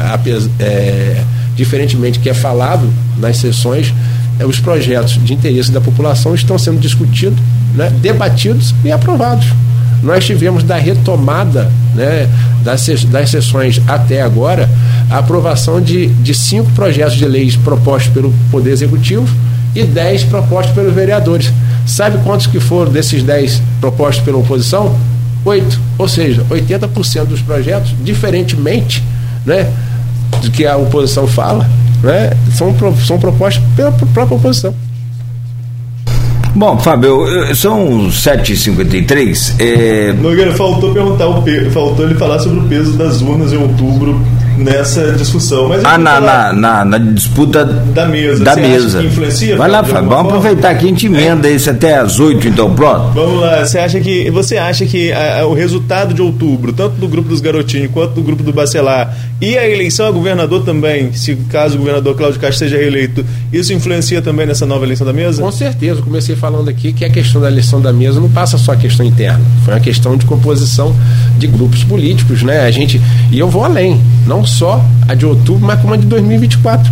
é, 0.60 1.24
diferentemente 1.56 2.20
que 2.20 2.30
é 2.30 2.34
falado 2.34 2.88
nas 3.18 3.38
sessões, 3.38 3.94
é, 4.40 4.46
os 4.46 4.60
projetos 4.60 5.14
de 5.24 5.34
interesse 5.34 5.72
da 5.72 5.82
população 5.82 6.34
estão 6.34 6.58
sendo 6.58 6.80
discutidos, 6.80 7.40
né, 7.76 7.92
debatidos 8.02 8.74
e 8.84 8.92
aprovados 8.92 9.48
nós 10.06 10.24
tivemos 10.24 10.64
da 10.64 10.76
retomada 10.76 11.70
né, 11.96 12.30
das, 12.64 12.86
das 13.06 13.30
sessões 13.30 13.82
até 13.88 14.22
agora 14.22 14.70
a 15.10 15.20
aprovação 15.20 15.82
de, 15.82 16.08
de 16.08 16.34
cinco 16.34 16.70
projetos 16.72 17.16
de 17.16 17.26
leis 17.26 17.56
propostos 17.56 18.12
pelo 18.14 18.34
Poder 18.52 18.72
Executivo 18.72 19.28
e 19.74 19.84
dez 19.84 20.24
propostos 20.24 20.74
pelos 20.74 20.94
vereadores. 20.94 21.52
Sabe 21.86 22.18
quantos 22.24 22.48
que 22.48 22.60
foram 22.60 22.92
desses 22.92 23.24
dez 23.24 23.62
propostos 23.80 24.24
pela 24.24 24.38
oposição? 24.38 24.96
Oito. 25.44 25.80
Ou 25.98 26.08
seja, 26.08 26.44
80% 26.50 27.26
dos 27.26 27.42
projetos, 27.42 27.96
diferentemente 28.04 29.04
né, 29.46 29.72
do 30.42 30.50
que 30.50 30.66
a 30.66 30.76
oposição 30.76 31.28
fala, 31.28 31.70
né, 32.02 32.32
são, 32.52 32.76
são 33.06 33.20
propostos 33.20 33.64
pela 33.76 33.92
própria 33.92 34.36
oposição. 34.38 34.74
Bom, 36.56 36.80
Fábio, 36.80 37.26
são 37.54 38.08
7h53. 38.08 39.56
É... 39.60 40.14
Nogueira, 40.14 40.54
faltou 40.54 40.94
perguntar 40.94 41.26
faltou 41.70 42.06
ele 42.06 42.16
falar 42.16 42.40
sobre 42.40 42.60
o 42.60 42.64
peso 42.64 42.94
das 42.94 43.22
urnas 43.22 43.52
em 43.52 43.58
outubro 43.58 44.18
nessa 44.58 45.12
discussão. 45.14 45.70
Mas 45.70 45.84
ah, 45.84 45.98
na, 45.98 46.20
na, 46.20 46.54
na, 46.54 46.86
na, 46.86 46.98
disputa 46.98 47.66
da 47.66 48.06
mesa. 48.06 48.44
Da 48.44 48.56
mesa. 48.56 49.04
influencia? 49.04 49.56
Vai 49.56 49.70
lá, 49.70 49.84
Fábio. 49.84 50.10
Vamos 50.10 50.16
forma? 50.16 50.30
aproveitar 50.30 50.76
que 50.76 50.86
a 50.86 50.88
gente 50.88 51.06
emenda 51.06 51.48
é. 51.48 51.52
isso 51.52 51.70
até 51.70 51.98
às 51.98 52.20
8, 52.20 52.48
então, 52.48 52.74
pronto. 52.74 53.14
Vamos 53.14 53.42
lá. 53.42 53.66
Você 53.66 53.80
acha 53.80 54.00
que, 54.00 54.30
você 54.32 54.58
acha 54.58 54.86
que 54.86 55.12
a, 55.12 55.42
a, 55.42 55.48
o 55.48 55.54
resultado 55.54 56.14
de 56.14 56.22
outubro, 56.22 56.74
tanto 56.74 56.96
do 56.96 57.08
grupo 57.08 57.30
dos 57.30 57.42
garotinhos 57.42 57.92
quanto 57.92 58.14
do 58.14 58.22
grupo 58.22 58.44
do 58.44 58.54
Bacelar, 58.54 59.16
e 59.42 59.58
a 59.58 59.68
eleição 59.68 60.08
a 60.08 60.12
governador 60.12 60.64
também, 60.64 61.12
se 61.14 61.36
caso 61.50 61.76
o 61.76 61.80
governador 61.80 62.16
Cláudio 62.16 62.40
Castro 62.40 62.60
seja 62.60 62.78
reeleito, 62.78 63.26
isso 63.52 63.74
influencia 63.74 64.22
também 64.22 64.46
nessa 64.46 64.66
nova 64.66 64.86
eleição 64.86 65.06
da 65.06 65.14
mesa? 65.14 65.42
Com 65.42 65.52
certeza. 65.52 66.02
Comecei 66.02 66.36
falando 66.36 66.70
aqui 66.70 66.94
que 66.94 67.04
a 67.04 67.10
questão 67.10 67.42
da 67.42 67.48
eleição 67.48 67.82
da 67.82 67.92
mesa 67.92 68.20
não 68.20 68.30
passa 68.30 68.58
só 68.58 68.72
a 68.74 68.76
questão 68.78 69.06
interna. 69.06 69.42
Foi 69.64 69.74
uma 69.74 69.80
questão 69.80 70.16
de 70.16 70.26
composição 70.26 70.96
de 71.38 71.48
grupos 71.48 71.84
políticos, 71.84 72.44
né? 72.44 72.62
A 72.62 72.72
gente, 72.72 73.02
e 73.32 73.38
eu 73.38 73.50
vou 73.50 73.64
além. 73.64 74.00
Não 74.26 74.45
só 74.46 74.84
a 75.08 75.14
de 75.14 75.26
outubro, 75.26 75.66
mas 75.66 75.80
como 75.80 75.94
a 75.94 75.98
de 75.98 76.06
2024. 76.06 76.92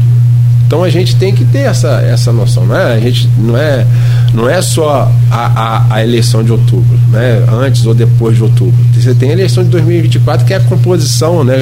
Então 0.66 0.84
a 0.84 0.90
gente 0.90 1.16
tem 1.18 1.36
que 1.36 1.46
ter 1.46 1.60
essa, 1.60 2.02
essa 2.02 2.32
noção, 2.32 2.66
né? 2.66 2.96
A 2.96 3.00
gente 3.00 3.30
não 3.38 3.56
é, 3.56 3.86
não 4.34 4.50
é 4.50 4.60
só 4.60 5.12
a, 5.30 5.46
a, 5.46 5.96
a, 5.96 6.04
eleição 6.04 6.44
de 6.44 6.52
outubro, 6.52 6.98
né? 7.12 7.46
Antes 7.52 7.86
ou 7.86 7.94
depois 7.94 8.36
de 8.36 8.44
outubro. 8.44 8.74
Você 8.94 9.14
tem 9.14 9.30
a 9.30 9.34
eleição 9.34 9.64
de 9.64 9.70
2024 9.70 10.46
que 10.48 10.54
é 10.54 10.58
a 10.58 10.62
composição, 10.62 11.44
né? 11.44 11.58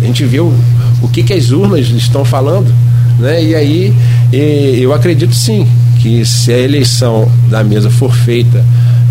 A 0.00 0.04
gente 0.04 0.24
vê 0.26 0.40
o, 0.40 0.52
o 1.00 1.08
que, 1.08 1.22
que 1.22 1.32
as 1.32 1.52
urnas 1.52 1.88
estão 1.88 2.22
falando, 2.22 2.70
né? 3.18 3.42
E 3.42 3.54
aí 3.54 3.94
e, 4.30 4.78
eu 4.82 4.92
acredito 4.92 5.34
sim 5.34 5.66
que 6.00 6.26
se 6.26 6.52
a 6.52 6.58
eleição 6.58 7.30
da 7.48 7.64
mesa 7.64 7.88
for 7.88 8.14
feita, 8.14 8.62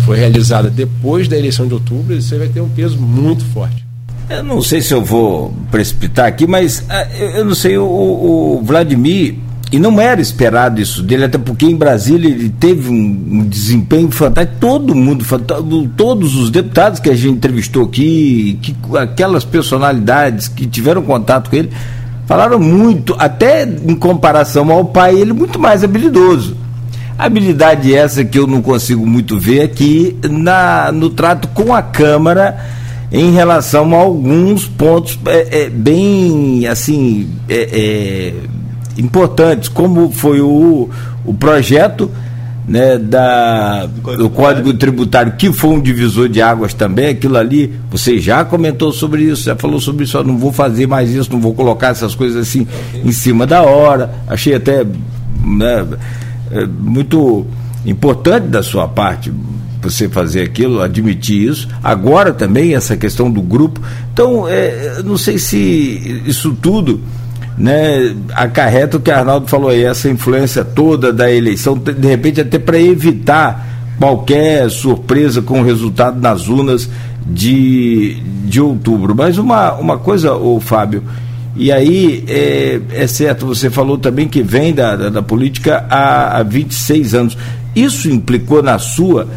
for 0.04 0.16
realizada 0.16 0.70
depois 0.70 1.26
da 1.26 1.36
eleição 1.36 1.66
de 1.66 1.74
outubro, 1.74 2.22
você 2.22 2.38
vai 2.38 2.46
ter 2.46 2.60
um 2.60 2.68
peso 2.68 2.98
muito 2.98 3.44
forte. 3.46 3.83
Eu 4.28 4.42
não 4.42 4.62
sei 4.62 4.80
se 4.80 4.92
eu 4.94 5.04
vou 5.04 5.54
precipitar 5.70 6.26
aqui, 6.26 6.46
mas 6.46 6.84
ah, 6.88 7.06
eu 7.18 7.44
não 7.44 7.54
sei, 7.54 7.76
o, 7.76 7.84
o 7.84 8.62
Vladimir, 8.64 9.36
e 9.70 9.78
não 9.78 10.00
era 10.00 10.20
esperado 10.20 10.80
isso 10.80 11.02
dele, 11.02 11.24
até 11.24 11.36
porque 11.36 11.66
em 11.66 11.74
Brasília 11.74 12.30
ele 12.30 12.48
teve 12.48 12.88
um, 12.88 13.44
desempenho 13.44 14.10
fantástico, 14.10 14.56
todo 14.60 14.94
mundo, 14.94 15.24
todos 15.96 16.36
os 16.36 16.48
deputados 16.48 17.00
que 17.00 17.10
a 17.10 17.14
gente 17.14 17.34
entrevistou 17.34 17.84
aqui, 17.84 18.58
que, 18.62 18.76
aquelas 18.96 19.44
personalidades 19.44 20.48
que 20.48 20.66
tiveram 20.66 21.02
contato 21.02 21.50
com 21.50 21.56
ele, 21.56 21.70
falaram 22.26 22.58
muito, 22.58 23.16
até 23.18 23.64
em 23.64 23.96
comparação 23.96 24.70
ao 24.70 24.84
pai, 24.84 25.16
ele 25.16 25.32
muito 25.32 25.58
mais 25.58 25.82
habilidoso. 25.82 26.56
Habilidade 27.18 27.94
essa 27.94 28.24
que 28.24 28.38
eu 28.38 28.46
não 28.46 28.62
consigo 28.62 29.06
muito 29.06 29.38
ver 29.38 29.62
aqui 29.62 30.16
na, 30.28 30.90
no 30.92 31.10
trato 31.10 31.48
com 31.48 31.74
a 31.74 31.82
Câmara 31.82 32.83
em 33.12 33.32
relação 33.32 33.94
a 33.94 33.98
alguns 33.98 34.66
pontos 34.66 35.18
é, 35.26 35.64
é, 35.64 35.70
bem 35.70 36.66
assim 36.66 37.30
é, 37.48 37.68
é 37.72 38.34
importantes, 39.00 39.68
como 39.68 40.10
foi 40.10 40.40
o, 40.40 40.88
o 41.24 41.34
projeto 41.34 42.10
né, 42.66 42.96
da, 42.96 43.86
do 43.86 44.30
Código 44.30 44.72
Tributário, 44.72 45.34
que 45.36 45.52
foi 45.52 45.70
um 45.70 45.80
divisor 45.80 46.28
de 46.28 46.40
águas 46.40 46.72
também, 46.72 47.08
aquilo 47.08 47.36
ali, 47.36 47.74
você 47.90 48.18
já 48.18 48.44
comentou 48.44 48.90
sobre 48.92 49.22
isso, 49.22 49.44
já 49.44 49.54
falou 49.54 49.80
sobre 49.80 50.04
isso, 50.04 50.16
eu 50.16 50.24
não 50.24 50.38
vou 50.38 50.52
fazer 50.52 50.86
mais 50.86 51.10
isso, 51.10 51.30
não 51.32 51.40
vou 51.40 51.54
colocar 51.54 51.88
essas 51.88 52.14
coisas 52.14 52.48
assim 52.48 52.66
em 53.04 53.12
cima 53.12 53.46
da 53.46 53.62
hora, 53.62 54.14
achei 54.26 54.54
até 54.54 54.84
né, 55.44 55.86
é, 56.50 56.66
muito 56.66 57.46
importante 57.84 58.46
da 58.46 58.62
sua 58.62 58.88
parte 58.88 59.30
você 59.90 60.08
fazer 60.08 60.42
aquilo, 60.42 60.82
admitir 60.82 61.48
isso. 61.48 61.68
Agora 61.82 62.32
também 62.32 62.74
essa 62.74 62.96
questão 62.96 63.30
do 63.30 63.42
grupo. 63.42 63.80
Então, 64.12 64.48
é, 64.48 65.02
não 65.04 65.16
sei 65.16 65.38
se 65.38 66.22
isso 66.26 66.56
tudo 66.60 67.00
né, 67.56 68.14
acarreta 68.32 68.96
o 68.96 69.00
que 69.00 69.10
Arnaldo 69.10 69.46
falou 69.46 69.70
aí, 69.70 69.84
essa 69.84 70.08
influência 70.08 70.64
toda 70.64 71.12
da 71.12 71.30
eleição, 71.30 71.76
de 71.76 72.08
repente 72.08 72.40
até 72.40 72.58
para 72.58 72.80
evitar 72.80 73.94
qualquer 73.98 74.68
surpresa 74.70 75.40
com 75.40 75.60
o 75.60 75.64
resultado 75.64 76.20
nas 76.20 76.48
urnas 76.48 76.88
de, 77.26 78.20
de 78.44 78.60
outubro. 78.60 79.14
Mas 79.14 79.38
uma, 79.38 79.72
uma 79.74 79.98
coisa, 79.98 80.34
o 80.34 80.58
Fábio, 80.60 81.02
e 81.56 81.70
aí 81.70 82.24
é, 82.26 82.80
é, 82.90 83.06
certo, 83.06 83.46
você 83.46 83.70
falou 83.70 83.96
também 83.96 84.28
que 84.28 84.42
vem 84.42 84.74
da, 84.74 84.96
da, 84.96 85.08
da 85.08 85.22
política 85.22 85.86
há, 85.88 86.38
há 86.38 86.42
26 86.42 87.14
anos. 87.14 87.38
Isso 87.74 88.08
implicou 88.10 88.62
na 88.62 88.78
sua 88.78 89.28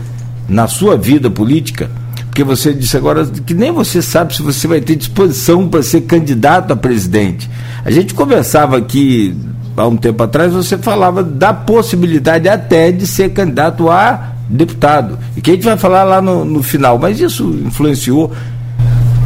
na 0.48 0.68
sua 0.68 0.98
vida 0.98 1.30
política? 1.30 1.90
Porque 2.38 2.44
você 2.44 2.72
disse 2.72 2.96
agora 2.96 3.26
que 3.26 3.54
nem 3.54 3.72
você 3.72 4.02
sabe 4.02 4.36
se 4.36 4.44
você 4.44 4.68
vai 4.68 4.80
ter 4.80 4.96
disposição 4.96 5.68
para 5.68 5.82
ser 5.82 6.02
candidato 6.02 6.72
a 6.72 6.76
presidente. 6.76 7.50
A 7.84 7.90
gente 7.90 8.14
conversava 8.14 8.78
aqui 8.78 9.36
há 9.76 9.88
um 9.88 9.98
tempo 9.98 10.22
atrás, 10.22 10.54
você 10.54 10.78
falava 10.78 11.24
da 11.24 11.52
possibilidade 11.54 12.48
até 12.48 12.92
de 12.92 13.08
ser 13.08 13.32
candidato 13.32 13.90
a 13.90 14.34
deputado. 14.50 15.18
E 15.36 15.42
que 15.42 15.52
a 15.52 15.54
gente 15.56 15.66
vai 15.66 15.78
falar 15.78 16.04
lá 16.04 16.22
no, 16.22 16.46
no 16.46 16.62
final, 16.62 16.98
mas 16.98 17.20
isso 17.20 17.44
influenciou. 17.66 18.32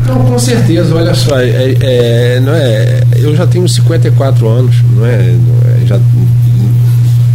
Não, 0.07 0.25
com 0.25 0.39
certeza, 0.39 0.95
olha 0.95 1.13
só, 1.13 1.37
é, 1.39 1.75
é, 1.81 2.39
não 2.39 2.53
é, 2.53 3.03
eu 3.17 3.35
já 3.35 3.45
tenho 3.45 3.67
54 3.67 4.47
anos, 4.47 4.75
não 4.95 5.05
é, 5.05 5.17
não 5.17 5.83
é 5.83 5.85
já 5.85 5.99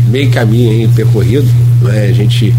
meio 0.08 0.30
caminho 0.30 0.88
percorrido, 0.90 1.46
não 1.80 1.90
é, 1.90 2.06
a 2.06 2.12
gente 2.12 2.54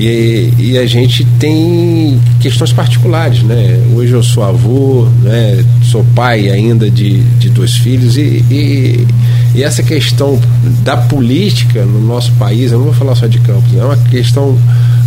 e, 0.00 0.54
e, 0.58 0.78
a 0.78 0.86
gente 0.86 1.26
tem 1.38 2.18
questões 2.40 2.72
particulares, 2.72 3.42
né? 3.42 3.78
Hoje 3.94 4.12
eu 4.12 4.22
sou 4.22 4.42
avô, 4.42 5.06
né? 5.22 5.62
sou 5.82 6.02
pai 6.14 6.48
ainda 6.48 6.90
de, 6.90 7.20
de 7.38 7.50
dois 7.50 7.76
filhos 7.76 8.16
e, 8.16 8.42
e, 8.50 9.06
e, 9.54 9.62
essa 9.62 9.82
questão 9.82 10.40
da 10.82 10.96
política 10.96 11.84
no 11.84 12.00
nosso 12.00 12.32
país, 12.32 12.72
eu 12.72 12.78
não 12.78 12.86
vou 12.86 12.94
falar 12.94 13.14
só 13.14 13.26
de 13.26 13.40
Campos, 13.40 13.76
é 13.76 13.84
uma 13.84 13.96
questão 13.96 14.58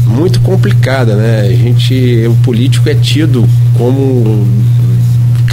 muito 0.05 0.39
complicada, 0.41 1.15
né? 1.15 1.47
A 1.47 1.55
gente, 1.55 2.27
o 2.27 2.35
político 2.43 2.87
é 2.87 2.93
tido 2.93 3.49
como 3.75 4.45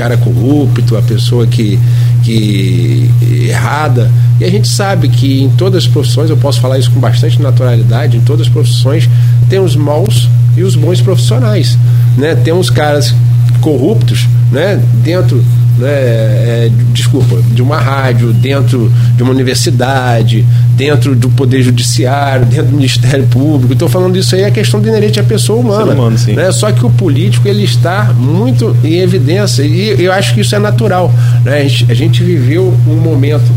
cara 0.01 0.16
corrupto, 0.16 0.96
a 0.96 1.03
pessoa 1.03 1.46
que, 1.46 1.78
que 2.24 3.11
errada. 3.48 4.11
E 4.40 4.44
a 4.46 4.51
gente 4.51 4.66
sabe 4.66 5.11
que 5.11 5.42
em 5.42 5.51
todas 5.51 5.84
as 5.84 5.90
profissões, 5.90 6.30
eu 6.30 6.38
posso 6.38 6.59
falar 6.59 6.78
isso 6.78 6.90
com 6.90 6.98
bastante 6.98 7.40
naturalidade, 7.42 8.16
em 8.16 8.20
todas 8.22 8.46
as 8.46 8.53
profissões 8.53 9.07
tem 9.51 9.59
os 9.59 9.76
maus 9.76 10.26
e 10.57 10.62
os 10.62 10.74
bons 10.74 11.03
profissionais. 11.03 11.76
Né? 12.16 12.34
Tem 12.34 12.51
uns 12.51 12.70
caras 12.70 13.14
corruptos 13.61 14.26
né? 14.51 14.82
dentro 15.05 15.44
né, 15.81 15.91
é, 15.91 16.70
desculpa, 16.93 17.41
de 17.53 17.62
uma 17.62 17.78
rádio, 17.78 18.33
dentro 18.33 18.93
de 19.16 19.22
uma 19.22 19.33
universidade, 19.33 20.45
dentro 20.76 21.14
do 21.14 21.28
Poder 21.31 21.62
Judiciário, 21.62 22.47
dentro 22.47 22.66
do 22.66 22.76
Ministério 22.76 23.26
Público. 23.26 23.72
Estou 23.72 23.89
falando 23.89 24.16
isso 24.16 24.35
aí, 24.35 24.43
é 24.43 24.51
questão 24.51 24.81
de 24.81 24.89
inerente 24.89 25.18
à 25.18 25.22
pessoa 25.22 25.59
humana. 25.59 25.93
Humano, 25.93 26.16
né? 26.28 26.53
Só 26.53 26.70
que 26.70 26.85
o 26.85 26.91
político 26.91 27.49
ele 27.49 27.64
está 27.64 28.12
muito 28.16 28.76
em 28.85 28.99
evidência 28.99 29.62
e 29.62 30.03
eu 30.03 30.12
acho 30.12 30.35
que 30.35 30.41
isso 30.41 30.55
é 30.55 30.59
natural. 30.59 31.12
Né? 31.45 31.59
A, 31.59 31.62
gente, 31.62 31.91
a 31.91 31.95
gente 31.95 32.22
viveu 32.22 32.74
um 32.87 32.97
momento 32.97 33.51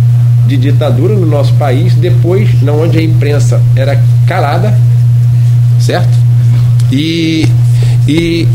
de 0.48 0.58
ditadura 0.58 1.16
no 1.16 1.26
nosso 1.26 1.54
país, 1.54 1.94
depois, 1.96 2.62
não 2.62 2.82
onde 2.82 2.98
a 2.98 3.02
imprensa 3.02 3.62
era 3.76 4.02
calada, 4.28 4.78
certo? 5.80 6.12
E, 6.92 7.48
e 8.08 8.48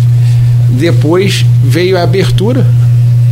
depois 0.71 1.45
veio 1.65 1.99
a 1.99 2.03
abertura 2.03 2.65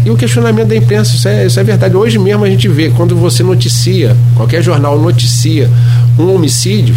e 0.06 0.10
o 0.10 0.16
questionamento 0.16 0.68
da 0.68 0.76
imprensa, 0.76 1.16
isso 1.16 1.26
é, 1.26 1.46
isso 1.46 1.58
é 1.58 1.64
verdade. 1.64 1.96
Hoje 1.96 2.16
mesmo 2.16 2.44
a 2.44 2.48
gente 2.48 2.68
vê, 2.68 2.90
quando 2.90 3.16
você 3.16 3.42
noticia, 3.42 4.16
qualquer 4.36 4.62
jornal 4.62 4.96
noticia 5.00 5.68
um 6.16 6.32
homicídio, 6.32 6.94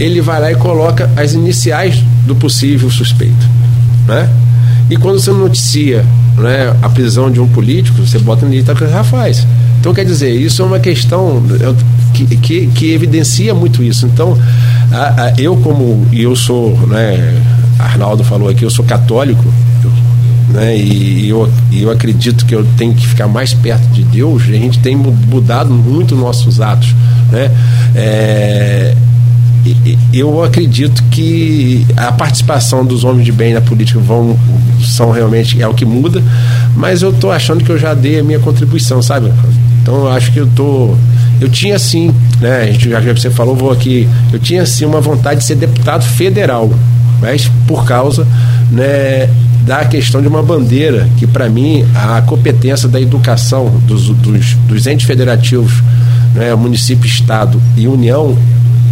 ele 0.00 0.20
vai 0.20 0.40
lá 0.40 0.50
e 0.50 0.56
coloca 0.56 1.08
as 1.16 1.32
iniciais 1.34 2.02
do 2.26 2.34
possível 2.34 2.90
suspeito. 2.90 3.48
Né? 4.08 4.28
E 4.90 4.96
quando 4.96 5.20
você 5.20 5.30
noticia 5.30 6.04
né, 6.36 6.74
a 6.82 6.88
prisão 6.88 7.30
de 7.30 7.38
um 7.38 7.46
político, 7.46 8.04
você 8.04 8.18
bota 8.18 8.44
no 8.44 8.52
que 8.52 8.84
Rafaz. 8.84 9.46
Então, 9.78 9.94
quer 9.94 10.04
dizer, 10.04 10.30
isso 10.30 10.60
é 10.60 10.64
uma 10.64 10.80
questão 10.80 11.40
que, 12.12 12.36
que, 12.38 12.66
que 12.66 12.92
evidencia 12.92 13.54
muito 13.54 13.80
isso. 13.80 14.06
Então, 14.06 14.36
a, 14.90 15.26
a, 15.26 15.34
eu, 15.38 15.56
como 15.58 16.04
e 16.10 16.24
eu 16.24 16.34
sou, 16.34 16.76
né, 16.88 17.40
Arnaldo 17.78 18.24
falou 18.24 18.48
aqui, 18.48 18.64
eu 18.64 18.70
sou 18.70 18.84
católico, 18.84 19.44
né? 20.54 20.76
E 20.76 21.28
eu, 21.28 21.50
eu 21.72 21.90
acredito 21.90 22.46
que 22.46 22.54
eu 22.54 22.64
tenho 22.78 22.94
que 22.94 23.06
ficar 23.06 23.26
mais 23.26 23.52
perto 23.52 23.86
de 23.88 24.04
Deus. 24.04 24.44
A 24.44 24.52
gente 24.52 24.78
tem 24.78 24.96
mudado 24.96 25.70
muito 25.70 26.14
nossos 26.14 26.60
atos, 26.60 26.94
né? 27.30 27.50
É, 27.94 28.94
eu 30.12 30.44
acredito 30.44 31.02
que 31.10 31.84
a 31.96 32.12
participação 32.12 32.84
dos 32.84 33.02
homens 33.02 33.24
de 33.24 33.32
bem 33.32 33.52
na 33.52 33.60
política 33.60 33.98
vão 33.98 34.38
são 34.84 35.10
realmente 35.10 35.60
é 35.60 35.66
o 35.66 35.74
que 35.74 35.84
muda, 35.84 36.22
mas 36.76 37.02
eu 37.02 37.10
estou 37.10 37.32
achando 37.32 37.64
que 37.64 37.70
eu 37.70 37.78
já 37.78 37.94
dei 37.94 38.20
a 38.20 38.22
minha 38.22 38.38
contribuição, 38.38 39.02
sabe? 39.02 39.32
Então 39.82 39.96
eu 39.96 40.08
acho 40.08 40.30
que 40.32 40.38
eu 40.38 40.46
tô 40.54 40.94
eu 41.40 41.48
tinha 41.48 41.78
sim, 41.78 42.14
né? 42.40 42.62
A 42.62 42.66
gente 42.66 42.88
já 42.88 43.00
você 43.00 43.30
falou 43.30 43.56
vou 43.56 43.72
aqui, 43.72 44.08
eu 44.32 44.38
tinha 44.38 44.64
sim 44.66 44.84
uma 44.84 45.00
vontade 45.00 45.40
de 45.40 45.46
ser 45.46 45.56
deputado 45.56 46.04
federal, 46.04 46.70
mas 47.20 47.50
por 47.66 47.84
causa, 47.86 48.26
né, 48.70 49.28
da 49.64 49.84
questão 49.84 50.20
de 50.20 50.28
uma 50.28 50.42
bandeira, 50.42 51.08
que 51.16 51.26
para 51.26 51.48
mim 51.48 51.84
a 51.94 52.20
competência 52.22 52.88
da 52.88 53.00
educação 53.00 53.70
dos, 53.86 54.08
dos, 54.08 54.54
dos 54.54 54.86
entes 54.86 55.06
federativos, 55.06 55.82
né, 56.34 56.54
município, 56.54 57.06
estado 57.06 57.60
e 57.76 57.88
união, 57.88 58.36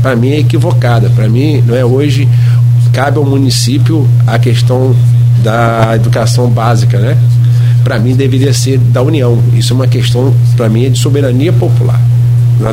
para 0.00 0.16
mim 0.16 0.30
é 0.30 0.38
equivocada. 0.38 1.10
Para 1.10 1.28
mim, 1.28 1.62
não 1.66 1.76
é 1.76 1.84
hoje 1.84 2.28
cabe 2.92 3.18
ao 3.18 3.24
município 3.24 4.06
a 4.26 4.38
questão 4.38 4.94
da 5.42 5.92
educação 5.94 6.48
básica, 6.48 6.98
né? 6.98 7.16
Para 7.82 7.98
mim 7.98 8.14
deveria 8.14 8.52
ser 8.52 8.78
da 8.78 9.02
União. 9.02 9.38
Isso 9.54 9.72
é 9.72 9.76
uma 9.76 9.86
questão 9.86 10.34
para 10.56 10.68
mim 10.68 10.86
é 10.86 10.88
de 10.88 10.98
soberania 10.98 11.52
popular, 11.52 12.00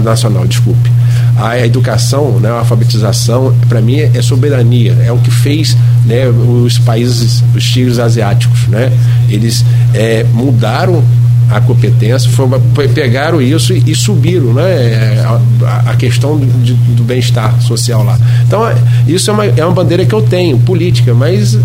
nacional, 0.02 0.46
desculpe 0.46 0.99
a 1.40 1.66
educação, 1.66 2.40
né, 2.40 2.50
a 2.50 2.60
alfabetização, 2.60 3.56
para 3.68 3.82
mim 3.82 4.00
é 4.00 4.22
soberania, 4.22 4.96
é 5.06 5.12
o 5.12 5.18
que 5.18 5.32
fez 5.32 5.76
né, 6.06 6.28
os 6.28 6.78
países, 6.80 7.44
os 7.56 7.64
tigres 7.64 8.00
asiáticos, 8.00 8.68
né? 8.68 8.92
Eles 9.30 9.64
é, 9.94 10.26
mudaram 10.34 11.04
a 11.50 11.60
competência, 11.62 12.30
foi, 12.30 12.88
pegaram 12.90 13.42
isso 13.42 13.74
e, 13.74 13.92
e 13.92 13.96
subiram, 13.96 14.54
né? 14.54 14.70
É, 14.70 15.26
a, 15.66 15.92
a 15.92 15.96
questão 15.96 16.38
do, 16.38 16.96
do 16.96 17.04
bem-estar 17.04 17.62
social 17.62 18.04
lá. 18.04 18.20
Então, 18.46 18.68
é, 18.68 18.76
isso 19.08 19.30
é 19.30 19.34
uma, 19.34 19.46
é 19.46 19.66
uma 19.66 19.74
bandeira 19.74 20.06
que 20.06 20.14
eu 20.14 20.22
tenho, 20.22 20.60
política, 20.60 21.14
mas 21.14 21.58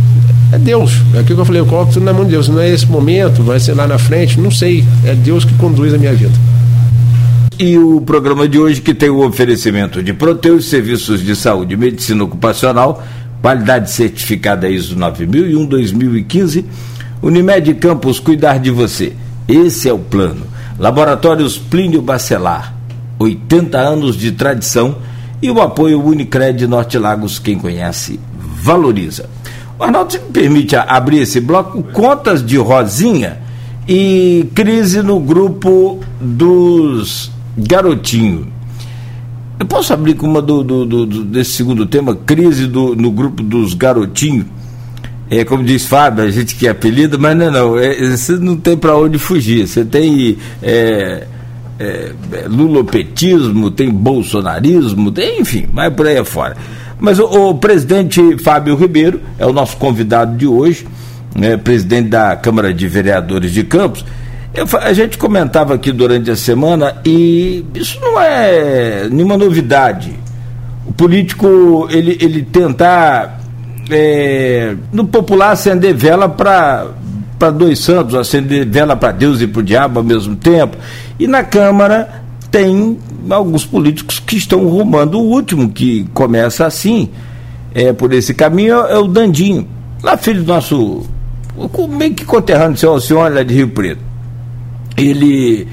é 0.52 0.58
Deus. 0.58 1.02
É 1.14 1.18
aquilo 1.18 1.36
que 1.36 1.40
eu 1.40 1.44
falei, 1.44 1.60
eu 1.60 1.66
coloco 1.66 1.92
tudo 1.92 2.04
na 2.04 2.12
mão 2.12 2.24
de 2.24 2.30
Deus. 2.30 2.48
Não 2.48 2.60
é 2.60 2.70
esse 2.70 2.86
momento, 2.86 3.42
vai 3.42 3.58
ser 3.58 3.74
lá 3.74 3.86
na 3.86 3.98
frente, 3.98 4.38
não 4.38 4.50
sei. 4.50 4.84
É 5.04 5.14
Deus 5.14 5.44
que 5.44 5.54
conduz 5.54 5.92
a 5.92 5.98
minha 5.98 6.14
vida. 6.14 6.32
E 7.58 7.78
o 7.78 8.00
programa 8.00 8.48
de 8.48 8.58
hoje 8.58 8.80
que 8.80 8.92
tem 8.92 9.08
o 9.08 9.24
oferecimento 9.24 10.02
de 10.02 10.12
Proteus 10.12 10.64
Serviços 10.64 11.22
de 11.22 11.36
Saúde 11.36 11.74
e 11.74 11.76
Medicina 11.76 12.24
Ocupacional, 12.24 13.04
qualidade 13.40 13.92
certificada 13.92 14.68
ISO 14.68 14.96
9001-2015, 14.96 16.64
Unimed 17.22 17.74
Campos 17.74 18.18
cuidar 18.18 18.58
de 18.58 18.72
você. 18.72 19.12
Esse 19.46 19.88
é 19.88 19.92
o 19.92 20.00
plano. 20.00 20.44
Laboratórios 20.80 21.56
Plínio 21.56 22.02
Bacelar, 22.02 22.74
80 23.20 23.78
anos 23.78 24.16
de 24.16 24.32
tradição 24.32 24.96
e 25.40 25.48
o 25.48 25.60
apoio 25.60 26.04
Unicred 26.04 26.66
Norte 26.66 26.98
Lagos, 26.98 27.38
quem 27.38 27.56
conhece, 27.56 28.18
valoriza. 28.36 29.30
O 29.78 29.84
Arnaldo, 29.84 30.12
me 30.14 30.32
permite 30.32 30.74
abrir 30.74 31.20
esse 31.20 31.40
bloco, 31.40 31.84
contas 31.84 32.44
de 32.44 32.56
Rosinha 32.56 33.38
e 33.86 34.48
crise 34.54 35.02
no 35.02 35.20
grupo 35.20 36.00
dos 36.20 37.33
garotinhos. 37.56 38.46
Eu 39.58 39.66
posso 39.66 39.92
abrir 39.92 40.14
com 40.14 40.26
uma 40.26 40.42
do, 40.42 40.62
do, 40.64 40.84
do, 40.84 41.24
desse 41.24 41.52
segundo 41.52 41.86
tema, 41.86 42.14
crise 42.14 42.66
do, 42.66 42.94
no 42.96 43.10
grupo 43.10 43.42
dos 43.42 43.74
garotinhos. 43.74 44.46
É, 45.30 45.44
como 45.44 45.64
diz 45.64 45.86
Fábio, 45.86 46.24
a 46.24 46.30
gente 46.30 46.54
que 46.54 46.66
é 46.66 46.70
apelido, 46.70 47.18
mas 47.18 47.36
não, 47.36 47.50
não, 47.50 47.78
é, 47.78 48.10
você 48.10 48.32
não 48.32 48.56
tem 48.56 48.76
para 48.76 48.96
onde 48.96 49.18
fugir. 49.18 49.66
Você 49.66 49.84
tem 49.84 50.36
é, 50.62 51.26
é, 51.78 52.12
lulopetismo, 52.48 53.70
tem 53.70 53.90
bolsonarismo, 53.90 55.10
tem, 55.10 55.40
enfim, 55.40 55.66
vai 55.72 55.90
por 55.90 56.06
aí 56.06 56.18
afora. 56.18 56.56
Mas 56.98 57.18
o, 57.18 57.24
o, 57.24 57.54
presidente 57.54 58.36
Fábio 58.42 58.76
Ribeiro 58.76 59.20
é 59.38 59.46
o 59.46 59.52
nosso 59.52 59.76
convidado 59.76 60.36
de 60.36 60.46
hoje, 60.46 60.86
né, 61.34 61.56
presidente 61.56 62.08
da 62.08 62.36
Câmara 62.36 62.72
de 62.72 62.86
Vereadores 62.86 63.52
de 63.52 63.64
Campos. 63.64 64.04
Eu, 64.54 64.66
a 64.80 64.92
gente 64.92 65.18
comentava 65.18 65.74
aqui 65.74 65.90
durante 65.90 66.30
a 66.30 66.36
semana 66.36 66.96
e 67.04 67.64
isso 67.74 67.98
não 68.00 68.20
é 68.20 69.08
nenhuma 69.10 69.36
novidade. 69.36 70.12
O 70.86 70.92
político 70.92 71.88
ele, 71.90 72.16
ele 72.20 72.42
tentar 72.42 73.40
é, 73.90 74.76
no 74.92 75.06
popular 75.06 75.50
acender 75.50 75.92
vela 75.92 76.28
para 76.28 76.86
para 77.36 77.50
dois 77.50 77.80
santos, 77.80 78.14
acender 78.14 78.64
vela 78.64 78.94
para 78.94 79.10
Deus 79.10 79.40
e 79.40 79.46
para 79.48 79.58
o 79.58 79.62
diabo 79.62 79.98
ao 79.98 80.04
mesmo 80.04 80.36
tempo. 80.36 80.76
E 81.18 81.26
na 81.26 81.42
Câmara 81.42 82.22
tem 82.48 82.96
alguns 83.28 83.66
políticos 83.66 84.20
que 84.20 84.36
estão 84.36 84.66
rumando 84.68 85.18
o 85.18 85.24
último, 85.24 85.68
que 85.68 86.06
começa 86.14 86.64
assim, 86.64 87.10
é, 87.74 87.92
por 87.92 88.12
esse 88.12 88.32
caminho, 88.32 88.76
é 88.76 88.96
o 88.96 89.08
Dandinho, 89.08 89.66
lá 90.00 90.16
filho 90.16 90.44
do 90.44 90.46
nosso, 90.46 91.02
meio 91.88 92.14
que 92.14 92.24
conterrâneo, 92.24 92.76
seu 92.76 92.92
Alcione, 92.92 93.34
lá 93.34 93.42
de 93.42 93.52
Rio 93.52 93.68
Preto. 93.68 94.13
Ele 94.96 95.66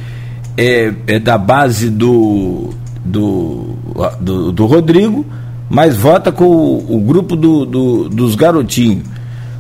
é, 0.57 0.93
é 1.07 1.19
da 1.19 1.37
base 1.37 1.89
do, 1.89 2.71
do, 3.03 3.75
do, 4.19 4.51
do 4.51 4.65
Rodrigo, 4.65 5.25
mas 5.69 5.95
vota 5.95 6.31
com 6.31 6.45
o, 6.45 6.97
o 6.97 6.99
grupo 6.99 7.35
do, 7.35 7.65
do, 7.65 8.09
dos 8.09 8.35
garotinhos. 8.35 9.03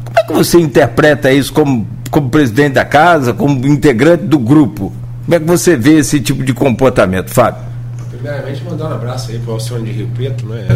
Como 0.05 0.19
é 0.19 0.23
que 0.23 0.33
você 0.33 0.59
interpreta 0.59 1.31
isso 1.31 1.53
como, 1.53 1.87
como 2.09 2.29
presidente 2.29 2.73
da 2.73 2.85
casa, 2.85 3.33
como 3.33 3.65
integrante 3.67 4.25
do 4.25 4.37
grupo? 4.37 4.91
Como 5.25 5.35
é 5.35 5.39
que 5.39 5.45
você 5.45 5.77
vê 5.77 5.99
esse 5.99 6.19
tipo 6.19 6.43
de 6.43 6.53
comportamento, 6.53 7.29
Fábio? 7.29 7.63
Primeiramente, 8.09 8.63
mandar 8.63 8.89
um 8.89 8.93
abraço 8.93 9.31
aí 9.31 9.39
para 9.39 9.51
o 9.51 9.53
Alcione 9.53 9.85
de 9.85 9.91
Rio 9.91 10.07
Preto, 10.13 10.45
né? 10.45 10.67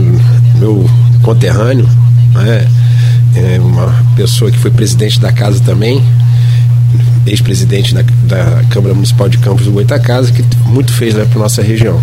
meu 0.57 0.85
conterrâneo, 1.21 1.87
né? 2.33 2.67
é 3.35 3.59
uma 3.59 3.93
pessoa 4.15 4.49
que 4.49 4.57
foi 4.57 4.71
presidente 4.71 5.19
da 5.19 5.31
casa 5.31 5.61
também, 5.63 6.01
ex-presidente 7.25 7.93
da, 7.93 8.01
da, 8.01 8.63
Câmara 8.69 8.93
Municipal 8.93 9.27
de 9.29 9.37
Campos 9.37 9.65
do 9.65 9.71
Goitacasa, 9.71 10.31
que 10.31 10.43
muito 10.67 10.93
fez 10.93 11.13
né, 11.13 11.25
para 11.25 11.39
nossa 11.39 11.61
região. 11.61 12.01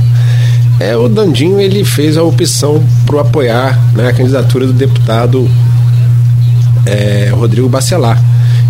É, 0.80 0.96
o 0.96 1.08
Dandinho 1.08 1.60
ele 1.60 1.84
fez 1.84 2.16
a 2.16 2.22
opção 2.22 2.82
para 3.06 3.20
apoiar 3.20 3.78
né, 3.94 4.08
a 4.08 4.12
candidatura 4.12 4.66
do 4.66 4.72
deputado 4.72 5.48
é, 6.86 7.30
Rodrigo 7.32 7.68
Bacelar. 7.68 8.22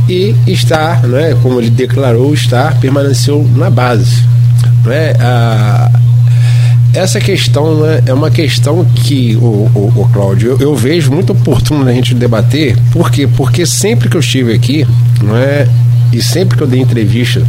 E 0.08 0.34
está, 0.46 0.96
né, 1.00 1.36
como 1.42 1.60
ele 1.60 1.70
declarou, 1.70 2.34
está, 2.34 2.72
permaneceu 2.72 3.48
na 3.54 3.70
base. 3.70 4.24
Né, 4.84 5.14
a, 5.20 5.90
essa 6.92 7.20
questão 7.20 7.80
né, 7.80 8.02
é 8.04 8.12
uma 8.12 8.30
questão 8.30 8.84
que, 8.84 9.36
o, 9.36 9.70
o, 9.74 9.92
o 9.96 10.08
Cláudio, 10.12 10.50
eu, 10.50 10.60
eu, 10.60 10.76
vejo 10.76 11.10
muito 11.10 11.32
oportuno 11.32 11.88
a 11.88 11.92
gente 11.92 12.14
debater. 12.14 12.76
Por 12.90 13.10
quê? 13.10 13.26
Porque 13.26 13.64
sempre 13.64 14.08
que 14.08 14.16
eu 14.16 14.20
estive 14.20 14.52
aqui, 14.52 14.86
não 15.22 15.36
é, 15.36 15.66
e 16.12 16.22
sempre 16.22 16.56
que 16.56 16.62
eu 16.62 16.66
dei 16.66 16.80
entrevista 16.80 17.42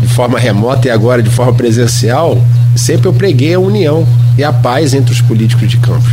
de 0.00 0.08
forma 0.08 0.38
remota 0.38 0.88
e 0.88 0.90
agora 0.90 1.22
de 1.22 1.30
forma 1.30 1.52
presencial, 1.54 2.40
sempre 2.76 3.08
eu 3.08 3.12
preguei 3.12 3.54
a 3.54 3.60
união 3.60 4.06
e 4.36 4.44
a 4.44 4.52
paz 4.52 4.94
entre 4.94 5.12
os 5.12 5.20
políticos 5.20 5.68
de 5.68 5.76
Campos. 5.78 6.12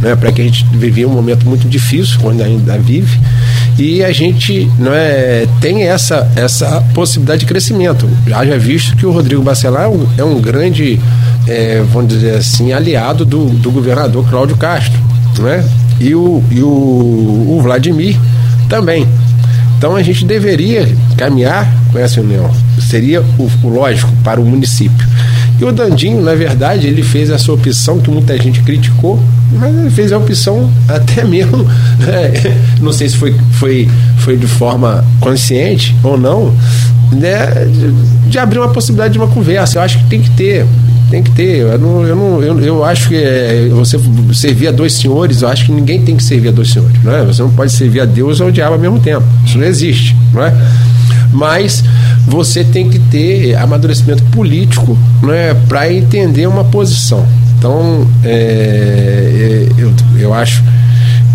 Né, 0.00 0.14
para 0.16 0.32
que 0.32 0.42
a 0.42 0.44
gente 0.44 0.66
vivia 0.72 1.08
um 1.08 1.12
momento 1.12 1.46
muito 1.46 1.66
difícil, 1.68 2.18
quando 2.20 2.42
ainda 2.42 2.76
vive, 2.76 3.18
e 3.78 4.04
a 4.04 4.12
gente 4.12 4.70
não 4.78 4.92
é, 4.92 5.46
tem 5.60 5.84
essa, 5.84 6.30
essa 6.36 6.82
possibilidade 6.92 7.40
de 7.40 7.46
crescimento. 7.46 8.06
Já 8.26 8.44
já 8.44 8.58
visto 8.58 8.96
que 8.96 9.06
o 9.06 9.12
Rodrigo 9.12 9.42
Bacelar 9.42 9.84
é 9.84 9.88
um, 9.88 10.06
é 10.18 10.24
um 10.24 10.40
grande, 10.40 11.00
é, 11.46 11.82
vamos 11.90 12.12
dizer 12.12 12.34
assim, 12.34 12.72
aliado 12.72 13.24
do, 13.24 13.46
do 13.46 13.70
governador 13.70 14.28
Cláudio 14.28 14.56
Castro, 14.56 15.00
né? 15.38 15.64
e, 16.00 16.14
o, 16.14 16.42
e 16.50 16.60
o, 16.60 16.66
o 16.66 17.60
Vladimir 17.62 18.18
também. 18.68 19.06
Então 19.84 19.96
a 19.96 20.02
gente 20.02 20.24
deveria 20.24 20.88
caminhar 21.14 21.70
com 21.92 21.98
essa 21.98 22.18
união. 22.18 22.50
Seria 22.80 23.20
o, 23.20 23.50
o 23.62 23.68
lógico 23.68 24.10
para 24.24 24.40
o 24.40 24.44
município. 24.44 25.06
E 25.60 25.64
o 25.66 25.70
Dandinho, 25.70 26.22
na 26.22 26.34
verdade, 26.34 26.86
ele 26.86 27.02
fez 27.02 27.28
essa 27.28 27.52
opção 27.52 27.98
que 27.98 28.10
muita 28.10 28.34
gente 28.38 28.62
criticou, 28.62 29.22
mas 29.52 29.76
ele 29.76 29.90
fez 29.90 30.10
a 30.10 30.16
opção 30.16 30.72
até 30.88 31.22
mesmo, 31.22 31.64
né, 31.98 32.32
não 32.80 32.94
sei 32.94 33.10
se 33.10 33.18
foi, 33.18 33.36
foi, 33.52 33.86
foi 34.20 34.38
de 34.38 34.46
forma 34.46 35.04
consciente 35.20 35.94
ou 36.02 36.16
não, 36.16 36.54
né, 37.12 37.66
de, 37.66 38.30
de, 38.30 38.38
abrir 38.38 38.60
uma 38.60 38.70
possibilidade 38.70 39.12
de 39.12 39.18
uma 39.18 39.28
conversa. 39.28 39.76
Eu 39.76 39.82
acho 39.82 39.98
que 39.98 40.04
tem 40.06 40.22
que 40.22 40.30
ter. 40.30 40.64
Tem 41.14 41.22
que 41.22 41.30
ter. 41.30 41.58
Eu, 41.58 41.78
não, 41.78 42.04
eu, 42.04 42.16
não, 42.16 42.42
eu, 42.42 42.60
eu 42.60 42.84
acho 42.84 43.08
que 43.08 43.14
é, 43.14 43.68
você 43.70 43.96
servir 44.32 44.66
a 44.66 44.72
dois 44.72 44.94
senhores, 44.94 45.42
eu 45.42 45.48
acho 45.48 45.66
que 45.66 45.70
ninguém 45.70 46.02
tem 46.02 46.16
que 46.16 46.24
servir 46.24 46.48
a 46.48 46.50
dois 46.50 46.72
senhores. 46.72 47.00
Não 47.04 47.14
é? 47.14 47.24
Você 47.24 47.40
não 47.40 47.52
pode 47.52 47.70
servir 47.70 48.00
a 48.00 48.04
Deus 48.04 48.40
ou 48.40 48.46
ao 48.46 48.52
diabo 48.52 48.74
ao 48.74 48.80
mesmo 48.80 48.98
tempo. 48.98 49.24
Isso 49.46 49.56
não 49.56 49.64
existe. 49.64 50.16
Não 50.32 50.44
é? 50.44 50.52
Mas 51.32 51.84
você 52.26 52.64
tem 52.64 52.90
que 52.90 52.98
ter 52.98 53.54
amadurecimento 53.54 54.24
político 54.24 54.98
né, 55.22 55.54
para 55.68 55.92
entender 55.92 56.48
uma 56.48 56.64
posição. 56.64 57.24
Então, 57.56 58.04
é, 58.24 59.68
é, 59.78 59.80
eu, 59.80 59.94
eu 60.18 60.34
acho, 60.34 60.64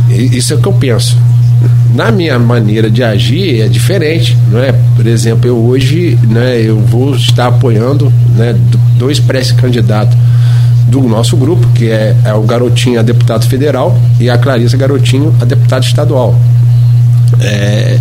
isso 0.10 0.52
é 0.52 0.58
o 0.58 0.60
que 0.60 0.68
eu 0.68 0.74
penso. 0.74 1.18
Na 1.94 2.12
minha 2.12 2.38
maneira 2.38 2.90
de 2.90 3.04
agir 3.04 3.62
é 3.62 3.68
diferente, 3.68 4.38
não 4.52 4.60
é? 4.60 4.74
Por 4.96 5.06
exemplo, 5.08 5.48
eu 5.48 5.58
hoje, 5.58 6.18
né, 6.28 6.62
eu 6.62 6.80
vou 6.80 7.16
estar 7.16 7.48
apoiando, 7.48 8.12
né, 8.36 8.56
dois 8.98 9.20
pré-candidatos 9.20 10.16
do 10.88 11.02
nosso 11.02 11.36
grupo, 11.38 11.68
que 11.74 11.90
é, 11.90 12.16
é, 12.24 12.34
o 12.34 12.42
Garotinho 12.42 13.00
a 13.00 13.04
deputado 13.04 13.46
federal 13.48 13.98
e 14.20 14.30
a 14.30 14.38
Clarissa 14.38 14.78
Garotinho 14.78 15.34
a 15.42 15.46
deputado 15.46 15.84
estadual. 15.84 16.36
É, 17.42 18.00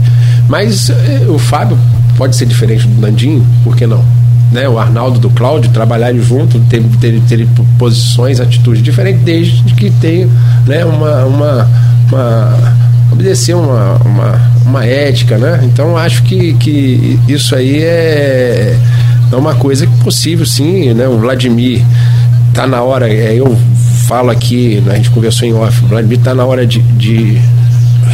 mas 0.48 0.90
é, 0.90 1.26
o 1.28 1.38
Fábio 1.38 1.78
pode 2.16 2.34
ser 2.36 2.46
diferente 2.46 2.86
do 2.86 3.00
Nandinho, 3.00 3.46
por 3.62 3.76
que 3.76 3.86
não? 3.86 4.04
Né, 4.50 4.66
o 4.68 4.78
Arnaldo 4.78 5.18
do 5.18 5.28
Cláudio 5.30 5.70
trabalharem 5.70 6.22
junto, 6.22 6.58
ter, 6.60 6.82
ter, 7.00 7.20
ter 7.28 7.46
posições, 7.78 8.40
atitudes 8.40 8.82
diferentes, 8.82 9.22
desde 9.22 9.74
que 9.74 9.90
tenha 9.90 10.26
né, 10.66 10.84
uma, 10.86 11.24
uma, 11.26 11.70
uma 12.10 12.87
obedecer 13.10 13.54
uma, 13.54 13.96
uma, 13.96 14.52
uma, 14.64 14.84
ética, 14.84 15.38
né? 15.38 15.60
Então 15.64 15.96
acho 15.96 16.22
que, 16.22 16.54
que 16.54 17.18
isso 17.28 17.54
aí 17.54 17.82
é, 17.82 18.76
é 19.30 19.36
uma 19.36 19.54
coisa 19.54 19.86
possível 20.02 20.46
sim, 20.46 20.92
né? 20.94 21.08
O 21.08 21.18
Vladimir 21.18 21.82
tá 22.52 22.66
na 22.66 22.82
hora, 22.82 23.08
é, 23.08 23.34
eu 23.34 23.56
falo 24.06 24.30
aqui, 24.30 24.82
né, 24.84 24.94
a 24.94 24.96
gente 24.96 25.10
conversou 25.10 25.46
em 25.46 25.52
off, 25.52 25.84
o 25.84 25.88
Vladimir 25.88 26.18
tá 26.18 26.34
na 26.34 26.44
hora 26.44 26.66
de, 26.66 26.80
de 26.80 27.38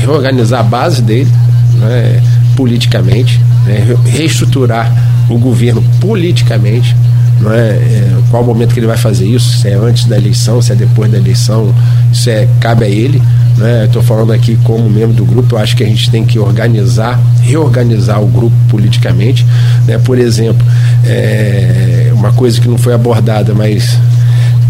reorganizar 0.01 0.61
a 0.61 0.63
base 0.63 1.01
dele, 1.01 1.31
né? 1.79 2.21
politicamente, 2.57 3.41
né, 3.65 3.97
reestruturar 4.07 4.93
o 5.29 5.39
governo 5.39 5.83
politicamente. 6.01 6.95
Não 7.41 7.53
é, 7.53 7.71
é, 7.71 8.13
qual 8.31 8.43
o 8.43 8.47
momento 8.47 8.73
que 8.73 8.81
ele 8.81 8.87
vai 8.87 8.97
fazer 8.97 9.27
isso? 9.27 9.59
Se 9.59 9.69
é 9.69 9.75
antes 9.75 10.07
da 10.07 10.17
eleição, 10.17 10.61
se 10.63 10.73
é 10.73 10.75
depois 10.75 11.11
da 11.11 11.19
eleição, 11.19 11.75
isso 12.13 12.31
é, 12.31 12.49
cabe 12.61 12.85
a 12.85 12.89
ele. 12.89 13.23
Né? 13.57 13.85
Estou 13.85 14.03
falando 14.03 14.33
aqui 14.33 14.57
como 14.65 14.89
membro 14.89 15.15
do 15.15 15.25
grupo, 15.25 15.55
eu 15.55 15.59
acho 15.59 15.77
que 15.77 15.85
a 15.85 15.87
gente 15.87 16.11
tem 16.11 16.25
que 16.25 16.39
organizar, 16.39 17.21
reorganizar 17.43 18.23
o 18.23 18.27
grupo 18.27 18.57
politicamente. 18.69 19.47
Né? 19.87 19.99
Por 19.99 20.19
exemplo, 20.19 20.65
é, 21.05 22.11
uma 22.15 22.33
coisa 22.33 22.61
que 22.61 22.69
não 22.69 22.79
foi 22.79 22.95
abordada, 22.95 23.55
mas 23.55 23.99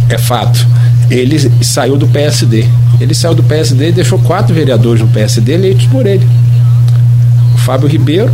é 0.08 0.18
fato. 0.18 0.66
Ele 1.10 1.38
saiu 1.62 1.96
do 1.96 2.06
PSD. 2.08 2.66
Ele 3.00 3.14
saiu 3.14 3.34
do 3.34 3.42
PSD 3.42 3.88
e 3.88 3.92
deixou 3.92 4.18
quatro 4.20 4.54
vereadores 4.54 5.02
no 5.02 5.08
PSD 5.08 5.52
eleitos 5.52 5.86
por 5.86 6.06
ele. 6.06 6.26
Fábio 7.58 7.88
Ribeiro, 7.88 8.30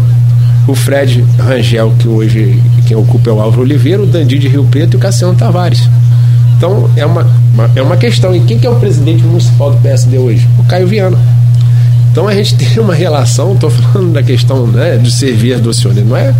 o 0.66 0.74
Fred 0.74 1.24
Rangel, 1.38 1.92
que 1.98 2.08
hoje 2.08 2.62
quem 2.86 2.96
ocupa 2.96 3.30
é 3.30 3.32
o 3.32 3.40
Álvaro 3.40 3.62
Oliveira, 3.62 4.02
o 4.02 4.06
Dandi 4.06 4.38
de 4.38 4.48
Rio 4.48 4.64
Preto 4.64 4.94
e 4.94 4.96
o 4.96 5.00
Cassiano 5.00 5.34
Tavares. 5.34 5.88
Então 6.56 6.90
é 6.94 7.06
uma, 7.06 7.26
uma, 7.54 7.70
é 7.74 7.82
uma 7.82 7.96
questão. 7.96 8.34
E 8.34 8.40
quem 8.40 8.58
que 8.58 8.66
é 8.66 8.70
o 8.70 8.76
presidente 8.76 9.22
municipal 9.22 9.70
do 9.70 9.78
PSD 9.78 10.18
hoje? 10.18 10.46
O 10.58 10.64
Caio 10.64 10.86
Viana. 10.86 11.18
Então 12.10 12.26
a 12.28 12.34
gente 12.34 12.54
tem 12.56 12.78
uma 12.78 12.94
relação, 12.94 13.54
estou 13.54 13.70
falando 13.70 14.12
da 14.12 14.22
questão 14.22 14.66
né, 14.66 14.96
de 14.98 15.10
servir 15.10 15.58
do 15.58 15.72
senhor, 15.72 15.94
não 16.04 16.16
é? 16.16 16.34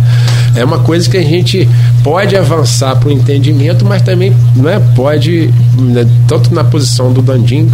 É 0.55 0.63
uma 0.63 0.79
coisa 0.79 1.09
que 1.09 1.17
a 1.17 1.23
gente 1.23 1.67
pode 2.03 2.35
avançar 2.35 2.95
para 2.97 3.09
o 3.09 3.11
entendimento, 3.11 3.85
mas 3.85 4.01
também 4.01 4.33
não 4.55 4.69
é, 4.69 4.79
pode, 4.79 5.49
né, 5.77 6.05
tanto 6.27 6.53
na 6.53 6.63
posição 6.63 7.13
do 7.13 7.21
Dandim, 7.21 7.71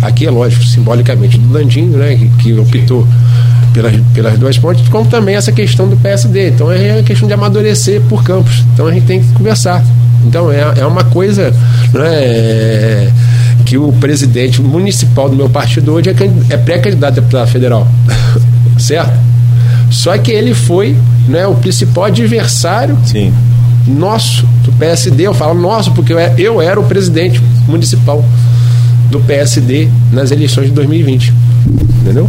aqui 0.00 0.24
é 0.24 0.30
lógico, 0.30 0.64
simbolicamente 0.64 1.36
do 1.36 1.52
Dandim, 1.52 1.86
né, 1.86 2.14
que, 2.16 2.28
que 2.42 2.58
optou 2.58 3.06
pelas, 3.76 3.94
pelas 4.14 4.38
duas 4.38 4.58
pontes, 4.58 4.88
como 4.88 5.08
também 5.08 5.36
essa 5.36 5.52
questão 5.52 5.86
do 5.86 5.96
PSD. 5.98 6.48
Então 6.48 6.72
é 6.72 7.02
questão 7.02 7.28
de 7.28 7.34
amadurecer 7.34 8.00
por 8.08 8.24
campos. 8.24 8.64
Então 8.72 8.86
a 8.86 8.92
gente 8.92 9.04
tem 9.04 9.20
que 9.20 9.30
conversar. 9.34 9.84
Então 10.26 10.50
é, 10.50 10.80
é 10.80 10.86
uma 10.86 11.04
coisa 11.04 11.52
né, 11.92 13.12
que 13.66 13.76
o 13.76 13.92
presidente 13.92 14.62
municipal 14.62 15.28
do 15.28 15.36
meu 15.36 15.50
partido 15.50 15.92
hoje 15.92 16.08
é, 16.08 16.54
é 16.54 16.56
pré-candidato 16.56 17.18
a 17.18 17.20
deputado 17.20 17.48
federal. 17.48 17.86
certo? 18.78 19.12
Só 19.90 20.16
que 20.16 20.32
ele 20.32 20.54
foi 20.54 20.96
né, 21.28 21.46
o 21.46 21.54
principal 21.54 22.04
adversário 22.04 22.98
Sim. 23.04 23.32
nosso, 23.86 24.46
do 24.64 24.72
PSD. 24.72 25.26
Eu 25.26 25.34
falo 25.34 25.60
nosso, 25.60 25.92
porque 25.92 26.14
eu, 26.14 26.18
eu 26.18 26.62
era 26.62 26.80
o 26.80 26.84
presidente 26.84 27.40
municipal 27.68 28.24
do 29.10 29.20
PSD 29.20 29.88
nas 30.10 30.30
eleições 30.30 30.68
de 30.68 30.72
2020. 30.72 31.32
Entendeu? 32.00 32.28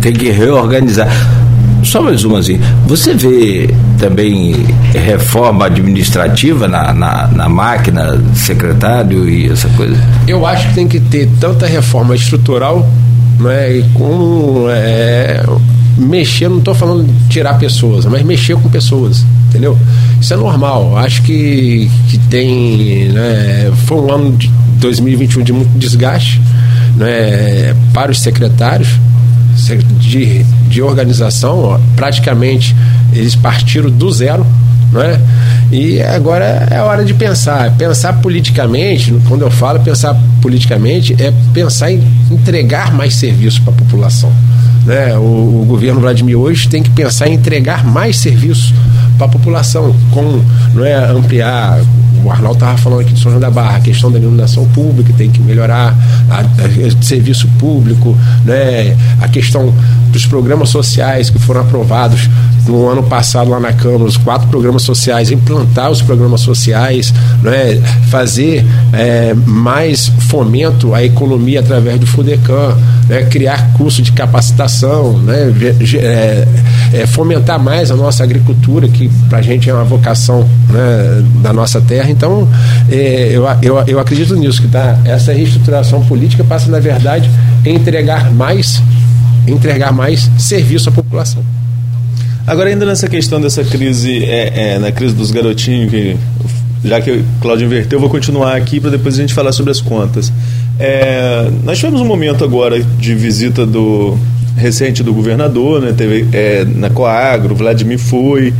Tem 0.00 0.12
que 0.12 0.30
reorganizar. 0.30 1.08
Só 1.82 2.02
mais 2.02 2.24
uma 2.24 2.40
assim. 2.40 2.58
Você 2.86 3.14
vê 3.14 3.72
também 3.98 4.54
reforma 4.92 5.66
administrativa 5.66 6.66
na, 6.66 6.92
na, 6.92 7.28
na, 7.28 7.48
máquina, 7.48 8.20
secretário 8.34 9.28
e 9.28 9.50
essa 9.50 9.68
coisa? 9.70 9.96
Eu 10.26 10.44
acho 10.44 10.68
que 10.68 10.74
tem 10.74 10.88
que 10.88 10.98
ter 10.98 11.28
tanta 11.40 11.66
reforma 11.66 12.14
estrutural, 12.14 12.88
né, 13.38 13.84
como 13.94 14.66
é, 14.68 15.44
mexer, 15.96 16.48
não 16.48 16.58
estou 16.58 16.74
falando 16.74 17.08
tirar 17.28 17.54
pessoas, 17.54 18.04
mas 18.06 18.22
mexer 18.22 18.56
com 18.56 18.68
pessoas, 18.68 19.24
entendeu? 19.48 19.78
Isso 20.20 20.34
é 20.34 20.36
normal. 20.36 20.96
Acho 20.98 21.22
que, 21.22 21.88
que 22.08 22.18
tem. 22.18 23.08
Né, 23.10 23.72
foi 23.86 23.98
um 23.98 24.12
ano 24.12 24.36
de 24.36 24.50
2021 24.80 25.42
de 25.42 25.52
muito 25.52 25.78
desgaste 25.78 26.40
né, 26.96 27.74
para 27.92 28.10
os 28.10 28.20
secretários 28.20 28.88
de, 29.98 30.44
de 30.68 30.82
organização, 30.82 31.58
ó, 31.60 31.80
praticamente 31.94 32.74
eles 33.12 33.34
partiram 33.34 33.90
do 33.90 34.10
zero, 34.12 34.46
não 34.92 35.00
é? 35.00 35.20
E 35.72 36.00
agora 36.00 36.68
é 36.70 36.80
hora 36.80 37.04
de 37.04 37.14
pensar. 37.14 37.76
Pensar 37.76 38.14
politicamente, 38.14 39.14
quando 39.28 39.42
eu 39.42 39.50
falo 39.50 39.80
pensar 39.80 40.16
politicamente, 40.40 41.14
é 41.20 41.32
pensar 41.52 41.90
em 41.90 42.02
entregar 42.30 42.92
mais 42.92 43.14
serviços 43.14 43.58
para 43.58 43.72
a 43.72 43.76
população. 43.76 44.32
Né? 44.84 45.16
O, 45.16 45.62
o, 45.62 45.64
governo 45.66 46.00
Vladimir 46.00 46.38
hoje 46.38 46.68
tem 46.68 46.82
que 46.82 46.90
pensar 46.90 47.26
em 47.26 47.34
entregar 47.34 47.84
mais 47.84 48.18
serviços 48.18 48.72
para 49.18 49.26
a 49.26 49.30
população, 49.30 49.94
como 50.12 50.44
não 50.72 50.84
é, 50.84 50.94
ampliar 50.94 51.80
o 52.26 52.30
Arnaldo 52.30 52.56
estava 52.56 52.76
falando 52.76 53.00
aqui 53.02 53.12
de 53.12 53.20
São 53.20 53.30
João 53.30 53.40
da 53.40 53.50
Barra, 53.50 53.76
a 53.76 53.80
questão 53.80 54.10
da 54.10 54.18
iluminação 54.18 54.66
pública 54.70 55.12
tem 55.16 55.30
que 55.30 55.40
melhorar, 55.40 55.96
a, 56.28 56.40
a, 56.40 57.02
serviço 57.02 57.46
público, 57.56 58.18
né, 58.44 58.96
a 59.20 59.28
questão 59.28 59.72
dos 60.10 60.26
programas 60.26 60.70
sociais 60.70 61.30
que 61.30 61.38
foram 61.38 61.60
aprovados 61.60 62.28
no 62.66 62.88
ano 62.88 63.04
passado 63.04 63.50
lá 63.50 63.60
na 63.60 63.72
Câmara, 63.72 64.04
os 64.04 64.16
quatro 64.16 64.48
programas 64.48 64.82
sociais, 64.82 65.30
implantar 65.30 65.88
os 65.88 66.02
programas 66.02 66.40
sociais, 66.40 67.14
né, 67.42 67.80
fazer 68.10 68.66
é, 68.92 69.32
mais 69.34 70.08
fomento 70.28 70.94
à 70.94 71.04
economia 71.04 71.60
através 71.60 72.00
do 72.00 72.08
FUDECAM, 72.08 72.76
né, 73.08 73.22
criar 73.30 73.72
curso 73.74 74.02
de 74.02 74.10
capacitação, 74.10 75.16
né, 75.20 75.52
é, 75.94 76.48
é, 76.92 77.06
fomentar 77.06 77.62
mais 77.62 77.90
a 77.90 77.96
nossa 77.96 78.22
agricultura, 78.22 78.88
que 78.88 79.08
para 79.28 79.38
a 79.38 79.42
gente 79.42 79.68
é 79.68 79.74
uma 79.74 79.84
vocação 79.84 80.48
né, 80.70 81.24
da 81.42 81.52
nossa 81.52 81.80
terra. 81.80 82.10
Então, 82.10 82.48
é, 82.90 83.30
eu, 83.32 83.44
eu, 83.62 83.78
eu 83.86 84.00
acredito 84.00 84.34
nisso, 84.36 84.62
que 84.62 84.68
tá, 84.68 84.98
essa 85.04 85.32
reestruturação 85.32 86.04
política 86.04 86.44
passa, 86.44 86.70
na 86.70 86.80
verdade, 86.80 87.30
em 87.64 87.74
entregar 87.74 88.32
mais, 88.32 88.82
entregar 89.46 89.92
mais 89.92 90.30
serviço 90.38 90.88
à 90.88 90.92
população. 90.92 91.42
Agora, 92.46 92.70
ainda 92.70 92.86
nessa 92.86 93.08
questão 93.08 93.40
dessa 93.40 93.64
crise, 93.64 94.24
é, 94.24 94.74
é, 94.74 94.78
na 94.78 94.92
crise 94.92 95.14
dos 95.14 95.32
garotinhos, 95.32 95.90
que, 95.90 96.16
já 96.84 97.00
que 97.00 97.10
o 97.10 97.24
Cláudio 97.40 97.66
inverteu, 97.66 97.96
eu 97.96 98.00
vou 98.00 98.08
continuar 98.08 98.56
aqui 98.56 98.78
para 98.78 98.90
depois 98.90 99.16
a 99.16 99.20
gente 99.20 99.34
falar 99.34 99.50
sobre 99.50 99.72
as 99.72 99.80
contas. 99.80 100.32
É, 100.78 101.50
nós 101.64 101.78
tivemos 101.78 102.00
um 102.00 102.04
momento 102.04 102.44
agora 102.44 102.80
de 102.80 103.14
visita 103.14 103.66
do 103.66 104.16
recente 104.56 105.02
do 105.02 105.12
governador, 105.12 105.80
né? 105.80 105.94
Teve 105.96 106.26
é, 106.32 106.64
na 106.64 106.90
Coagro, 106.90 107.54
Vladimir 107.54 107.98
foi. 107.98 108.52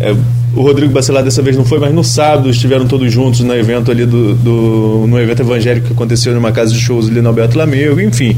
É, 0.00 0.14
o 0.54 0.62
Rodrigo 0.62 0.92
Bacelar 0.92 1.22
dessa 1.22 1.42
vez 1.42 1.56
não 1.56 1.64
foi, 1.64 1.78
mas 1.78 1.92
no 1.92 2.02
sábado 2.02 2.48
estiveram 2.50 2.86
todos 2.86 3.12
juntos 3.12 3.40
no 3.40 3.54
evento 3.54 3.90
ali 3.90 4.06
do, 4.06 4.34
do 4.34 5.06
no 5.06 5.18
evento 5.20 5.42
evangélico 5.42 5.88
que 5.88 5.92
aconteceu 5.92 6.34
numa 6.34 6.52
casa 6.52 6.72
de 6.72 6.80
shows 6.80 7.08
ali 7.08 7.20
no 7.20 7.28
Alberto 7.28 7.56
Lamego, 7.56 8.00
enfim. 8.00 8.36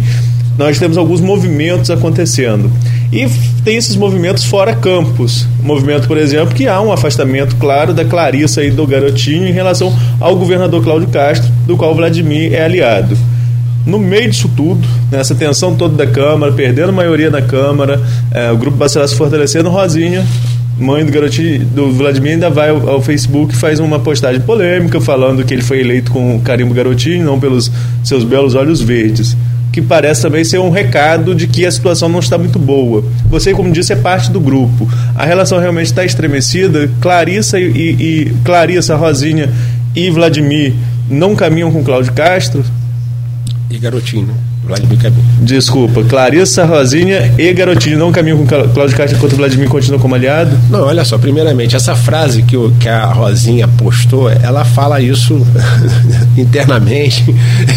Nós 0.58 0.78
temos 0.78 0.98
alguns 0.98 1.20
movimentos 1.20 1.90
acontecendo. 1.90 2.70
E 3.10 3.26
tem 3.64 3.76
esses 3.76 3.96
movimentos 3.96 4.44
fora 4.44 4.74
campus. 4.74 5.46
movimento, 5.62 6.06
por 6.06 6.18
exemplo, 6.18 6.54
que 6.54 6.68
há 6.68 6.80
um 6.80 6.92
afastamento 6.92 7.56
claro 7.56 7.94
da 7.94 8.04
Clarissa 8.04 8.62
e 8.62 8.70
do 8.70 8.86
Garotinho 8.86 9.46
em 9.46 9.52
relação 9.52 9.96
ao 10.20 10.36
governador 10.36 10.82
Cláudio 10.82 11.08
Castro, 11.08 11.50
do 11.66 11.76
qual 11.76 11.94
Vladimir 11.94 12.52
é 12.52 12.64
aliado. 12.64 13.16
No 13.86 13.98
meio 13.98 14.30
disso 14.30 14.50
tudo, 14.56 14.86
nessa 15.10 15.34
tensão 15.34 15.74
toda 15.74 15.96
da 15.96 16.10
Câmara, 16.10 16.52
perdendo 16.52 16.90
a 16.90 16.92
maioria 16.92 17.30
na 17.30 17.40
Câmara, 17.40 18.00
é, 18.30 18.50
o 18.50 18.56
Grupo 18.56 18.76
Bacelar 18.76 19.08
se 19.08 19.16
fortalecendo, 19.16 19.70
Rosinha 19.70 20.24
mãe 20.80 21.04
do 21.04 21.12
garotinho 21.12 21.64
do 21.66 21.92
Vladimir 21.92 22.32
ainda 22.32 22.48
vai 22.48 22.70
ao, 22.70 22.88
ao, 22.88 23.02
Facebook 23.02 23.54
e 23.54 23.56
faz 23.56 23.78
uma 23.78 24.00
postagem 24.00 24.40
polêmica 24.40 25.00
falando 25.00 25.44
que 25.44 25.52
ele 25.52 25.62
foi 25.62 25.80
eleito 25.80 26.10
com 26.10 26.36
o 26.36 26.40
carimbo 26.40 26.72
garotinho, 26.72 27.24
não 27.24 27.38
pelos 27.38 27.70
seus 28.02 28.24
belos 28.24 28.54
olhos 28.54 28.80
verdes. 28.80 29.36
Que 29.72 29.80
parece 29.80 30.22
também 30.22 30.42
ser 30.42 30.58
um 30.58 30.70
recado 30.70 31.32
de 31.32 31.46
que 31.46 31.64
a 31.64 31.70
situação 31.70 32.08
não 32.08 32.18
está 32.18 32.36
muito 32.36 32.58
boa. 32.58 33.04
Você, 33.28 33.52
como 33.52 33.70
disse, 33.70 33.92
é 33.92 33.96
parte 33.96 34.28
do 34.32 34.40
grupo. 34.40 34.88
A 35.14 35.24
relação 35.24 35.60
realmente 35.60 35.86
está 35.86 36.04
estremecida. 36.04 36.90
Clarissa 37.00 37.60
e, 37.60 37.70
e, 37.70 37.90
e 37.90 38.34
Clarissa, 38.44 38.96
Rosinha 38.96 39.48
e 39.94 40.10
Vladimir 40.10 40.74
não 41.08 41.36
caminham 41.36 41.70
com 41.70 41.84
Cláudio 41.84 42.12
Castro. 42.14 42.64
E 43.70 43.78
garotinho? 43.78 44.49
Vladimir. 44.70 45.12
Desculpa, 45.40 46.04
Clarissa, 46.04 46.64
Rosinha 46.64 47.32
e 47.36 47.52
Garotinho 47.52 47.98
não 47.98 48.12
caminham 48.12 48.38
com 48.38 48.46
Cláudio 48.46 48.96
Castro 48.96 49.16
enquanto 49.16 49.32
o 49.32 49.36
Vladimir 49.36 49.68
continua 49.68 49.98
como 49.98 50.14
aliado? 50.14 50.56
Não, 50.68 50.82
olha 50.82 51.04
só, 51.04 51.18
primeiramente, 51.18 51.74
essa 51.74 51.94
frase 51.94 52.42
que, 52.42 52.56
o, 52.56 52.70
que 52.78 52.88
a 52.88 53.06
Rosinha 53.06 53.66
postou, 53.66 54.30
ela 54.30 54.64
fala 54.64 55.00
isso 55.00 55.44
internamente, 56.36 57.24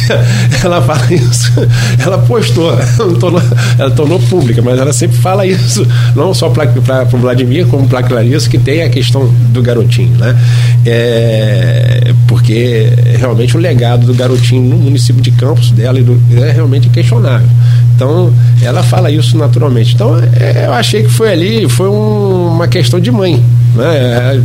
ela 0.64 0.82
fala 0.82 1.14
isso, 1.14 1.52
ela 2.00 2.18
postou, 2.20 2.72
ela 2.74 3.20
tornou, 3.20 3.42
ela 3.80 3.92
tornou 3.92 4.20
pública, 4.20 4.62
mas 4.62 4.80
ela 4.80 4.94
sempre 4.94 5.18
fala 5.18 5.46
isso, 5.46 5.86
não 6.16 6.34
só 6.34 6.50
para 6.50 6.70
o 7.12 7.18
Vladimir, 7.18 7.66
como 7.68 7.88
para 7.88 8.04
Clarissa, 8.04 8.50
que 8.50 8.58
tem 8.58 8.84
a 8.84 8.90
questão 8.90 9.28
do 9.50 9.62
garotinho, 9.62 10.16
né? 10.18 10.38
É, 10.86 12.14
porque 12.28 12.90
realmente 13.18 13.56
o 13.56 13.60
legado 13.60 14.06
do 14.06 14.14
garotinho 14.14 14.62
no 14.70 14.78
município 14.78 15.22
de 15.22 15.32
Campos 15.32 15.72
dela 15.72 16.04
do, 16.04 16.20
é 16.44 16.52
realmente 16.52 16.83
totalmente 16.84 16.90
questionável. 16.90 17.48
Então, 17.96 18.34
ela 18.62 18.84
fala 18.84 19.12
isso 19.12 19.38
naturalmente. 19.38 19.94
Então, 19.94 20.18
é, 20.18 20.66
eu 20.66 20.74
achei 20.74 21.04
que 21.04 21.10
foi 21.10 21.32
ali, 21.32 21.70
foi 21.70 21.90
um, 21.90 22.48
uma 22.54 22.68
questão 22.68 23.00
de 23.00 23.12
mãe, 23.12 23.44
né? 23.76 23.96
É, 23.96 24.42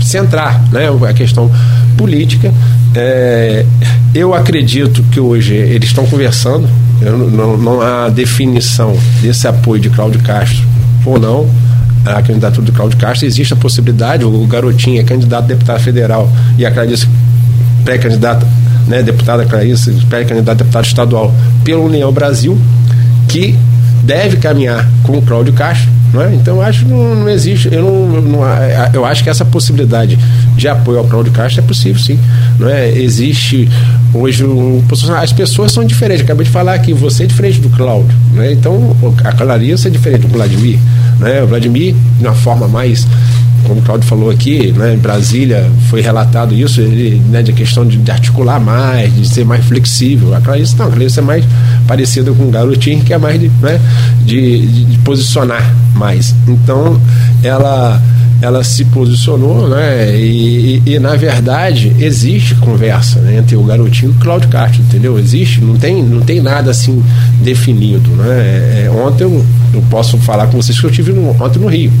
centrar 0.00 0.62
né? 0.70 0.88
a 1.08 1.12
questão 1.12 1.50
política. 1.96 2.52
É, 2.94 3.64
eu 4.14 4.34
acredito 4.34 5.02
que 5.10 5.20
hoje 5.20 5.54
eles 5.54 5.88
estão 5.88 6.06
conversando, 6.06 6.68
não, 7.00 7.56
não 7.56 7.80
há 7.80 8.08
definição 8.08 8.96
desse 9.20 9.46
apoio 9.46 9.80
de 9.80 9.90
Cláudio 9.90 10.20
Castro 10.22 10.64
ou 11.04 11.18
não 11.18 11.48
a 12.04 12.22
candidatura 12.22 12.64
do 12.64 12.72
Cláudio 12.72 12.96
Castro, 12.98 13.26
existe 13.26 13.52
a 13.52 13.56
possibilidade, 13.56 14.24
o 14.24 14.46
garotinho 14.46 15.00
é 15.00 15.04
candidato 15.04 15.44
a 15.44 15.46
deputado 15.48 15.80
federal 15.80 16.30
e 16.56 16.64
a 16.64 16.70
Clarice 16.70 17.08
pré-candidata 17.84 18.46
né, 18.86 19.02
deputada 19.02 19.44
Clarice, 19.44 19.90
pré-candidata 20.08 20.52
a 20.52 20.64
deputado 20.64 20.84
estadual 20.84 21.34
pela 21.64 21.82
União 21.82 22.12
Brasil, 22.12 22.58
que 23.28 23.56
deve 24.02 24.36
caminhar 24.36 24.88
com 25.02 25.18
o 25.18 25.22
Cláudio 25.22 25.52
Castro. 25.52 25.96
Não 26.12 26.22
é? 26.22 26.34
Então 26.34 26.62
acho 26.62 26.84
que 26.84 26.90
não, 26.90 27.14
não 27.16 27.28
existe, 27.28 27.68
eu, 27.70 27.82
não, 27.82 28.22
não, 28.22 28.40
eu 28.94 29.04
acho 29.04 29.24
que 29.24 29.28
essa 29.28 29.44
possibilidade 29.44 30.16
de 30.56 30.68
apoio 30.68 30.98
ao 30.98 31.04
Cláudio 31.04 31.32
Castro 31.32 31.62
é 31.62 31.66
possível 31.66 32.00
sim. 32.00 32.18
Não 32.58 32.68
é? 32.68 32.88
Existe 32.90 33.68
hoje 34.14 34.44
um, 34.44 34.82
as 35.18 35.32
pessoas 35.32 35.72
são 35.72 35.84
diferentes. 35.84 36.24
Acabei 36.24 36.46
de 36.46 36.50
falar 36.50 36.74
aqui, 36.74 36.92
você 36.94 37.24
é 37.24 37.26
diferente 37.26 37.60
do 37.60 37.68
Cláudio. 37.70 38.16
Né? 38.32 38.52
Então 38.52 38.96
a 39.24 39.32
Clarice 39.32 39.88
é 39.88 39.90
diferente 39.90 40.22
do 40.22 40.28
Vladimir. 40.28 40.78
Né? 41.18 41.42
O 41.42 41.48
Vladimir, 41.48 41.94
de 42.18 42.24
uma 42.24 42.34
forma 42.34 42.68
mais 42.68 43.06
como 43.66 43.80
o 43.80 43.82
Claudio 43.82 44.08
falou 44.08 44.30
aqui, 44.30 44.72
né, 44.72 44.94
em 44.94 44.98
Brasília 44.98 45.70
foi 45.90 46.00
relatado 46.00 46.54
isso, 46.54 46.80
ele, 46.80 47.20
né, 47.28 47.42
de 47.42 47.52
questão 47.52 47.86
de, 47.86 47.96
de, 47.96 48.10
articular 48.10 48.60
mais, 48.60 49.14
de 49.14 49.28
ser 49.28 49.44
mais 49.44 49.64
flexível. 49.64 50.34
A 50.34 50.40
Clarice 50.40 50.76
não, 50.76 50.86
a 50.86 50.90
Clarice 50.90 51.18
é 51.18 51.22
mais 51.22 51.44
parecida 51.86 52.32
com 52.32 52.44
o 52.44 52.50
Garotinho, 52.50 53.02
que 53.04 53.12
é 53.12 53.18
mais 53.18 53.40
de, 53.40 53.48
né, 53.60 53.80
de, 54.24 54.66
de, 54.66 54.84
de 54.84 54.98
posicionar 54.98 55.74
mais. 55.94 56.34
Então, 56.46 57.00
ela 57.42 58.00
ela 58.40 58.62
se 58.62 58.84
posicionou, 58.86 59.68
né? 59.68 60.14
E, 60.14 60.82
e, 60.84 60.94
e, 60.94 60.98
na 60.98 61.16
verdade 61.16 61.94
existe 61.98 62.54
conversa 62.56 63.18
né, 63.20 63.38
entre 63.38 63.56
o 63.56 63.62
garotinho 63.62 64.12
e 64.12 64.14
o 64.14 64.18
Claudio 64.18 64.48
Castro, 64.48 64.82
entendeu? 64.82 65.18
Existe, 65.18 65.60
não 65.60 65.76
tem, 65.76 66.02
não 66.02 66.20
tem 66.20 66.40
nada 66.40 66.70
assim 66.70 67.02
definido, 67.42 68.10
né? 68.10 68.28
É, 68.28 68.82
é 68.86 68.90
ontem 68.90 69.24
eu, 69.24 69.44
eu 69.72 69.82
posso 69.90 70.18
falar 70.18 70.48
com 70.48 70.60
vocês 70.60 70.78
que 70.78 70.84
eu 70.84 70.90
tive 70.90 71.12
no, 71.12 71.30
ontem 71.42 71.58
no 71.58 71.66
Rio, 71.66 71.92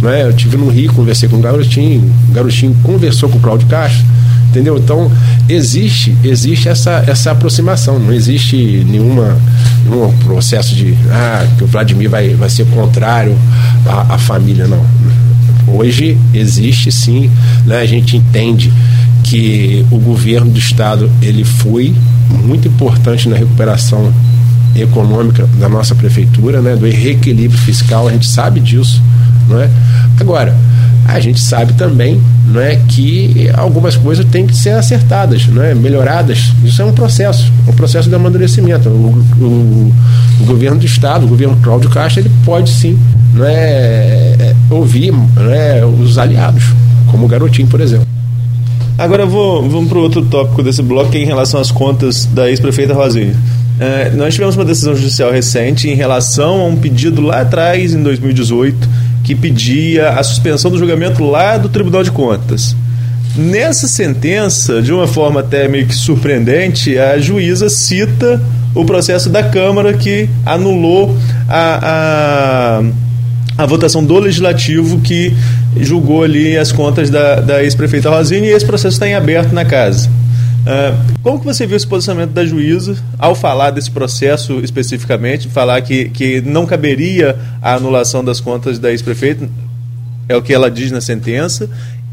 né? 0.00 0.24
Eu 0.24 0.32
tive 0.32 0.56
no 0.56 0.68
Rio, 0.68 0.92
conversei 0.92 1.28
com 1.28 1.36
o 1.36 1.40
garotinho, 1.40 2.02
o 2.28 2.32
garotinho 2.32 2.74
conversou 2.82 3.28
com 3.28 3.38
o 3.38 3.40
Claudio 3.40 3.66
Castro, 3.66 4.04
entendeu? 4.48 4.78
Então 4.78 5.10
existe, 5.48 6.16
existe 6.22 6.68
essa, 6.68 7.04
essa 7.06 7.32
aproximação, 7.32 7.98
não 7.98 8.12
existe 8.12 8.86
nenhuma 8.88 9.36
nenhum 9.84 10.12
processo 10.18 10.72
de 10.72 10.94
ah 11.10 11.44
que 11.58 11.64
o 11.64 11.66
Vladimir 11.66 12.08
vai, 12.08 12.34
vai 12.34 12.48
ser 12.48 12.64
contrário 12.66 13.36
à, 13.84 14.14
à 14.14 14.18
família, 14.18 14.68
não 14.68 14.84
Hoje 15.72 16.18
existe 16.34 16.90
sim, 16.90 17.30
né, 17.64 17.78
a 17.78 17.86
gente 17.86 18.16
entende 18.16 18.72
que 19.22 19.84
o 19.90 19.98
governo 19.98 20.50
do 20.50 20.58
estado 20.58 21.10
ele 21.22 21.44
foi 21.44 21.94
muito 22.44 22.68
importante 22.68 23.28
na 23.28 23.36
recuperação 23.36 24.12
econômica 24.74 25.48
da 25.58 25.68
nossa 25.68 25.94
prefeitura, 25.94 26.60
né, 26.60 26.76
do 26.76 26.86
reequilíbrio 26.86 27.58
fiscal, 27.60 28.08
a 28.08 28.12
gente 28.12 28.26
sabe 28.26 28.60
disso, 28.60 29.02
não 29.48 29.60
é? 29.60 29.68
Agora, 30.18 30.56
a 31.06 31.18
gente 31.18 31.40
sabe 31.40 31.72
também 31.72 32.20
não 32.46 32.60
é, 32.60 32.76
que 32.76 33.48
algumas 33.54 33.96
coisas 33.96 34.24
têm 34.26 34.46
que 34.46 34.56
ser 34.56 34.70
acertadas, 34.70 35.46
não 35.46 35.62
é, 35.62 35.74
melhoradas. 35.74 36.52
Isso 36.64 36.82
é 36.82 36.84
um 36.84 36.92
processo, 36.92 37.50
um 37.66 37.72
processo 37.72 38.08
de 38.08 38.14
amadurecimento. 38.14 38.88
O, 38.88 39.24
o, 39.40 39.94
o 40.40 40.44
governo 40.44 40.78
do 40.78 40.86
Estado, 40.86 41.26
o 41.26 41.28
governo 41.28 41.56
Cláudio 41.62 41.90
Castro, 41.90 42.22
ele 42.22 42.30
pode 42.44 42.70
sim 42.70 42.98
não 43.34 43.44
é, 43.44 44.36
é 44.38 44.54
ouvir 44.70 45.12
não 45.12 45.52
é, 45.52 45.84
os 45.84 46.18
aliados, 46.18 46.64
como 47.06 47.26
o 47.26 47.28
Garotinho, 47.28 47.68
por 47.68 47.80
exemplo. 47.80 48.06
Agora 48.98 49.24
vou, 49.24 49.66
vamos 49.68 49.88
para 49.88 49.98
o 49.98 50.02
outro 50.02 50.22
tópico 50.26 50.62
desse 50.62 50.82
bloco, 50.82 51.10
que 51.10 51.18
é 51.18 51.22
em 51.22 51.26
relação 51.26 51.60
às 51.60 51.70
contas 51.70 52.26
da 52.26 52.50
ex-prefeita 52.50 52.92
Rosinha. 52.92 53.34
É, 53.78 54.10
nós 54.10 54.34
tivemos 54.34 54.56
uma 54.56 54.64
decisão 54.64 54.94
judicial 54.94 55.32
recente 55.32 55.88
em 55.88 55.94
relação 55.94 56.60
a 56.60 56.64
um 56.64 56.76
pedido 56.76 57.22
lá 57.22 57.40
atrás, 57.40 57.94
em 57.94 58.02
2018, 58.02 58.76
que 59.24 59.34
pedia 59.34 60.10
a 60.10 60.22
suspensão 60.22 60.70
do 60.70 60.78
julgamento 60.78 61.24
lá 61.24 61.56
do 61.56 61.68
Tribunal 61.68 62.02
de 62.02 62.10
Contas. 62.10 62.76
Nessa 63.34 63.88
sentença, 63.88 64.82
de 64.82 64.92
uma 64.92 65.06
forma 65.06 65.40
até 65.40 65.66
meio 65.66 65.86
que 65.86 65.94
surpreendente, 65.94 66.98
a 66.98 67.18
juíza 67.18 67.70
cita 67.70 68.38
o 68.74 68.84
processo 68.84 69.28
da 69.28 69.42
Câmara 69.42 69.94
que 69.94 70.28
anulou 70.44 71.16
a, 71.48 71.80
a, 71.82 72.82
a 73.62 73.66
votação 73.66 74.02
do 74.02 74.18
Legislativo 74.18 75.00
que 75.00 75.34
julgou 75.76 76.22
ali 76.22 76.56
as 76.56 76.72
contas 76.72 77.10
da, 77.10 77.40
da 77.40 77.62
ex-prefeita 77.62 78.08
Rosine 78.08 78.46
e 78.46 78.50
esse 78.50 78.64
processo 78.64 78.94
está 78.94 79.06
em 79.06 79.14
aberto 79.14 79.52
na 79.52 79.64
casa. 79.64 80.08
Uh, 80.08 80.96
como 81.22 81.38
que 81.38 81.44
você 81.44 81.66
viu 81.66 81.76
esse 81.76 81.86
posicionamento 81.86 82.32
da 82.32 82.44
juíza 82.44 82.96
ao 83.18 83.34
falar 83.34 83.70
desse 83.70 83.90
processo 83.90 84.60
especificamente, 84.60 85.48
falar 85.48 85.80
que, 85.82 86.08
que 86.08 86.40
não 86.40 86.64
caberia 86.64 87.36
a 87.60 87.74
anulação 87.74 88.24
das 88.24 88.40
contas 88.40 88.78
da 88.78 88.90
ex-prefeita, 88.90 89.48
é 90.28 90.36
o 90.36 90.42
que 90.42 90.54
ela 90.54 90.70
diz 90.70 90.90
na 90.90 91.00
sentença, 91.00 91.68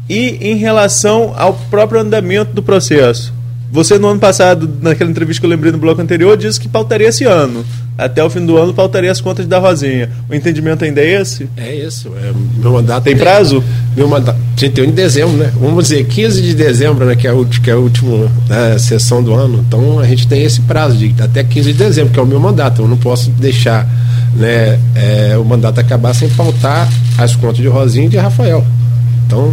e 0.08 0.38
em 0.40 0.56
relação 0.56 1.34
ao 1.36 1.54
próprio 1.70 2.00
andamento 2.00 2.52
do 2.52 2.62
processo? 2.62 3.32
Você, 3.70 3.98
no 3.98 4.08
ano 4.08 4.18
passado, 4.18 4.68
naquela 4.80 5.10
entrevista 5.10 5.40
que 5.40 5.46
eu 5.46 5.50
lembrei 5.50 5.70
no 5.70 5.78
bloco 5.78 6.00
anterior, 6.00 6.36
disse 6.36 6.58
que 6.58 6.68
pautaria 6.68 7.08
esse 7.08 7.24
ano. 7.24 7.64
Até 7.98 8.22
o 8.24 8.30
fim 8.30 8.46
do 8.46 8.56
ano, 8.56 8.72
pautaria 8.72 9.10
as 9.10 9.20
contas 9.20 9.46
da 9.46 9.58
Rosinha. 9.58 10.08
O 10.30 10.34
entendimento 10.34 10.84
ainda 10.84 11.00
é 11.00 11.20
esse? 11.20 11.48
É 11.56 11.74
isso. 11.74 12.12
É, 12.16 12.32
meu 12.56 12.72
mandato 12.72 13.04
Tem 13.04 13.16
prazo? 13.16 13.62
Meu 13.96 14.08
mandato. 14.08 14.38
Tem 14.56 14.84
em 14.84 14.92
dezembro, 14.92 15.36
né? 15.36 15.52
Vamos 15.60 15.88
dizer, 15.88 16.06
15 16.06 16.40
de 16.40 16.54
dezembro, 16.54 17.04
né? 17.04 17.14
Que 17.14 17.26
é 17.26 17.30
a, 17.30 17.34
que 17.62 17.70
é 17.70 17.74
a 17.74 17.76
última 17.76 18.30
né, 18.48 18.78
sessão 18.78 19.22
do 19.22 19.34
ano. 19.34 19.64
Então, 19.66 19.98
a 19.98 20.06
gente 20.06 20.26
tem 20.26 20.44
esse 20.44 20.62
prazo 20.62 20.96
de 20.96 21.14
até 21.20 21.44
15 21.44 21.72
de 21.72 21.78
dezembro, 21.78 22.12
que 22.12 22.18
é 22.18 22.22
o 22.22 22.26
meu 22.26 22.40
mandato. 22.40 22.82
Eu 22.82 22.88
não 22.88 22.96
posso 22.96 23.30
deixar 23.30 23.86
né, 24.34 24.78
é, 24.94 25.36
o 25.36 25.44
mandato 25.44 25.78
acabar 25.80 26.14
sem 26.14 26.28
pautar 26.30 26.88
as 27.18 27.36
contas 27.36 27.58
de 27.58 27.66
Rosinha 27.66 28.06
e 28.06 28.08
de 28.08 28.16
Rafael. 28.16 28.64
Então, 29.26 29.52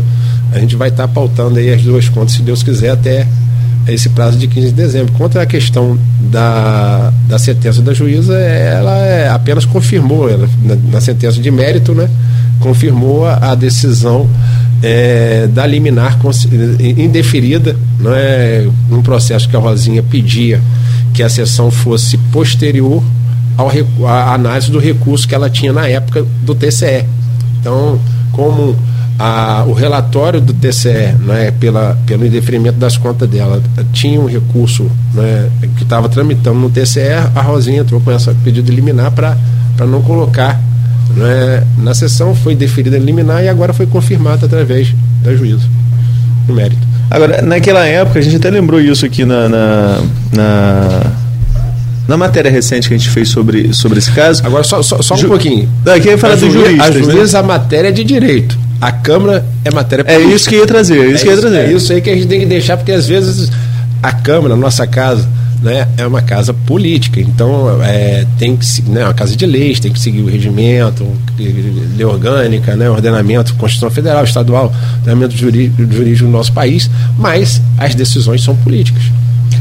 a 0.53 0.59
gente 0.59 0.75
vai 0.75 0.89
estar 0.89 1.07
pautando 1.07 1.59
aí 1.59 1.73
as 1.73 1.81
duas 1.81 2.07
contas, 2.07 2.33
se 2.33 2.41
Deus 2.41 2.63
quiser, 2.63 2.91
até 2.91 3.27
esse 3.87 4.09
prazo 4.09 4.37
de 4.37 4.47
15 4.47 4.67
de 4.67 4.73
dezembro. 4.73 5.13
Quanto 5.13 5.37
à 5.37 5.45
questão 5.45 5.97
da, 6.19 7.13
da 7.27 7.37
sentença 7.37 7.81
da 7.81 7.93
juíza, 7.93 8.37
ela 8.37 8.97
é, 8.97 9.29
apenas 9.29 9.65
confirmou, 9.65 10.29
ela, 10.29 10.47
na, 10.63 10.75
na, 10.93 11.01
sentença 11.01 11.39
de 11.39 11.51
mérito, 11.51 11.93
né, 11.93 12.09
confirmou 12.59 13.25
a, 13.25 13.51
a 13.51 13.55
decisão 13.55 14.29
é, 14.81 15.47
da 15.47 15.65
liminar 15.65 16.19
indeferida, 16.97 17.75
não 17.99 18.13
é, 18.13 18.67
um 18.91 19.01
processo 19.01 19.47
que 19.47 19.55
a 19.55 19.59
Rosinha 19.59 20.03
pedia 20.03 20.61
que 21.13 21.23
a 21.23 21.29
sessão 21.29 21.71
fosse 21.71 22.17
posterior 22.17 23.01
ao, 23.57 23.71
à 24.05 24.33
análise 24.33 24.69
do 24.69 24.79
recurso 24.79 25.27
que 25.27 25.33
ela 25.33 25.49
tinha 25.49 25.71
na 25.71 25.87
época 25.87 26.25
do 26.43 26.53
TCE. 26.53 27.05
Então, 27.59 27.99
como 28.33 28.75
a, 29.17 29.63
o 29.65 29.73
relatório 29.73 30.41
do 30.41 30.53
TCE, 30.53 31.15
né, 31.19 31.51
pela, 31.51 31.97
pelo 32.05 32.25
indeferimento 32.25 32.77
das 32.77 32.97
contas 32.97 33.29
dela, 33.29 33.61
tinha 33.93 34.19
um 34.19 34.25
recurso 34.25 34.89
né, 35.13 35.49
que 35.77 35.83
estava 35.83 36.09
tramitando 36.09 36.59
no 36.59 36.69
TCE, 36.69 37.13
a 37.33 37.41
Rosinha 37.41 37.81
entrou 37.81 38.01
com 38.01 38.11
esse 38.11 38.33
pedido 38.35 38.69
de 38.69 38.75
liminar 38.75 39.11
para 39.11 39.37
não 39.87 40.01
colocar 40.01 40.59
né, 41.15 41.63
na 41.77 41.93
sessão, 41.93 42.35
foi 42.35 42.55
deferida 42.55 42.97
liminar 42.97 43.43
e 43.43 43.47
agora 43.47 43.73
foi 43.73 43.85
confirmada 43.85 44.45
através 44.45 44.93
da 45.23 45.33
juízo, 45.33 45.69
no 46.47 46.53
mérito. 46.53 46.85
Agora, 47.09 47.41
naquela 47.41 47.85
época, 47.85 48.19
a 48.19 48.21
gente 48.21 48.35
até 48.35 48.49
lembrou 48.49 48.81
isso 48.81 49.05
aqui 49.05 49.23
na, 49.23 49.47
na, 49.47 50.01
na 50.33 51.11
na 52.07 52.17
matéria 52.17 52.51
recente 52.51 52.87
que 52.87 52.93
a 52.93 52.97
gente 52.97 53.09
fez 53.09 53.29
sobre, 53.29 53.73
sobre 53.73 53.97
esse 53.97 54.11
caso. 54.11 54.45
Agora, 54.45 54.63
só, 54.63 54.81
só, 54.83 55.01
só 55.01 55.15
um 55.15 55.17
Ju... 55.17 55.27
pouquinho. 55.27 55.67
Aqui 55.85 56.09
ia 56.09 56.17
falar 56.17 56.35
do 56.35 56.51
juiz. 56.51 56.79
A 56.79 56.91
juíza, 56.91 57.41
né? 57.41 57.43
a 57.43 57.47
matéria 57.47 57.87
é 57.87 57.91
de 57.91 58.03
direito. 58.03 58.64
A 58.85 58.91
Câmara 58.91 59.43
é 59.63 59.71
matéria 59.71 60.03
é 60.03 60.13
política. 60.13 60.31
É 60.31 60.35
isso 60.35 60.47
que 60.49 60.55
ia 60.57 60.67
trazer, 60.67 60.99
é 60.99 61.11
isso 61.11 61.23
é 61.23 61.27
que 61.27 61.33
ia 61.33 61.41
trazer. 61.41 61.57
É 61.57 61.71
isso 61.71 61.91
aí 61.91 62.01
que 62.01 62.09
a 62.11 62.13
gente 62.13 62.27
tem 62.27 62.39
que 62.41 62.45
deixar, 62.45 62.77
porque 62.77 62.91
às 62.91 63.07
vezes 63.07 63.49
a 64.03 64.11
Câmara, 64.11 64.53
a 64.53 64.57
nossa 64.57 64.85
casa, 64.85 65.27
né, 65.59 65.87
é 65.97 66.05
uma 66.05 66.21
casa 66.21 66.53
política. 66.53 67.19
Então, 67.19 67.81
é, 67.83 68.27
tem 68.37 68.55
que 68.55 68.83
né, 68.83 69.03
uma 69.05 69.13
casa 69.15 69.35
de 69.35 69.43
leis, 69.43 69.79
tem 69.79 69.91
que 69.91 69.99
seguir 69.99 70.21
o 70.21 70.27
regimento, 70.27 71.03
lei 71.35 72.05
orgânica, 72.05 72.75
né, 72.75 72.87
ordenamento, 72.87 73.55
Constituição 73.55 73.89
Federal, 73.89 74.23
Estadual, 74.23 74.71
ordenamento 74.97 75.35
jurídico, 75.35 75.91
jurídico 75.91 76.27
do 76.27 76.31
nosso 76.31 76.53
país, 76.53 76.87
mas 77.17 77.59
as 77.79 77.95
decisões 77.95 78.43
são 78.43 78.55
políticas. 78.55 79.01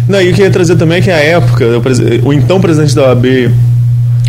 Não, 0.07 0.21
e 0.21 0.33
o 0.33 0.35
que 0.35 0.43
ia 0.43 0.51
trazer 0.51 0.77
também 0.77 0.99
é 0.99 1.01
que 1.01 1.11
a 1.11 1.17
época, 1.17 1.65
o, 1.65 2.29
o 2.29 2.33
então 2.35 2.61
presidente 2.61 2.95
da 2.95 3.05
OAB 3.05 3.25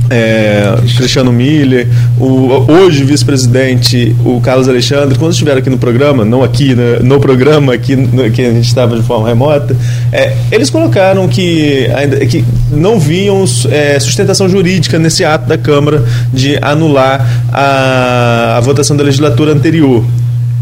é, 0.10 0.76
Cristiano 0.96 1.32
Miller, 1.32 1.88
o 2.20 2.72
hoje 2.72 3.04
vice-presidente, 3.04 4.16
o 4.24 4.40
Carlos 4.42 4.68
Alexandre, 4.68 5.18
quando 5.18 5.32
estiveram 5.32 5.60
aqui 5.60 5.70
no 5.70 5.78
programa, 5.78 6.24
não 6.24 6.44
aqui 6.44 6.76
né, 6.76 7.00
no 7.02 7.20
programa, 7.20 7.74
aqui 7.74 7.96
no, 7.96 8.30
que 8.32 8.42
a 8.42 8.52
gente 8.52 8.68
estava 8.68 8.96
de 8.96 9.04
forma 9.04 9.28
remota, 9.28 9.76
é, 10.12 10.36
eles 10.52 10.70
colocaram 10.70 11.28
que, 11.28 11.88
ainda, 11.96 12.26
que 12.26 12.44
não 12.72 13.00
viam 13.00 13.44
é, 13.70 14.00
sustentação 14.00 14.48
jurídica 14.48 15.00
nesse 15.00 15.24
ato 15.24 15.48
da 15.48 15.58
Câmara 15.58 16.04
de 16.34 16.58
anular 16.62 17.26
a, 17.52 18.58
a 18.58 18.60
votação 18.62 18.96
da 18.96 19.04
legislatura 19.04 19.52
anterior. 19.52 20.06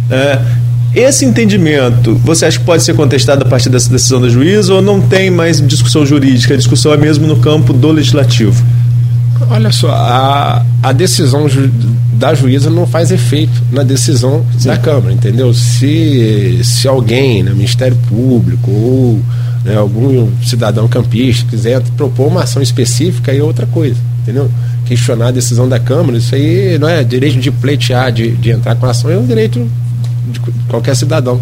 É, 0.09 0.39
esse 0.95 1.25
entendimento, 1.25 2.13
você 2.23 2.45
acha 2.45 2.59
que 2.59 2.65
pode 2.65 2.83
ser 2.83 2.93
contestado 2.93 3.43
a 3.43 3.47
partir 3.47 3.67
dessa 3.67 3.89
decisão 3.89 4.21
da 4.21 4.29
juíza 4.29 4.75
ou 4.75 4.81
não 4.81 5.01
tem 5.01 5.31
mais 5.31 5.59
discussão 5.65 6.05
jurídica? 6.05 6.53
A 6.53 6.57
discussão 6.57 6.93
é 6.93 6.97
mesmo 6.97 7.25
no 7.25 7.37
campo 7.37 7.73
do 7.73 7.91
legislativo? 7.91 8.63
Olha 9.49 9.71
só, 9.71 9.91
a, 9.91 10.65
a 10.81 10.91
decisão 10.91 11.47
ju, 11.47 11.69
da 12.13 12.33
juíza 12.33 12.69
não 12.69 12.85
faz 12.85 13.11
efeito 13.11 13.53
na 13.71 13.83
decisão 13.83 14.45
Sim. 14.57 14.69
da 14.69 14.77
Câmara, 14.77 15.13
entendeu? 15.13 15.53
Se, 15.53 16.59
se 16.63 16.87
alguém, 16.87 17.43
né, 17.43 17.51
Ministério 17.51 17.97
Público 18.07 18.71
ou 18.71 19.19
né, 19.63 19.75
algum 19.75 20.29
cidadão 20.43 20.87
campista 20.87 21.45
quiser 21.49 21.81
propor 21.97 22.27
uma 22.27 22.43
ação 22.43 22.61
específica, 22.61 23.31
aí 23.31 23.39
é 23.39 23.43
outra 23.43 23.65
coisa, 23.65 23.99
entendeu? 24.21 24.49
Questionar 24.85 25.27
a 25.27 25.31
decisão 25.31 25.67
da 25.67 25.79
Câmara, 25.79 26.17
isso 26.17 26.35
aí 26.35 26.77
não 26.77 26.87
é 26.87 27.03
direito 27.03 27.39
de 27.39 27.51
pleitear, 27.51 28.11
de, 28.11 28.31
de 28.31 28.51
entrar 28.51 28.75
com 28.75 28.85
a 28.85 28.91
ação, 28.91 29.09
é 29.09 29.17
um 29.17 29.25
direito 29.25 29.69
de 30.31 30.39
qualquer 30.67 30.95
cidadão. 30.95 31.41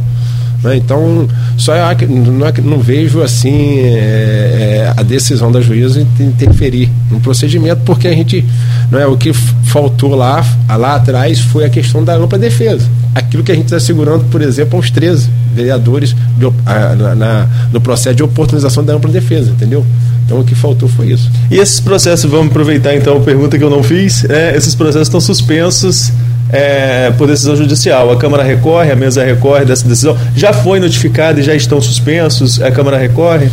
Né? 0.64 0.78
Então, 0.78 1.28
só 1.57 1.76
eu 1.76 2.07
não, 2.07 2.45
é 2.45 2.53
não 2.64 2.80
vejo 2.80 3.22
assim 3.22 3.80
é, 3.80 4.88
é, 4.88 4.93
a 4.95 5.03
decisão 5.03 5.51
da 5.51 5.62
juíza 5.62 6.05
interferir 6.20 6.89
no 7.09 7.20
procedimento, 7.20 7.82
porque 7.84 8.07
a 8.07 8.14
gente, 8.14 8.45
não 8.91 8.99
é 8.99 9.07
o 9.07 9.18
que 9.18 9.34
faltou 9.34 10.16
lá, 10.16 10.45
lá 10.70 10.95
atrás 10.95 11.39
foi 11.39 11.66
a 11.66 11.70
questão 11.70 12.03
da 12.03 12.16
ampla 12.16 12.38
defesa. 12.38 12.88
aquilo 13.16 13.43
que 13.43 13.51
a 13.51 13.55
gente 13.55 13.66
está 13.66 13.80
segurando, 13.80 14.26
por 14.26 14.41
exemplo, 14.41 14.78
aos 14.78 14.89
13 14.89 15.30
vereadores 15.53 16.16
de, 16.38 16.45
a, 16.66 16.95
na, 16.95 17.16
na, 17.16 17.49
no 17.72 17.82
processo 17.82 18.16
de 18.16 18.24
oportunização 18.24 18.84
da 18.84 18.93
ampla 18.93 19.12
defesa, 19.12 19.51
entendeu? 19.51 19.86
Então 20.26 20.39
o 20.39 20.43
que 20.45 20.55
faltou 20.55 20.88
foi 20.88 21.07
isso. 21.07 21.30
E 21.49 21.57
esses 21.57 21.80
processos, 21.80 22.30
vamos 22.30 22.47
aproveitar 22.47 22.95
então 22.95 23.18
a 23.18 23.20
pergunta 23.20 23.57
que 23.57 23.64
eu 23.64 23.70
não 23.70 23.84
fiz, 23.84 24.24
é, 24.30 24.55
esses 24.55 24.76
processos 24.76 25.07
estão 25.07 25.20
suspensos 25.20 26.12
é, 26.52 27.12
por 27.18 27.28
decisão 27.28 27.56
judicial. 27.56 28.12
A 28.12 28.18
Câmara 28.18 28.43
recorre, 28.43 28.91
a 28.91 28.95
mesa 28.95 29.24
recorre 29.24 29.66
dessa 29.66 29.88
decisão. 29.88 30.18
Já 30.36 30.52
foi 30.52 30.80
notificada 30.80 31.39
e 31.39 31.43
já 31.43 31.56
estão 31.56 31.82
suspensos? 31.82 32.62
A 32.62 32.72
Câmara 32.72 32.97
recorre? 32.97 33.49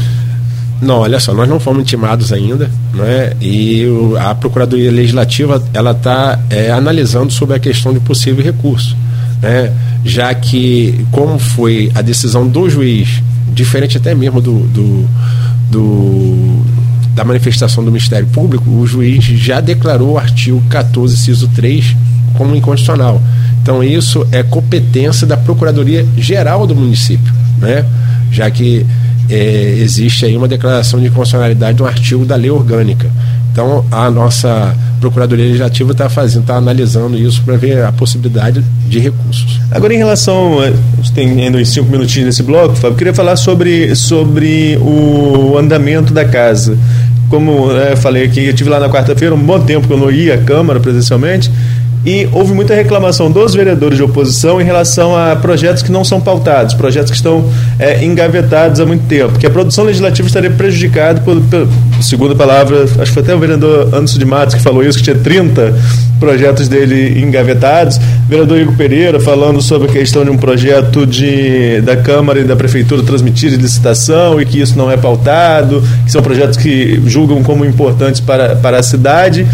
Não, 0.80 1.01
olha 1.01 1.18
só, 1.18 1.34
nós 1.34 1.49
não 1.49 1.59
fomos 1.59 1.82
intimados 1.82 2.32
ainda, 2.32 2.70
né? 2.94 3.32
E 3.40 3.84
a 4.20 4.34
Procuradoria 4.34 4.92
Legislativa 4.92 5.62
ela 5.74 5.90
está 5.90 6.38
é, 6.51 6.70
analisando 6.70 7.32
sobre 7.32 7.57
a 7.57 7.59
questão 7.59 7.92
de 7.92 7.99
possível 7.99 8.44
recurso, 8.44 8.96
né? 9.42 9.72
Já 10.05 10.32
que 10.34 11.05
como 11.11 11.38
foi 11.38 11.90
a 11.96 12.03
decisão 12.03 12.46
do 12.46 12.70
juiz, 12.70 13.20
diferente 13.53 13.96
até 13.96 14.14
mesmo 14.14 14.40
do, 14.40 14.61
do, 14.68 15.09
do 15.68 16.64
da 17.12 17.24
manifestação 17.24 17.84
do 17.84 17.90
Ministério 17.90 18.28
Público, 18.28 18.70
o 18.70 18.86
juiz 18.86 19.24
já 19.24 19.61
declarou 19.61 20.12
o 20.12 20.18
artigo 20.18 20.62
14, 20.70 21.14
inciso 21.14 21.49
3 21.49 21.96
como 22.37 22.55
inconstitucional. 22.55 23.20
Então 23.62 23.83
isso 23.83 24.26
é 24.33 24.43
competência 24.43 25.26
da 25.26 25.37
Procuradoria 25.37 26.07
Geral 26.16 26.66
do 26.66 26.74
município, 26.74 27.33
né? 27.59 27.85
Já 28.31 28.51
que 28.51 28.87
é, 29.29 29.79
existe 29.81 30.24
aí 30.24 30.37
uma 30.37 30.49
declaração 30.49 31.01
de 31.01 31.11
constitucionalidade 31.11 31.76
de 31.76 31.83
um 31.83 31.87
artigo 31.87 32.24
da 32.24 32.35
lei 32.37 32.51
orgânica. 32.51 33.11
Então 33.53 33.85
a 33.91 34.11
nossa 34.11 34.74
Procuradoria 35.01 35.45
Legislativa 35.45 35.93
está 35.93 36.09
fazendo, 36.09 36.43
está 36.43 36.57
analisando 36.57 37.16
isso 37.16 37.43
para 37.43 37.57
ver 37.57 37.85
a 37.85 37.93
possibilidade 37.93 38.64
de 38.89 38.99
recursos. 38.99 39.61
Agora 39.70 39.95
em 39.95 39.99
relação, 39.99 40.59
tem 41.14 41.41
ainda 41.41 41.59
uns 41.59 41.68
cinco 41.68 41.91
minutinhos 41.91 42.26
nesse 42.26 42.43
bloco, 42.43 42.74
Fábio, 42.74 42.97
queria 42.97 43.14
falar 43.14 43.37
sobre, 43.37 43.95
sobre 43.95 44.76
o 44.81 45.57
andamento 45.59 46.12
da 46.12 46.24
casa. 46.24 46.76
Como 47.29 47.72
né, 47.72 47.95
falei 47.95 48.24
aqui, 48.24 48.45
eu 48.47 48.55
tive 48.55 48.70
lá 48.70 48.81
na 48.81 48.89
quarta-feira, 48.89 49.35
um 49.35 49.43
bom 49.43 49.61
tempo 49.61 49.87
que 49.87 49.93
eu 49.93 49.99
não 49.99 50.11
ia 50.11 50.35
à 50.35 50.39
Câmara 50.39 50.81
presencialmente, 50.81 51.51
e 52.05 52.28
houve 52.32 52.53
muita 52.53 52.74
reclamação 52.74 53.30
dos 53.30 53.55
vereadores 53.55 53.96
de 53.96 54.03
oposição 54.03 54.61
em 54.61 54.64
relação 54.64 55.16
a 55.16 55.36
projetos 55.36 55.82
que 55.82 55.90
não 55.90 56.05
são 56.05 56.20
pautados, 56.20 56.74
projetos 56.74 57.11
que 57.11 57.16
estão 57.16 57.51
é, 57.78 58.05
engavetados 58.05 58.80
há 58.80 58.86
muito 58.86 59.07
tempo, 59.07 59.38
que 59.38 59.46
a 59.46 59.51
produção 59.51 59.84
legislativa 59.84 60.26
estaria 60.26 60.51
prejudicada, 60.51 61.20
por, 61.20 61.40
por, 61.42 61.68
segundo 62.01 62.32
a 62.32 62.36
palavra, 62.36 62.84
acho 62.84 62.96
que 62.96 63.12
foi 63.12 63.22
até 63.22 63.34
o 63.34 63.38
vereador 63.38 63.88
Anderson 63.94 64.18
de 64.18 64.24
Matos 64.24 64.55
que 64.55 64.62
falou 64.62 64.82
isso, 64.82 64.99
que 64.99 65.05
tinha 65.05 65.16
30 65.16 65.74
projetos 66.20 66.68
dele 66.68 67.20
engavetados, 67.20 67.96
o 67.96 68.28
vereador 68.28 68.59
Igor 68.59 68.74
Pereira 68.74 69.20
falando 69.20 69.61
sobre 69.61 69.88
a 69.88 69.92
questão 69.92 70.24
de 70.24 70.30
um 70.30 70.36
projeto 70.36 71.07
de, 71.07 71.80
da 71.82 71.96
Câmara 71.96 72.40
e 72.40 72.44
da 72.44 72.57
Prefeitura 72.57 73.03
transmitir 73.03 73.51
licitação 73.53 74.40
e 74.40 74.46
que 74.46 74.61
isso 74.61 74.76
não 74.76 74.90
é 74.90 74.96
pautado, 74.96 75.82
que 76.05 76.12
são 76.12 76.22
projetos 76.22 76.57
que 76.57 77.01
julgam 77.07 77.42
como 77.42 77.64
importantes 77.64 78.20
para, 78.20 78.57
para 78.57 78.78
a 78.78 78.82
cidade 78.82 79.46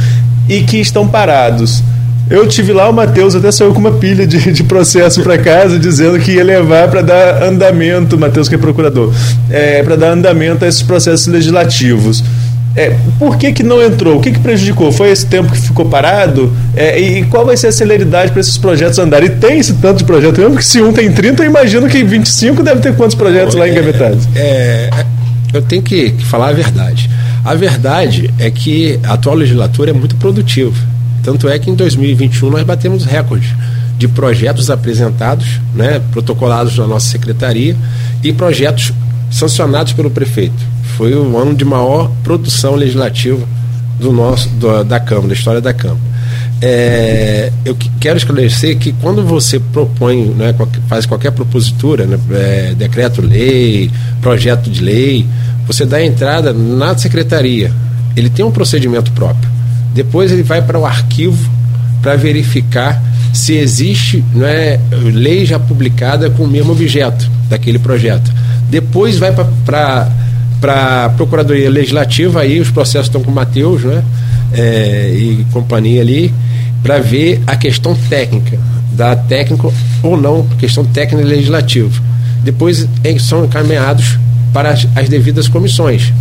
e 0.49 0.62
que 0.62 0.78
estão 0.78 1.07
parados. 1.09 1.82
Eu 2.31 2.49
tive 2.49 2.72
lá, 2.72 2.89
o 2.89 2.93
Matheus 2.93 3.35
até 3.35 3.53
saiu 3.53 3.72
com 3.75 3.79
uma 3.79 3.93
pilha 3.93 4.27
de, 4.27 4.51
de 4.51 4.64
processo 4.64 5.22
para 5.22 5.37
casa, 5.37 5.79
dizendo 5.79 6.18
que 6.18 6.33
ia 6.33 6.45
levar 6.45 6.89
para 6.89 7.03
dar 7.03 7.43
andamento, 7.43 8.18
Matheus 8.18 8.49
que 8.49 8.55
é 8.55 8.59
procurador, 8.59 9.12
é, 9.51 9.83
para 9.83 9.95
dar 9.95 10.12
andamento 10.12 10.64
a 10.64 10.68
esses 10.68 10.83
processos 10.83 11.27
legislativos. 11.27 12.25
É, 12.77 12.97
por 13.18 13.37
que, 13.37 13.53
que 13.53 13.62
não 13.62 13.81
entrou? 13.81 14.16
O 14.16 14.20
que, 14.20 14.33
que 14.33 14.39
prejudicou? 14.41 14.91
Foi 14.91 15.11
esse 15.11 15.27
tempo 15.27 15.53
que 15.53 15.61
ficou 15.61 15.85
parado? 15.85 16.53
É, 16.75 16.99
e 16.99 17.25
qual 17.27 17.45
vai 17.45 17.57
ser 17.57 17.68
a 17.68 17.72
celeridade 17.72 18.33
para 18.33 18.41
esses 18.41 18.57
projetos 18.57 18.99
andarem? 18.99 19.29
E 19.29 19.33
tem 19.33 19.59
esse 19.59 19.75
tanto 19.75 19.99
de 19.99 20.05
projeto? 20.05 20.41
Mesmo 20.41 20.57
que 20.57 20.64
se 20.64 20.81
um 20.83 20.93
tem 20.93 21.12
30, 21.12 21.43
eu 21.45 21.47
imagino 21.47 21.87
que 21.89 22.03
25 22.03 22.62
deve 22.62 22.81
ter 22.81 22.97
quantos 22.97 23.14
projetos 23.14 23.55
lá 23.55 23.68
engavetados? 23.68 24.27
É, 24.35 24.91
é, 24.93 25.05
eu 25.53 25.62
tenho 25.62 25.83
que, 25.83 26.12
que 26.12 26.25
falar 26.25 26.49
a 26.49 26.53
verdade. 26.53 27.09
A 27.45 27.55
verdade 27.55 28.33
é 28.41 28.51
que 28.51 28.99
a 29.05 29.12
atual 29.12 29.37
legislatura 29.37 29.91
é 29.91 29.93
muito 29.93 30.16
produtiva 30.16 30.93
tanto 31.25 31.49
é 31.49 31.59
que 31.59 31.70
em 31.70 31.75
2021 31.75 32.51
nós 32.51 32.62
batemos 32.62 33.05
recorde 33.05 33.57
de 33.99 34.07
projetos 34.07 34.70
apresentados, 34.70 35.61
né, 35.75 36.01
protocolados 36.12 36.77
na 36.77 36.87
nossa 36.87 37.09
secretaria 37.09 37.77
e 38.22 38.33
projetos 38.33 38.93
sancionados 39.31 39.93
pelo 39.93 40.11
prefeito. 40.11 40.75
Foi 40.97 41.14
o 41.14 41.37
ano 41.39 41.55
de 41.55 41.64
maior 41.64 42.11
produção 42.22 42.75
legislativa 42.75 43.45
do 43.99 44.12
nosso 44.12 44.49
do, 44.51 44.85
da 44.85 45.01
Câmara, 45.01 45.29
da 45.29 45.35
história 45.35 45.61
da 45.61 45.72
Câmara. 45.72 46.14
É, 46.61 47.53
eu 47.64 47.77
quero 48.01 48.16
esclarecer 48.16 48.79
que 48.79 48.93
quando 48.93 49.25
você 49.25 49.59
propõe, 49.59 50.27
né, 50.27 50.55
faz 50.89 51.07
qualquer 51.07 51.33
propositura, 51.33 52.07
né, 52.07 52.18
é, 52.33 52.75
decreto-lei, 52.75 53.91
projeto 54.20 54.70
de 54.70 54.83
lei, 54.83 55.27
você 55.66 55.85
dá 55.87 56.05
entrada 56.05 56.53
na 56.53 56.97
secretaria. 56.97 57.72
Ele 58.16 58.31
tem 58.31 58.45
um 58.45 58.51
procedimento 58.51 59.11
próprio. 59.12 59.53
Depois 59.95 60.32
ele 60.32 60.42
vai 60.42 60.61
para 60.61 60.78
o 60.78 60.84
arquivo 60.84 61.51
para 62.03 62.16
verificar 62.16 63.01
se 63.32 63.55
existe 63.55 64.24
não 64.34 64.47
é, 64.47 64.78
lei 64.90 65.47
já 65.47 65.59
publicada 65.59 66.28
com 66.30 66.45
o 66.45 66.49
mesmo 66.49 66.72
objeto 66.72 67.28
daquele 67.49 67.78
projeto. 67.78 68.30
Depois 68.68 69.18
vai 69.18 69.32
para 69.32 71.05
a 71.05 71.09
Procuradoria 71.11 71.70
Legislativa, 71.70 72.40
aí 72.40 72.61
os 72.61 72.70
processos 72.70 73.07
estão 73.07 73.22
com 73.22 73.30
o 73.30 73.34
Matheus 73.34 73.82
né, 73.82 74.03
é, 74.53 75.14
e 75.16 75.47
companhia 75.53 76.01
ali, 76.01 76.32
para 76.82 76.99
ver 76.99 77.42
a 77.47 77.57
questão 77.57 77.95
técnica, 78.09 78.59
da 78.92 79.16
técnica 79.16 79.68
ou 80.03 80.16
não, 80.16 80.47
questão 80.59 80.84
técnica 80.84 81.26
legislativa. 81.26 82.03
Depois 82.42 82.86
são 83.20 83.45
encaminhados 83.45 84.18
para 84.53 84.70
as, 84.70 84.86
as 84.95 85.09
devidas 85.09 85.49
comissões. 85.49 86.12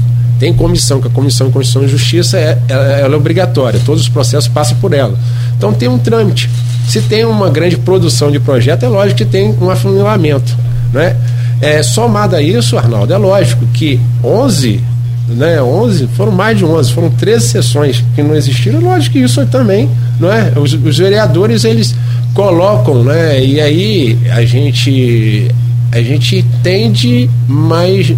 Tem 0.44 0.54
comissão, 0.54 1.00
que 1.00 1.08
a 1.08 1.10
Comissão 1.10 1.48
de 1.48 1.54
Constituição 1.54 1.86
e 1.86 1.88
Justiça 1.88 2.38
é, 2.38 2.60
ela, 2.68 2.84
ela 2.84 3.14
é 3.14 3.18
obrigatória, 3.18 3.80
todos 3.86 4.02
os 4.02 4.10
processos 4.10 4.50
passam 4.50 4.76
por 4.76 4.92
ela. 4.92 5.18
Então 5.56 5.72
tem 5.72 5.88
um 5.88 5.98
trâmite. 5.98 6.50
Se 6.86 7.02
tem 7.02 7.24
uma 7.24 7.50
grande 7.50 7.78
produção 7.78 8.30
de 8.30 8.42
projeto, 8.42 8.84
é 8.84 8.90
lógico 8.90 9.20
que 9.20 9.24
tem 9.24 9.56
um 9.62 9.70
afunilamento. 9.70 10.54
Né? 10.92 11.16
É, 11.62 11.82
somado 11.82 12.36
a 12.36 12.42
isso, 12.42 12.78
Arnaldo, 12.78 13.14
é 13.14 13.18
lógico 13.18 13.66
que 13.68 14.02
11, 14.22 14.84
né, 15.30 15.62
11, 15.62 16.08
foram 16.08 16.34
mais 16.34 16.58
de 16.58 16.66
11, 16.66 16.92
foram 16.92 17.10
13 17.10 17.48
sessões 17.48 18.04
que 18.14 18.22
não 18.22 18.36
existiram, 18.36 18.82
é 18.82 18.84
lógico 18.84 19.14
que 19.14 19.20
isso 19.20 19.46
também, 19.46 19.90
não 20.20 20.30
é? 20.30 20.52
Os, 20.58 20.74
os 20.74 20.98
vereadores, 20.98 21.64
eles 21.64 21.96
colocam, 22.34 23.02
né, 23.02 23.42
e 23.42 23.62
aí 23.62 24.20
a 24.30 24.44
gente 24.44 25.48
a 25.94 26.02
gente 26.02 26.38
entende, 26.38 27.30
mas 27.48 28.12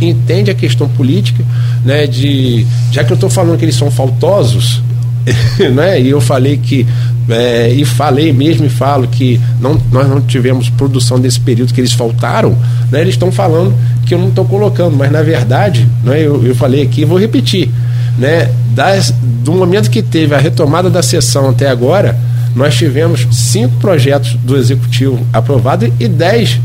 entende 0.00 0.52
a 0.52 0.54
questão 0.54 0.88
política, 0.88 1.44
né? 1.84 2.06
De 2.06 2.64
já 2.92 3.02
que 3.02 3.10
eu 3.10 3.16
estou 3.16 3.28
falando 3.28 3.58
que 3.58 3.64
eles 3.64 3.74
são 3.74 3.90
faltosos, 3.90 4.80
né? 5.74 6.00
E 6.00 6.10
eu 6.10 6.20
falei 6.20 6.56
que 6.56 6.86
é, 7.28 7.70
e 7.70 7.84
falei 7.84 8.32
mesmo 8.32 8.66
e 8.66 8.68
falo 8.68 9.08
que 9.08 9.40
não, 9.60 9.80
nós 9.90 10.08
não 10.08 10.20
tivemos 10.20 10.70
produção 10.70 11.18
desse 11.18 11.40
período 11.40 11.74
que 11.74 11.80
eles 11.80 11.92
faltaram, 11.92 12.56
né? 12.88 13.00
Eles 13.00 13.14
estão 13.14 13.32
falando 13.32 13.74
que 14.06 14.14
eu 14.14 14.18
não 14.18 14.28
estou 14.28 14.44
colocando, 14.44 14.96
mas 14.96 15.10
na 15.10 15.20
verdade, 15.20 15.88
né? 16.04 16.20
Eu, 16.20 16.46
eu 16.46 16.54
falei 16.54 16.82
aqui, 16.82 17.04
vou 17.04 17.18
repetir, 17.18 17.68
né? 18.16 18.48
Das, 18.76 19.12
do 19.42 19.52
momento 19.54 19.90
que 19.90 20.02
teve 20.02 20.36
a 20.36 20.38
retomada 20.38 20.88
da 20.88 21.02
sessão 21.02 21.50
até 21.50 21.68
agora, 21.68 22.16
nós 22.54 22.76
tivemos 22.76 23.26
cinco 23.32 23.74
projetos 23.80 24.34
do 24.34 24.56
executivo 24.56 25.18
aprovados 25.32 25.90
e 25.98 26.06
dez 26.06 26.60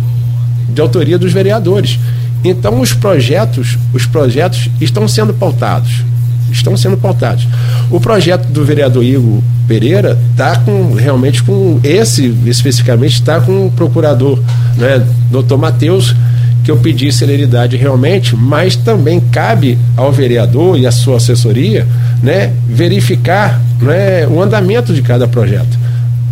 de 0.73 0.81
autoria 0.81 1.17
dos 1.17 1.31
vereadores. 1.31 1.99
Então 2.43 2.81
os 2.81 2.93
projetos, 2.93 3.77
os 3.93 4.05
projetos 4.05 4.69
estão 4.81 5.07
sendo 5.07 5.33
pautados. 5.33 6.03
Estão 6.51 6.75
sendo 6.77 6.97
pautados. 6.97 7.47
O 7.89 7.99
projeto 7.99 8.47
do 8.47 8.63
vereador 8.63 9.03
Igor 9.03 9.41
Pereira 9.67 10.17
está 10.31 10.57
com 10.59 10.93
realmente 10.93 11.41
com 11.41 11.79
esse 11.83 12.35
especificamente 12.45 13.13
está 13.13 13.39
com 13.41 13.67
o 13.67 13.71
procurador, 13.71 14.37
né, 14.77 15.03
doutor 15.31 15.57
Matheus, 15.57 16.13
que 16.63 16.69
eu 16.69 16.77
pedi 16.77 17.11
celeridade 17.11 17.75
realmente, 17.75 18.35
mas 18.35 18.75
também 18.75 19.19
cabe 19.19 19.77
ao 19.97 20.11
vereador 20.11 20.77
e 20.77 20.85
à 20.85 20.91
sua 20.91 21.17
assessoria, 21.17 21.87
né, 22.21 22.53
verificar 22.67 23.59
né, 23.81 24.27
o 24.27 24.41
andamento 24.41 24.93
de 24.93 25.01
cada 25.01 25.27
projeto 25.27 25.82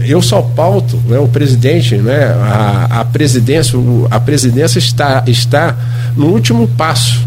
eu 0.05 0.21
só 0.21 0.41
pauto 0.41 0.97
né, 1.07 1.17
o 1.19 1.27
presidente, 1.27 1.95
né, 1.95 2.25
a, 2.25 3.01
a 3.01 3.05
presidência, 3.05 3.77
a 4.09 4.19
presidência 4.19 4.79
está, 4.79 5.23
está 5.27 5.77
no 6.15 6.27
último 6.27 6.67
passo, 6.67 7.25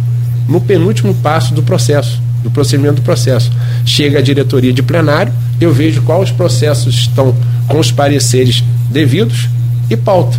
no 0.49 0.61
penúltimo 0.61 1.15
passo 1.15 1.55
do 1.55 1.63
processo, 1.63 2.21
do 2.43 2.51
procedimento 2.51 2.97
do 2.97 3.03
processo. 3.03 3.51
Chega 3.85 4.19
a 4.19 4.23
diretoria 4.23 4.73
de 4.73 4.83
plenário, 4.83 5.33
eu 5.61 5.73
vejo 5.73 6.03
quais 6.03 6.31
processos 6.31 6.95
estão 6.95 7.35
com 7.69 7.79
os 7.79 7.91
pareceres 7.91 8.63
devidos 8.91 9.49
e 9.89 9.97
pauta. 9.97 10.39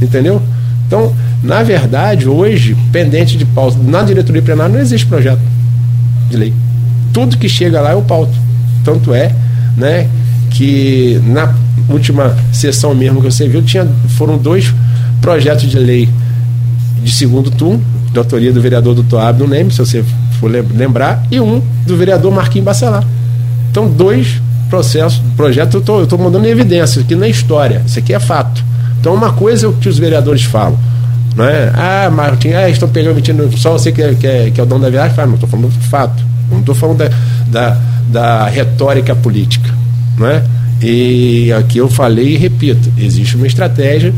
Entendeu? 0.00 0.42
Então, 0.86 1.14
na 1.42 1.62
verdade, 1.62 2.28
hoje, 2.28 2.76
pendente 2.90 3.36
de 3.36 3.44
pauta, 3.44 3.78
na 3.82 4.02
diretoria 4.02 4.42
plenária 4.42 4.72
não 4.72 4.80
existe 4.80 5.06
projeto 5.06 5.40
de 6.30 6.36
lei. 6.36 6.52
Tudo 7.12 7.36
que 7.36 7.48
chega 7.48 7.80
lá 7.80 7.92
eu 7.92 8.02
pauto. 8.02 8.32
Tanto 8.84 9.12
é, 9.12 9.34
né, 9.76 10.08
que 10.50 11.20
na, 11.24 11.54
última 11.88 12.36
sessão 12.52 12.94
mesmo 12.94 13.20
que 13.20 13.30
você 13.30 13.48
viu, 13.48 13.62
tinha, 13.62 13.86
foram 14.16 14.36
dois 14.36 14.72
projetos 15.20 15.68
de 15.68 15.78
lei 15.78 16.08
de 17.02 17.10
segundo 17.12 17.50
turno, 17.50 17.82
de 18.12 18.18
autoria 18.18 18.52
do 18.52 18.60
vereador 18.60 18.94
Dr. 18.94 19.16
Abdo 19.16 19.46
Neme, 19.46 19.70
se 19.70 19.78
você 19.78 20.04
for 20.40 20.50
lembrar, 20.50 21.24
e 21.30 21.40
um 21.40 21.62
do 21.86 21.96
vereador 21.96 22.32
Marquinhos 22.32 22.64
Bacelar. 22.64 23.04
Então, 23.70 23.88
dois 23.88 24.40
processos, 24.68 25.20
projetos, 25.36 25.74
eu 25.74 26.02
estou 26.04 26.18
mandando 26.18 26.46
em 26.46 26.50
evidência, 26.50 27.00
aqui 27.00 27.14
na 27.14 27.26
é 27.26 27.30
história, 27.30 27.82
isso 27.86 27.98
aqui 27.98 28.12
é 28.12 28.20
fato. 28.20 28.62
Então, 29.00 29.14
uma 29.14 29.32
coisa 29.32 29.66
é 29.66 29.68
o 29.68 29.72
que 29.72 29.88
os 29.88 29.98
vereadores 29.98 30.44
falam. 30.44 30.78
Não 31.36 31.44
é? 31.44 31.70
Ah, 31.74 32.10
Martin, 32.10 32.48
ah, 32.48 32.68
estão 32.68 32.88
pegando, 32.88 33.14
mentindo, 33.14 33.48
só 33.56 33.72
você 33.72 33.92
que 33.92 34.02
é, 34.02 34.14
que 34.14 34.26
é, 34.26 34.50
que 34.50 34.60
é 34.60 34.62
o 34.62 34.66
dono 34.66 34.82
da 34.82 34.90
viagem, 34.90 35.14
fala, 35.14 35.28
não 35.28 35.34
estou 35.34 35.48
falando 35.48 35.70
de 35.70 35.86
fato. 35.86 36.22
Não 36.50 36.60
estou 36.60 36.74
falando 36.74 36.98
da, 36.98 37.10
da, 37.46 37.80
da 38.10 38.48
retórica 38.48 39.14
política. 39.14 39.72
Não 40.18 40.26
é? 40.26 40.42
E 40.82 41.52
aqui 41.52 41.78
eu 41.78 41.88
falei 41.88 42.34
e 42.34 42.36
repito: 42.36 42.90
existe 42.98 43.36
uma 43.36 43.46
estratégia 43.46 44.12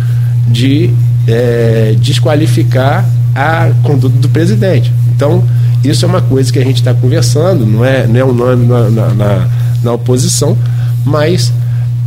de 0.49 0.91
é, 1.27 1.95
desqualificar 1.99 3.05
a 3.35 3.71
conduta 3.83 4.17
do 4.19 4.29
presidente. 4.29 4.93
Então, 5.15 5.45
isso 5.85 6.05
é 6.05 6.09
uma 6.09 6.21
coisa 6.21 6.53
que 6.53 6.59
a 6.59 6.65
gente 6.65 6.77
está 6.77 6.93
conversando, 6.93 7.65
não 7.65 7.85
é, 7.85 8.07
não 8.07 8.21
é 8.21 8.25
um 8.25 8.33
nome 8.33 8.67
na, 8.67 8.91
na, 9.15 9.49
na, 9.83 9.93
oposição, 9.93 10.57
mas 11.05 11.53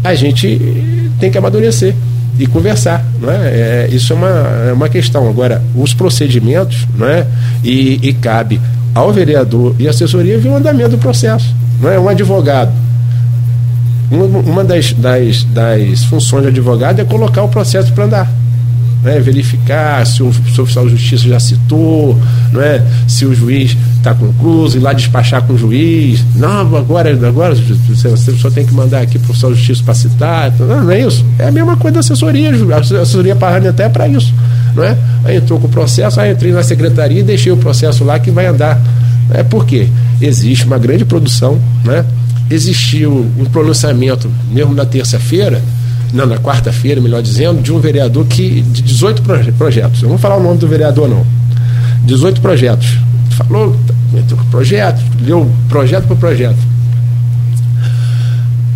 a 0.04 0.14
gente 0.14 1.10
tem 1.20 1.32
que 1.32 1.38
amadurecer 1.38 1.96
e 2.38 2.46
conversar. 2.46 3.04
Não 3.20 3.32
é? 3.32 3.88
isso 3.92 4.14
é 4.14 4.16
uma, 4.16 4.28
é 4.70 4.74
uma 4.74 4.90
questão. 4.90 5.28
Agora, 5.28 5.62
os 5.76 5.94
procedimentos, 5.94 6.88
não 6.98 7.08
é? 7.08 7.26
e, 7.64 8.00
e 8.02 8.14
cabe 8.14 8.60
ao 8.94 9.12
vereador 9.12 9.76
e 9.80 9.88
assessoria 9.88 10.38
ver 10.38 10.50
o 10.50 10.56
andamento 10.56 10.92
do 10.92 10.98
processo. 10.98 11.56
Não 11.82 11.90
é? 11.90 12.00
Um 12.00 12.08
advogado. 12.08 12.72
Uma, 14.14 14.40
uma 14.40 14.64
das, 14.64 14.94
das, 14.94 15.44
das 15.44 16.04
funções 16.06 16.44
do 16.44 16.50
advogado 16.50 17.00
é 17.00 17.04
colocar 17.04 17.44
o 17.44 17.50
processo 17.50 17.92
para 17.94 18.06
andar 18.06 18.44
né, 19.04 19.20
verificar 19.20 20.06
se 20.08 20.24
o, 20.24 20.32
se 20.34 20.60
o 20.60 20.64
oficial 20.64 20.86
de 20.86 20.92
justiça 20.92 21.28
já 21.28 21.40
citou, 21.40 22.18
não 22.52 22.62
é, 22.62 22.82
se 23.08 23.26
o 23.26 23.36
juiz 23.36 23.76
está 23.98 24.16
concluso, 24.16 24.78
ir 24.78 24.80
lá 24.80 24.94
despachar 24.94 25.44
com 25.44 25.54
o 25.54 25.58
juiz. 25.58 26.24
Não, 26.36 26.76
agora, 26.76 27.12
agora 27.28 27.54
você, 27.54 28.16
só 28.38 28.50
tem 28.50 28.66
que 28.66 28.74
mandar 28.74 29.02
aqui 29.02 29.20
para 29.20 29.28
o 29.28 29.32
oficial 29.32 29.52
de 29.52 29.58
justiça 29.58 29.84
para 29.84 29.94
citar. 29.94 30.54
Não, 30.58 30.84
não 30.86 30.92
é 30.92 31.02
isso. 31.02 31.26
É 31.38 31.48
a 31.48 31.52
mesma 31.52 31.76
coisa 31.76 31.96
da 31.96 32.00
assessoria. 32.00 32.50
A 32.74 32.80
assessoria 32.80 33.36
parlamentar 33.36 33.88
é 33.88 33.90
para 33.90 34.08
isso. 34.08 34.34
Não 34.74 34.84
é? 34.84 34.98
Aí 35.26 35.38
entrou 35.38 35.60
com 35.60 35.68
o 35.68 35.70
processo, 35.70 36.20
aí 36.20 36.32
entrei 36.32 36.52
na 36.52 36.64
secretaria 36.64 37.20
e 37.20 37.24
deixei 37.24 37.52
o 37.52 37.58
processo 37.58 38.04
lá 38.04 38.18
que 38.20 38.32
vai 38.32 38.48
andar. 38.48 38.82
É 39.32 39.44
por 39.44 39.66
quê? 39.66 39.88
Existe 40.22 40.66
uma 40.66 40.78
grande 40.78 41.06
produção, 41.06 41.60
né? 41.84 42.06
Existiu 42.54 43.12
um 43.38 43.46
pronunciamento, 43.46 44.30
mesmo 44.52 44.74
na 44.74 44.86
terça-feira, 44.86 45.62
não, 46.14 46.28
na 46.28 46.38
quarta-feira, 46.38 47.02
melhor 47.02 47.22
dizendo, 47.22 47.62
de 47.62 47.74
um 47.74 47.80
vereador 47.80 48.26
que 48.26 48.62
de 48.62 48.84
18 48.84 49.22
proje 49.24 49.52
projetos. 49.52 50.02
Eu 50.02 50.04
não 50.04 50.10
vou 50.10 50.20
falar 50.20 50.38
o 50.38 50.44
nome 50.44 50.60
do 50.60 50.68
vereador, 50.68 51.10
não. 51.10 51.26
18 52.06 52.40
projetos. 52.40 52.98
Falou, 53.32 53.76
entrou 54.16 54.40
com 54.40 54.46
projeto, 54.52 55.02
deu 55.22 55.50
projeto 55.68 56.06
por 56.08 56.18
projeto. 56.18 56.58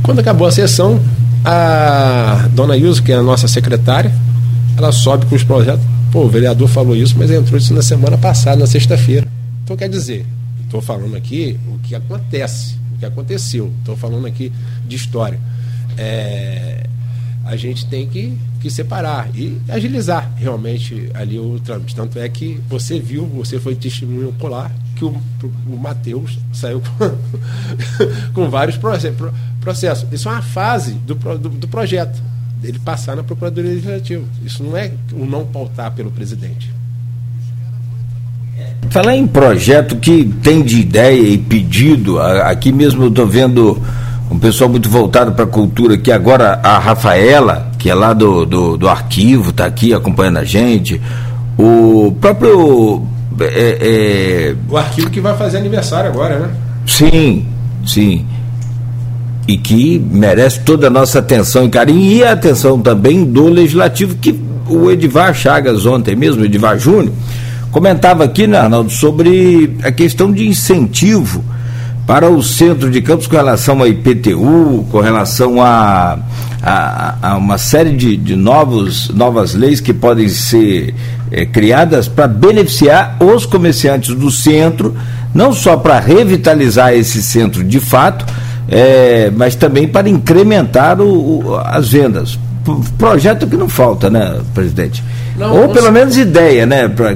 Quando 0.02 0.20
acabou 0.20 0.48
a 0.48 0.52
sessão, 0.52 1.00
a 1.46 2.48
dona 2.54 2.76
Ilza, 2.76 3.02
que 3.02 3.12
é 3.12 3.16
a 3.16 3.22
nossa 3.22 3.48
secretária, 3.48 4.12
ela 4.76 4.92
sobe 4.92 5.26
com 5.28 5.36
os 5.36 5.44
projetos. 5.44 5.86
Pô, 6.12 6.24
o 6.24 6.30
vereador 6.30 6.68
falou 6.68 6.96
isso, 6.96 7.16
mas 7.18 7.30
entrou 7.30 7.58
isso 7.58 7.74
na 7.74 7.82
semana 7.82 8.18
passada, 8.18 8.58
na 8.58 8.66
sexta-feira. 8.66 9.28
Então, 9.64 9.78
quer 9.78 9.90
dizer, 9.90 10.26
estou 10.64 10.82
falando 10.82 11.16
aqui 11.16 11.60
o 11.68 11.78
que 11.80 11.94
acontece, 11.94 12.76
que 13.00 13.06
aconteceu. 13.06 13.72
Estou 13.80 13.96
falando 13.96 14.26
aqui 14.26 14.52
de 14.88 14.96
história. 14.96 15.40
É, 15.98 16.86
a 17.48 17.56
gente 17.56 17.88
tem 17.88 18.08
que, 18.08 18.38
que 18.60 18.70
separar 18.70 19.30
e 19.34 19.58
agilizar 19.70 20.32
realmente 20.36 21.10
ali 21.14 21.40
o 21.40 21.60
trâmite. 21.60 21.96
Tanto 21.96 22.20
é 22.20 22.28
que 22.28 22.60
você 22.68 23.00
viu, 23.00 23.26
você 23.26 23.60
foi 23.60 23.76
testemunho 23.76 24.30
ocular, 24.30 24.72
que 24.96 25.06
o, 25.06 25.16
o 25.68 25.78
Matheus 25.78 26.38
saiu 26.52 26.82
com, 26.98 28.34
com 28.34 28.50
vários 28.50 28.78
processos. 28.78 30.12
Isso 30.12 30.28
é 30.28 30.32
uma 30.32 30.42
fase 30.42 30.94
do, 30.94 31.16
do, 31.16 31.50
do 31.50 31.68
projeto, 31.68 32.22
ele 32.62 32.80
passar 32.80 33.16
na 33.16 33.24
Procuradoria 33.24 33.72
Legislativa. 33.72 34.26
Isso 34.44 34.62
não 34.62 34.76
é 34.76 34.92
o 35.14 35.26
não 35.26 35.46
pautar 35.46 35.94
pelo 35.94 36.12
presidente. 36.12 36.77
Falar 38.90 39.16
em 39.16 39.28
projeto 39.28 39.98
que 39.98 40.24
tem 40.42 40.62
de 40.62 40.80
ideia 40.80 41.20
e 41.20 41.38
pedido, 41.38 42.20
aqui 42.20 42.72
mesmo 42.72 43.04
eu 43.04 43.10
estou 43.10 43.28
vendo 43.28 43.82
um 44.30 44.38
pessoal 44.38 44.70
muito 44.70 44.90
voltado 44.90 45.32
para 45.32 45.46
a 45.46 45.48
cultura, 45.48 45.98
que 45.98 46.12
agora 46.12 46.60
a 46.64 46.78
Rafaela, 46.80 47.72
que 47.78 47.90
é 47.90 47.96
lá 47.96 48.14
do, 48.14 48.46
do, 48.46 48.78
do 48.78 48.88
arquivo, 48.88 49.52
está 49.52 49.66
aqui 49.66 49.94
acompanhando 49.94 50.38
a 50.38 50.44
gente. 50.44 51.02
O 51.58 52.16
próprio. 52.20 53.04
É, 53.40 53.78
é... 53.82 54.56
O 54.70 54.78
arquivo 54.78 55.10
que 55.10 55.20
vai 55.20 55.36
fazer 55.38 55.58
aniversário 55.58 56.10
agora, 56.10 56.40
né? 56.40 56.50
Sim, 56.86 57.46
sim. 57.86 58.26
E 59.48 59.58
que 59.58 60.00
merece 60.12 60.60
toda 60.62 60.88
a 60.88 60.90
nossa 60.90 61.20
atenção 61.20 61.66
e 61.66 61.70
carinho, 61.70 62.12
e 62.12 62.24
a 62.24 62.34
atenção 62.34 62.80
também 62.80 63.24
do 63.24 63.48
Legislativo, 63.48 64.16
que 64.16 64.38
o 64.70 64.92
Edivar 64.92 65.34
Chagas, 65.34 65.86
ontem 65.86 66.16
mesmo, 66.16 66.44
Edivar 66.44 66.78
Júnior, 66.78 67.14
comentava 67.78 68.24
aqui, 68.24 68.48
né, 68.48 68.58
Arnaldo, 68.58 68.90
sobre 68.90 69.78
a 69.84 69.92
questão 69.92 70.32
de 70.32 70.48
incentivo 70.48 71.46
para 72.08 72.28
o 72.28 72.42
centro 72.42 72.90
de 72.90 73.04
Campos 73.04 73.28
com 73.28 73.36
relação 73.36 73.84
à 73.84 73.88
IPTU, 73.88 74.88
com 74.90 75.00
relação 75.00 75.62
a, 75.62 76.18
a, 76.60 77.16
a 77.22 77.38
uma 77.38 77.60
série 77.60 77.92
de, 77.92 78.18
de 78.18 78.36
novos, 78.36 79.10
novas 79.10 79.54
leis 79.54 79.80
que 79.80 79.94
podem 79.94 80.28
ser 80.28 80.96
é, 81.30 81.46
criadas 81.46 82.08
para 82.08 82.28
beneficiar 82.28 83.16
os 83.20 83.46
comerciantes 83.46 84.16
do 84.16 84.32
centro, 84.32 84.98
não 85.32 85.54
só 85.54 85.78
para 85.78 86.00
revitalizar 86.00 86.94
esse 86.94 87.22
centro 87.22 87.64
de 87.64 87.80
fato, 87.80 88.26
é, 88.68 89.30
mas 89.30 89.54
também 89.54 89.88
para 89.88 90.10
incrementar 90.10 91.00
o, 91.00 91.46
o, 91.46 91.56
as 91.58 91.90
vendas. 91.90 92.40
Projeto 92.98 93.48
que 93.48 93.56
não 93.56 93.70
falta, 93.70 94.10
né, 94.10 94.40
presidente? 94.54 95.04
Não, 95.38 95.64
Ou 95.64 95.70
pelo 95.70 95.92
menos 95.92 96.18
ideia, 96.18 96.66
né? 96.66 96.88
Pra, 96.88 97.16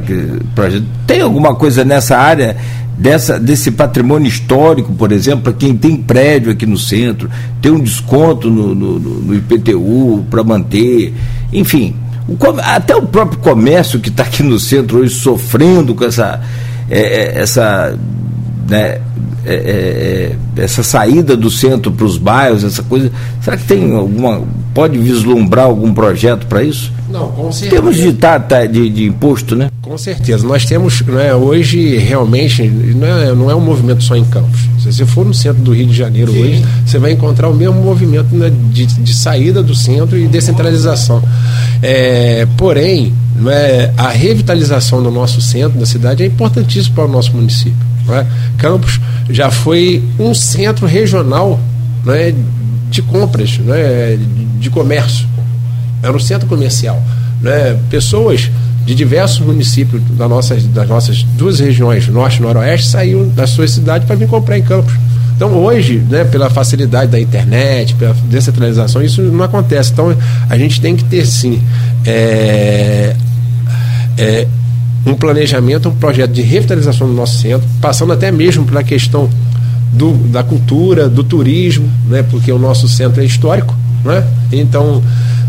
pra, 0.56 0.69
tem 1.07 1.22
alguma 1.22 1.56
coisa 1.56 1.84
nessa 1.84 2.18
área 2.18 2.56
dessa, 3.02 3.40
desse 3.40 3.72
patrimônio 3.72 4.28
histórico, 4.28 4.94
por 4.94 5.11
exemplo, 5.11 5.41
para 5.41 5.53
quem 5.53 5.76
tem 5.76 5.98
prédio 5.98 6.52
aqui 6.52 6.68
no 6.68 6.78
centro, 6.78 7.30
ter 7.60 7.72
um 7.72 7.80
desconto 7.80 8.49
no, 8.49 8.76
no, 8.76 8.99
no 8.99 9.36
IPTU 9.36 10.26
para 10.30 10.44
manter, 10.44 11.14
enfim. 11.52 11.95
O, 12.28 12.38
até 12.64 12.95
o 12.95 13.02
próprio 13.02 13.40
comércio 13.40 13.99
que 13.99 14.10
está 14.10 14.23
aqui 14.23 14.44
no 14.44 14.60
centro 14.60 14.99
hoje 14.99 15.15
sofrendo 15.15 15.95
com 15.95 16.06
essa, 16.06 16.40
é, 16.90 16.99
é 16.99 17.41
essa, 17.41 17.98
né, 18.69 18.99
é, 19.45 19.53
é, 19.53 20.35
é, 20.59 20.63
essa 20.63 20.84
saída 20.84 21.35
do 21.35 21.49
centro 21.49 21.91
para 21.91 22.05
os 22.05 22.18
bairros, 22.18 22.63
essa 22.63 22.84
coisa. 22.84 23.11
Será 23.41 23.57
que 23.57 23.63
tem 23.63 23.95
alguma. 23.95 24.41
pode 24.73 24.97
vislumbrar 24.97 25.65
algum 25.65 25.93
projeto 25.93 26.45
para 26.45 26.63
isso? 26.63 26.91
Não, 27.09 27.31
com 27.31 27.51
certeza. 27.51 27.81
Temos 27.81 27.97
de, 27.97 28.13
tá, 28.13 28.38
de, 28.38 28.89
de 28.89 29.05
imposto, 29.05 29.55
né? 29.55 29.69
Com 29.81 29.97
certeza. 29.97 30.47
Nós 30.47 30.65
temos, 30.65 31.01
né, 31.01 31.34
hoje, 31.34 31.97
realmente, 31.97 32.63
não 32.63 33.07
é, 33.07 33.35
não 33.35 33.51
é 33.51 33.55
um 33.55 33.59
movimento 33.59 34.03
só 34.03 34.15
em 34.15 34.23
Campos. 34.26 34.59
Se 34.80 34.93
você 34.93 35.05
for 35.05 35.26
no 35.26 35.34
centro 35.34 35.61
do 35.61 35.73
Rio 35.73 35.88
de 35.88 35.93
Janeiro 35.93 36.31
Sim. 36.31 36.41
hoje, 36.41 36.65
você 36.85 36.99
vai 36.99 37.11
encontrar 37.11 37.49
o 37.49 37.53
mesmo 37.53 37.81
movimento 37.81 38.34
né, 38.35 38.51
de, 38.72 38.85
de 38.85 39.13
saída 39.13 39.61
do 39.61 39.76
centro 39.76 40.18
e 40.18 40.27
descentralização. 40.27 41.22
É, 41.81 42.47
porém, 42.55 43.13
né, 43.35 43.91
a 43.97 44.09
revitalização 44.09 45.03
do 45.03 45.11
nosso 45.11 45.41
centro, 45.41 45.80
da 45.80 45.85
cidade, 45.85 46.23
é 46.23 46.27
importantíssimo 46.27 46.95
para 46.95 47.05
o 47.05 47.07
nosso 47.07 47.35
município. 47.35 47.90
Né? 48.11 48.27
Campos 48.57 48.99
já 49.29 49.49
foi 49.49 50.03
um 50.19 50.33
centro 50.33 50.85
regional 50.85 51.59
né, 52.05 52.33
de 52.89 53.01
compras, 53.01 53.57
né, 53.57 54.19
de 54.59 54.69
comércio. 54.69 55.27
Era 56.03 56.15
um 56.15 56.19
centro 56.19 56.47
comercial. 56.47 57.01
Né? 57.41 57.79
Pessoas 57.89 58.51
de 58.85 58.95
diversos 58.95 59.39
municípios 59.39 60.01
das 60.11 60.29
nossas, 60.29 60.63
das 60.65 60.88
nossas 60.88 61.23
duas 61.23 61.59
regiões, 61.59 62.07
norte 62.07 62.39
e 62.39 62.41
noroeste, 62.41 62.88
saíram 62.88 63.27
da 63.29 63.47
sua 63.47 63.67
cidade 63.67 64.05
para 64.05 64.15
vir 64.15 64.27
comprar 64.27 64.57
em 64.57 64.63
Campos. 64.63 64.93
Então 65.35 65.53
hoje, 65.53 65.97
né, 66.09 66.23
pela 66.23 66.49
facilidade 66.49 67.11
da 67.11 67.19
internet, 67.19 67.95
pela 67.95 68.13
descentralização, 68.25 69.01
isso 69.01 69.21
não 69.23 69.43
acontece. 69.43 69.91
Então 69.91 70.15
a 70.49 70.57
gente 70.57 70.79
tem 70.79 70.95
que 70.95 71.03
ter 71.03 71.25
sim 71.25 71.61
é, 72.05 73.15
é, 74.17 74.47
um 75.06 75.14
planejamento, 75.14 75.90
um 75.90 75.95
projeto 75.95 76.32
de 76.32 76.41
revitalização 76.41 77.07
do 77.07 77.14
nosso 77.14 77.40
centro, 77.40 77.68
passando 77.82 78.14
até 78.14 78.32
mesmo 78.32 78.65
pela 78.65 78.84
questão 78.84 79.30
do, 79.94 80.14
da 80.30 80.44
cultura, 80.44 81.10
do 81.10 81.23
turismo, 81.23 81.90
né, 82.07 82.23
porque 82.23 82.52
o 82.52 82.60
nosso 82.60 82.88
centro 82.88 83.22
é 83.22 83.26
histórico. 83.26 83.76
Né? 84.03 84.26
Então 84.52 85.02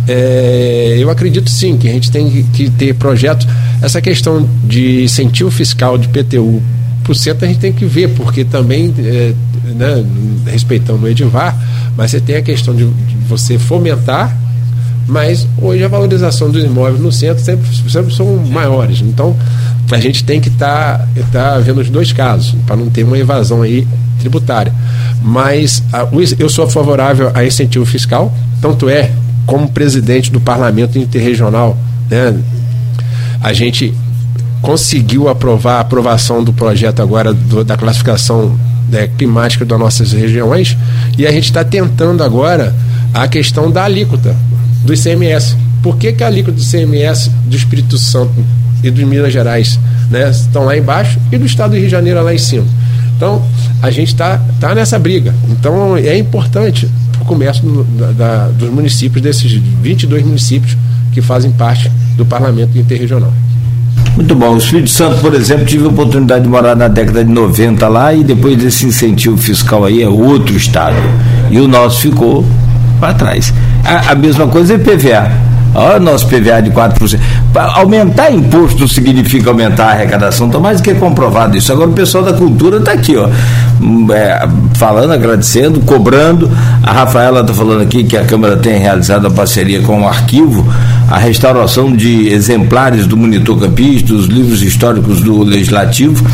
é, 0.07 0.97
eu 0.99 1.11
acredito 1.11 1.49
sim 1.49 1.77
que 1.77 1.89
a 1.89 1.93
gente 1.93 2.11
tem 2.11 2.45
que 2.53 2.71
ter 2.71 2.95
projetos. 2.95 3.47
Essa 3.81 4.01
questão 4.01 4.49
de 4.65 5.05
incentivo 5.05 5.51
fiscal 5.51 5.97
de 5.97 6.09
PTU 6.09 6.63
por 7.05 7.17
cento 7.17 7.45
a 7.45 7.49
gente 7.49 7.59
tem 7.59 7.73
que 7.73 7.85
ver, 7.85 8.11
porque 8.11 8.45
também 8.45 8.95
é, 8.99 9.33
né, 9.75 10.05
respeitando 10.47 11.05
o 11.05 11.09
Edivar, 11.09 11.57
mas 11.97 12.11
você 12.11 12.21
tem 12.21 12.37
a 12.37 12.43
questão 12.43 12.75
de, 12.75 12.85
de 12.85 13.17
você 13.29 13.59
fomentar 13.59 14.37
mas 15.07 15.47
hoje 15.61 15.85
a 15.85 15.89
valorização 15.89 16.51
dos 16.51 16.63
imóveis 16.65 17.01
no 17.01 17.13
centro 17.13 17.43
sempre, 17.43 17.69
sempre 17.91 18.15
são 18.15 18.37
maiores. 18.37 19.01
Então 19.01 19.37
a 19.91 19.99
gente 19.99 20.25
tem 20.25 20.41
que 20.41 20.49
estar 20.49 20.99
tá, 20.99 21.07
tá 21.33 21.59
vendo 21.59 21.81
os 21.81 21.91
dois 21.91 22.13
casos, 22.13 22.55
para 22.67 22.77
não 22.77 22.89
ter 22.89 23.05
uma 23.05 23.19
evasão 23.19 23.63
aí 23.63 23.87
tributária. 24.19 24.73
Mas 25.23 25.83
a, 25.93 26.09
eu 26.39 26.49
sou 26.49 26.69
favorável 26.69 27.31
a 27.35 27.45
incentivo 27.45 27.85
fiscal, 27.85 28.33
tanto 28.61 28.89
é 28.89 29.11
como 29.47 29.69
presidente 29.69 30.31
do 30.31 30.41
parlamento 30.41 30.99
interregional, 30.99 31.77
né, 32.09 32.39
a 33.41 33.53
gente 33.53 33.93
conseguiu 34.61 35.29
aprovar 35.29 35.79
a 35.79 35.81
aprovação 35.81 36.45
do 36.45 36.53
projeto 36.53 37.03
agora 37.03 37.35
do, 37.35 37.65
da 37.65 37.77
classificação 37.77 38.57
né, 38.89 39.09
climática 39.19 39.65
das 39.65 39.79
nossas 39.79 40.13
regiões 40.13 40.77
e 41.19 41.27
a 41.27 41.33
gente 41.33 41.47
está 41.47 41.65
tentando 41.65 42.23
agora 42.23 42.73
a 43.13 43.27
questão 43.27 43.71
da 43.71 43.85
alíquota 43.85 44.37
do 44.83 44.93
ICMS. 44.95 45.57
Por 45.83 45.97
que, 45.97 46.13
que 46.13 46.23
a 46.23 46.27
alíquota 46.27 46.57
do 46.57 46.63
ICMS 46.63 47.31
do 47.47 47.57
Espírito 47.57 47.99
Santo 47.99 48.33
e 48.83 48.91
de 48.91 49.05
Minas 49.05 49.33
Gerais 49.33 49.79
né, 50.11 50.31
estão 50.31 50.65
lá 50.65 50.77
embaixo 50.77 51.19
e 51.31 51.39
do 51.39 51.47
estado 51.47 51.71
do 51.71 51.77
Rio 51.77 51.87
de 51.87 51.91
Janeiro 51.91 52.23
lá 52.23 52.35
em 52.35 52.39
cima? 52.39 52.67
Então, 53.17 53.43
a 53.81 53.91
gente 53.91 54.09
está 54.09 54.41
tá 54.61 54.75
nessa 54.75 54.99
briga. 54.99 55.35
Então, 55.49 55.97
é 55.97 56.17
importante 56.17 56.89
para 57.13 57.23
o 57.23 57.25
comércio 57.25 57.63
do, 57.63 58.13
da, 58.15 58.49
dos 58.49 58.71
municípios, 58.71 59.23
desses 59.23 59.53
22 59.53 60.25
municípios 60.25 60.77
que 61.13 61.23
fazem 61.23 61.53
parte 61.53 61.91
do 62.17 62.25
parlamento 62.25 62.77
interregional. 62.77 63.33
Muito 64.17 64.35
bom. 64.35 64.55
O 64.55 64.59
Espírito 64.59 64.91
Santo, 64.91 65.21
por 65.21 65.35
exemplo, 65.35 65.65
tive 65.65 65.85
a 65.85 65.89
oportunidade 65.89 66.45
de 66.45 66.51
morar 66.51 66.77
na 66.77 66.89
década 66.89 67.25
de 67.25 67.31
90 67.31 67.89
lá 67.89 68.13
e 68.13 68.23
depois 68.23 68.57
desse 68.57 68.87
incentivo 68.87 69.37
fiscal 69.37 69.85
aí 69.85 70.03
é 70.03 70.09
outro 70.09 70.57
estado. 70.57 70.97
E 71.51 71.59
o 71.59 71.67
nosso 71.67 72.01
ficou 72.01 72.45
para 73.03 73.15
trás. 73.15 73.53
A, 73.85 74.13
a 74.13 74.15
mesma 74.15 74.47
coisa 74.47 74.75
é 74.75 74.79
PVA. 74.79 75.29
Olha 75.75 75.97
o 75.97 76.01
nosso 76.01 76.27
PVA 76.27 76.61
de 76.63 76.71
4%. 76.71 77.19
Aumentar 77.75 78.31
imposto 78.31 78.87
significa 78.87 79.51
aumentar 79.51 79.87
a 79.87 79.91
arrecadação, 79.93 80.47
está 80.47 80.59
mais 80.61 80.81
do 80.81 80.85
que 80.85 80.95
comprovado 80.95 81.57
isso. 81.57 81.73
Agora 81.73 81.89
o 81.89 81.95
pessoal 81.95 82.23
da 82.23 82.35
cultura 82.35 82.77
está 82.77 82.93
aqui, 82.93 83.17
ó, 83.17 83.29
hum, 83.81 84.07
é, 84.13 84.47
falando, 84.75 85.13
agradecendo, 85.13 85.81
cobrando. 85.81 86.51
A 86.83 86.93
Rafaela 86.93 87.41
está 87.41 87.55
falando 87.55 87.83
aqui 87.83 88.05
que 88.05 88.17
a 88.17 88.25
Câmara 88.25 88.57
tem 88.57 88.79
realizado 88.79 89.27
a 89.27 89.31
parceria 89.31 89.81
com 89.81 90.03
o 90.03 90.09
arquivo, 90.09 90.67
a 91.11 91.19
restauração 91.19 91.95
de 91.95 92.29
exemplares 92.29 93.07
do 93.07 93.17
Monitor 93.17 93.59
Campista, 93.59 94.13
livros 94.13 94.63
históricos 94.63 95.23
do 95.23 95.43
Legislativo, 95.43 96.25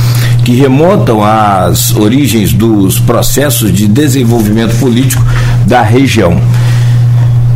que 0.45 0.57
remontam 0.57 1.23
às 1.23 1.95
origens 1.95 2.53
dos 2.53 2.99
processos 2.99 3.73
de 3.73 3.87
desenvolvimento 3.87 4.77
político 4.81 5.25
da 5.69 5.83
região. 5.83 6.41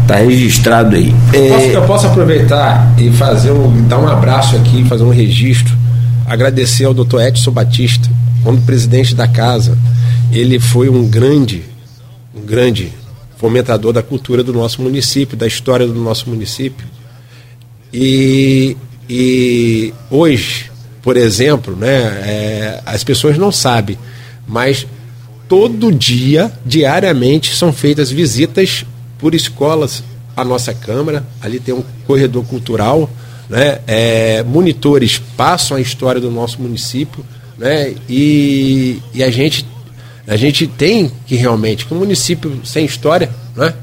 Está 0.02 0.16
registrado 0.16 0.94
aí. 0.94 1.14
Eu 1.32 1.48
posso, 1.48 1.64
é, 1.64 1.76
eu 1.76 1.82
posso, 1.86 2.06
aproveitar 2.06 2.94
e 2.98 3.10
fazer 3.12 3.50
um, 3.50 3.88
dar 3.88 3.98
um 3.98 4.06
abraço 4.06 4.54
aqui, 4.56 4.84
fazer 4.84 5.02
um 5.02 5.10
registro, 5.10 5.74
agradecer 6.26 6.84
ao 6.84 6.92
doutor 6.92 7.22
Edson 7.22 7.50
Batista, 7.50 8.08
quando 8.42 8.64
presidente 8.66 9.14
da 9.14 9.26
casa, 9.26 9.78
ele 10.30 10.60
foi 10.60 10.90
um 10.90 11.08
grande, 11.08 11.62
um 12.34 12.44
grande 12.44 12.92
fomentador 13.38 13.92
da 13.92 14.02
cultura 14.02 14.44
do 14.44 14.52
nosso 14.52 14.82
município, 14.82 15.36
da 15.36 15.46
história 15.46 15.86
do 15.86 15.94
nosso 15.94 16.28
município. 16.28 16.86
E, 17.92 18.76
e 19.08 19.94
hoje, 20.10 20.70
por 21.00 21.16
exemplo, 21.16 21.74
né, 21.74 21.88
é, 21.88 22.80
as 22.84 23.02
pessoas 23.02 23.38
não 23.38 23.50
sabem, 23.50 23.96
mas 24.46 24.86
todo 25.52 25.92
dia, 25.92 26.50
diariamente, 26.64 27.54
são 27.54 27.74
feitas 27.74 28.10
visitas 28.10 28.86
por 29.18 29.34
escolas 29.34 30.02
à 30.34 30.42
nossa 30.42 30.72
Câmara. 30.72 31.26
Ali 31.42 31.60
tem 31.60 31.74
um 31.74 31.84
corredor 32.06 32.42
cultural, 32.46 33.10
né? 33.50 33.80
É, 33.86 34.42
monitores 34.44 35.20
passam 35.36 35.76
a 35.76 35.80
história 35.82 36.18
do 36.18 36.30
nosso 36.30 36.58
município, 36.58 37.22
né? 37.58 37.94
E, 38.08 39.02
e 39.12 39.22
a 39.22 39.30
gente 39.30 39.66
a 40.26 40.36
gente 40.36 40.66
tem 40.66 41.12
que 41.26 41.34
realmente, 41.34 41.84
que 41.84 41.92
um 41.92 41.98
município 41.98 42.62
sem 42.64 42.86
história, 42.86 43.28
né? 43.54 43.74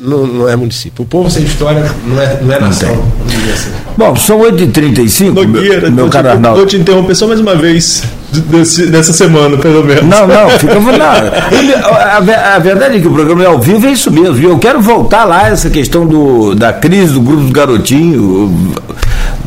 Não, 0.00 0.26
não 0.26 0.48
é 0.48 0.54
município. 0.54 1.02
O 1.02 1.06
povo 1.06 1.30
sem 1.30 1.42
história 1.42 1.84
não 2.06 2.20
é, 2.20 2.38
não 2.40 2.54
é 2.54 2.60
nação. 2.60 2.90
Assim. 3.52 3.70
Bom, 3.96 4.14
são 4.14 4.38
8h35, 4.40 5.32
Nogueira, 5.32 5.80
meu, 5.82 6.04
meu 6.04 6.08
caro 6.08 6.30
Arnaldo. 6.30 6.58
Vou 6.58 6.66
te 6.66 6.76
interromper 6.76 7.14
só 7.16 7.26
mais 7.26 7.40
uma 7.40 7.56
vez 7.56 8.04
desse, 8.32 8.86
dessa 8.86 9.12
semana, 9.12 9.56
pelo 9.56 9.82
menos. 9.84 10.04
Não, 10.04 10.26
não, 10.26 10.50
fica 10.58 10.74
não. 10.78 11.90
A, 11.90 12.54
a, 12.54 12.58
verdade 12.60 12.96
é 12.96 13.00
que 13.00 13.08
o 13.08 13.12
programa 13.12 13.42
é 13.42 13.46
ao 13.46 13.58
vivo, 13.58 13.86
é 13.86 13.90
isso 13.90 14.10
mesmo. 14.10 14.38
Eu 14.46 14.58
quero 14.58 14.80
voltar 14.80 15.24
lá 15.24 15.48
essa 15.48 15.68
questão 15.68 16.06
do, 16.06 16.54
da 16.54 16.72
crise 16.72 17.14
do 17.14 17.20
grupo 17.20 17.42
do 17.42 17.52
garotinho 17.52 18.72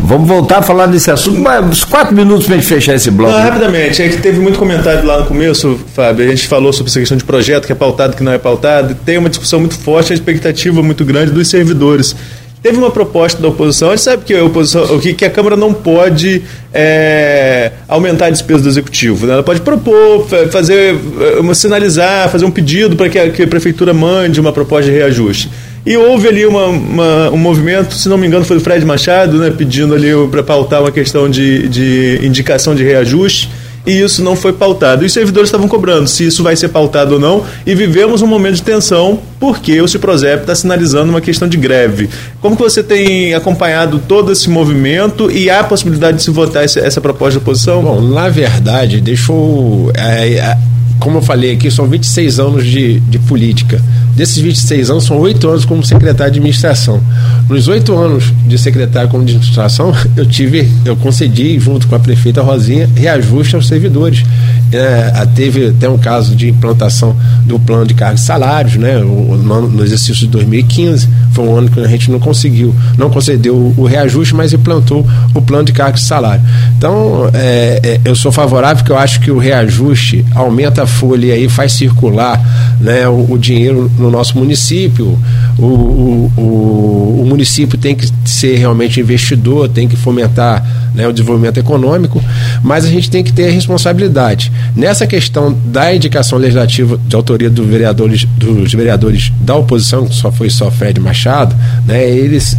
Vamos 0.04 0.28
voltar 0.28 0.58
a 0.58 0.62
falar 0.62 0.88
desse 0.88 1.12
assunto, 1.12 1.40
mas 1.40 1.64
uns 1.64 1.84
quatro 1.84 2.16
minutos 2.16 2.46
para 2.46 2.56
a 2.56 2.58
gente 2.58 2.68
fechar 2.68 2.96
esse 2.96 3.12
bloco. 3.12 3.34
Não, 3.34 3.42
rapidamente, 3.42 4.02
é 4.02 4.10
que 4.10 4.18
teve 4.18 4.40
muito 4.40 4.58
comentário 4.58 5.06
lá 5.06 5.20
no 5.20 5.26
começo, 5.26 5.80
Fábio. 5.94 6.26
A 6.26 6.30
gente 6.30 6.48
falou 6.48 6.74
sobre 6.74 6.90
essa 6.90 7.00
questão 7.00 7.18
de 7.18 7.24
projeto, 7.24 7.66
que 7.66 7.72
é 7.72 7.76
pautado, 7.76 8.16
que 8.18 8.24
não 8.24 8.32
é 8.32 8.38
pautado. 8.38 8.96
Tem 9.06 9.18
uma 9.18 9.30
discussão 9.30 9.60
muito 9.60 9.78
forte, 9.78 10.12
a 10.12 10.16
expectativa 10.16 10.82
muito 10.82 11.06
grande 11.06 11.32
dos 11.32 11.48
servidores. 11.48 12.16
Teve 12.62 12.78
uma 12.78 12.92
proposta 12.92 13.42
da 13.42 13.48
oposição, 13.48 13.90
a 13.90 13.96
gente 13.96 14.04
sabe 14.04 14.24
que 14.24 14.36
a, 14.36 14.44
oposição, 14.44 15.00
que, 15.00 15.16
que 15.16 15.26
a 15.26 15.30
Câmara 15.32 15.56
não 15.56 15.74
pode 15.74 16.44
é, 16.72 17.72
aumentar 17.88 18.28
a 18.28 18.30
despesa 18.30 18.62
do 18.62 18.70
Executivo. 18.70 19.26
Né? 19.26 19.34
Ela 19.34 19.44
pode 19.44 19.62
propor, 19.62 20.28
fazer, 20.52 20.96
uma, 21.40 21.56
sinalizar, 21.56 22.30
fazer 22.30 22.46
um 22.46 22.52
pedido 22.52 22.96
para 22.96 23.10
que 23.10 23.30
que 23.32 23.44
a 23.44 23.48
Prefeitura 23.48 23.96
mande 23.96 24.40
uma 24.40 24.52
proposta 24.52 24.92
de 24.92 24.96
reajuste. 24.96 25.50
E 25.86 25.98
houve 25.98 26.28
ali 26.28 26.46
uma, 26.46 26.66
uma, 26.68 27.30
um 27.32 27.38
movimento, 27.38 27.94
se 27.94 28.08
não 28.08 28.18
me 28.18 28.28
engano, 28.28 28.46
foi 28.46 28.58
do 28.58 28.64
Fred 28.64 28.86
Machado, 28.86 29.38
né, 29.40 29.50
pedindo 29.50 29.96
ali 29.96 30.10
para 30.30 30.44
pautar 30.44 30.82
uma 30.82 30.92
questão 30.92 31.30
de, 31.30 31.68
de 31.68 32.20
indicação 32.24 32.76
de 32.76 32.84
reajuste 32.84 33.50
e 33.86 34.00
isso 34.00 34.24
não 34.24 34.36
foi 34.36 34.54
pautado. 34.54 35.04
E 35.04 35.08
os 35.08 35.14
servidores 35.14 35.48
estavam 35.48 35.68
cobrando 35.68 36.08
se 36.08 36.26
isso 36.26 36.44
vai 36.44 36.56
ser 36.56 36.70
pautado 36.70 37.16
ou 37.16 37.20
não, 37.20 37.44
e 37.66 37.74
vivemos 37.74 38.22
um 38.22 38.28
momento 38.28 38.56
de 38.56 38.64
tensão 38.64 39.20
porque 39.40 39.82
o 39.82 39.88
Ciprozep 39.88 40.42
está 40.42 40.54
sinalizando 40.54 41.10
uma 41.10 41.22
questão 41.22 41.48
de 41.48 41.58
greve. 41.58 42.10
Como 42.40 42.56
que 42.56 42.62
você 42.62 42.84
tem 42.84 43.34
acompanhado 43.34 44.00
todo 44.08 44.32
esse 44.32 44.50
movimento 44.50 45.32
e 45.32 45.50
há 45.50 45.62
a 45.62 45.64
possibilidade 45.64 46.18
de 46.18 46.24
se 46.24 46.32
votar 46.32 46.64
essa, 46.64 46.80
essa 46.80 47.02
proposta 47.02 47.32
de 47.32 47.38
oposição? 47.40 47.82
Bom, 47.82 48.02
na 48.02 48.30
verdade, 48.30 49.02
deixa 49.02 49.32
eu. 49.32 49.92
É, 49.96 50.34
é, 50.36 50.58
como 51.00 51.18
eu 51.18 51.22
falei 51.22 51.54
aqui, 51.54 51.72
são 51.72 51.88
26 51.88 52.40
anos 52.40 52.64
de, 52.64 53.00
de 53.00 53.18
política. 53.18 53.82
Desses 54.16 54.38
26 54.38 54.90
anos, 54.90 55.06
são 55.06 55.18
oito 55.20 55.48
anos 55.50 55.66
como 55.66 55.84
secretário 55.84 56.34
de 56.34 56.40
administração. 56.40 57.02
Nos 57.48 57.68
oito 57.68 57.96
anos 57.98 58.34
de 58.46 58.58
secretário 58.58 59.10
de 59.10 59.16
administração, 59.16 59.94
eu 60.16 60.26
tive, 60.26 60.70
eu 60.86 60.96
concedi, 60.98 61.60
junto 61.60 61.88
com 61.88 61.96
a 61.96 62.00
prefeita 62.00 62.42
Rosinha, 62.42 62.90
reajuste 62.96 63.56
aos 63.56 63.68
servidores. 63.68 64.24
É, 64.72 65.26
teve 65.36 65.68
até 65.68 65.90
um 65.90 65.98
caso 65.98 66.36
de 66.36 66.50
implantação 66.50 67.16
do 67.46 67.60
plano 67.60 67.86
de 67.86 67.94
cargos 67.94 68.22
e 68.22 68.26
salários, 68.26 68.76
né, 68.76 68.98
no, 69.00 69.68
no, 69.68 69.84
exercício 69.84 70.16
de 70.16 70.28
2015. 70.28 71.10
Foi 71.34 71.46
um 71.46 71.56
ano 71.58 71.70
que 71.70 71.80
a 71.80 71.88
gente 71.88 72.10
não 72.10 72.20
conseguiu, 72.20 72.74
não 72.98 73.10
concedeu 73.10 73.56
o, 73.56 73.74
o 73.78 73.86
reajuste, 73.86 74.36
mas 74.36 74.54
implantou 74.54 75.06
o 75.34 75.42
plano 75.42 75.66
de 75.66 75.74
cargos 75.74 76.04
e 76.04 76.06
salário. 76.06 76.44
Então, 76.78 77.30
é, 77.34 77.80
é, 77.84 78.02
eu 78.06 78.16
sou 78.16 78.32
favorável, 78.32 78.78
porque 78.78 78.92
eu 78.92 78.98
acho 78.98 79.20
que 79.20 79.32
o 79.32 79.38
reajuste 79.38 80.26
aumenta 80.34 80.84
a 80.84 80.88
folha 80.88 81.28
e 81.28 81.32
aí 81.32 81.50
faz 81.50 81.74
circular 81.74 82.40
né, 82.80 83.08
o, 83.08 83.32
o 83.32 83.38
dinheiro 83.38 83.92
no 83.98 84.10
nosso 84.10 84.38
município. 84.38 85.18
O, 85.58 85.66
o, 85.66 86.32
o, 86.38 87.22
o, 87.22 87.26
município 87.26 87.78
tem 87.78 87.96
que 87.96 88.10
ser 88.26 88.58
realmente 88.58 89.00
investidor, 89.00 89.70
tem 89.70 89.88
que 89.88 89.96
fomentar 89.96 90.66
né, 90.94 91.08
o 91.08 91.14
desenvolvimento 91.14 91.58
econômico, 91.58 92.22
mas 92.64 92.86
a 92.86 92.90
gente 92.90 93.10
tem 93.10 93.24
que 93.24 93.32
ter 93.32 93.48
a 93.48 93.52
responsabilidade. 93.52 94.52
Nessa 94.76 95.06
questão 95.06 95.54
da 95.66 95.94
indicação 95.94 96.38
legislativa 96.38 96.98
de 96.98 97.16
autoria 97.16 97.50
do 97.50 97.64
vereadores, 97.66 98.26
dos 98.38 98.74
vereadores 98.74 99.32
da 99.42 99.56
oposição, 99.56 100.08
que 100.08 100.16
só 100.16 100.32
foi 100.32 100.50
só 100.50 100.72
Fred 100.72 101.00
Machado, 101.00 101.56
né, 101.86 102.10
eles 102.10 102.56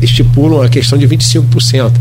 estipulam 0.00 0.62
a 0.62 0.68
questão 0.68 0.98
de 0.98 1.06
25%. 1.06 1.92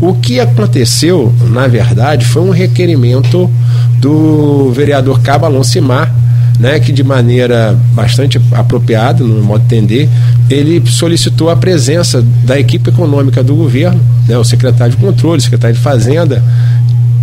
O 0.00 0.14
que 0.14 0.40
aconteceu, 0.40 1.32
na 1.50 1.66
verdade, 1.66 2.24
foi 2.24 2.42
um 2.42 2.50
requerimento 2.50 3.50
do 3.98 4.72
vereador 4.72 5.20
Cabo 5.20 5.62
Simar, 5.62 6.12
né, 6.58 6.78
que 6.78 6.92
de 6.92 7.02
maneira 7.02 7.76
bastante 7.92 8.40
apropriada, 8.52 9.24
no 9.24 9.42
modo 9.42 9.60
de 9.60 9.74
entender, 9.74 10.08
ele 10.48 10.82
solicitou 10.86 11.50
a 11.50 11.56
presença 11.56 12.22
da 12.44 12.58
equipe 12.58 12.90
econômica 12.90 13.42
do 13.42 13.54
governo, 13.54 14.00
né, 14.28 14.36
o 14.36 14.44
secretário 14.44 14.94
de 14.94 15.00
controle, 15.00 15.38
o 15.38 15.42
secretário 15.42 15.74
de 15.74 15.82
fazenda, 15.82 16.42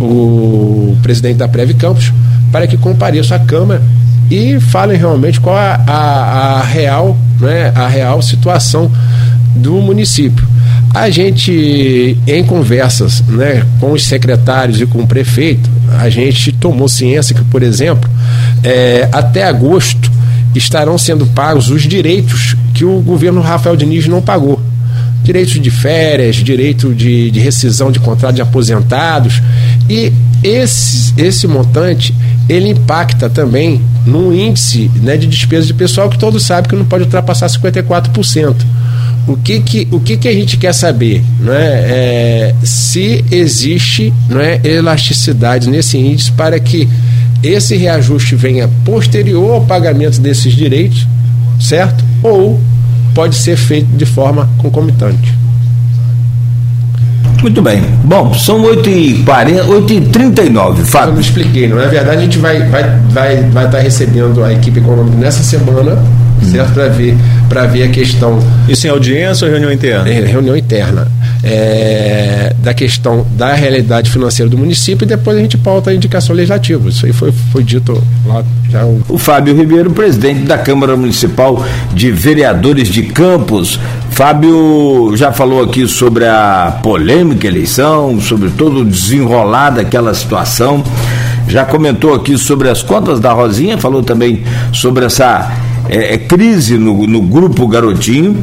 o 0.00 0.96
presidente 1.02 1.36
da 1.36 1.46
Preve 1.46 1.74
Campos, 1.74 2.12
para 2.50 2.66
que 2.66 2.76
compareça 2.76 3.36
à 3.36 3.38
Câmara 3.38 3.82
e 4.30 4.58
falem 4.60 4.96
realmente 4.96 5.40
qual 5.40 5.56
a, 5.56 5.80
a, 5.86 6.60
a 6.60 6.64
real, 6.64 7.16
né, 7.40 7.72
a 7.74 7.86
real 7.88 8.22
situação 8.22 8.90
do 9.56 9.74
município. 9.74 10.46
A 10.94 11.08
gente, 11.10 12.18
em 12.26 12.44
conversas 12.44 13.20
né, 13.22 13.64
com 13.78 13.92
os 13.92 14.04
secretários 14.04 14.80
e 14.80 14.86
com 14.86 15.02
o 15.02 15.06
prefeito, 15.06 15.70
a 15.98 16.08
gente 16.08 16.52
tomou 16.52 16.88
ciência 16.88 17.34
que, 17.34 17.44
por 17.44 17.62
exemplo, 17.62 18.08
é, 18.62 19.08
até 19.12 19.44
agosto 19.44 20.10
estarão 20.54 20.98
sendo 20.98 21.26
pagos 21.26 21.70
os 21.70 21.82
direitos 21.82 22.56
que 22.74 22.84
o 22.84 23.00
governo 23.00 23.40
Rafael 23.40 23.76
Diniz 23.76 24.06
não 24.06 24.20
pagou. 24.20 24.60
Direitos 25.22 25.60
de 25.60 25.70
férias, 25.70 26.36
direito 26.36 26.94
de, 26.94 27.30
de 27.30 27.40
rescisão 27.40 27.92
de 27.92 28.00
contrato 28.00 28.34
de 28.34 28.42
aposentados. 28.42 29.40
E 29.90 30.12
esse, 30.44 31.12
esse 31.20 31.48
montante 31.48 32.14
ele 32.48 32.68
impacta 32.68 33.28
também 33.28 33.80
no 34.06 34.32
índice 34.32 34.88
né, 35.02 35.16
de 35.16 35.26
despesa 35.26 35.66
de 35.66 35.74
pessoal 35.74 36.08
que 36.08 36.16
todos 36.16 36.44
sabem 36.44 36.70
que 36.70 36.76
não 36.76 36.84
pode 36.84 37.02
ultrapassar 37.04 37.48
54%. 37.48 38.54
O 39.26 39.36
que, 39.36 39.58
que, 39.60 39.88
o 39.90 39.98
que, 39.98 40.16
que 40.16 40.28
a 40.28 40.32
gente 40.32 40.56
quer 40.58 40.72
saber? 40.72 41.24
Não 41.40 41.52
é, 41.52 42.54
se 42.62 43.24
existe 43.32 44.14
não 44.28 44.40
é, 44.40 44.60
elasticidade 44.62 45.68
nesse 45.68 45.98
índice 45.98 46.30
para 46.32 46.60
que 46.60 46.88
esse 47.42 47.76
reajuste 47.76 48.36
venha 48.36 48.70
posterior 48.84 49.54
ao 49.54 49.60
pagamento 49.62 50.20
desses 50.20 50.54
direitos, 50.54 51.04
certo? 51.60 52.04
Ou 52.22 52.60
pode 53.12 53.34
ser 53.34 53.56
feito 53.56 53.88
de 53.96 54.06
forma 54.06 54.48
concomitante. 54.58 55.39
Muito 57.42 57.62
bem. 57.62 57.82
Bom, 58.04 58.34
são 58.34 58.62
8h40, 58.62 59.64
8h39, 59.66 60.84
Fábio. 60.84 61.08
Eu 61.08 61.14
não 61.14 61.20
expliquei, 61.20 61.68
não 61.68 61.80
é 61.80 61.86
verdade? 61.86 62.18
A 62.18 62.20
gente 62.20 62.38
vai 62.38 62.62
vai 62.68 62.82
vai 63.10 63.36
vai 63.44 63.66
estar 63.66 63.78
recebendo 63.78 64.44
a 64.44 64.52
equipe 64.52 64.78
econômica 64.78 65.16
nessa 65.16 65.42
semana, 65.42 65.92
hum. 65.92 66.50
certo? 66.50 66.72
Para 66.72 66.88
ver 66.88 67.16
para 67.48 67.66
ver 67.66 67.82
a 67.84 67.88
questão. 67.88 68.38
Isso 68.68 68.86
em 68.86 68.90
audiência 68.90 69.46
ou 69.46 69.50
reunião 69.50 69.72
interna? 69.72 70.08
É, 70.08 70.24
reunião 70.24 70.56
interna. 70.56 71.08
É, 71.42 72.54
da 72.62 72.74
questão 72.74 73.26
da 73.34 73.54
realidade 73.54 74.10
financeira 74.10 74.48
do 74.50 74.58
município 74.58 75.06
e 75.06 75.08
depois 75.08 75.38
a 75.38 75.40
gente 75.40 75.56
pauta 75.56 75.90
a 75.90 75.94
indicação 75.94 76.36
legislativa. 76.36 76.90
Isso 76.90 77.06
aí 77.06 77.12
foi, 77.12 77.32
foi 77.32 77.64
dito 77.64 78.00
lá 78.26 78.44
já. 78.70 78.84
O 79.08 79.16
Fábio 79.16 79.56
Ribeiro, 79.56 79.90
presidente 79.90 80.42
da 80.42 80.58
Câmara 80.58 80.96
Municipal 80.96 81.64
de 81.94 82.12
Vereadores 82.12 82.88
de 82.88 83.04
Campos. 83.04 83.80
Fábio 84.20 85.16
já 85.16 85.32
falou 85.32 85.62
aqui 85.62 85.88
sobre 85.88 86.26
a 86.26 86.78
polêmica 86.82 87.46
eleição, 87.46 88.20
sobre 88.20 88.50
todo 88.50 88.80
o 88.80 88.84
desenrolar 88.84 89.70
daquela 89.70 90.12
situação. 90.12 90.84
Já 91.48 91.64
comentou 91.64 92.12
aqui 92.12 92.36
sobre 92.36 92.68
as 92.68 92.82
contas 92.82 93.18
da 93.18 93.32
Rosinha, 93.32 93.78
falou 93.78 94.02
também 94.02 94.44
sobre 94.74 95.06
essa 95.06 95.50
é, 95.88 96.12
é, 96.16 96.18
crise 96.18 96.76
no, 96.76 97.06
no 97.06 97.22
grupo 97.22 97.66
Garotinho. 97.66 98.36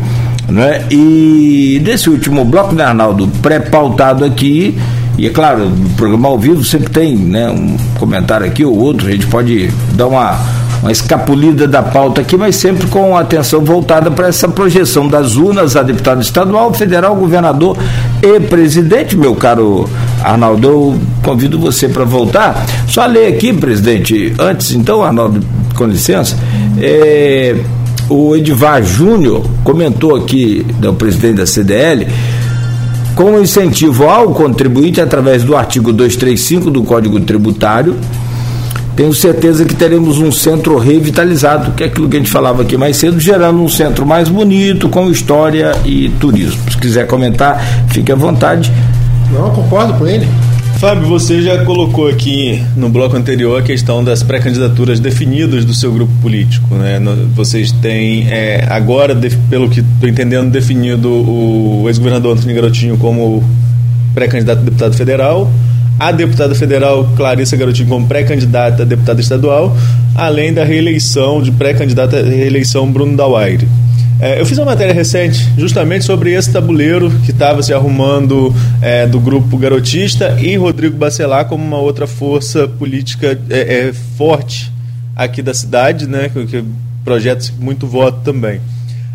Né? 0.50 0.84
E 0.90 1.80
desse 1.86 2.10
último 2.10 2.44
bloco, 2.44 2.74
né, 2.74 2.84
Arnaldo, 2.84 3.28
pré-pautado 3.44 4.26
aqui, 4.26 4.76
e 5.16 5.28
é 5.28 5.30
claro, 5.30 5.70
no 5.70 5.90
programa 5.90 6.28
ao 6.28 6.40
vivo 6.40 6.64
sempre 6.64 6.90
tem 6.90 7.16
né, 7.16 7.52
um 7.52 7.78
comentário 8.00 8.48
aqui 8.48 8.66
ou 8.66 8.76
outro, 8.76 9.08
a 9.08 9.12
gente 9.12 9.28
pode 9.28 9.70
dar 9.94 10.08
uma, 10.08 10.40
uma 10.82 10.92
escapulida 10.92 11.68
da 11.68 11.82
pauta 11.82 12.22
aqui, 12.22 12.38
mas 12.38 12.56
sempre 12.56 12.88
com 12.88 13.18
atenção 13.18 13.64
voltada 13.64 14.12
para 14.12 14.28
essa 14.28 14.48
projeção 14.48 15.08
das 15.08 15.36
urnas 15.36 15.76
a 15.76 15.84
deputado 15.84 16.22
estadual, 16.22 16.74
federal, 16.74 17.16
governador 17.16 17.78
e 18.22 18.40
presidente, 18.40 19.16
meu 19.18 19.36
caro 19.36 19.90
Arnaldo. 20.24 20.68
Eu 20.68 21.00
convido 21.24 21.60
você 21.60 21.90
para 21.90 22.04
voltar. 22.04 22.66
Só 22.88 23.06
ler 23.06 23.34
aqui, 23.34 23.54
presidente, 23.54 24.34
antes 24.40 24.72
então, 24.74 25.04
Arnaldo, 25.04 25.44
com 25.76 25.86
licença. 25.86 26.38
É, 26.80 27.56
o 28.10 28.36
Edivar 28.36 28.82
Júnior 28.84 29.46
comentou 29.64 30.16
aqui, 30.16 30.66
o 30.84 30.94
presidente 30.94 31.38
da 31.38 31.46
CDL, 31.46 32.08
com 33.16 33.40
incentivo 33.40 34.08
ao 34.08 34.32
contribuinte 34.34 35.02
através 35.02 35.44
do 35.44 35.58
artigo 35.58 35.92
235 35.92 36.70
do 36.70 36.84
Código 36.84 37.20
Tributário, 37.20 37.96
tenho 38.98 39.14
certeza 39.14 39.64
que 39.64 39.76
teremos 39.76 40.18
um 40.18 40.32
centro 40.32 40.76
revitalizado, 40.80 41.72
que 41.74 41.84
é 41.84 41.86
aquilo 41.86 42.10
que 42.10 42.18
a 42.18 42.20
gente 42.20 42.32
falava 42.32 42.64
aqui 42.64 42.76
mais 42.76 42.98
cedo, 42.98 43.20
gerando 43.20 43.62
um 43.62 43.70
centro 43.70 44.08
mais 44.08 44.28
bonito, 44.28 44.90
com 44.90 45.12
história 45.12 45.72
e 45.86 46.10
turismo. 46.20 46.60
Se 46.72 46.78
quiser 46.80 47.06
comentar, 47.06 47.64
fique 47.90 48.12
à 48.12 48.16
vontade. 48.16 48.72
Não, 49.32 49.52
concordo 49.52 49.94
com 49.94 50.08
ele. 50.08 50.28
Fábio, 50.80 51.08
você 51.08 51.44
já 51.44 51.64
colocou 51.64 52.08
aqui 52.08 52.64
no 52.76 52.90
bloco 52.90 53.16
anterior 53.16 53.60
a 53.60 53.64
questão 53.64 54.04
das 54.04 54.24
pré-candidaturas 54.24 55.00
definidas 55.00 55.64
do 55.64 55.76
seu 55.76 55.92
grupo 55.92 56.14
político. 56.20 56.74
Né? 56.74 57.00
Vocês 57.36 57.72
têm 57.72 58.28
é, 58.30 58.66
agora, 58.68 59.16
pelo 59.48 59.70
que 59.70 59.82
estou 59.82 60.10
entendendo, 60.10 60.50
definido 60.50 61.08
o 61.08 61.84
ex-governador 61.88 62.36
Antônio 62.36 62.56
Garotinho 62.56 62.98
como 62.98 63.44
pré-candidato 64.16 64.62
a 64.62 64.64
deputado 64.64 64.96
federal, 64.96 65.52
a 66.00 66.12
deputada 66.12 66.54
federal 66.56 67.06
Clarissa 67.16 67.56
Garotinho 67.56 67.90
como 67.90 68.08
pré-candidata 68.08 68.84
a 68.84 68.86
deputada 68.86 69.20
estadual, 69.20 69.76
além 70.16 70.54
da 70.54 70.64
reeleição 70.64 71.42
de 71.42 71.52
pré-candidata 71.52 72.22
reeleição 72.22 72.92
Bruno 72.92 73.16
Dawaire. 73.16 73.68
É, 74.20 74.42
eu 74.42 74.46
fiz 74.48 74.58
uma 74.58 74.66
matéria 74.66 74.94
recente 74.94 75.48
justamente 75.58 76.04
sobre 76.04 76.34
esse 76.34 76.52
tabuleiro 76.52 77.12
que 77.24 77.30
estava 77.30 77.62
se 77.62 77.72
arrumando 77.72 78.54
é, 78.82 79.06
do 79.06 79.20
grupo 79.20 79.58
garotista 79.58 80.36
e 80.42 80.56
Rodrigo 80.56 80.98
Bacelar 80.98 81.46
como 81.46 81.64
uma 81.64 81.78
outra 81.78 82.08
força 82.08 82.68
política 82.68 83.40
é, 83.48 83.90
é 83.90 83.94
forte 84.18 84.72
aqui 85.16 85.44
da 85.44 85.54
cidade, 85.54 86.08
né, 86.08 86.30
que, 86.30 86.46
que 86.48 86.64
projeta 87.04 87.46
muito 87.60 87.86
voto 87.86 88.22
também. 88.24 88.60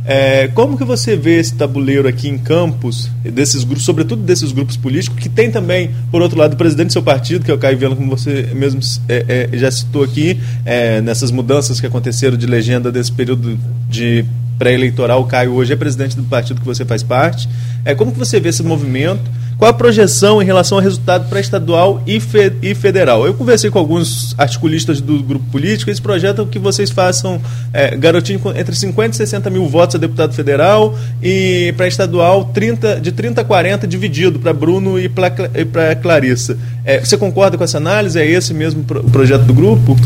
É, 0.05 0.49
como 0.49 0.77
que 0.77 0.85
você 0.85 1.17
vê 1.17 1.39
esse 1.39 1.55
tabuleiro 1.55 2.09
aqui 2.09 2.29
em 2.29 2.37
Campos, 2.37 3.11
desses 3.23 3.63
grupos, 3.63 3.85
sobretudo 3.85 4.23
desses 4.23 4.51
grupos 4.51 4.77
políticos, 4.77 5.19
que 5.19 5.29
tem 5.29 5.51
também, 5.51 5.91
por 6.11 6.21
outro 6.23 6.39
lado, 6.39 6.55
o 6.55 6.57
presidente 6.57 6.89
do 6.89 6.93
seu 6.93 7.03
partido, 7.03 7.45
que 7.45 7.51
é 7.51 7.55
o 7.55 7.59
Caio 7.59 7.79
Viana, 7.79 7.95
como 7.95 8.11
você 8.11 8.51
mesmo 8.55 8.81
é, 9.09 9.49
é, 9.53 9.57
já 9.57 9.71
citou 9.71 10.03
aqui, 10.03 10.41
é, 10.65 11.01
nessas 11.01 11.31
mudanças 11.31 11.81
que 11.81 11.87
aconteceram 11.87 12.37
de 12.37 12.47
legenda 12.47 12.91
desse 12.91 13.13
período 13.13 13.59
de 13.89 14.25
pré-eleitoral, 14.59 15.21
o 15.21 15.27
Caio 15.27 15.53
hoje 15.55 15.73
é 15.73 15.77
presidente 15.77 16.17
do 16.17 16.23
partido 16.25 16.61
que 16.61 16.67
você 16.67 16.85
faz 16.85 17.03
parte. 17.03 17.49
É, 17.85 17.95
como 17.95 18.13
que 18.13 18.19
você 18.19 18.39
vê 18.41 18.49
esse 18.49 18.63
movimento? 18.63 19.23
Qual 19.63 19.71
a 19.71 19.75
projeção 19.75 20.43
em 20.43 20.45
relação 20.45 20.79
ao 20.79 20.83
resultado 20.83 21.29
pré-estadual 21.29 22.03
e, 22.05 22.19
fe 22.19 22.53
e, 22.61 22.75
federal? 22.75 23.25
Eu 23.25 23.33
conversei 23.33 23.71
com 23.71 23.79
alguns 23.79 24.35
articulistas 24.37 25.01
do 25.01 25.23
grupo 25.23 25.45
político, 25.53 25.89
eles 25.89 26.01
projetam 26.01 26.45
que 26.45 26.59
vocês 26.59 26.91
façam 26.91 27.41
é, 27.73 27.97
garotinho 27.97 28.41
entre 28.57 28.75
50 28.75 29.15
e 29.15 29.17
60 29.19 29.49
mil 29.51 29.69
votos 29.69 29.95
a 29.95 29.99
deputado 30.01 30.35
federal 30.35 30.99
e 31.23 31.73
pré-estadual 31.77 32.47
30, 32.47 33.01
de 33.01 33.13
30 33.13 33.41
a 33.41 33.45
40 33.45 33.87
dividido 33.87 34.41
para 34.41 34.53
Bruno 34.53 34.99
e 34.99 35.09
para 35.09 35.95
Clarissa. 35.95 36.59
É, 36.85 36.99
você 36.99 37.17
concorda 37.17 37.57
com 37.57 37.63
essa 37.63 37.77
análise? 37.77 38.19
É 38.19 38.27
esse 38.27 38.53
mesmo 38.53 38.83
pro 38.83 39.05
projeto 39.05 39.43
do 39.43 39.55
grupo? 39.55 39.97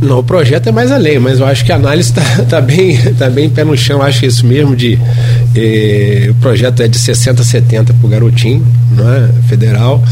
Não, 0.00 0.20
o 0.20 0.24
projeto 0.24 0.68
é 0.68 0.72
mais 0.72 0.90
além, 0.90 1.18
mas 1.18 1.40
eu 1.40 1.46
acho 1.46 1.64
que 1.64 1.72
a 1.72 1.76
análise 1.76 2.10
está 2.10 2.22
tá 2.48 2.60
bem, 2.60 2.96
tá 3.14 3.28
bem 3.28 3.50
pé 3.50 3.64
no 3.64 3.76
chão, 3.76 4.00
acho 4.00 4.24
isso 4.24 4.46
mesmo 4.46 4.74
de 4.74 4.98
eh, 5.54 6.28
o 6.30 6.34
projeto 6.36 6.82
é 6.82 6.88
de 6.88 6.98
60 6.98 7.42
a 7.42 7.44
70 7.44 7.92
para 7.92 8.06
o 8.06 8.08
garotinho, 8.08 8.66
não 8.96 9.12
é? 9.12 9.28
federal, 9.46 10.02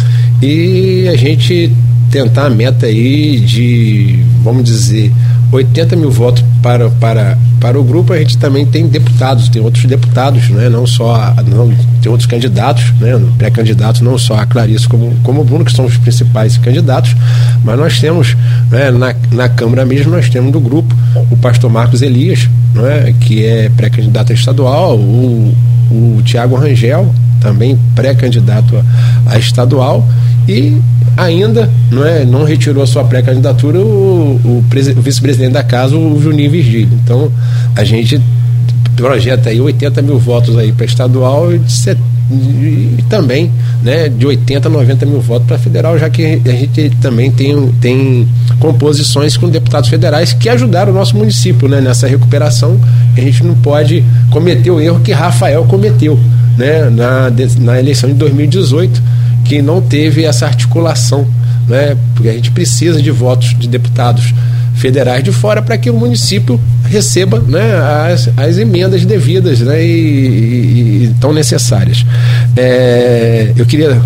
e 0.42 1.08
a 1.08 1.16
gente 1.16 1.72
tentar 2.10 2.46
a 2.46 2.50
meta 2.50 2.86
aí 2.86 3.40
de, 3.40 4.18
vamos 4.42 4.64
dizer, 4.64 5.10
80 5.50 5.96
mil 5.96 6.10
votos 6.10 6.44
para, 6.62 6.90
para, 6.90 7.38
para 7.60 7.78
o 7.78 7.84
grupo, 7.84 8.12
a 8.12 8.18
gente 8.18 8.38
também 8.38 8.64
tem 8.64 8.86
deputados, 8.86 9.48
tem 9.48 9.60
outros 9.60 9.84
deputados, 9.84 10.48
né? 10.48 10.68
não 10.68 10.86
só, 10.86 11.34
não, 11.46 11.72
tem 12.00 12.10
outros 12.10 12.26
candidatos, 12.26 12.92
né? 13.00 13.20
pré-candidatos, 13.36 14.00
não 14.00 14.16
só 14.16 14.36
a 14.36 14.46
Clarice 14.46 14.88
como, 14.88 15.14
como 15.22 15.40
o 15.40 15.44
Bruno, 15.44 15.64
que 15.64 15.72
são 15.72 15.84
os 15.84 15.96
principais 15.96 16.56
candidatos, 16.58 17.14
mas 17.64 17.78
nós 17.78 18.00
temos, 18.00 18.36
né, 18.70 18.90
na, 18.90 19.14
na 19.32 19.48
Câmara 19.48 19.84
mesmo, 19.84 20.12
nós 20.12 20.28
temos 20.28 20.52
do 20.52 20.60
grupo 20.60 20.94
o 21.30 21.36
pastor 21.36 21.70
Marcos 21.70 22.02
Elias, 22.02 22.48
é 22.76 23.12
que 23.20 23.44
é 23.44 23.68
pré-candidato 23.70 24.32
estadual, 24.32 24.96
o, 24.96 25.54
o 25.90 26.22
Tiago 26.24 26.56
Rangel, 26.56 27.12
também 27.40 27.78
pré-candidato 27.94 28.76
a, 28.76 29.32
a 29.34 29.38
estadual, 29.38 30.06
e 30.48 30.80
ainda 31.18 31.68
não, 31.90 32.06
é, 32.06 32.24
não 32.24 32.44
retirou 32.44 32.82
a 32.82 32.86
sua 32.86 33.04
pré-candidatura 33.04 33.80
o, 33.80 34.40
o, 34.44 34.64
o 34.96 35.02
vice-presidente 35.02 35.52
da 35.52 35.64
casa, 35.64 35.96
o 35.96 36.20
Juninho 36.22 36.50
Virgílio. 36.50 36.88
Então, 37.02 37.30
a 37.74 37.82
gente 37.82 38.20
projeta 38.96 39.50
aí 39.50 39.60
80 39.60 40.00
mil 40.02 40.18
votos 40.18 40.56
aí 40.56 40.72
para 40.72 40.86
estadual 40.86 41.52
e, 41.52 41.60
e 42.30 43.04
também 43.08 43.50
né, 43.82 44.08
de 44.08 44.26
80 44.26 44.68
a 44.68 44.70
90 44.70 45.06
mil 45.06 45.20
votos 45.20 45.46
para 45.46 45.58
federal, 45.58 45.98
já 45.98 46.08
que 46.08 46.40
a 46.44 46.50
gente 46.50 46.90
também 47.00 47.30
tem, 47.30 47.72
tem 47.80 48.28
composições 48.60 49.36
com 49.36 49.48
deputados 49.48 49.88
federais 49.88 50.32
que 50.32 50.48
ajudaram 50.48 50.92
o 50.92 50.94
nosso 50.94 51.16
município 51.16 51.68
né, 51.68 51.80
nessa 51.80 52.06
recuperação. 52.06 52.78
A 53.16 53.20
gente 53.20 53.42
não 53.42 53.54
pode 53.56 54.04
cometer 54.30 54.70
o 54.70 54.80
erro 54.80 55.00
que 55.00 55.12
Rafael 55.12 55.64
cometeu 55.64 56.18
né, 56.56 56.90
na, 56.90 57.30
na 57.60 57.78
eleição 57.78 58.08
de 58.08 58.14
2018 58.16 59.18
que 59.48 59.62
não 59.62 59.80
teve 59.80 60.24
essa 60.24 60.44
articulação, 60.44 61.26
né? 61.66 61.96
porque 62.14 62.28
a 62.28 62.34
gente 62.34 62.50
precisa 62.50 63.00
de 63.00 63.10
votos 63.10 63.58
de 63.58 63.66
deputados 63.66 64.34
federais 64.74 65.24
de 65.24 65.32
fora 65.32 65.62
para 65.62 65.78
que 65.78 65.88
o 65.88 65.94
município 65.94 66.60
receba 66.84 67.40
né, 67.40 67.74
as, 68.12 68.28
as 68.36 68.58
emendas 68.58 69.04
devidas 69.04 69.60
né, 69.60 69.82
e, 69.82 69.88
e, 69.88 71.04
e 71.04 71.14
tão 71.18 71.32
necessárias. 71.32 72.04
É, 72.54 73.52
eu 73.56 73.64
queria 73.64 74.00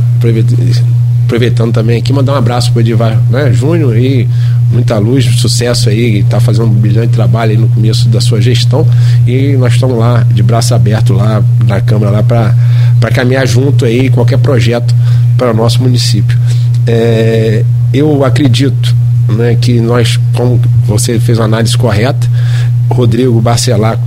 aproveitando 1.33 1.73
também 1.73 1.99
aqui, 1.99 2.13
mandar 2.13 2.35
um 2.35 2.37
abraço 2.37 2.71
para 2.73 2.79
o 2.79 2.83
Edivar 2.83 3.19
né, 3.31 3.51
Júnior 3.55 3.97
e 3.97 4.29
muita 4.71 4.99
luz, 4.99 5.25
sucesso 5.41 5.89
aí, 5.89 6.19
está 6.19 6.39
fazendo 6.39 6.67
um 6.67 6.75
brilhante 6.75 7.09
trabalho 7.09 7.59
no 7.59 7.69
começo 7.69 8.07
da 8.11 8.21
sua 8.21 8.39
gestão 8.39 8.87
e 9.27 9.57
nós 9.57 9.73
estamos 9.73 9.97
lá 9.99 10.23
de 10.31 10.43
braço 10.43 10.75
aberto 10.75 11.15
lá 11.15 11.43
na 11.67 11.81
Câmara 11.81 12.11
lá 12.13 12.23
para 12.23 13.11
caminhar 13.15 13.47
junto 13.47 13.87
aí 13.87 14.11
qualquer 14.11 14.39
projeto 14.39 14.95
para 15.39 15.53
o 15.53 15.55
nosso 15.55 15.83
município. 15.83 16.39
É, 16.87 17.65
eu 17.95 18.23
acredito 18.25 18.95
né, 19.31 19.57
que 19.59 19.81
nós, 19.81 20.21
como 20.35 20.61
você 20.87 21.19
fez 21.19 21.39
uma 21.39 21.47
análise 21.47 21.77
correta, 21.79 22.29
Rodrigo 22.91 23.41
Barcelaco 23.41 24.07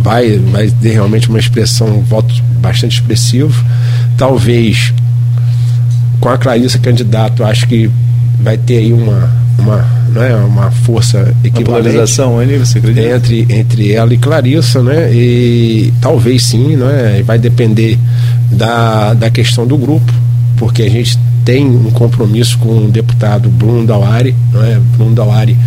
vai, 0.00 0.38
vai 0.38 0.70
ter 0.70 0.92
realmente 0.92 1.28
uma 1.28 1.38
expressão, 1.38 1.98
um 1.98 2.02
voto 2.02 2.34
bastante 2.62 2.94
expressivo. 2.94 3.62
Talvez 4.16 4.92
com 6.22 6.28
a 6.28 6.38
Clarissa 6.38 6.78
candidato, 6.78 7.42
acho 7.42 7.66
que 7.66 7.90
vai 8.40 8.56
ter 8.56 8.78
aí 8.78 8.92
uma, 8.92 9.28
uma, 9.58 9.78
né, 10.14 10.36
uma 10.36 10.70
força 10.70 11.34
equivalente 11.42 11.96
você 12.58 12.78
acredita? 12.78 13.16
Entre, 13.16 13.46
entre 13.50 13.92
ela 13.92 14.14
e 14.14 14.18
Clarissa, 14.18 14.80
né? 14.84 15.12
E 15.12 15.92
talvez 16.00 16.44
sim, 16.44 16.76
né? 16.76 17.20
Vai 17.24 17.40
depender 17.40 17.98
da, 18.52 19.14
da 19.14 19.30
questão 19.30 19.66
do 19.66 19.76
grupo, 19.76 20.12
porque 20.56 20.82
a 20.82 20.88
gente 20.88 21.18
tem 21.44 21.66
um 21.66 21.90
compromisso 21.90 22.56
com 22.58 22.86
o 22.86 22.88
deputado 22.88 23.48
Bruno 23.48 23.84
Dauari, 23.84 24.32
né? 24.52 24.80
Bruno 24.96 25.16
Dauari, 25.16 25.58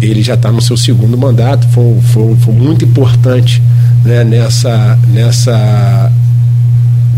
ele 0.00 0.22
já 0.22 0.34
está 0.34 0.52
no 0.52 0.62
seu 0.62 0.76
segundo 0.76 1.18
mandato, 1.18 1.66
foi, 1.70 1.98
foi, 2.12 2.36
foi 2.36 2.54
muito 2.54 2.84
importante 2.84 3.60
né? 4.04 4.22
nessa, 4.22 4.96
nessa 5.08 6.12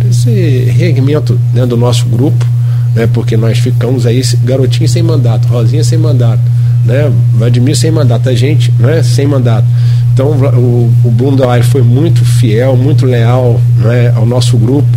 esse 0.08 0.30
reerguimento 0.70 1.38
né? 1.52 1.66
do 1.66 1.76
nosso 1.76 2.06
grupo 2.06 2.56
né? 2.96 3.06
Porque 3.06 3.36
nós 3.36 3.58
ficamos 3.58 4.06
aí 4.06 4.22
garotinho 4.42 4.88
sem 4.88 5.02
mandato, 5.02 5.46
Rosinha 5.46 5.84
sem 5.84 5.98
mandato, 5.98 6.42
né? 6.84 7.12
Vladimir 7.34 7.76
sem 7.76 7.90
mandato, 7.90 8.28
a 8.28 8.34
gente, 8.34 8.72
né? 8.80 9.02
Sem 9.02 9.26
mandato. 9.26 9.66
Então 10.14 10.28
o, 10.28 10.90
o 11.04 11.10
Bruno 11.10 11.36
Dauer 11.36 11.62
foi 11.62 11.82
muito 11.82 12.24
fiel, 12.24 12.74
muito 12.74 13.04
leal 13.04 13.60
né? 13.76 14.10
ao 14.16 14.24
nosso 14.24 14.56
grupo 14.56 14.88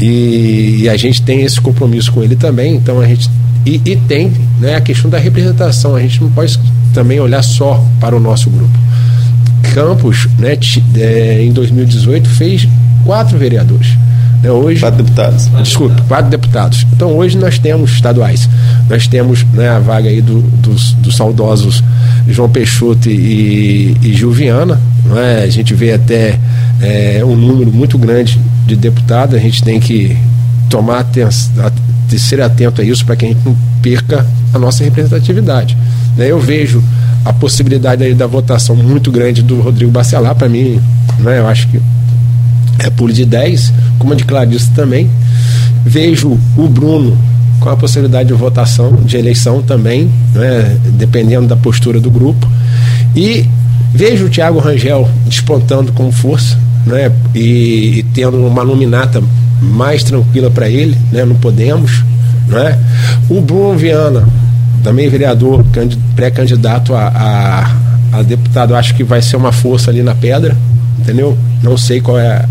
e, 0.00 0.78
e, 0.80 0.88
a 0.88 0.96
gente 0.96 1.20
tem 1.20 1.42
esse 1.42 1.60
compromisso 1.60 2.10
com 2.10 2.22
ele 2.22 2.34
também. 2.34 2.74
Então 2.74 2.98
a 2.98 3.06
gente 3.06 3.28
e, 3.66 3.80
e 3.84 3.94
tem 3.94 4.32
né, 4.58 4.74
a 4.74 4.80
questão 4.80 5.10
da 5.10 5.18
representação. 5.18 5.94
A 5.94 6.00
gente 6.00 6.20
não 6.22 6.30
pode 6.30 6.58
também 6.94 7.20
olhar 7.20 7.42
só 7.42 7.84
para 8.00 8.16
o 8.16 8.20
nosso 8.20 8.48
grupo. 8.48 8.78
Campos, 9.74 10.28
né, 10.38 10.56
é, 10.96 11.42
em 11.42 11.52
2018 11.52 12.28
fez 12.30 12.66
quatro 13.04 13.36
vereadores. 13.36 13.98
Né, 14.44 14.50
hoje, 14.50 14.80
quatro 14.80 15.02
deputados. 15.02 15.48
Desculpe, 15.62 16.02
quatro 16.02 16.30
deputados. 16.30 16.86
Então 16.92 17.16
hoje 17.16 17.38
nós 17.38 17.58
temos 17.58 17.92
estaduais. 17.92 18.46
Nós 18.90 19.08
temos 19.08 19.42
né, 19.54 19.70
a 19.70 19.78
vaga 19.78 20.10
aí 20.10 20.20
do, 20.20 20.42
dos, 20.42 20.92
dos 20.92 21.16
saudosos 21.16 21.82
João 22.28 22.50
Peixoto 22.50 23.08
e, 23.08 23.96
e 24.02 24.12
Gilviana. 24.12 24.78
É? 25.16 25.44
A 25.44 25.48
gente 25.48 25.72
vê 25.72 25.94
até 25.94 26.38
é, 26.82 27.24
um 27.24 27.34
número 27.34 27.72
muito 27.72 27.96
grande 27.96 28.38
de 28.66 28.76
deputados. 28.76 29.34
A 29.34 29.38
gente 29.38 29.64
tem 29.64 29.80
que 29.80 30.14
tomar 30.68 30.98
atenção, 30.98 31.72
ser 32.10 32.42
atento 32.42 32.82
a 32.82 32.84
isso 32.84 33.06
para 33.06 33.16
que 33.16 33.24
a 33.24 33.28
gente 33.28 33.40
não 33.46 33.56
perca 33.80 34.26
a 34.52 34.58
nossa 34.58 34.84
representatividade. 34.84 35.74
Né? 36.18 36.30
Eu 36.30 36.38
vejo 36.38 36.84
a 37.24 37.32
possibilidade 37.32 38.04
aí 38.04 38.12
da 38.12 38.26
votação 38.26 38.76
muito 38.76 39.10
grande 39.10 39.42
do 39.42 39.62
Rodrigo 39.62 39.90
Bacelar, 39.90 40.34
para 40.34 40.50
mim, 40.50 40.78
né, 41.18 41.38
eu 41.38 41.48
acho 41.48 41.66
que 41.68 41.80
é 42.78 42.90
pulo 42.90 43.12
de 43.12 43.24
10, 43.24 43.72
como 43.98 44.12
a 44.12 44.16
de 44.16 44.24
Clarice 44.24 44.70
também. 44.70 45.08
Vejo 45.84 46.38
o 46.56 46.68
Bruno 46.68 47.16
com 47.60 47.70
a 47.70 47.76
possibilidade 47.76 48.28
de 48.28 48.34
votação, 48.34 48.92
de 49.04 49.16
eleição 49.16 49.62
também, 49.62 50.10
né, 50.34 50.76
dependendo 50.98 51.46
da 51.46 51.56
postura 51.56 52.00
do 52.00 52.10
grupo. 52.10 52.46
E 53.16 53.48
vejo 53.92 54.26
o 54.26 54.28
Thiago 54.28 54.58
Rangel 54.58 55.08
despontando 55.26 55.92
com 55.92 56.10
força 56.12 56.58
né, 56.86 57.10
e, 57.34 57.98
e 57.98 58.02
tendo 58.14 58.36
uma 58.46 58.64
nominata 58.64 59.22
mais 59.60 60.02
tranquila 60.04 60.50
para 60.50 60.68
ele, 60.68 60.96
né, 61.10 61.24
não 61.24 61.36
podemos. 61.36 62.04
Né? 62.48 62.78
O 63.28 63.40
Bruno 63.40 63.78
Viana, 63.78 64.28
também 64.82 65.08
vereador, 65.08 65.64
pré-candidato 66.14 66.94
a, 66.94 67.08
a, 67.08 68.18
a 68.18 68.22
deputado, 68.22 68.74
acho 68.74 68.94
que 68.94 69.02
vai 69.02 69.22
ser 69.22 69.36
uma 69.36 69.52
força 69.52 69.90
ali 69.90 70.02
na 70.02 70.14
pedra, 70.14 70.54
entendeu? 70.98 71.36
Não 71.62 71.78
sei 71.78 72.00
qual 72.00 72.18
é 72.18 72.44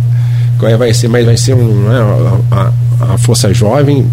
qual 0.64 0.78
vai 0.78 0.94
ser, 0.94 1.08
mas 1.08 1.26
vai 1.26 1.36
ser 1.36 1.54
um, 1.54 1.90
né, 1.90 2.00
uma, 2.50 2.74
uma 3.02 3.18
força 3.18 3.54
jovem 3.54 4.06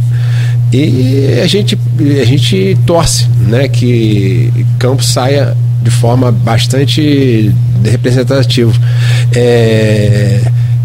e 0.72 1.40
a 1.43 1.47
gente, 1.47 1.78
a 2.20 2.24
gente 2.24 2.78
torce 2.86 3.27
né, 3.48 3.68
que 3.68 4.52
Campos 4.78 5.06
saia 5.06 5.56
de 5.82 5.90
forma 5.90 6.31
bastante 6.31 7.52
representativa. 7.85 8.72
É, 9.35 10.40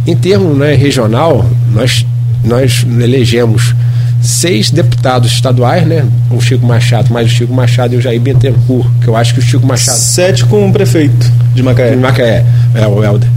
em 0.07 0.15
termos 0.15 0.57
né, 0.57 0.73
regional, 0.73 1.47
nós, 1.71 2.05
nós 2.43 2.85
elegemos 2.99 3.75
seis 4.21 4.71
deputados 4.71 5.31
estaduais, 5.31 5.85
né? 5.85 6.03
O 6.31 6.41
Chico 6.41 6.65
Machado, 6.65 7.13
mais 7.13 7.27
o 7.27 7.29
Chico 7.29 7.53
Machado 7.53 7.93
e 7.93 7.97
o 7.97 8.01
Jair 8.01 8.19
Bittencourt, 8.19 8.87
que 9.01 9.07
eu 9.07 9.15
acho 9.15 9.35
que 9.35 9.39
o 9.39 9.43
Chico 9.43 9.65
Machado. 9.67 9.97
Sete 9.97 10.45
com 10.45 10.67
o 10.67 10.73
prefeito 10.73 11.31
de 11.53 11.61
Macaé. 11.61 11.91
De 11.91 11.97
Macaé, 11.97 12.43
é 12.73 12.87
o 12.87 13.03
Helder. 13.03 13.29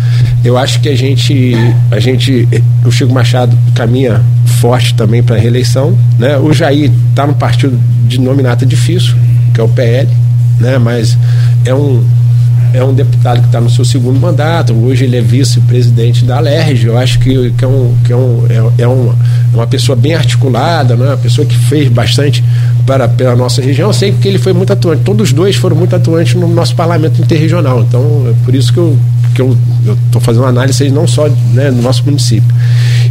Eu 0.45 0.57
acho 0.57 0.81
que 0.81 0.89
a 0.89 0.97
gente, 0.97 1.55
a 1.91 1.99
gente, 1.99 2.49
o 2.85 2.91
Chico 2.91 3.13
Machado 3.13 3.57
caminha 3.75 4.23
forte 4.61 4.95
também 4.95 5.23
para 5.23 5.37
a 5.37 5.39
reeleição, 5.39 5.97
né? 6.19 6.39
O 6.39 6.53
Jair 6.53 6.91
está 7.11 7.27
no 7.27 7.35
partido 7.35 7.79
de 8.07 8.21
nominata 8.21 8.65
difícil, 8.65 9.15
que 9.53 9.61
é 9.61 9.65
o 9.65 9.69
PL, 9.69 10.09
né? 10.61 10.79
Mas 10.79 11.19
é 11.65 11.75
um 11.75 12.05
é 12.73 12.85
um 12.85 12.93
deputado 12.93 13.41
que 13.41 13.47
está 13.47 13.61
no 13.61 13.71
seu 13.71 13.85
segundo 13.85 14.19
mandato, 14.19 14.73
hoje 14.73 15.05
ele 15.05 15.17
é 15.17 15.21
vice-presidente 15.21 16.25
da 16.25 16.39
LERJ, 16.39 16.87
eu 16.87 16.99
acho 16.99 17.19
que, 17.19 17.51
que, 17.53 17.65
é, 17.65 17.69
um, 17.69 17.95
que 18.05 18.13
é, 18.13 18.17
um, 18.17 18.47
é, 18.49 18.83
é 18.83 18.87
uma, 18.87 19.15
é 19.53 19.57
uma 19.57 19.67
pessoa 19.67 19.97
bem 19.97 20.15
articulada, 20.15 20.97
né? 20.97 21.07
uma 21.07 21.17
pessoa 21.17 21.47
que 21.47 21.57
fez 21.57 21.89
bastante 21.89 22.43
para 22.87 23.09
pela 23.09 23.37
nossa 23.37 23.61
região, 23.61 23.89
eu 23.89 23.93
sei 23.93 24.13
que 24.13 24.27
ele 24.27 24.39
foi 24.39 24.53
muito 24.53 24.73
atuante, 24.73 25.03
todos 25.03 25.29
os 25.29 25.33
dois 25.33 25.57
foram 25.57 25.77
muito 25.77 25.95
atuantes 25.95 26.35
no 26.35 26.49
nosso 26.49 26.75
parlamento 26.75 27.21
interregional, 27.21 27.81
então 27.81 28.27
é 28.29 28.45
por 28.45 28.55
isso 28.55 28.73
que 28.73 28.79
eu 28.79 28.97
que 29.35 29.43
eu 29.43 29.57
estou 30.07 30.21
fazendo 30.21 30.47
análise 30.47 30.91
não 30.91 31.07
só 31.07 31.29
né, 31.53 31.71
no 31.71 31.81
nosso 31.81 32.05
município. 32.05 32.49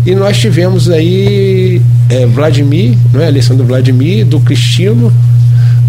E 0.05 0.13
nós 0.13 0.37
tivemos 0.37 0.89
aí 0.89 1.81
é, 2.09 2.25
Vladimir, 2.25 2.97
é, 3.15 3.27
eleição 3.27 3.55
do 3.55 3.63
Vladimir, 3.63 4.25
do 4.25 4.39
Cristino, 4.41 5.11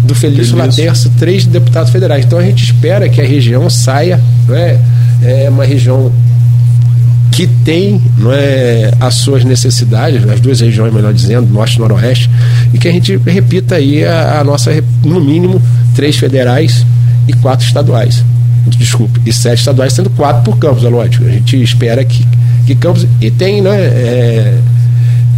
do 0.09 0.15
Felício 0.15 0.57
Laterço, 0.57 1.11
três 1.17 1.45
deputados 1.45 1.91
federais. 1.91 2.25
Então 2.25 2.39
a 2.39 2.43
gente 2.43 2.63
espera 2.63 3.07
que 3.07 3.21
a 3.21 3.25
região 3.25 3.69
saia, 3.69 4.19
não 4.47 4.55
é, 4.55 4.77
é 5.23 5.49
uma 5.49 5.63
região 5.63 6.11
que 7.31 7.45
tem 7.63 8.01
não 8.17 8.33
é, 8.33 8.91
as 8.99 9.15
suas 9.15 9.45
necessidades, 9.45 10.27
as 10.27 10.39
duas 10.41 10.59
regiões, 10.59 10.91
melhor 10.91 11.13
dizendo, 11.13 11.47
norte 11.53 11.75
e 11.75 11.79
noroeste, 11.79 12.29
e 12.73 12.77
que 12.79 12.87
a 12.87 12.91
gente 12.91 13.15
repita 13.17 13.75
aí 13.75 14.03
a, 14.03 14.39
a 14.39 14.43
nossa, 14.43 14.71
no 15.05 15.21
mínimo, 15.21 15.61
três 15.95 16.17
federais 16.17 16.83
e 17.27 17.33
quatro 17.33 17.65
estaduais. 17.65 18.25
Desculpe, 18.65 19.21
e 19.25 19.31
sete 19.31 19.59
estaduais, 19.59 19.93
sendo 19.93 20.09
quatro 20.09 20.43
por 20.43 20.57
Campos, 20.57 20.83
é 20.83 20.89
lógico. 20.89 21.25
A 21.25 21.29
gente 21.29 21.61
espera 21.61 22.03
que, 22.03 22.25
que 22.65 22.75
Campos. 22.75 23.05
E 23.21 23.31
tem, 23.31 23.61
né? 23.61 23.75
É, 23.75 24.57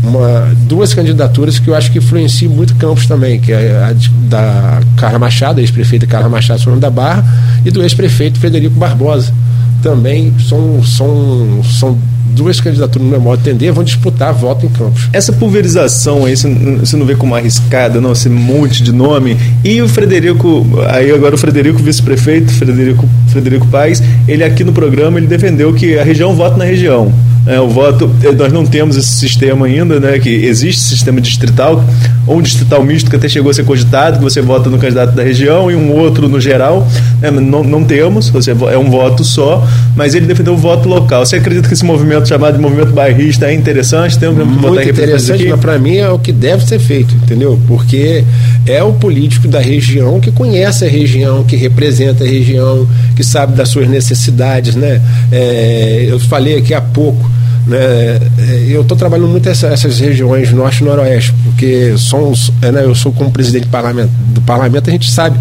uma, 0.03 0.53
duas 0.67 0.93
candidaturas 0.93 1.59
que 1.59 1.67
eu 1.67 1.75
acho 1.75 1.91
que 1.91 1.99
influenciam 1.99 2.51
muito 2.51 2.75
Campos 2.75 3.05
também, 3.05 3.39
que 3.39 3.51
é 3.51 3.71
a 3.75 3.95
da 4.27 4.79
Carla 4.97 5.19
Machado, 5.19 5.59
ex-prefeita 5.59 6.07
Carla 6.07 6.29
Machado 6.29 6.59
Solano 6.59 6.81
da 6.81 6.89
Barra, 6.89 7.23
e 7.63 7.71
do 7.71 7.81
ex-prefeito 7.81 8.39
Federico 8.39 8.75
Barbosa. 8.75 9.33
Também 9.81 10.33
são, 10.39 10.83
são, 10.83 11.63
são 11.63 11.97
duas 12.31 12.59
candidaturas, 12.61 13.03
no 13.03 13.11
meu 13.11 13.21
modo 13.21 13.41
de 13.41 13.49
entender, 13.49 13.71
vão 13.71 13.83
disputar 13.83 14.33
voto 14.33 14.65
em 14.65 14.69
Campos. 14.69 15.09
Essa 15.11 15.33
pulverização 15.33 16.25
aí, 16.25 16.35
você 16.35 16.97
não 16.97 17.05
vê 17.05 17.15
como 17.15 17.35
arriscada, 17.35 17.99
não, 17.99 18.13
esse 18.13 18.29
monte 18.29 18.83
de 18.83 18.91
nome. 18.91 19.37
E 19.63 19.81
o 19.81 19.89
Frederico, 19.89 20.65
aí 20.87 21.11
agora 21.11 21.35
o 21.35 21.37
Frederico, 21.37 21.79
vice-prefeito, 21.79 22.51
Frederico, 22.51 23.07
Frederico 23.27 23.67
Paes, 23.67 24.01
ele 24.27 24.43
aqui 24.43 24.63
no 24.63 24.73
programa, 24.73 25.17
ele 25.17 25.27
defendeu 25.27 25.73
que 25.73 25.97
a 25.97 26.03
região 26.03 26.35
vota 26.35 26.57
na 26.57 26.65
região. 26.65 27.11
É, 27.45 27.59
o 27.59 27.67
voto, 27.67 28.09
eh, 28.23 28.31
nós 28.33 28.53
não 28.53 28.65
temos 28.65 28.95
esse 28.95 29.13
sistema 29.15 29.65
ainda, 29.65 29.99
né? 29.99 30.19
Que 30.19 30.29
existe 30.29 30.79
sistema 30.81 31.19
distrital, 31.19 31.83
ou 32.27 32.37
um 32.37 32.41
distrital 32.41 32.83
misto 32.83 33.09
que 33.09 33.15
até 33.15 33.27
chegou 33.27 33.49
a 33.49 33.53
ser 33.53 33.63
cogitado, 33.65 34.19
que 34.19 34.23
você 34.23 34.41
vota 34.41 34.69
no 34.69 34.77
candidato 34.77 35.15
da 35.15 35.23
região 35.23 35.71
e 35.71 35.75
um 35.75 35.91
outro 35.91 36.29
no 36.29 36.39
geral. 36.39 36.87
Né, 37.19 37.31
não, 37.31 37.63
não 37.63 37.83
temos, 37.83 38.29
você 38.29 38.51
é 38.51 38.77
um 38.77 38.91
voto 38.91 39.23
só, 39.23 39.67
mas 39.95 40.13
ele 40.13 40.27
defendeu 40.27 40.53
o 40.53 40.57
voto 40.57 40.87
local. 40.87 41.25
Você 41.25 41.37
acredita 41.37 41.67
que 41.67 41.73
esse 41.73 41.83
movimento 41.83 42.27
chamado 42.27 42.57
de 42.57 42.61
movimento 42.61 42.91
bairrista 42.91 43.47
é 43.47 43.53
interessante? 43.53 44.19
Tem 44.19 44.29
um 44.29 44.45
Muito 44.45 44.87
interessante, 44.87 45.47
mas 45.47 45.59
para 45.59 45.79
mim 45.79 45.95
é 45.95 46.09
o 46.09 46.19
que 46.19 46.31
deve 46.31 46.63
ser 46.63 46.77
feito, 46.77 47.15
entendeu? 47.15 47.59
Porque 47.67 48.23
é 48.67 48.83
o 48.83 48.93
político 48.93 49.47
da 49.47 49.59
região 49.59 50.19
que 50.19 50.31
conhece 50.31 50.85
a 50.85 50.87
região, 50.87 51.43
que 51.43 51.55
representa 51.55 52.23
a 52.23 52.27
região, 52.27 52.87
que 53.15 53.23
sabe 53.23 53.53
das 53.53 53.69
suas 53.69 53.87
necessidades, 53.87 54.75
né? 54.75 55.01
É, 55.31 56.05
eu 56.07 56.19
falei 56.19 56.57
aqui 56.57 56.73
há 56.75 56.81
pouco 56.81 57.30
né? 57.71 58.19
Eu 58.67 58.81
estou 58.81 58.97
trabalhando 58.97 59.29
muito 59.29 59.47
essa, 59.47 59.67
essas 59.67 59.97
regiões 59.99 60.51
norte 60.51 60.81
e 60.81 60.83
noroeste, 60.83 61.33
porque 61.45 61.93
somos, 61.97 62.51
é, 62.61 62.69
né, 62.69 62.83
eu 62.83 62.93
sou 62.93 63.13
como 63.13 63.31
presidente 63.31 63.63
do 63.63 63.69
parlamento, 63.69 64.11
do 64.33 64.41
parlamento, 64.41 64.89
a 64.89 64.91
gente 64.91 65.09
sabe 65.09 65.39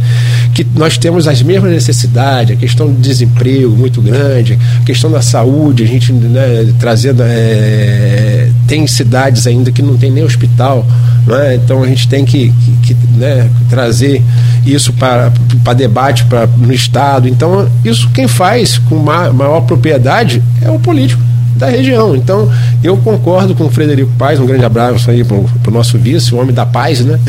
que 0.55 0.65
nós 0.77 0.97
temos 0.97 1.27
as 1.27 1.43
mesmas 1.43 1.73
necessidades, 1.73 2.57
a 2.57 2.61
questão 2.61 2.86
do 2.86 3.01
desemprego 3.01 3.70
muito 3.70 4.01
grande, 4.01 4.57
a 4.81 4.85
questão 4.85 5.11
da 5.11 5.20
saúde, 5.20 5.82
a 5.82 5.86
gente 5.86 6.12
né, 6.12 6.73
trazendo. 6.78 7.23
É, 7.24 8.48
tem 8.69 8.86
cidades 8.86 9.48
ainda 9.48 9.73
que 9.73 9.82
não 9.82 9.97
tem 9.97 10.12
nem 10.12 10.23
hospital, 10.23 10.86
né? 11.27 11.57
então 11.57 11.82
a 11.82 11.86
gente 11.89 12.07
tem 12.09 12.24
que, 12.24 12.52
que, 12.85 12.94
que 12.94 12.97
né, 13.16 13.51
trazer 13.69 14.23
isso 14.65 14.93
para, 14.93 15.32
para 15.65 15.73
debate 15.73 16.24
no 16.57 16.73
Estado. 16.73 17.28
Então, 17.28 17.69
isso 17.85 18.09
quem 18.11 18.28
faz 18.28 18.78
com 18.78 18.94
maior 18.97 19.62
propriedade 19.62 20.40
é 20.62 20.70
o 20.70 20.78
político 20.78 21.30
da 21.60 21.68
região. 21.68 22.16
Então, 22.16 22.50
eu 22.82 22.96
concordo 22.96 23.54
com 23.54 23.66
o 23.66 23.70
Frederico 23.70 24.10
Paz, 24.18 24.40
um 24.40 24.46
grande 24.46 24.64
abraço 24.64 25.10
aí 25.10 25.22
para 25.22 25.36
o 25.36 25.70
nosso 25.70 25.98
vice, 25.98 26.34
o 26.34 26.38
homem 26.38 26.54
da 26.54 26.64
paz, 26.64 27.04
né? 27.04 27.20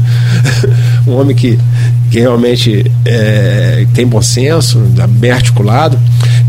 um 1.08 1.14
homem 1.14 1.34
que, 1.34 1.58
que 2.10 2.20
realmente 2.20 2.90
é, 3.04 3.86
tem 3.94 4.06
bom 4.06 4.20
senso, 4.20 4.78
bem 5.08 5.30
articulado. 5.30 5.98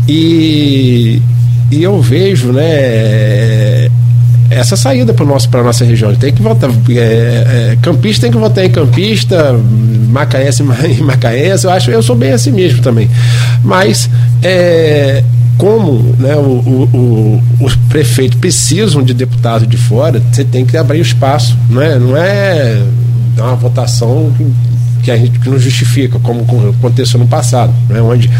E, 0.06 1.20
e 1.70 1.82
eu 1.82 2.00
vejo, 2.00 2.52
né? 2.52 3.88
essa 4.50 4.76
saída 4.76 5.12
para 5.12 5.24
a 5.24 5.62
nossa 5.62 5.84
região. 5.84 6.14
Tem 6.14 6.32
que 6.32 6.42
votar. 6.42 6.70
É, 6.90 6.92
é, 6.92 7.78
campista 7.82 8.22
tem 8.22 8.32
que 8.32 8.38
votar 8.38 8.64
em 8.64 8.70
campista, 8.70 9.54
macaense 10.08 10.62
em 10.62 11.02
macaense. 11.04 11.64
Eu 11.64 11.70
acho, 11.70 11.90
eu 11.90 12.02
sou 12.02 12.16
bem 12.16 12.32
assim 12.32 12.50
mesmo 12.50 12.82
também. 12.82 13.10
Mas 13.62 14.08
é, 14.42 15.22
como 15.58 16.14
né, 16.18 16.36
o, 16.36 16.38
o, 16.40 17.42
o, 17.60 17.64
os 17.64 17.74
prefeitos 17.74 18.38
precisam 18.38 19.02
de 19.02 19.12
deputados 19.12 19.66
de 19.66 19.76
fora, 19.76 20.22
você 20.32 20.44
tem 20.44 20.64
que 20.64 20.76
abrir 20.76 21.00
espaço. 21.00 21.58
Não 21.68 21.82
é, 21.82 21.98
não 21.98 22.16
é 22.16 22.80
uma 23.36 23.56
votação 23.56 24.32
que 25.02 25.10
a 25.10 25.16
gente 25.16 25.38
que 25.38 25.50
não 25.50 25.58
justifica, 25.58 26.18
como 26.20 26.46
aconteceu 26.70 27.18
no 27.18 27.26
passado, 27.26 27.72
né, 27.88 28.00
onde 28.00 28.30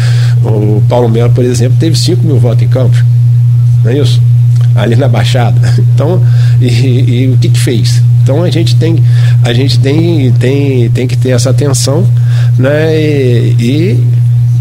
o 0.43 0.81
Paulo 0.87 1.09
Melo, 1.09 1.31
por 1.31 1.43
exemplo, 1.43 1.77
teve 1.77 1.97
5 1.97 2.25
mil 2.25 2.39
votos 2.39 2.63
em 2.63 2.69
Campos. 2.69 3.03
Não 3.83 3.91
é 3.91 3.97
isso? 3.97 4.21
Ali 4.75 4.95
na 4.95 5.07
Baixada. 5.07 5.59
Então, 5.99 6.23
e, 6.61 6.67
e, 6.67 7.27
o 7.27 7.37
que, 7.37 7.49
que 7.49 7.59
fez? 7.59 8.01
Então 8.23 8.41
a 8.41 8.49
gente 8.49 8.73
tem, 8.77 9.03
a 9.43 9.51
gente 9.51 9.77
tem, 9.79 10.31
tem, 10.33 10.89
tem 10.91 11.07
que 11.07 11.17
ter 11.17 11.31
essa 11.31 11.49
atenção 11.49 12.07
né, 12.57 12.95
e, 12.95 13.55
e 13.59 14.07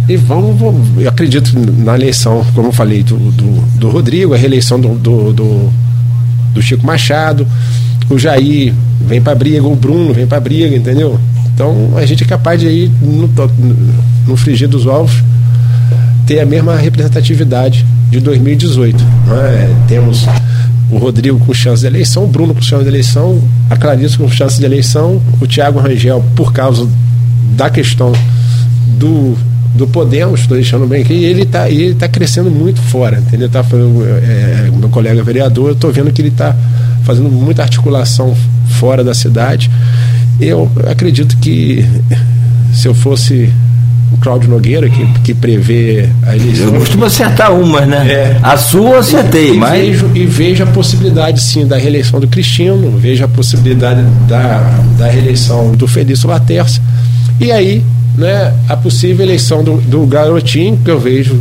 e 0.09 0.17
vamos, 0.17 0.59
vamos, 0.59 0.89
eu 0.97 1.09
acredito 1.09 1.53
na 1.55 1.95
eleição, 1.95 2.45
como 2.55 2.69
eu 2.69 2.73
falei, 2.73 3.03
do, 3.03 3.17
do, 3.17 3.79
do 3.79 3.91
Rodrigo, 3.91 4.33
a 4.33 4.37
reeleição 4.39 4.81
do, 4.81 4.95
do, 4.95 5.33
do, 5.35 5.71
do 6.55 6.63
Chico 6.63 6.87
Machado, 6.87 7.47
o 8.09 8.19
Jair 8.19 8.73
vem 9.07 9.21
para 9.21 9.35
briga, 9.35 9.63
o 9.63 9.77
Bruno 9.77 10.15
vem 10.15 10.27
para 10.27 10.41
briga, 10.41 10.75
entendeu? 10.75 11.21
Então 11.55 11.93
a 11.97 12.07
gente 12.07 12.25
é 12.25 12.27
capaz 12.27 12.59
de 12.59 12.69
ir 12.69 12.91
no, 13.03 13.29
no 14.27 14.37
frigir 14.37 14.69
dos 14.69 14.87
ovos 14.87 15.23
ter 16.27 16.41
a 16.41 16.47
mesma 16.47 16.77
representatividade 16.77 17.85
de 18.11 18.21
2018. 18.21 19.05
É? 19.31 19.75
Temos 19.89 20.25
o 20.91 20.97
Rodrigo 20.97 21.39
com 21.41 21.53
chance 21.53 21.83
de 21.83 21.87
eleição, 21.87 22.25
o 22.25 22.27
Bruno 22.27 22.55
com 22.55 22.63
chance 22.63 22.83
de 22.83 22.89
eleição, 22.89 23.43
a 23.69 23.77
Clarice 23.77 24.17
com 24.17 24.29
chance 24.31 24.59
de 24.59 24.65
eleição, 24.65 25.21
o 25.41 25.47
Tiago 25.47 25.79
Rangel 25.79 26.25
por 26.35 26.53
causa 26.53 26.89
da 27.57 27.69
questão 27.69 28.13
do 28.99 29.37
do 29.79 29.87
Podemos, 29.87 30.41
estou 30.41 30.57
deixando 30.57 30.87
bem 30.87 31.03
aqui, 31.03 31.15
e 31.15 31.25
ele 31.25 31.43
está 31.43 31.71
ele 31.71 31.95
tá 31.95 32.09
crescendo 32.09 32.51
muito 32.51 32.83
fora, 32.83 33.19
entendeu? 33.19 33.49
Tá, 33.49 33.61
é, 33.61 34.71
meu 34.71 34.89
colega 34.89 35.23
vereador, 35.23 35.69
eu 35.69 35.75
estou 35.75 35.93
vendo 35.93 36.13
que 36.13 36.21
ele 36.21 36.29
está 36.29 36.55
fazendo 37.05 37.31
muita 37.31 37.63
articulação 37.63 38.37
fora 38.79 39.05
da 39.05 39.15
cidade. 39.15 39.71
Eu 40.41 40.71
acredito 40.91 41.37
que 41.39 41.85
se 42.73 42.87
eu 42.87 42.95
fosse 42.95 43.51
o 44.13 44.17
Cláudio 44.19 44.51
Nogueira, 44.51 44.89
que, 44.89 45.07
que 45.21 45.35
prevê 45.35 46.09
a 46.23 46.35
eleição. 46.35 46.75
Eu 46.75 46.81
costumo 46.81 47.05
acertar 47.05 47.55
umas, 47.55 47.87
né? 47.87 48.11
É, 48.11 48.39
a 48.43 48.57
sua 48.57 48.91
eu 48.91 48.99
acertei, 48.99 49.55
e, 49.55 49.57
mas. 49.57 49.81
Vejo, 49.81 50.11
e 50.15 50.27
vejo 50.27 50.65
a 50.65 50.67
possibilidade, 50.67 51.41
sim, 51.41 51.67
da 51.67 51.77
reeleição 51.77 52.19
do 52.19 52.27
Cristino, 52.27 52.99
vejo 52.99 53.25
a 53.25 53.29
possibilidade 53.29 54.03
da, 54.27 54.59
da 54.99 55.07
reeleição 55.09 55.73
do 55.73 55.87
Felício 55.87 56.29
Laterça. 56.29 56.81
E 57.41 57.53
aí 57.53 57.85
né, 58.19 58.53
a 58.69 58.77
possível 58.77 59.25
eleição 59.25 59.63
do, 59.63 59.77
do 59.81 60.05
Garotinho, 60.05 60.77
que 60.85 60.91
eu 60.91 60.99
vejo 60.99 61.41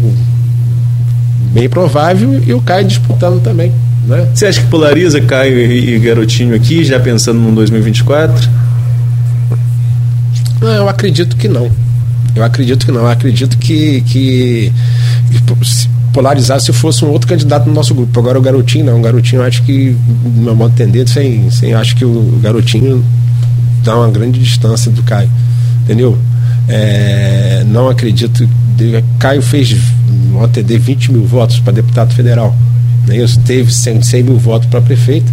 bem 1.52 1.68
provável, 1.68 2.40
e 2.46 2.54
o 2.54 2.62
Caio 2.62 2.86
disputando 2.86 3.42
também. 3.42 3.72
Né? 4.06 4.30
Você 4.34 4.46
acha 4.46 4.62
que 4.62 4.68
polariza 4.68 5.20
Caio 5.20 5.60
e 5.60 5.98
Garotinho 5.98 6.56
aqui, 6.56 6.86
já 6.86 7.00
pensando 7.00 7.40
no 7.40 7.52
2024? 7.54 8.48
Não, 10.62 10.70
eu 10.70 10.88
acredito 10.88 11.36
que 11.36 11.48
não. 11.48 11.70
Eu 12.36 12.44
acredito 12.44 12.86
que 12.86 12.92
não. 12.92 13.02
Eu 13.02 13.10
acredito 13.10 13.58
que, 13.58 14.02
que, 14.02 14.72
que 15.32 15.84
polarizar 16.14 16.62
se 16.62 16.72
fosse 16.72 17.04
um 17.04 17.10
outro 17.10 17.28
candidato 17.28 17.68
no 17.68 17.74
nosso 17.74 17.96
grupo. 17.96 18.20
Agora 18.20 18.38
o 18.38 18.42
Garotinho 18.42 18.86
não. 18.86 19.00
O 19.00 19.02
Garotinho 19.02 19.42
acho 19.42 19.64
que, 19.64 19.96
no 20.24 20.44
meu 20.44 20.56
modo 20.56 20.76
de 20.76 20.84
entender, 20.84 21.10
sem, 21.10 21.50
sem, 21.50 21.74
acho 21.74 21.96
que 21.96 22.06
o 22.06 22.40
Garotinho 22.42 23.04
dá 23.84 23.98
uma 23.98 24.12
grande 24.12 24.40
distância 24.40 24.92
do 24.92 25.02
Caio. 25.02 25.30
Entendeu? 25.84 26.18
É, 26.68 27.64
não 27.68 27.90
acredito. 27.90 28.48
Caio 29.20 29.42
fez 29.42 29.76
ontem 30.36 30.64
de 30.64 30.78
20 30.78 31.12
mil 31.12 31.26
votos 31.26 31.60
para 31.60 31.74
deputado 31.74 32.14
federal. 32.14 32.56
Né? 33.08 33.18
Isso 33.18 33.40
teve 33.40 33.72
100, 33.74 34.02
100 34.02 34.24
mil 34.24 34.38
votos 34.38 34.68
para 34.70 34.82
prefeito, 34.82 35.32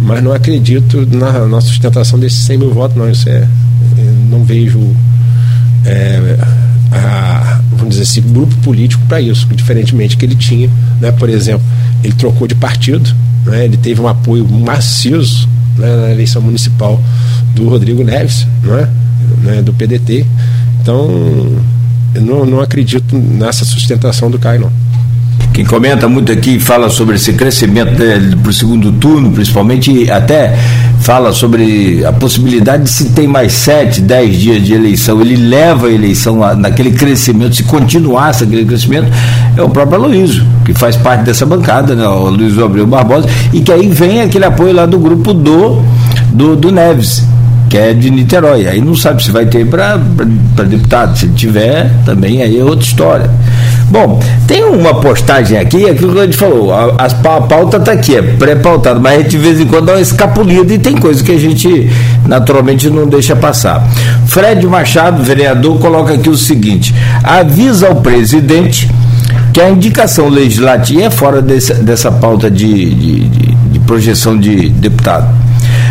mas 0.00 0.22
não 0.22 0.32
acredito 0.32 1.06
na, 1.06 1.46
na 1.46 1.60
sustentação 1.60 2.18
desses 2.18 2.38
100 2.44 2.58
mil 2.58 2.72
votos, 2.72 2.96
não. 2.96 3.10
Isso 3.10 3.28
é. 3.28 3.46
Não 4.30 4.44
vejo. 4.44 4.78
É, 5.84 6.38
a, 6.92 7.60
vamos 7.72 7.90
dizer 7.90 8.02
assim, 8.02 8.32
grupo 8.32 8.54
político 8.56 9.02
para 9.06 9.20
isso, 9.20 9.46
diferentemente 9.54 10.16
que 10.16 10.24
ele 10.24 10.34
tinha, 10.34 10.68
né? 11.00 11.12
por 11.12 11.28
exemplo, 11.28 11.64
ele 12.02 12.12
trocou 12.12 12.46
de 12.46 12.54
partido, 12.54 13.14
né? 13.46 13.64
ele 13.64 13.76
teve 13.76 14.00
um 14.00 14.08
apoio 14.08 14.46
maciço 14.48 15.48
né? 15.78 15.96
na 15.96 16.10
eleição 16.10 16.42
municipal 16.42 17.00
do 17.54 17.68
Rodrigo 17.68 18.02
Neves, 18.02 18.46
né? 18.62 18.88
né? 19.42 19.62
do 19.62 19.72
PDT, 19.72 20.26
então, 20.90 21.08
eu 22.16 22.22
não, 22.22 22.44
não 22.44 22.60
acredito 22.60 23.16
nessa 23.16 23.64
sustentação 23.64 24.28
do 24.28 24.40
Caio, 24.40 24.62
não. 24.62 24.72
Quem 25.52 25.64
comenta 25.64 26.08
muito 26.08 26.32
aqui 26.32 26.58
fala 26.58 26.90
sobre 26.90 27.16
esse 27.16 27.32
crescimento 27.32 27.92
para 28.42 28.50
o 28.50 28.52
segundo 28.52 28.90
turno, 28.92 29.30
principalmente, 29.30 30.10
até 30.10 30.56
fala 31.00 31.32
sobre 31.32 32.04
a 32.04 32.12
possibilidade 32.12 32.84
de 32.84 32.90
se 32.90 33.10
tem 33.10 33.26
mais 33.26 33.52
sete, 33.52 34.00
dez 34.00 34.36
dias 34.36 34.64
de 34.64 34.74
eleição, 34.74 35.20
ele 35.20 35.36
leva 35.36 35.86
a 35.86 35.92
eleição 35.92 36.36
naquele 36.56 36.92
crescimento, 36.92 37.54
se 37.54 37.62
continuasse 37.62 38.44
aquele 38.44 38.64
crescimento, 38.64 39.08
é 39.56 39.62
o 39.62 39.68
próprio 39.68 40.02
Aloysio, 40.02 40.44
que 40.64 40.74
faz 40.74 40.96
parte 40.96 41.24
dessa 41.24 41.46
bancada, 41.46 41.94
né, 41.94 42.06
o 42.06 42.30
Luiz 42.30 42.58
Abreu 42.58 42.86
Barbosa, 42.86 43.28
e 43.52 43.60
que 43.60 43.72
aí 43.72 43.88
vem 43.88 44.20
aquele 44.20 44.44
apoio 44.44 44.72
lá 44.72 44.86
do 44.86 44.98
grupo 44.98 45.32
do, 45.32 45.82
do, 46.32 46.56
do 46.56 46.70
Neves 46.72 47.24
que 47.70 47.78
é 47.78 47.94
de 47.94 48.10
Niterói. 48.10 48.66
Aí 48.66 48.80
não 48.80 48.96
sabe 48.96 49.22
se 49.22 49.30
vai 49.30 49.46
ter 49.46 49.64
para 49.64 49.96
deputado. 50.66 51.16
Se 51.16 51.28
tiver, 51.28 51.90
também 52.04 52.42
aí 52.42 52.58
é 52.58 52.64
outra 52.64 52.84
história. 52.84 53.30
Bom, 53.88 54.20
tem 54.46 54.64
uma 54.64 55.00
postagem 55.00 55.56
aqui, 55.56 55.88
aquilo 55.88 56.12
que 56.12 56.20
a 56.20 56.24
gente 56.24 56.36
falou, 56.36 56.72
a, 56.72 56.96
a, 56.96 57.40
pauta 57.40 57.76
está 57.76 57.92
aqui, 57.92 58.14
é 58.14 58.22
pré-pautada, 58.22 59.00
mas 59.00 59.14
a 59.14 59.16
gente 59.22 59.30
de 59.30 59.38
vez 59.38 59.60
em 59.60 59.66
quando 59.66 59.86
dá 59.86 59.92
uma 59.94 60.00
escapulida 60.00 60.72
e 60.72 60.78
tem 60.78 60.96
coisa 60.96 61.24
que 61.24 61.32
a 61.32 61.38
gente 61.38 61.90
naturalmente 62.26 62.88
não 62.88 63.08
deixa 63.08 63.34
passar. 63.34 63.84
Fred 64.26 64.64
Machado, 64.66 65.22
vereador, 65.24 65.78
coloca 65.78 66.14
aqui 66.14 66.28
o 66.28 66.36
seguinte: 66.36 66.94
avisa 67.24 67.88
ao 67.88 67.96
presidente 67.96 68.88
que 69.52 69.60
a 69.60 69.68
indicação 69.68 70.28
legislativa 70.28 71.02
é 71.02 71.10
fora 71.10 71.42
desse, 71.42 71.74
dessa 71.74 72.12
pauta 72.12 72.48
de, 72.48 72.94
de, 72.94 73.28
de 73.72 73.78
projeção 73.80 74.38
de 74.38 74.68
deputado 74.68 75.49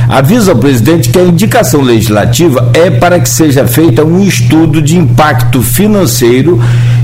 avisa 0.10 0.52
ao 0.54 0.58
presidente 0.58 1.10
que 1.10 1.20
a 1.20 1.24
indicação 1.24 1.82
legislativa 1.82 2.72
é 2.74 2.90
para 2.90 3.20
que 3.20 3.30
seja 3.30 3.68
feita 3.68 4.04
um 4.04 4.24
estudo 4.24 4.82
de 4.82 4.98
impacto 4.98 5.62
financeiro 5.62 6.60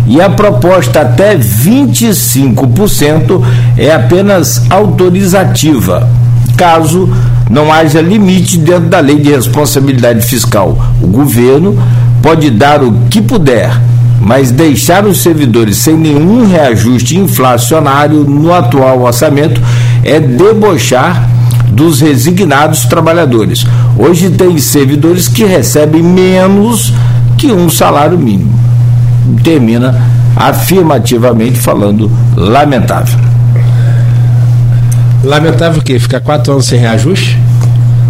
e 0.07 0.19
a 0.19 0.27
proposta 0.27 1.01
até 1.01 1.37
25% 1.37 3.43
é 3.77 3.93
apenas 3.93 4.65
autorizativa, 4.71 6.09
caso 6.57 7.07
não 7.47 7.71
haja 7.71 8.01
limite 8.01 8.57
dentro 8.57 8.89
da 8.89 8.99
lei 8.99 9.19
de 9.19 9.29
responsabilidade 9.29 10.25
fiscal. 10.25 10.75
O 10.99 11.05
governo 11.05 11.79
pode 12.23 12.49
dar 12.49 12.81
o 12.81 12.91
que 13.07 13.21
puder, 13.21 13.69
mas 14.19 14.49
deixar 14.49 15.05
os 15.05 15.21
servidores 15.21 15.77
sem 15.77 15.95
nenhum 15.95 16.47
reajuste 16.47 17.19
inflacionário 17.19 18.23
no 18.23 18.51
atual 18.51 19.03
orçamento 19.03 19.61
é 20.03 20.19
debochar 20.19 21.34
dos 21.75 21.99
resignados 21.99 22.85
trabalhadores. 22.85 23.65
Hoje 23.97 24.29
tem 24.29 24.57
servidores 24.57 25.27
que 25.27 25.43
recebem 25.43 26.01
menos 26.01 26.93
que 27.37 27.51
um 27.51 27.69
salário 27.69 28.17
mínimo. 28.17 28.57
Termina 29.43 30.01
afirmativamente 30.35 31.59
falando 31.59 32.09
lamentável. 32.35 33.19
Lamentável 35.23 35.81
o 35.81 35.83
quê? 35.83 35.99
Ficar 35.99 36.21
quatro 36.21 36.53
anos 36.53 36.65
sem 36.65 36.79
reajuste? 36.79 37.37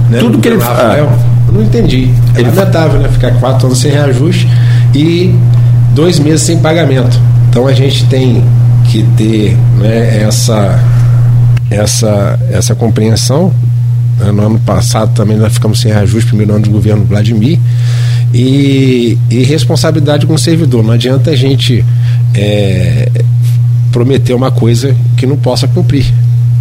Né? 0.10 0.20
Tudo 0.20 0.38
que 0.38 0.48
ele 0.48 0.60
fala. 0.60 0.98
Eu 0.98 1.10
não 1.52 1.64
entendi. 1.64 2.12
É 2.36 2.42
ele 2.42 2.52
lamentável, 2.52 3.00
né? 3.00 3.10
Ficar 3.10 3.32
quatro 3.40 3.68
anos 3.68 3.80
sem 3.80 3.92
reajuste 3.92 4.48
e 4.94 5.34
dois 5.94 6.20
meses 6.20 6.42
sem 6.42 6.60
pagamento. 6.60 7.20
Então 7.50 7.66
a 7.68 7.74
gente 7.74 8.06
tem 8.08 8.44
que 8.86 9.04
ter 9.18 9.58
né, 9.80 10.24
essa, 10.24 10.80
essa, 11.76 12.40
essa 12.52 12.76
compreensão. 12.76 13.54
Né? 14.20 14.32
No 14.32 14.46
ano 14.46 14.60
passado 14.60 15.14
também 15.14 15.38
nós 15.38 15.54
ficamos 15.54 15.80
sem 15.80 15.92
reajuste, 15.92 16.28
primeiro 16.28 16.54
ano 16.54 16.64
do 16.64 16.72
governo 16.72 17.06
Vladimir. 17.06 17.60
E, 18.34 19.18
e 19.30 19.44
responsabilidade 19.44 20.26
com 20.26 20.34
o 20.34 20.40
servidor. 20.40 20.84
Não 20.84 20.92
adianta 20.92 21.32
a 21.32 21.36
gente 21.36 21.86
é, 22.34 23.10
prometer 23.92 24.34
uma 24.34 24.52
coisa 24.52 24.96
que 25.16 25.26
não 25.26 25.38
possa 25.38 25.68
cumprir. 25.68 26.06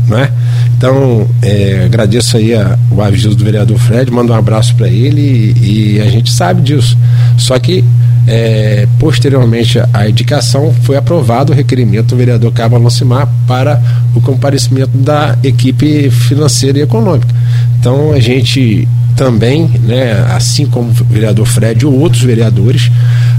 Né? 0.07 0.31
Então, 0.77 1.27
é, 1.43 1.83
agradeço 1.85 2.37
aí 2.37 2.55
a, 2.55 2.79
o 2.91 3.01
aviso 3.01 3.35
do 3.35 3.45
vereador 3.45 3.79
Fred, 3.79 4.11
mando 4.11 4.33
um 4.33 4.37
abraço 4.37 4.75
para 4.75 4.89
ele 4.89 5.55
e, 5.61 5.97
e, 5.97 6.01
a 6.01 6.11
gente 6.11 6.31
sabe 6.31 6.61
disso. 6.61 6.97
Só 7.39 7.59
que, 7.59 7.85
é, 8.27 8.87
posteriormente 8.99 9.79
à 9.93 10.09
indicação, 10.09 10.73
foi 10.83 10.97
aprovado 10.97 11.53
o 11.53 11.55
requerimento 11.55 12.09
do 12.09 12.17
vereador 12.17 12.53
Cabo 12.53 12.77
Alocimar 12.77 13.29
para 13.47 13.81
o 14.15 14.21
comparecimento 14.21 14.97
da 14.97 15.37
equipe 15.43 16.11
financeira 16.11 16.79
e 16.79 16.83
econômica. 16.83 17.35
Então, 17.79 18.13
a 18.13 18.21
gente 18.21 18.89
também, 19.17 19.69
né, 19.83 20.13
assim 20.35 20.67
como 20.67 20.91
o 20.91 21.05
vereador 21.05 21.47
Fred 21.47 21.87
ou 21.87 21.99
outros 21.99 22.23
vereadores, 22.23 22.91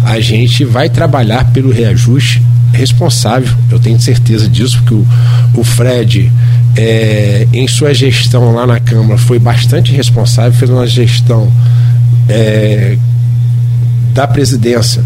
a 0.03 0.19
gente 0.19 0.63
vai 0.63 0.89
trabalhar 0.89 1.51
pelo 1.51 1.71
reajuste 1.71 2.41
responsável, 2.71 3.55
eu 3.71 3.79
tenho 3.79 3.99
certeza 3.99 4.47
disso, 4.47 4.77
porque 4.79 4.93
o, 4.93 5.07
o 5.55 5.63
Fred, 5.63 6.31
é, 6.75 7.47
em 7.53 7.67
sua 7.67 7.93
gestão 7.93 8.53
lá 8.53 8.67
na 8.67 8.79
Câmara, 8.79 9.17
foi 9.17 9.39
bastante 9.39 9.91
responsável, 9.91 10.51
fez 10.53 10.69
uma 10.69 10.85
gestão 10.85 11.51
é, 12.27 12.97
da 14.15 14.25
presidência 14.25 15.03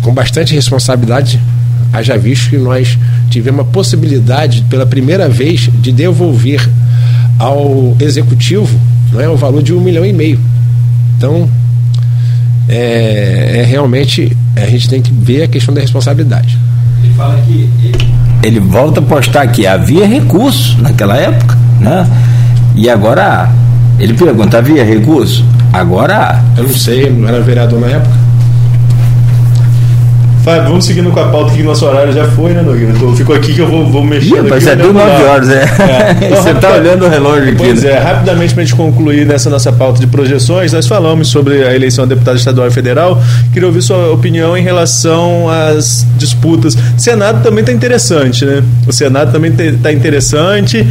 com 0.00 0.12
bastante 0.12 0.54
responsabilidade. 0.54 1.38
Haja 1.92 2.16
visto 2.16 2.48
que 2.48 2.56
nós 2.56 2.98
tivemos 3.28 3.60
a 3.60 3.64
possibilidade, 3.64 4.64
pela 4.70 4.86
primeira 4.86 5.28
vez, 5.28 5.68
de 5.80 5.92
devolver 5.92 6.66
ao 7.38 7.94
executivo 8.00 8.80
não 9.12 9.20
é, 9.20 9.28
o 9.28 9.36
valor 9.36 9.62
de 9.62 9.74
um 9.74 9.80
milhão 9.80 10.04
e 10.06 10.12
meio. 10.14 10.40
Então, 11.18 11.46
é, 12.66 13.60
é 13.60 13.64
realmente, 13.64 14.34
a 14.56 14.66
gente 14.66 14.88
tem 14.88 15.02
que 15.02 15.12
ver 15.12 15.42
a 15.42 15.48
questão 15.48 15.74
da 15.74 15.82
responsabilidade. 15.82 16.58
Ele 17.04 17.12
fala 17.12 17.38
que 17.42 17.68
ele, 17.84 17.98
ele 18.42 18.60
volta 18.60 19.00
a 19.00 19.02
postar 19.02 19.46
que 19.48 19.66
havia 19.66 20.06
recurso 20.06 20.80
naquela 20.80 21.18
época, 21.18 21.58
né? 21.78 22.08
E 22.74 22.88
agora 22.88 23.52
ele 23.98 24.14
pergunta, 24.14 24.56
havia 24.56 24.82
recurso? 24.82 25.44
Agora. 25.72 26.42
Eu 26.56 26.64
não 26.64 26.74
sei, 26.74 27.10
não 27.10 27.28
era 27.28 27.40
vereador 27.40 27.80
na 27.80 27.86
época. 27.88 28.14
Fábio, 30.42 30.70
vamos 30.70 30.84
seguindo 30.84 31.08
com 31.12 31.20
a 31.20 31.28
pauta 31.28 31.54
que 31.54 31.62
nosso 31.62 31.86
horário 31.86 32.12
já 32.12 32.26
foi, 32.26 32.52
né, 32.52 32.62
Nogueira? 32.62 32.90
Então, 32.90 33.14
ficou 33.14 33.34
aqui 33.34 33.54
que 33.54 33.60
eu 33.60 33.68
vou, 33.68 33.86
vou 33.88 34.02
mexer. 34.02 34.38
Ih, 34.38 34.48
mas 34.48 34.64
já 34.64 34.74
deu 34.74 34.92
9 34.92 35.22
horas, 35.22 35.48
é. 35.48 35.62
é. 35.62 36.26
Então, 36.26 36.42
Você 36.42 36.50
está 36.50 36.72
olhando 36.72 37.06
o 37.06 37.08
relógio 37.08 37.50
aqui. 37.50 37.58
Pois 37.58 37.84
né? 37.84 37.92
é, 37.92 37.98
rapidamente 37.98 38.52
para 38.52 38.62
a 38.62 38.66
gente 38.66 38.76
concluir 38.76 39.24
nessa 39.24 39.48
nossa 39.48 39.72
pauta 39.72 40.00
de 40.00 40.06
projeções, 40.08 40.72
nós 40.72 40.88
falamos 40.88 41.28
sobre 41.28 41.62
a 41.64 41.72
eleição 41.72 42.02
a 42.02 42.08
deputado 42.08 42.38
estadual 42.38 42.66
e 42.66 42.72
federal. 42.72 43.22
Queria 43.52 43.68
ouvir 43.68 43.82
sua 43.82 44.10
opinião 44.10 44.56
em 44.56 44.62
relação 44.62 45.48
às 45.48 46.04
disputas. 46.16 46.74
O 46.74 47.00
Senado 47.00 47.40
também 47.40 47.60
está 47.60 47.72
interessante, 47.72 48.44
né? 48.44 48.64
O 48.84 48.92
Senado 48.92 49.30
também 49.30 49.52
está 49.52 49.92
interessante, 49.92 50.84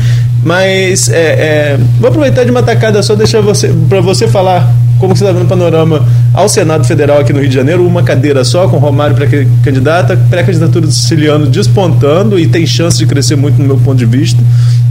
mas 0.45 1.09
é, 1.09 1.17
é, 1.17 1.79
vou 1.99 2.07
aproveitar 2.07 2.45
de 2.45 2.51
uma 2.51 2.63
tacada 2.63 3.03
só, 3.03 3.15
deixar 3.15 3.41
você 3.41 3.69
para 3.89 3.99
você 3.99 4.29
falar 4.29 4.73
como 5.01 5.15
você 5.15 5.23
está 5.23 5.33
vendo 5.33 5.45
o 5.45 5.49
panorama 5.49 6.05
ao 6.31 6.47
Senado 6.47 6.85
Federal 6.85 7.19
aqui 7.19 7.33
no 7.33 7.39
Rio 7.39 7.49
de 7.49 7.55
Janeiro, 7.55 7.85
uma 7.85 8.03
cadeira 8.03 8.43
só, 8.43 8.67
com 8.67 8.77
Romário 8.77 9.15
pré-candidata, 9.15 10.15
pré-candidatura 10.29 10.85
do 10.85 10.93
Siciliano 10.93 11.47
despontando 11.47 12.37
e 12.37 12.47
tem 12.47 12.67
chance 12.67 12.99
de 12.99 13.07
crescer 13.07 13.35
muito 13.35 13.59
no 13.59 13.67
meu 13.67 13.77
ponto 13.77 13.97
de 13.97 14.05
vista. 14.05 14.39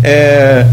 É, 0.03 0.67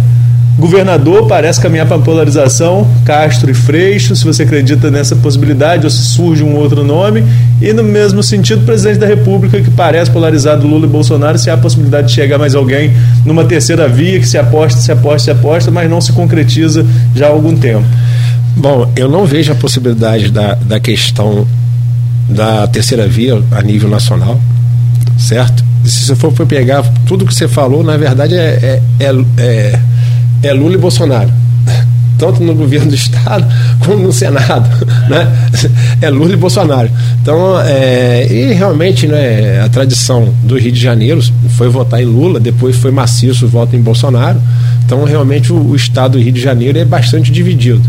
governador 0.58 1.28
parece 1.28 1.62
caminhar 1.62 1.86
para 1.86 1.98
a 1.98 2.00
polarização, 2.00 2.88
Castro 3.06 3.52
e 3.52 3.54
Freixo, 3.54 4.16
se 4.16 4.26
você 4.26 4.42
acredita 4.42 4.90
nessa 4.90 5.16
possibilidade 5.16 5.86
ou 5.86 5.90
se 5.92 6.04
surge 6.04 6.44
um 6.44 6.56
outro 6.56 6.84
nome, 6.84 7.24
e 7.62 7.72
no 7.74 7.84
mesmo 7.84 8.24
sentido, 8.24 8.66
presidente 8.66 8.98
da 8.98 9.06
República, 9.06 9.62
que 9.62 9.70
parece 9.70 10.10
polarizado 10.10 10.66
Lula 10.66 10.88
e 10.88 10.90
Bolsonaro, 10.90 11.38
se 11.38 11.52
há 11.52 11.54
a 11.54 11.58
possibilidade 11.58 12.08
de 12.08 12.14
chegar 12.14 12.40
mais 12.40 12.56
alguém 12.56 12.92
numa 13.24 13.46
terceira 13.46 13.88
via, 13.88 14.20
que 14.20 14.28
se 14.28 14.38
aposta, 14.38 14.82
se 14.82 14.92
aposta, 14.92 15.26
se 15.26 15.32
aposta, 15.32 15.70
mas 15.70 15.88
não 15.88 16.02
se 16.02 16.12
concretiza 16.12 16.84
já 17.16 17.28
há 17.28 17.30
algum 17.30 17.56
tempo. 17.56 17.86
Bom, 18.58 18.92
eu 18.96 19.08
não 19.08 19.24
vejo 19.24 19.52
a 19.52 19.56
possibilidade 19.56 20.32
da, 20.32 20.56
da 20.56 20.80
questão 20.80 21.48
da 22.28 22.68
terceira 22.68 23.08
via 23.08 23.42
a 23.52 23.62
nível 23.62 23.88
nacional, 23.88 24.40
certo? 25.18 25.64
E 25.86 25.90
se 25.90 26.06
você 26.08 26.16
for 26.16 26.34
pegar 26.48 26.84
tudo 27.06 27.24
que 27.24 27.34
você 27.34 27.48
falou, 27.48 27.84
na 27.84 27.96
verdade 27.98 28.36
é, 28.36 28.82
é, 29.00 29.06
é, 29.06 29.12
é, 29.38 29.80
é 30.42 30.54
Lula 30.54 30.74
e 30.74 30.78
Bolsonaro 30.78 31.32
tanto 32.18 32.44
no 32.44 32.56
governo 32.56 32.90
do 32.90 32.96
estado 32.96 33.46
como 33.86 34.08
no 34.08 34.12
senado, 34.12 34.68
né? 35.08 35.32
É 36.02 36.10
Lula 36.10 36.34
e 36.34 36.36
Bolsonaro. 36.36 36.90
Então, 37.22 37.60
é, 37.62 38.28
e 38.28 38.54
realmente, 38.54 39.08
né, 39.08 39.62
a 39.62 39.70
tradição 39.70 40.34
do 40.44 40.58
Rio 40.58 40.72
de 40.72 40.80
Janeiro 40.80 41.22
foi 41.50 41.70
votar 41.70 42.02
em 42.02 42.06
Lula, 42.06 42.40
depois 42.40 42.76
foi 42.76 42.90
maciço 42.90 43.46
o 43.46 43.48
voto 43.48 43.76
em 43.76 43.82
Bolsonaro. 43.82 44.42
Então, 44.84 45.04
realmente, 45.04 45.54
o, 45.54 45.58
o 45.58 45.76
estado 45.76 46.14
do 46.14 46.20
Rio 46.20 46.32
de 46.32 46.42
Janeiro 46.42 46.80
é 46.80 46.86
bastante 46.86 47.32
dividido. 47.32 47.88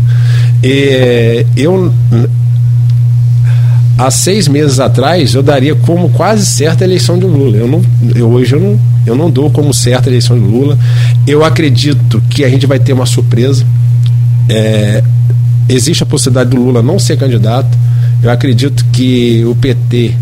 Eu 1.55 1.93
há 3.99 4.09
seis 4.09 4.47
meses 4.47 4.79
atrás 4.79 5.33
eu 5.33 5.43
daria 5.43 5.75
como 5.75 6.09
quase 6.09 6.45
certa 6.45 6.83
a 6.83 6.87
eleição 6.87 7.19
de 7.19 7.25
Lula. 7.25 7.57
Eu 7.57 7.67
não, 7.67 7.83
eu, 8.15 8.29
hoje 8.29 8.55
eu 8.55 8.59
não, 8.59 8.79
eu 9.05 9.15
não 9.15 9.29
dou 9.29 9.49
como 9.51 9.73
certa 9.73 10.09
a 10.09 10.11
eleição 10.11 10.39
de 10.39 10.45
Lula. 10.45 10.77
Eu 11.27 11.43
acredito 11.43 12.21
que 12.29 12.45
a 12.45 12.49
gente 12.49 12.65
vai 12.65 12.79
ter 12.79 12.93
uma 12.93 13.05
surpresa. 13.05 13.65
É, 14.47 15.03
existe 15.67 16.01
a 16.01 16.05
possibilidade 16.05 16.49
do 16.49 16.57
Lula 16.57 16.81
não 16.81 16.97
ser 16.97 17.17
candidato. 17.17 17.77
Eu 18.23 18.31
acredito 18.31 18.85
que 18.91 19.43
o 19.45 19.55
PT 19.55 20.13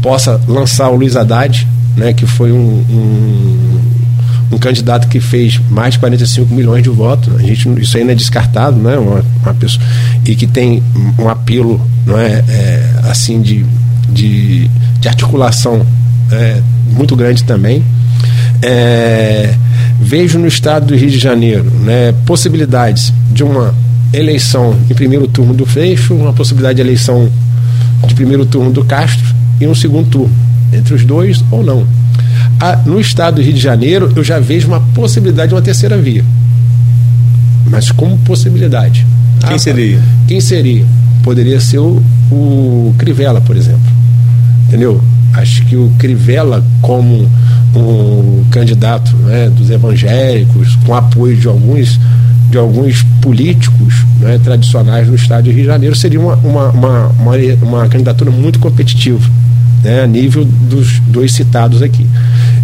possa 0.00 0.40
lançar 0.46 0.88
o 0.90 0.96
Luiz 0.96 1.16
Haddad, 1.16 1.66
né, 1.96 2.12
que 2.12 2.26
foi 2.26 2.52
um, 2.52 2.84
um 2.88 3.75
um 4.50 4.58
candidato 4.58 5.08
que 5.08 5.20
fez 5.20 5.60
mais 5.70 5.94
de 5.94 6.00
45 6.00 6.54
milhões 6.54 6.82
de 6.82 6.88
votos. 6.88 7.34
A 7.34 7.42
gente, 7.42 7.68
isso 7.80 7.96
aí 7.96 8.04
não 8.04 8.12
é 8.12 8.14
descartado, 8.14 8.76
né? 8.76 8.96
Uma, 8.96 9.24
uma 9.42 9.54
pessoa, 9.54 9.84
e 10.24 10.34
que 10.34 10.46
tem 10.46 10.82
um 11.18 11.28
apelo 11.28 11.80
não 12.06 12.18
é, 12.18 12.44
é 12.48 12.90
assim 13.04 13.40
de, 13.42 13.64
de, 14.08 14.70
de 15.00 15.08
articulação 15.08 15.84
é, 16.30 16.60
muito 16.92 17.16
grande 17.16 17.44
também. 17.44 17.82
É, 18.62 19.54
vejo 20.00 20.38
no 20.38 20.46
estado 20.46 20.86
do 20.86 20.96
Rio 20.96 21.10
de 21.10 21.18
Janeiro 21.18 21.64
né, 21.82 22.14
possibilidades 22.24 23.12
de 23.32 23.42
uma 23.42 23.74
eleição 24.12 24.76
em 24.88 24.94
primeiro 24.94 25.26
turno 25.26 25.52
do 25.52 25.66
Freixo, 25.66 26.14
uma 26.14 26.32
possibilidade 26.32 26.76
de 26.76 26.82
eleição 26.82 27.28
de 28.06 28.14
primeiro 28.14 28.46
turno 28.46 28.70
do 28.70 28.84
Castro 28.84 29.34
e 29.60 29.66
um 29.66 29.74
segundo 29.74 30.08
turno. 30.08 30.46
Entre 30.72 30.94
os 30.94 31.04
dois 31.04 31.44
ou 31.50 31.62
não 31.62 31.86
a, 32.60 32.76
no 32.76 33.00
estado 33.00 33.36
do 33.36 33.42
Rio 33.42 33.52
de 33.52 33.60
Janeiro, 33.60 34.12
eu 34.16 34.24
já 34.24 34.38
vejo 34.38 34.68
uma 34.68 34.80
possibilidade 34.80 35.48
de 35.48 35.54
uma 35.54 35.62
terceira 35.62 35.96
via. 35.96 36.24
Mas 37.68 37.90
como 37.90 38.16
possibilidade. 38.18 39.06
Quem 39.40 39.56
ah, 39.56 39.58
seria? 39.58 40.00
Quem 40.26 40.40
seria? 40.40 40.84
Poderia 41.22 41.60
ser 41.60 41.78
o, 41.78 42.02
o 42.30 42.94
Crivella, 42.98 43.40
por 43.40 43.56
exemplo. 43.56 43.80
Entendeu? 44.68 45.02
Acho 45.34 45.64
que 45.66 45.76
o 45.76 45.90
Crivella, 45.98 46.64
como 46.80 47.28
um 47.74 48.44
candidato 48.50 49.14
né, 49.16 49.50
dos 49.50 49.68
evangélicos, 49.68 50.76
com 50.86 50.94
apoio 50.94 51.36
de 51.36 51.46
alguns 51.46 52.00
de 52.48 52.58
alguns 52.58 53.02
políticos 53.20 54.06
né, 54.20 54.38
tradicionais 54.42 55.08
no 55.08 55.16
estado 55.16 55.44
de 55.44 55.50
Rio 55.50 55.62
de 55.62 55.66
Janeiro, 55.66 55.96
seria 55.96 56.20
uma, 56.20 56.36
uma, 56.36 56.70
uma, 56.70 57.06
uma, 57.08 57.36
uma 57.60 57.88
candidatura 57.88 58.30
muito 58.30 58.60
competitiva, 58.60 59.28
né, 59.82 60.02
a 60.02 60.06
nível 60.06 60.44
dos 60.44 61.00
dois 61.00 61.32
citados 61.32 61.82
aqui. 61.82 62.06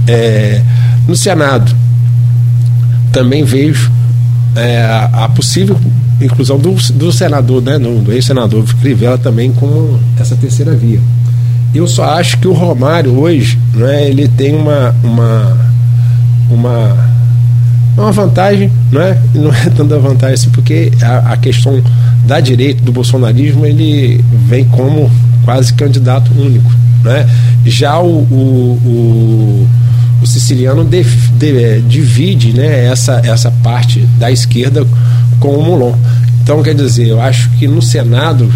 É, 0.07 0.63
no 1.07 1.17
Senado, 1.17 1.75
também 3.13 3.45
vejo 3.45 3.91
é, 4.57 4.83
a, 5.13 5.29
possível 5.29 5.79
inclusão 6.21 6.59
do, 6.59 6.75
do 6.95 7.11
senador, 7.11 7.61
né, 7.61 7.79
do 7.79 8.13
ex-senador 8.13 8.65
Crivella 8.81 9.19
também 9.19 9.53
como 9.53 9.99
essa 10.19 10.37
terceira 10.37 10.75
via. 10.75 11.01
Eu 11.75 11.87
só 11.89 12.05
acho 12.05 12.39
que 12.39 12.47
o 12.47 12.53
Romário 12.53 13.19
hoje, 13.19 13.59
né, 13.75 14.09
ele 14.09 14.29
tem 14.29 14.55
uma, 14.55 14.95
uma, 15.03 15.59
uma 16.49 17.13
uma 17.97 18.11
vantagem, 18.11 18.71
não 18.91 19.01
é? 19.01 19.19
Não 19.35 19.53
é 19.53 19.69
tanta 19.71 19.99
vantagem 19.99 20.35
assim, 20.35 20.51
porque 20.51 20.91
a, 21.03 21.33
a, 21.33 21.37
questão 21.37 21.83
da 22.27 22.41
direita, 22.41 22.83
do 22.83 22.93
bolsonarismo, 22.93 23.67
ele 23.67 24.25
vem 24.47 24.65
como 24.65 25.11
quase 25.45 25.75
candidato 25.75 26.33
único, 26.33 26.71
né? 27.03 27.29
Já 27.65 27.99
o, 27.99 28.23
o, 28.23 28.81
o, 28.85 29.69
o 30.23 30.27
siciliano 30.27 30.85
de, 30.85 31.03
de, 31.03 31.65
é, 31.65 31.79
divide, 31.81 32.53
né? 32.53 32.87
Essa, 32.87 33.21
essa 33.25 33.51
parte 33.63 34.01
da 34.19 34.31
esquerda 34.31 34.87
com 35.39 35.57
o 35.57 35.65
Molon. 35.65 35.95
Então, 36.43 36.63
quer 36.63 36.75
dizer, 36.75 37.07
eu 37.07 37.21
acho 37.21 37.51
que 37.51 37.69
no 37.69 37.81
Senado 37.81 38.51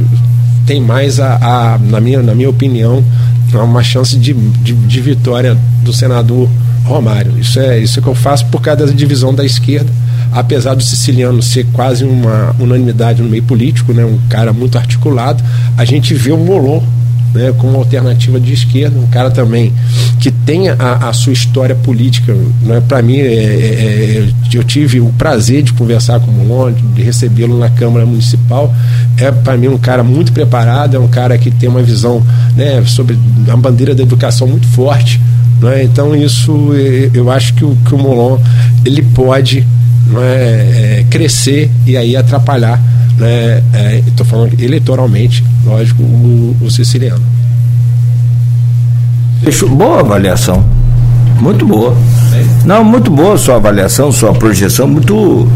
tem 0.66 0.80
mais 0.80 1.20
a, 1.20 1.36
a 1.36 1.78
na, 1.78 2.00
minha, 2.00 2.20
na 2.22 2.34
minha 2.34 2.50
opinião, 2.50 3.02
uma 3.54 3.82
chance 3.82 4.16
de, 4.16 4.34
de, 4.34 4.74
de 4.74 5.00
vitória 5.00 5.56
do 5.82 5.92
senador 5.92 6.48
Romário. 6.84 7.38
Isso 7.38 7.58
é 7.58 7.78
isso 7.78 7.98
é 7.98 8.02
que 8.02 8.08
eu 8.08 8.14
faço 8.14 8.46
por 8.46 8.60
causa 8.60 8.86
da 8.86 8.92
divisão 8.92 9.34
da 9.34 9.44
esquerda. 9.44 9.90
Apesar 10.32 10.74
do 10.74 10.82
siciliano 10.82 11.42
ser 11.42 11.66
quase 11.72 12.04
uma 12.04 12.54
unanimidade 12.58 13.22
no 13.22 13.28
meio 13.28 13.42
político, 13.44 13.92
né, 13.92 14.04
um 14.04 14.18
cara 14.28 14.52
muito 14.52 14.76
articulado, 14.76 15.42
a 15.76 15.84
gente 15.84 16.12
vê 16.14 16.32
o 16.32 16.36
Molon 16.36 16.82
né, 17.36 17.52
como 17.56 17.76
alternativa 17.76 18.40
de 18.40 18.52
esquerda, 18.52 18.98
um 18.98 19.06
cara 19.06 19.30
também 19.30 19.72
que 20.18 20.30
tem 20.30 20.68
a, 20.68 21.08
a 21.08 21.12
sua 21.12 21.32
história 21.32 21.74
política. 21.74 22.34
Né, 22.62 22.82
Para 22.88 23.02
mim, 23.02 23.18
é, 23.18 23.26
é, 23.26 23.28
é, 23.28 24.28
eu 24.52 24.64
tive 24.64 25.00
o 25.00 25.12
prazer 25.18 25.62
de 25.62 25.72
conversar 25.72 26.18
com 26.20 26.30
o 26.30 26.34
Molon, 26.34 26.72
de 26.72 27.02
recebê-lo 27.02 27.58
na 27.58 27.68
Câmara 27.68 28.06
Municipal. 28.06 28.74
É, 29.18 29.30
para 29.30 29.56
mim, 29.56 29.68
um 29.68 29.78
cara 29.78 30.02
muito 30.02 30.32
preparado, 30.32 30.96
é 30.96 30.98
um 30.98 31.08
cara 31.08 31.36
que 31.36 31.50
tem 31.50 31.68
uma 31.68 31.82
visão 31.82 32.24
né, 32.56 32.82
sobre 32.86 33.18
a 33.48 33.56
bandeira 33.56 33.94
da 33.94 34.02
educação 34.02 34.46
muito 34.48 34.66
forte. 34.68 35.20
Né? 35.60 35.84
Então 35.84 36.14
isso 36.14 36.70
eu 37.14 37.30
acho 37.30 37.54
que 37.54 37.64
o, 37.64 37.76
que 37.86 37.94
o 37.94 37.98
Molon 37.98 38.38
ele 38.84 39.02
pode 39.02 39.66
é, 40.14 41.00
é, 41.00 41.04
crescer 41.10 41.70
e 41.84 41.96
aí 41.96 42.16
atrapalhar, 42.16 42.80
né? 43.18 43.62
Estou 44.06 44.26
é, 44.26 44.28
falando 44.28 44.60
eleitoralmente, 44.60 45.44
lógico, 45.64 46.02
o, 46.02 46.56
o 46.60 46.70
siciliano. 46.70 47.24
Boa 49.70 50.00
avaliação. 50.00 50.64
Muito 51.40 51.66
boa. 51.66 51.96
Não, 52.64 52.82
muito 52.82 53.10
boa 53.10 53.36
sua 53.36 53.56
avaliação, 53.56 54.10
sua 54.10 54.32
projeção, 54.32 54.88
muito 54.88 55.48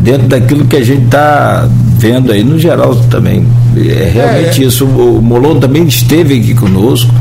dentro 0.00 0.26
daquilo 0.28 0.64
que 0.64 0.76
a 0.76 0.84
gente 0.84 1.04
está 1.04 1.68
vendo 1.98 2.32
aí 2.32 2.42
no 2.42 2.58
geral 2.58 2.96
também. 3.10 3.46
É 3.76 4.10
realmente 4.12 4.62
é, 4.62 4.64
é. 4.64 4.66
isso. 4.66 4.86
O 4.86 5.20
Molon 5.22 5.60
também 5.60 5.86
esteve 5.86 6.38
aqui 6.38 6.54
conosco 6.54 7.12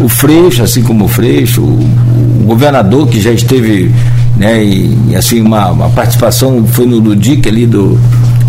o 0.00 0.08
Freixo, 0.08 0.62
assim 0.62 0.82
como 0.82 1.04
o 1.04 1.08
Freixo, 1.08 1.60
o, 1.60 1.78
o 2.42 2.44
governador 2.46 3.06
que 3.06 3.20
já 3.20 3.30
esteve, 3.30 3.92
né, 4.36 4.62
e, 4.64 5.14
assim, 5.14 5.40
uma, 5.40 5.70
uma 5.70 5.90
participação 5.90 6.66
foi 6.66 6.86
no, 6.86 7.00
no 7.00 7.14
DIC 7.14 7.46
ali 7.46 7.66
do 7.66 7.98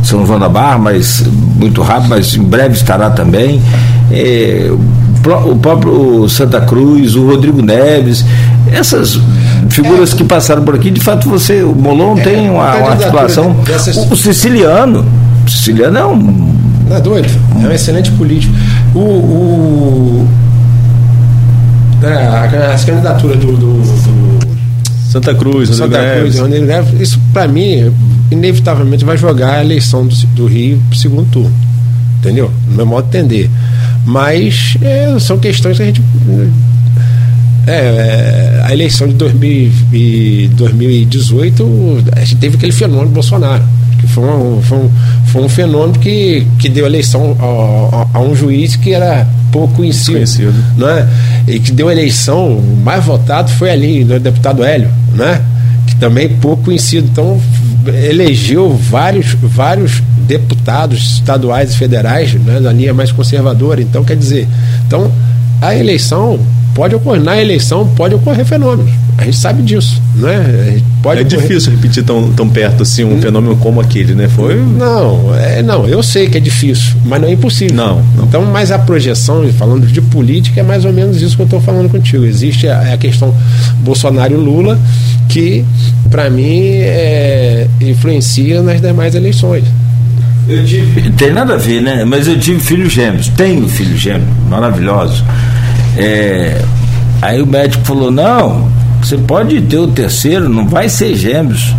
São 0.03 0.25
João 0.25 0.39
da 0.39 0.49
Barra, 0.49 0.77
mas 0.77 1.23
muito 1.55 1.81
rápido, 1.81 2.09
mas 2.09 2.35
em 2.35 2.43
breve 2.43 2.75
estará 2.75 3.09
também. 3.09 3.61
É, 4.11 4.69
o 5.45 5.55
próprio 5.55 6.27
Santa 6.27 6.61
Cruz, 6.61 7.15
o 7.15 7.27
Rodrigo 7.27 7.61
Neves, 7.61 8.25
essas 8.71 9.19
figuras 9.69 10.13
é. 10.13 10.15
que 10.17 10.23
passaram 10.23 10.63
por 10.63 10.75
aqui, 10.75 10.89
de 10.89 11.01
fato 11.01 11.29
você, 11.29 11.61
o 11.61 11.73
Molon 11.73 12.17
é, 12.17 12.21
tem 12.21 12.49
uma, 12.49 12.75
uma 12.75 12.91
articulação. 12.91 13.53
Dessas... 13.65 13.95
O, 13.95 14.13
o, 14.13 14.17
siciliano, 14.17 15.05
o 15.45 15.49
siciliano 15.49 15.97
é 15.97 16.05
um. 16.05 16.51
Não 16.89 16.97
é 16.97 16.99
doido, 16.99 17.29
é 17.63 17.67
um 17.67 17.71
excelente 17.71 18.11
político. 18.11 18.53
O, 18.95 18.99
o, 18.99 20.27
é, 22.03 22.73
as 22.73 22.83
candidaturas 22.83 23.37
do, 23.37 23.53
do, 23.53 23.73
do 23.81 24.39
Santa 25.09 25.35
Cruz, 25.35 25.69
Santa 25.69 25.99
Cruz, 26.17 26.39
Rodrigo 26.39 26.65
Neves, 26.65 26.99
isso 26.99 27.19
para 27.31 27.47
mim 27.47 27.93
inevitavelmente 28.31 29.05
vai 29.05 29.17
jogar 29.17 29.57
a 29.57 29.63
eleição 29.63 30.07
do, 30.07 30.15
do 30.27 30.47
Rio 30.47 30.81
para 30.89 30.97
segundo 30.97 31.29
turno, 31.29 31.53
entendeu? 32.19 32.51
No 32.67 32.75
meu 32.75 32.85
modo 32.85 33.09
de 33.09 33.17
entender. 33.17 33.49
Mas 34.05 34.77
é, 34.81 35.19
são 35.19 35.37
questões 35.37 35.77
que 35.77 35.83
a 35.83 35.85
gente 35.85 36.01
é, 37.67 37.71
é 37.71 38.61
a 38.63 38.73
eleição 38.73 39.07
de 39.07 39.13
2000 39.13 39.71
e 39.93 40.49
2018 40.53 42.03
a 42.15 42.19
gente 42.21 42.35
teve 42.37 42.57
aquele 42.57 42.71
fenômeno 42.71 43.09
Bolsonaro 43.09 43.63
que 43.99 44.07
foi 44.07 44.23
um, 44.23 44.61
foi 44.63 44.77
um, 44.79 44.91
foi 45.27 45.41
um 45.43 45.49
fenômeno 45.49 45.99
que, 45.99 46.47
que 46.57 46.67
deu 46.67 46.87
eleição 46.87 47.37
a, 47.39 48.17
a, 48.17 48.17
a 48.17 48.21
um 48.21 48.35
juiz 48.35 48.75
que 48.75 48.91
era 48.93 49.27
pouco 49.51 49.75
conhecido, 49.75 50.13
conhecido. 50.13 50.53
Né? 50.75 51.07
E 51.47 51.59
que 51.59 51.71
deu 51.71 51.91
eleição, 51.91 52.57
o 52.57 52.77
mais 52.83 53.05
votado 53.05 53.51
foi 53.51 53.69
ali, 53.69 54.03
o 54.03 54.19
deputado 54.19 54.63
Hélio, 54.63 54.89
né? 55.13 55.41
Também 56.01 56.27
pouco 56.27 56.63
conhecido. 56.63 57.07
Então, 57.11 57.39
elegeu 57.85 58.75
vários, 58.75 59.35
vários 59.35 60.01
deputados 60.27 61.17
estaduais 61.17 61.73
e 61.73 61.77
federais 61.77 62.33
né, 62.33 62.59
da 62.59 62.73
linha 62.73 62.91
mais 62.91 63.11
conservadora. 63.11 63.81
Então, 63.81 64.03
quer 64.03 64.17
dizer, 64.17 64.47
então, 64.87 65.11
a 65.61 65.75
eleição 65.75 66.39
pode 66.73 66.95
ocorrer, 66.95 67.21
na 67.21 67.39
eleição 67.39 67.87
pode 67.95 68.15
ocorrer 68.15 68.45
fenômenos. 68.45 68.91
A 69.17 69.25
gente 69.25 69.37
sabe 69.37 69.61
disso, 69.61 70.01
né? 70.15 70.81
Pode 71.03 71.21
é 71.21 71.23
ocorrer... 71.23 71.41
difícil 71.41 71.71
repetir 71.71 72.03
tão, 72.03 72.31
tão 72.31 72.49
perto 72.49 72.83
assim 72.83 73.03
um 73.03 73.21
fenômeno 73.21 73.55
como 73.57 73.79
aquele, 73.79 74.15
né? 74.15 74.27
Foi? 74.27 74.55
Não, 74.55 75.35
é, 75.35 75.61
não, 75.61 75.87
eu 75.87 76.01
sei 76.01 76.27
que 76.29 76.37
é 76.37 76.41
difícil, 76.41 76.95
mas 77.05 77.21
não 77.21 77.27
é 77.27 77.33
impossível. 77.33 77.75
Não, 77.75 78.01
não. 78.15 78.23
Então, 78.23 78.45
mas 78.45 78.71
a 78.71 78.79
projeção, 78.79 79.47
falando 79.53 79.85
de 79.85 80.01
política, 80.01 80.61
é 80.61 80.63
mais 80.63 80.85
ou 80.85 80.93
menos 80.93 81.21
isso 81.21 81.35
que 81.35 81.41
eu 81.41 81.45
estou 81.45 81.61
falando 81.61 81.89
contigo. 81.89 82.25
Existe 82.25 82.67
a, 82.67 82.93
a 82.93 82.97
questão 82.97 83.33
Bolsonaro 83.83 84.33
e 84.33 84.37
Lula, 84.37 84.79
que, 85.29 85.65
para 86.09 86.29
mim, 86.29 86.61
é, 86.63 87.67
influencia 87.79 88.61
nas 88.61 88.81
demais 88.81 89.13
eleições. 89.13 89.65
Eu 90.47 90.65
tive, 90.65 91.11
tem 91.11 91.31
nada 91.31 91.53
a 91.53 91.57
ver, 91.57 91.81
né? 91.81 92.03
Mas 92.03 92.27
eu 92.27 92.39
tive 92.39 92.59
filhos 92.59 92.91
gêmeos, 92.91 93.27
tenho 93.29 93.67
filhos 93.67 93.99
gêmeos, 93.99 94.27
maravilhosos. 94.49 95.23
É, 95.97 96.61
aí 97.21 97.41
o 97.41 97.47
médico 97.47 97.85
falou: 97.85 98.11
não, 98.11 98.69
você 99.01 99.17
pode 99.17 99.59
ter 99.61 99.77
o 99.77 99.87
terceiro, 99.87 100.47
não 100.47 100.67
vai 100.67 100.89
ser 100.89 101.15
gêmeos. 101.15 101.73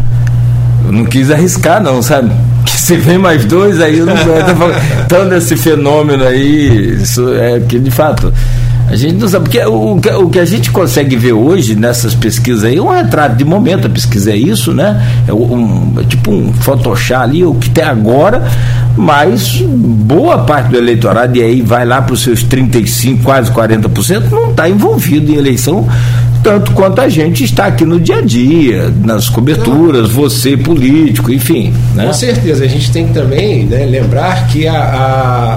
Eu 0.84 0.92
não 0.92 1.04
quis 1.04 1.30
arriscar, 1.30 1.82
não, 1.82 2.02
sabe? 2.02 2.30
Que 2.64 2.78
se 2.80 2.96
vem 2.96 3.18
mais 3.18 3.44
dois, 3.44 3.80
aí 3.80 3.98
eu 3.98 4.06
não 4.06 4.14
aguento. 4.14 4.54
então, 5.04 5.24
nesse 5.24 5.56
fenômeno 5.56 6.24
aí, 6.24 6.94
isso 7.02 7.34
é 7.34 7.58
que 7.58 7.78
de 7.78 7.90
fato 7.90 8.32
a 8.92 8.96
gente 8.96 9.14
não 9.14 9.26
sabe, 9.26 9.44
porque 9.46 9.64
o, 9.64 9.96
o 9.96 10.28
que 10.28 10.38
a 10.38 10.44
gente 10.44 10.70
consegue 10.70 11.16
ver 11.16 11.32
hoje 11.32 11.74
nessas 11.74 12.14
pesquisas 12.14 12.64
aí 12.64 12.76
é 12.76 12.82
um 12.82 12.90
retrato 12.90 13.34
de 13.36 13.42
momento, 13.42 13.86
a 13.86 13.90
pesquisa 13.90 14.32
é 14.32 14.36
isso, 14.36 14.74
né? 14.74 15.02
É 15.26 15.32
um, 15.32 15.94
é 15.98 16.04
tipo 16.04 16.30
um 16.30 16.52
Photoshop 16.52 17.22
ali, 17.22 17.42
o 17.42 17.54
que 17.54 17.70
tem 17.70 17.84
agora, 17.84 18.46
mas 18.94 19.62
boa 19.62 20.40
parte 20.40 20.68
do 20.68 20.76
eleitorado, 20.76 21.34
e 21.38 21.42
aí 21.42 21.62
vai 21.62 21.86
lá 21.86 22.02
para 22.02 22.12
os 22.12 22.22
seus 22.22 22.44
35%, 22.44 23.22
quase 23.22 23.50
40%, 23.50 24.30
não 24.30 24.50
está 24.50 24.68
envolvido 24.68 25.32
em 25.32 25.36
eleição 25.36 25.88
tanto 26.42 26.72
quanto 26.72 27.00
a 27.00 27.08
gente 27.08 27.44
está 27.44 27.66
aqui 27.66 27.84
no 27.84 28.00
dia 28.00 28.16
a 28.16 28.20
dia, 28.20 28.92
nas 29.04 29.28
coberturas, 29.28 30.10
você 30.10 30.56
político, 30.56 31.32
enfim. 31.32 31.72
Né? 31.94 32.04
Com 32.04 32.12
certeza, 32.12 32.64
a 32.64 32.68
gente 32.68 32.90
tem 32.90 33.06
que 33.06 33.14
também 33.14 33.64
né, 33.64 33.86
lembrar 33.86 34.48
que 34.48 34.66
a, 34.66 34.74
a, 34.74 35.54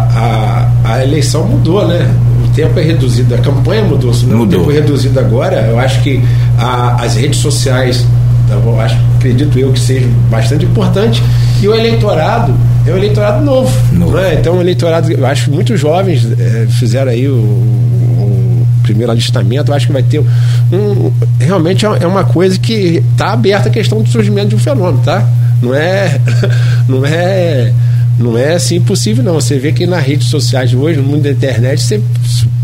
a, 0.85 0.93
a 0.93 1.03
eleição 1.03 1.43
mudou, 1.47 1.87
né? 1.87 2.07
Tempo 2.55 2.79
é 2.79 2.83
reduzido, 2.83 3.35
a 3.35 3.37
campanha 3.37 3.83
mudou, 3.83 4.13
se 4.13 4.25
não 4.25 4.39
mudou. 4.39 4.61
o 4.61 4.63
tempo 4.63 4.71
é 4.71 4.81
reduzido 4.81 5.19
agora, 5.19 5.67
eu 5.67 5.77
acho 5.77 6.01
que 6.01 6.23
a, 6.57 7.03
as 7.03 7.15
redes 7.15 7.39
sociais, 7.39 8.05
eu 8.49 8.79
acho, 8.79 8.97
acredito 9.17 9.59
eu 9.59 9.71
que 9.73 9.79
seja 9.79 10.07
bastante 10.29 10.65
importante, 10.65 11.21
e 11.61 11.67
o 11.67 11.75
eleitorado 11.75 12.55
é 12.87 12.91
um 12.91 12.97
eleitorado 12.97 13.43
novo. 13.43 13.71
novo. 13.93 14.17
Né? 14.17 14.35
Então, 14.35 14.57
o 14.57 14.61
eleitorado, 14.61 15.11
eu 15.11 15.25
acho 15.25 15.45
que 15.45 15.51
muitos 15.51 15.79
jovens 15.79 16.27
é, 16.39 16.67
fizeram 16.69 17.11
aí 17.11 17.27
o, 17.27 17.33
o, 17.33 18.67
primeiro 18.83 19.11
alistamento, 19.11 19.71
eu 19.71 19.75
acho 19.75 19.87
que 19.87 19.93
vai 19.93 20.03
ter 20.03 20.19
um. 20.19 21.11
Realmente 21.39 21.85
é 21.85 22.05
uma 22.05 22.23
coisa 22.23 22.57
que 22.59 23.03
está 23.11 23.33
aberta 23.33 23.67
a 23.67 23.71
questão 23.71 24.01
do 24.01 24.09
surgimento 24.09 24.49
de 24.49 24.55
um 24.55 24.59
fenômeno, 24.59 25.01
tá? 25.03 25.27
Não 25.61 25.73
é. 25.73 26.19
Não 26.87 27.03
é 27.03 27.73
não 28.17 28.37
é 28.37 28.53
assim 28.53 28.79
possível, 28.81 29.23
não. 29.23 29.33
Você 29.33 29.59
vê 29.59 29.71
que 29.71 29.85
nas 29.85 30.03
redes 30.03 30.27
sociais 30.27 30.69
de 30.69 30.77
hoje, 30.77 30.99
no 30.99 31.07
mundo 31.07 31.23
da 31.23 31.31
internet, 31.31 31.81
você, 31.81 32.01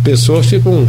pessoas 0.03 0.45
ficam. 0.45 0.87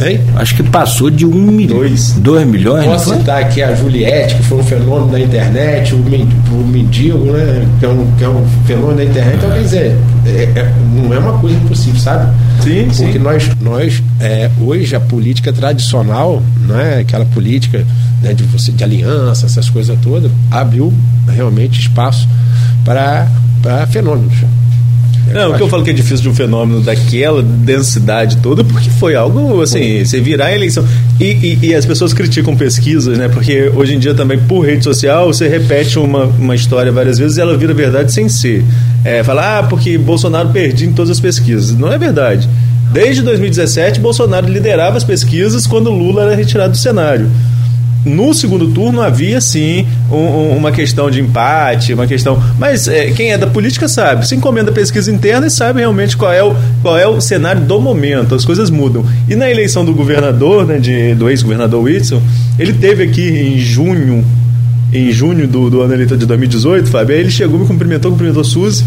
Hein? 0.00 0.20
Acho 0.36 0.54
que 0.54 0.62
passou 0.62 1.10
de 1.10 1.26
um 1.26 1.50
milhão. 1.50 1.78
Dois. 1.78 2.12
Dois 2.12 2.46
milhões. 2.46 2.84
Posso 2.84 3.16
citar 3.16 3.42
aqui 3.42 3.60
a 3.60 3.74
Juliette, 3.74 4.36
que 4.36 4.44
foi 4.44 4.58
um 4.58 4.62
fenômeno 4.62 5.10
da 5.10 5.18
internet, 5.18 5.92
o, 5.92 5.98
o 5.98 6.66
mendigo, 6.68 7.32
né? 7.32 7.66
Que 7.80 7.86
é, 7.86 7.88
um, 7.88 8.12
que 8.16 8.22
é 8.22 8.28
um 8.28 8.46
fenômeno 8.64 8.96
da 8.98 9.04
internet. 9.04 9.36
Então, 9.38 9.50
quer 9.50 9.62
dizer, 9.62 9.96
é, 10.24 10.60
é, 10.60 10.72
não 10.94 11.12
é 11.12 11.18
uma 11.18 11.36
coisa 11.40 11.56
impossível, 11.56 11.98
sabe? 11.98 12.32
Sim, 12.62 12.84
Porque 12.84 13.12
sim. 13.14 13.18
nós, 13.18 13.50
nós 13.60 14.02
é, 14.20 14.48
hoje, 14.60 14.94
a 14.94 15.00
política 15.00 15.52
tradicional, 15.52 16.40
não 16.64 16.78
é 16.78 17.00
aquela 17.00 17.24
política 17.24 17.84
né, 18.22 18.32
de, 18.32 18.44
você, 18.44 18.70
de 18.70 18.84
aliança, 18.84 19.46
essas 19.46 19.68
coisas 19.68 19.98
todas, 20.00 20.30
abriu 20.52 20.94
realmente 21.26 21.80
espaço 21.80 22.28
para 22.88 23.86
fenômenos. 23.88 24.34
Não, 25.32 25.52
o 25.52 25.56
que 25.56 25.62
eu 25.62 25.68
falo 25.68 25.84
que 25.84 25.90
é 25.90 25.92
difícil 25.92 26.22
de 26.22 26.28
um 26.30 26.34
fenômeno 26.34 26.80
daquela 26.80 27.42
densidade 27.42 28.38
toda, 28.38 28.64
porque 28.64 28.88
foi 28.88 29.14
algo 29.14 29.60
assim, 29.60 30.02
você 30.02 30.20
virar 30.20 30.46
a 30.46 30.54
eleição. 30.54 30.82
E, 31.20 31.24
e, 31.24 31.58
e, 31.66 31.74
as 31.74 31.84
pessoas 31.84 32.14
criticam 32.14 32.56
pesquisas, 32.56 33.18
né? 33.18 33.28
Porque 33.28 33.70
hoje 33.74 33.94
em 33.94 33.98
dia 33.98 34.14
também, 34.14 34.38
por 34.38 34.64
rede 34.64 34.84
social, 34.84 35.26
você 35.26 35.46
repete 35.46 35.98
uma, 35.98 36.24
uma 36.24 36.54
história 36.54 36.90
várias 36.90 37.18
vezes 37.18 37.36
e 37.36 37.40
ela 37.40 37.56
vira 37.58 37.74
verdade 37.74 38.10
sem 38.10 38.28
ser. 38.28 38.64
É, 39.04 39.22
falar, 39.22 39.58
ah, 39.58 39.62
porque 39.64 39.98
Bolsonaro 39.98 40.48
perdia 40.48 40.88
em 40.88 40.92
todas 40.92 41.10
as 41.10 41.20
pesquisas. 41.20 41.76
Não 41.76 41.92
é 41.92 41.98
verdade. 41.98 42.48
Desde 42.90 43.20
2017, 43.20 44.00
Bolsonaro 44.00 44.48
liderava 44.48 44.96
as 44.96 45.04
pesquisas 45.04 45.66
quando 45.66 45.90
Lula 45.90 46.22
era 46.22 46.34
retirado 46.34 46.70
do 46.70 46.78
cenário 46.78 47.30
no 48.08 48.32
segundo 48.32 48.68
turno 48.68 49.00
havia 49.00 49.40
sim 49.40 49.86
um, 50.10 50.56
uma 50.56 50.72
questão 50.72 51.10
de 51.10 51.20
empate, 51.20 51.92
uma 51.94 52.06
questão. 52.06 52.42
Mas 52.58 52.88
é, 52.88 53.10
quem 53.12 53.32
é 53.32 53.38
da 53.38 53.46
política 53.46 53.88
sabe, 53.88 54.26
se 54.26 54.34
encomenda 54.34 54.70
a 54.70 54.74
pesquisa 54.74 55.10
interna 55.10 55.46
e 55.46 55.50
sabe 55.50 55.80
realmente 55.80 56.16
qual 56.16 56.32
é, 56.32 56.42
o, 56.42 56.54
qual 56.82 56.98
é 56.98 57.06
o 57.06 57.20
cenário 57.20 57.60
do 57.62 57.80
momento, 57.80 58.34
as 58.34 58.44
coisas 58.44 58.70
mudam. 58.70 59.04
E 59.28 59.36
na 59.36 59.50
eleição 59.50 59.84
do 59.84 59.92
governador, 59.92 60.66
né, 60.66 60.78
de, 60.78 61.14
do 61.14 61.28
ex-governador 61.28 61.82
Whitson, 61.82 62.22
ele 62.58 62.72
teve 62.72 63.02
aqui 63.02 63.28
em 63.28 63.58
junho, 63.58 64.24
em 64.92 65.10
junho 65.12 65.46
do, 65.46 65.70
do 65.70 65.82
ano 65.82 65.94
eleitoral 65.94 66.18
de 66.18 66.26
2018, 66.26 66.88
Fábio, 66.88 67.14
aí 67.14 67.20
ele 67.20 67.30
chegou, 67.30 67.58
me 67.58 67.66
cumprimentou, 67.66 68.10
cumprimentou 68.10 68.42
Suzy 68.42 68.84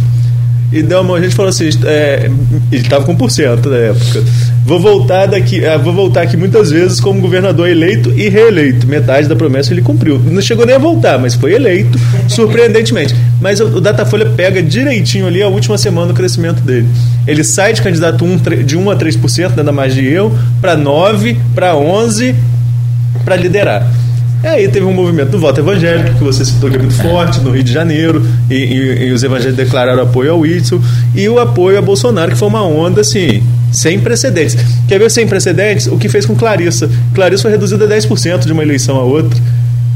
e 0.71 0.81
deu 0.81 1.01
uma, 1.01 1.17
a 1.17 1.21
gente 1.21 1.35
falou 1.35 1.49
assim, 1.49 1.69
é, 1.85 2.31
ele 2.71 2.81
estava 2.81 3.03
com 3.03 3.15
por 3.15 3.29
cento 3.29 3.69
na 3.69 3.77
época. 3.77 4.23
Vou 4.65 4.79
voltar 4.79 5.25
daqui, 5.25 5.63
é, 5.63 5.77
vou 5.77 5.93
voltar 5.93 6.21
aqui 6.21 6.37
muitas 6.37 6.71
vezes 6.71 6.99
como 6.99 7.19
governador 7.19 7.67
eleito 7.67 8.11
e 8.11 8.29
reeleito. 8.29 8.87
Metade 8.87 9.27
da 9.27 9.35
promessa 9.35 9.73
ele 9.73 9.81
cumpriu. 9.81 10.17
Não 10.19 10.41
chegou 10.41 10.65
nem 10.65 10.75
a 10.75 10.79
voltar, 10.79 11.19
mas 11.19 11.35
foi 11.35 11.53
eleito, 11.53 11.99
surpreendentemente. 12.29 13.13
Mas 13.41 13.59
o, 13.59 13.65
o 13.65 13.81
Datafolha 13.81 14.27
pega 14.27 14.63
direitinho 14.63 15.27
ali 15.27 15.41
a 15.41 15.47
última 15.49 15.77
semana 15.77 16.07
do 16.07 16.13
crescimento 16.13 16.61
dele. 16.61 16.87
Ele 17.27 17.43
sai 17.43 17.73
de 17.73 17.81
candidato 17.81 18.23
um, 18.23 18.37
de 18.37 18.77
1 18.77 18.91
a 18.91 18.95
3%, 18.95 19.55
nada 19.57 19.71
mais 19.73 19.93
de 19.93 20.07
eu, 20.07 20.33
para 20.61 20.77
9, 20.77 21.37
para 21.53 21.75
11, 21.75 22.33
para 23.25 23.35
liderar. 23.35 23.85
E 24.43 24.47
aí 24.47 24.67
teve 24.67 24.85
um 24.85 24.93
movimento 24.93 25.29
do 25.29 25.39
voto 25.39 25.59
evangélico, 25.59 26.17
que 26.17 26.23
você 26.23 26.43
citou 26.43 26.69
que 26.69 26.75
é 26.75 26.79
muito 26.79 26.95
forte, 26.95 27.39
no 27.41 27.51
Rio 27.51 27.63
de 27.63 27.71
Janeiro, 27.71 28.25
e, 28.49 28.55
e, 28.55 29.07
e 29.07 29.11
os 29.11 29.23
evangélicos 29.23 29.57
declararam 29.57 30.01
apoio 30.01 30.31
ao 30.31 30.39
Whitson, 30.39 30.81
e 31.15 31.29
o 31.29 31.39
apoio 31.39 31.77
a 31.77 31.81
Bolsonaro, 31.81 32.31
que 32.31 32.37
foi 32.37 32.47
uma 32.47 32.65
onda, 32.65 33.01
assim, 33.01 33.43
sem 33.71 33.99
precedentes. 33.99 34.57
Quer 34.87 34.99
ver 34.99 35.11
sem 35.11 35.27
precedentes? 35.27 35.87
O 35.87 35.97
que 35.97 36.09
fez 36.09 36.25
com 36.25 36.35
Clarissa. 36.35 36.89
Clarissa 37.13 37.43
foi 37.43 37.51
reduzida 37.51 37.85
a 37.85 37.87
10% 37.87 38.45
de 38.45 38.51
uma 38.51 38.63
eleição 38.63 38.97
a 38.97 39.03
outra. 39.03 39.39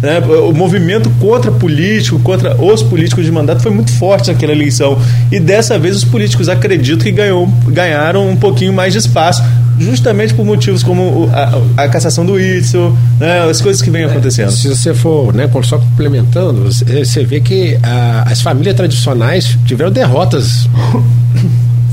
Né? 0.06 0.20
O 0.20 0.54
movimento 0.54 1.10
contra 1.20 1.52
político, 1.52 2.20
contra 2.20 2.56
os 2.62 2.84
políticos 2.84 3.26
de 3.26 3.32
mandato 3.32 3.64
foi 3.64 3.72
muito 3.72 3.92
forte 3.94 4.32
naquela 4.32 4.52
eleição. 4.52 5.00
E 5.32 5.40
dessa 5.40 5.80
vez 5.80 5.96
os 5.96 6.04
políticos 6.04 6.48
acredito 6.48 7.04
que 7.04 7.12
ganhou, 7.12 7.50
ganharam 7.66 8.30
um 8.30 8.36
pouquinho 8.36 8.72
mais 8.72 8.94
de 8.94 9.00
espaço, 9.00 9.42
justamente 9.80 10.32
por 10.36 10.46
motivos 10.46 10.84
como 10.84 11.28
a, 11.34 11.86
a 11.86 11.90
cassação 11.90 12.24
do 12.24 12.34
Whitson, 12.34 12.96
né? 13.20 13.50
as 13.50 13.60
coisas 13.62 13.82
que 13.82 13.90
vêm 13.90 14.04
acontecendo. 14.04 14.52
Se 14.52 14.68
você 14.68 14.94
for, 14.94 15.34
né, 15.34 15.50
só 15.64 15.80
complementando, 15.80 16.72
você 16.72 17.26
vê 17.26 17.40
que 17.42 17.76
a, 17.82 18.28
as 18.30 18.44
famílias 18.44 18.76
tradicionais 18.76 19.58
tiveram 19.66 19.92
derrotas 19.92 20.70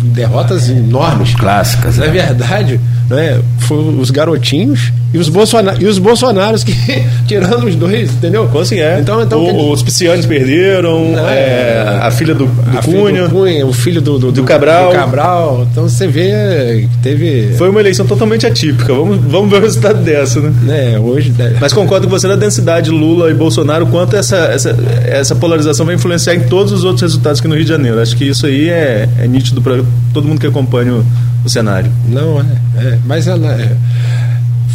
derrotas 0.02 0.68
enormes. 0.68 1.34
Clássicas. 1.34 1.96
Na 1.96 2.04
é. 2.04 2.10
verdade, 2.10 2.78
né, 3.08 3.40
foram 3.60 3.98
os 3.98 4.10
garotinhos 4.10 4.92
e 5.12 5.18
os, 5.18 5.28
Bolsonaro, 5.28 5.82
e 5.82 5.86
os 5.86 5.98
Bolsonaros 5.98 6.64
que, 6.64 6.72
tirando 7.28 7.66
os 7.66 7.74
dois, 7.74 8.10
entendeu? 8.12 8.50
Assim 8.58 8.80
é. 8.80 8.98
Então, 8.98 9.22
então, 9.22 9.40
o, 9.40 9.70
os 9.70 9.82
Piscianes 9.82 10.24
perderam, 10.24 11.14
é, 11.28 11.32
é, 11.32 11.98
a 12.00 12.10
filha 12.10 12.34
do, 12.34 12.46
do 12.46 12.78
a 12.78 12.82
Cunha. 12.82 13.24
Do 13.24 13.30
Cunha, 13.30 13.66
o 13.66 13.72
filho 13.72 14.00
do, 14.00 14.18
do, 14.18 14.32
do, 14.32 14.44
Cabral. 14.44 14.90
do 14.90 14.96
Cabral. 14.96 15.68
Então 15.70 15.88
você 15.88 16.06
vê 16.06 16.88
que 16.90 16.98
teve. 17.02 17.54
Foi 17.58 17.68
uma 17.68 17.80
eleição 17.80 18.06
totalmente 18.06 18.46
atípica. 18.46 18.92
Vamos, 18.94 19.18
vamos 19.18 19.50
ver 19.50 19.56
o 19.56 19.60
resultado 19.60 20.02
dessa, 20.02 20.40
né? 20.40 20.94
É, 20.94 20.98
hoje. 20.98 21.34
Mas 21.60 21.72
concordo 21.72 22.06
com 22.06 22.18
você 22.18 22.26
na 22.26 22.36
densidade 22.36 22.90
Lula 22.90 23.30
e 23.30 23.34
Bolsonaro, 23.34 23.86
quanto 23.86 24.16
essa, 24.16 24.36
essa, 24.36 24.76
essa 25.04 25.34
polarização 25.34 25.84
vai 25.84 25.94
influenciar 25.94 26.34
em 26.34 26.44
todos 26.44 26.72
os 26.72 26.84
outros 26.84 27.02
resultados 27.02 27.40
aqui 27.40 27.48
no 27.48 27.54
Rio 27.54 27.64
de 27.64 27.70
Janeiro. 27.70 28.00
Acho 28.00 28.16
que 28.16 28.24
isso 28.24 28.46
aí 28.46 28.70
é, 28.70 29.08
é 29.18 29.26
nítido 29.26 29.60
para 29.60 29.82
todo 30.14 30.26
mundo 30.26 30.40
que 30.40 30.46
acompanha 30.46 30.94
o, 30.94 31.04
o 31.44 31.50
cenário. 31.50 31.92
Não, 32.08 32.40
é. 32.40 32.44
é 32.76 32.98
mas 33.04 33.26
ela. 33.26 33.52
É, 33.52 33.76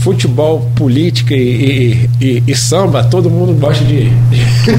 futebol, 0.07 0.71
política 0.73 1.33
e, 1.33 2.09
e, 2.21 2.43
e, 2.47 2.55
samba, 2.55 3.03
todo 3.03 3.29
mundo 3.29 3.51
gosta 3.59 3.83
de. 3.83 4.09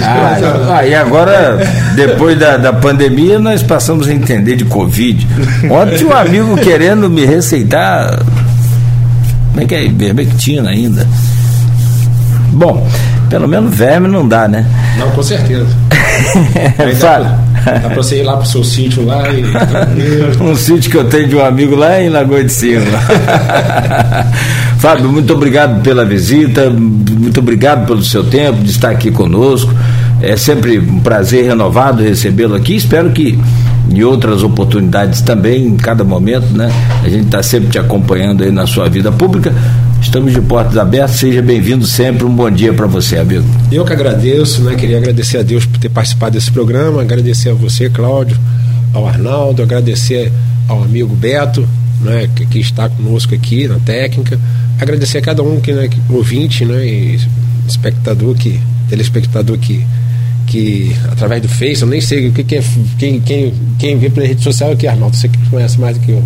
Ah, 0.02 0.78
ah, 0.78 0.80
e 0.88 0.94
agora, 0.94 1.58
depois 1.94 2.38
da, 2.38 2.56
da 2.56 2.72
pandemia, 2.72 3.38
nós 3.38 3.62
passamos 3.62 4.08
a 4.08 4.14
entender 4.14 4.56
de 4.56 4.64
Covid. 4.64 5.26
Ontem 5.70 6.06
um 6.06 6.14
amigo 6.14 6.56
querendo 6.56 7.10
me 7.10 7.26
receitar. 7.26 8.24
Como 9.50 9.60
é 9.60 9.66
que 9.66 9.74
é? 9.74 9.84
Ivermectina 9.84 10.70
ainda. 10.70 11.06
Bom, 12.50 12.88
pelo 13.28 13.46
menos 13.46 13.76
verme 13.76 14.08
não 14.08 14.26
dá, 14.26 14.48
né? 14.48 14.64
Não, 14.96 15.10
com 15.10 15.22
certeza. 15.22 15.66
Fala. 16.98 17.47
Dá 17.82 17.88
pra 17.88 17.96
você 17.96 18.20
ir 18.20 18.22
lá 18.22 18.36
pro 18.36 18.46
seu 18.46 18.64
sítio 18.64 19.04
lá 19.04 19.24
e. 19.30 19.44
um 20.42 20.54
sítio 20.54 20.90
que 20.90 20.96
eu 20.96 21.04
tenho 21.04 21.28
de 21.28 21.36
um 21.36 21.44
amigo 21.44 21.74
lá 21.74 22.00
em 22.00 22.08
Lagoa 22.08 22.42
de 22.42 22.52
Cima. 22.52 22.84
Fábio, 24.78 25.10
muito 25.10 25.32
obrigado 25.32 25.82
pela 25.82 26.04
visita, 26.04 26.70
muito 26.70 27.40
obrigado 27.40 27.86
pelo 27.86 28.02
seu 28.02 28.24
tempo 28.24 28.62
de 28.62 28.70
estar 28.70 28.90
aqui 28.90 29.10
conosco. 29.10 29.72
É 30.20 30.36
sempre 30.36 30.78
um 30.78 31.00
prazer 31.00 31.44
renovado 31.44 32.02
recebê-lo 32.02 32.54
aqui. 32.54 32.76
Espero 32.76 33.10
que 33.10 33.38
em 33.90 34.02
outras 34.02 34.42
oportunidades 34.42 35.22
também, 35.22 35.66
em 35.66 35.76
cada 35.76 36.04
momento, 36.04 36.46
né? 36.56 36.70
A 37.02 37.08
gente 37.08 37.26
está 37.26 37.42
sempre 37.42 37.70
te 37.70 37.78
acompanhando 37.78 38.44
aí 38.44 38.50
na 38.50 38.66
sua 38.66 38.88
vida 38.88 39.10
pública. 39.10 39.52
Estamos 40.00 40.32
de 40.32 40.40
portas 40.40 40.76
abertas, 40.76 41.16
seja 41.16 41.42
bem-vindo 41.42 41.86
sempre. 41.86 42.24
Um 42.24 42.34
bom 42.34 42.50
dia 42.50 42.72
para 42.72 42.86
você, 42.86 43.18
amigo. 43.18 43.44
Eu 43.70 43.84
que 43.84 43.92
agradeço, 43.92 44.62
né? 44.62 44.74
Queria 44.74 44.96
agradecer 44.96 45.38
a 45.38 45.42
Deus 45.42 45.66
por 45.66 45.78
ter 45.78 45.88
participado 45.88 46.32
desse 46.32 46.50
programa, 46.50 47.02
agradecer 47.02 47.50
a 47.50 47.54
você, 47.54 47.90
Cláudio, 47.90 48.36
ao 48.94 49.06
Arnaldo, 49.06 49.62
agradecer 49.62 50.32
ao 50.66 50.82
amigo 50.82 51.14
Beto, 51.14 51.68
né? 52.00 52.28
Que, 52.34 52.46
que 52.46 52.58
está 52.58 52.88
conosco 52.88 53.34
aqui 53.34 53.68
na 53.68 53.78
técnica, 53.78 54.38
agradecer 54.80 55.18
a 55.18 55.22
cada 55.22 55.42
um 55.42 55.60
que, 55.60 55.72
né, 55.72 55.88
que 55.88 56.00
ouvinte, 56.08 56.64
né? 56.64 56.86
E 56.86 57.20
espectador 57.66 58.34
que, 58.34 58.58
telespectador 58.88 59.58
que 59.58 59.84
que 60.48 60.96
através 61.12 61.42
do 61.42 61.48
Face, 61.48 61.82
eu 61.82 61.88
nem 61.88 62.00
sei 62.00 62.28
o 62.28 62.32
que, 62.32 62.42
que 62.42 62.56
é, 62.56 62.62
quem, 62.98 63.20
quem, 63.20 63.52
quem 63.78 63.98
vê 63.98 64.08
pela 64.08 64.26
rede 64.26 64.42
social 64.42 64.72
é 64.72 64.76
que 64.76 64.86
Arnaldo, 64.86 65.14
você 65.14 65.28
que 65.28 65.38
conhece 65.50 65.78
mais 65.78 65.98
do 65.98 66.04
que 66.04 66.12
eu. 66.12 66.24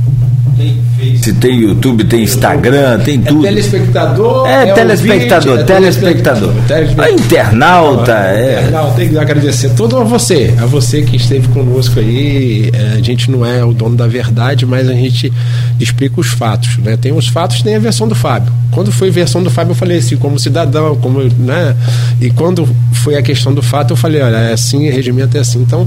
Se 1.22 1.32
tem 1.34 1.60
YouTube, 1.60 2.04
tem 2.04 2.22
Instagram, 2.22 3.00
tem 3.00 3.18
é 3.18 3.28
tudo. 3.28 3.42
Telespectador. 3.42 4.46
É, 4.46 4.68
é 4.68 4.72
telespectador, 4.72 5.52
ouvinte, 5.52 5.72
é 5.72 5.74
telespectador. 5.74 6.54
telespectador. 6.66 7.04
A 7.04 7.10
internauta. 7.10 8.12
É. 8.12 8.60
Internauta, 8.60 8.94
tem 8.96 9.08
que 9.08 9.18
agradecer 9.18 9.70
todo 9.70 9.96
a 9.96 10.04
você, 10.04 10.54
a 10.60 10.66
você 10.66 11.02
que 11.02 11.16
esteve 11.16 11.48
conosco 11.48 11.98
aí. 11.98 12.70
É, 12.72 12.98
a 12.98 13.02
gente 13.02 13.30
não 13.30 13.44
é 13.44 13.64
o 13.64 13.72
dono 13.72 13.96
da 13.96 14.06
verdade, 14.06 14.66
mas 14.66 14.88
a 14.88 14.94
gente 14.94 15.32
explica 15.80 16.20
os 16.20 16.28
fatos. 16.28 16.76
Né? 16.78 16.96
Tem 16.96 17.12
os 17.12 17.28
fatos, 17.28 17.62
tem 17.62 17.74
a 17.74 17.78
versão 17.78 18.06
do 18.06 18.14
Fábio. 18.14 18.52
Quando 18.72 18.90
foi 18.90 19.08
a 19.08 19.12
versão 19.12 19.42
do 19.42 19.50
Fábio, 19.50 19.72
eu 19.72 19.76
falei 19.76 19.98
assim, 19.98 20.16
como 20.16 20.38
cidadão, 20.38 20.96
como, 20.96 21.22
né? 21.22 21.76
E 22.20 22.30
quando 22.30 22.66
foi 22.92 23.16
a 23.16 23.22
questão 23.22 23.52
do 23.52 23.60
fato, 23.60 23.92
eu 23.92 23.96
falei, 23.96 24.22
olha, 24.22 24.36
é 24.36 24.52
assim, 24.54 24.88
o 24.88 24.92
regimento 24.92 25.36
é 25.36 25.40
assim. 25.40 25.60
Então, 25.60 25.86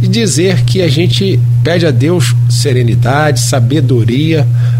e 0.00 0.08
dizer 0.08 0.62
que 0.62 0.80
a 0.80 0.88
gente 0.88 1.38
pede 1.62 1.84
a 1.84 1.90
Deus 1.90 2.34
serenidade, 2.48 3.40
sabedoria, 3.40 3.93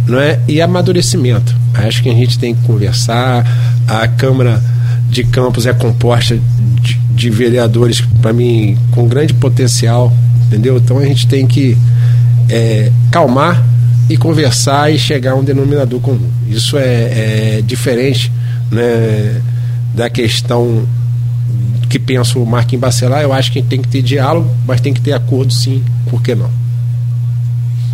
não 0.07 0.19
é? 0.19 0.41
E 0.49 0.61
amadurecimento. 0.61 1.55
Acho 1.75 2.03
que 2.03 2.09
a 2.09 2.15
gente 2.15 2.39
tem 2.39 2.55
que 2.55 2.63
conversar. 2.63 3.45
A 3.87 4.09
Câmara 4.09 4.63
de 5.09 5.25
Campos 5.25 5.67
é 5.67 5.73
composta 5.73 6.39
de, 6.81 6.95
de 7.15 7.31
vereadores, 7.31 8.01
para 8.21 8.33
mim, 8.33 8.77
com 8.91 9.07
grande 9.07 9.35
potencial, 9.35 10.13
entendeu? 10.47 10.77
Então 10.77 10.99
a 10.99 11.05
gente 11.05 11.27
tem 11.27 11.47
que 11.47 11.77
é, 12.49 12.91
calmar 13.11 13.63
e 14.09 14.17
conversar 14.17 14.93
e 14.93 14.99
chegar 14.99 15.33
a 15.33 15.35
um 15.35 15.45
denominador 15.45 16.01
comum. 16.01 16.31
Isso 16.49 16.77
é, 16.77 17.59
é 17.59 17.63
diferente 17.65 18.31
né, 18.71 19.41
da 19.95 20.11
questão 20.11 20.87
que 21.89 21.99
pensa 21.99 22.39
o 22.39 22.45
Marquinhos 22.45 22.81
Bacelar. 22.81 23.23
Eu 23.23 23.33
acho 23.33 23.53
que 23.53 23.63
tem 23.63 23.81
que 23.81 23.89
ter 23.89 24.03
diálogo, 24.03 24.51
mas 24.67 24.81
tem 24.81 24.93
que 24.93 25.01
ter 25.01 25.13
acordo 25.13 25.53
sim, 25.53 25.83
por 26.11 26.23
que 26.23 26.35
não? 26.35 26.51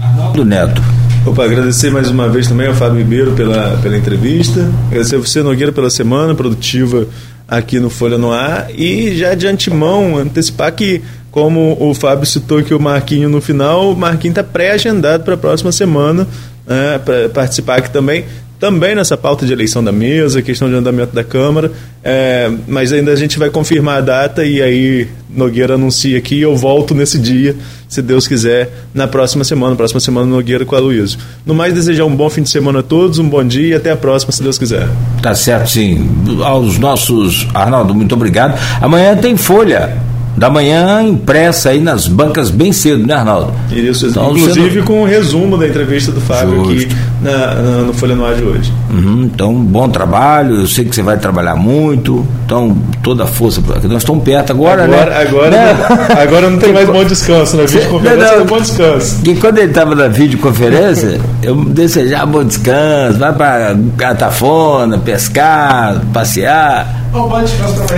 Arnaldo 0.01 0.45
Neto. 0.45 0.83
Opa, 1.31 1.45
agradecer 1.45 1.93
mais 1.93 2.11
uma 2.11 2.29
vez 2.29 2.49
também 2.49 2.67
ao 2.67 2.75
Fábio 2.75 2.99
Ribeiro 2.99 3.31
pela, 3.37 3.79
pela 3.81 3.97
entrevista. 3.97 4.69
Agradecer 4.89 5.15
a 5.15 5.19
você, 5.21 5.41
Nogueira, 5.45 5.71
pela 5.71 5.89
semana 5.89 6.35
produtiva 6.35 7.07
aqui 7.47 7.79
no 7.79 7.89
Folha 7.89 8.19
no 8.19 8.33
Ar. 8.33 8.67
E 8.77 9.17
já 9.17 9.33
de 9.37 9.47
antemão, 9.47 10.17
antecipar 10.17 10.73
que, 10.73 11.01
como 11.31 11.77
o 11.79 11.95
Fábio 11.95 12.27
citou 12.27 12.59
aqui 12.59 12.75
o 12.75 12.81
Marquinho 12.81 13.29
no 13.29 13.41
final, 13.41 13.93
o 13.93 13.97
Marquinho 13.97 14.33
está 14.33 14.43
pré-agendado 14.43 15.23
para 15.23 15.35
a 15.35 15.37
próxima 15.37 15.71
semana. 15.71 16.27
Né, 16.67 16.99
para 16.99 17.29
participar 17.29 17.79
aqui 17.79 17.91
também 17.91 18.25
também 18.61 18.95
nessa 18.95 19.17
pauta 19.17 19.47
de 19.47 19.53
eleição 19.55 19.83
da 19.83 19.91
mesa, 19.91 20.43
questão 20.43 20.69
de 20.69 20.75
andamento 20.75 21.15
da 21.15 21.25
Câmara, 21.25 21.73
é, 22.05 22.53
mas 22.69 22.93
ainda 22.93 23.11
a 23.11 23.17
gente 23.17 23.39
vai 23.39 23.49
confirmar 23.49 23.99
a 23.99 24.01
data 24.03 24.45
e 24.45 24.61
aí 24.61 25.09
Nogueira 25.31 25.75
anuncia 25.75 26.19
aqui 26.19 26.37
e 26.37 26.43
eu 26.43 26.55
volto 26.55 26.95
nesse 26.95 27.19
dia, 27.19 27.57
se 27.89 28.03
Deus 28.03 28.29
quiser, 28.29 28.71
na 28.93 29.09
próxima 29.09 29.45
semana, 29.45 29.75
próxima 29.75 29.99
semana 29.99 30.27
Nogueira 30.27 30.67
com 30.67 30.77
a 30.77 30.79
Luísa. 30.79 31.17
No 31.47 31.55
mais, 31.55 31.73
desejar 31.73 32.05
um 32.05 32.15
bom 32.15 32.29
fim 32.29 32.43
de 32.43 32.51
semana 32.51 32.81
a 32.81 32.83
todos, 32.83 33.19
um 33.19 33.29
bom 33.29 33.43
dia 33.43 33.69
e 33.69 33.75
até 33.75 33.93
a 33.93 33.97
próxima, 33.97 34.31
se 34.31 34.43
Deus 34.43 34.59
quiser. 34.59 34.87
Tá 35.23 35.35
certo, 35.35 35.71
sim. 35.71 36.07
Aos 36.45 36.79
nossos, 36.79 37.49
Arnaldo, 37.55 37.95
muito 37.95 38.15
obrigado. 38.15 38.61
Amanhã 38.83 39.17
tem 39.17 39.39
Folha 39.39 40.10
da 40.41 40.49
manhã 40.49 41.03
impressa 41.03 41.69
aí 41.69 41.83
nas 41.83 42.09
bancas 42.09 42.49
bem 42.49 42.73
cedo, 42.73 43.07
né, 43.07 43.13
Arnaldo? 43.13 43.53
Isso, 43.71 44.07
então, 44.07 44.35
inclusive 44.35 44.81
com 44.81 44.95
o 44.95 45.03
um 45.03 45.05
resumo 45.05 45.59
da 45.59 45.69
entrevista 45.69 46.11
do 46.13 46.21
Fábio 46.23 46.65
Justo. 46.65 46.87
aqui 46.87 46.97
na, 47.21 47.55
na, 47.57 47.71
no 47.83 47.93
Folha 47.93 48.17
Noir 48.17 48.37
de 48.37 48.45
hoje. 48.45 48.73
Uhum, 48.91 49.25
então, 49.25 49.53
bom 49.53 49.87
trabalho, 49.91 50.63
eu 50.63 50.67
sei 50.67 50.87
que 50.87 50.95
você 50.95 51.03
vai 51.03 51.19
trabalhar 51.19 51.57
muito, 51.57 52.27
então 52.47 52.75
toda 53.03 53.25
a 53.25 53.27
força, 53.27 53.61
nós 53.83 53.99
estamos 53.99 54.25
perto 54.25 54.53
agora, 54.53 54.85
agora 54.85 55.11
né? 55.11 55.21
Agora, 55.21 55.51
né? 55.51 55.77
agora 56.23 56.49
não 56.49 56.59
tem 56.59 56.73
mais 56.73 56.89
bom 56.89 57.05
descanso, 57.05 57.59
na 57.59 57.65
videoconferência 57.65 58.39
não, 58.39 58.47
bom 58.47 58.61
descanso. 58.63 59.21
E 59.23 59.35
quando 59.35 59.59
ele 59.59 59.69
estava 59.69 59.95
na 59.95 60.09
videoconferência, 60.09 61.21
eu 61.45 61.55
desejava 61.67 62.25
bom 62.25 62.45
descanso, 62.45 63.19
vai 63.19 63.35
para 63.35 63.77
Catafona, 63.99 64.97
pescar, 64.97 66.01
passear, 66.15 67.00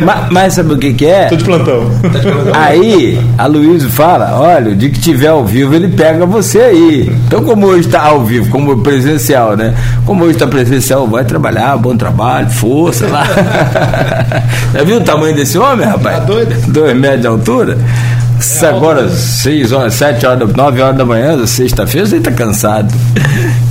mas, 0.05 0.31
mas, 0.31 0.55
sabe 0.55 0.73
o 0.73 0.79
que, 0.79 0.95
que 0.95 1.07
é? 1.07 1.27
Tô 1.27 1.37
de 1.37 1.45
plantão. 1.45 1.91
Aí, 2.55 3.21
a 3.37 3.47
Luísa 3.47 3.89
fala: 3.89 4.39
olha, 4.39 4.73
o 4.73 4.75
dia 4.75 4.91
que 4.91 5.01
tiver 5.01 5.29
ao 5.29 5.45
vivo, 5.45 5.75
ele 5.75 5.89
pega 5.89 6.25
você 6.25 6.61
aí. 6.61 7.13
Então, 7.27 7.45
como 7.45 7.67
hoje 7.67 7.87
está 7.87 8.03
ao 8.03 8.25
vivo, 8.25 8.49
como 8.51 8.79
presencial, 8.79 9.57
né? 9.57 9.75
Como 10.07 10.25
hoje 10.25 10.35
está 10.35 10.47
presencial, 10.47 11.07
vai 11.07 11.25
trabalhar, 11.25 11.77
bom 11.77 11.97
trabalho, 11.97 12.49
força 12.51 13.07
lá. 13.07 13.25
Já 14.73 14.83
viu 14.85 14.97
o 14.97 15.01
tamanho 15.03 15.35
desse 15.37 15.59
homem, 15.59 15.87
rapaz? 15.87 16.19
Tá 16.19 16.25
doido? 16.25 16.55
Dois 16.69 16.97
metros 16.97 17.21
de 17.21 17.27
altura. 17.27 17.79
É 18.61 18.67
agora, 18.67 19.09
seis 19.09 19.71
horas, 19.71 19.95
sete 19.95 20.27
horas, 20.27 20.53
nove 20.55 20.81
horas 20.81 20.97
da 20.97 21.05
manhã, 21.05 21.47
sexta-feira, 21.47 22.07
você 22.07 22.17
está 22.17 22.33
cansado. 22.33 22.93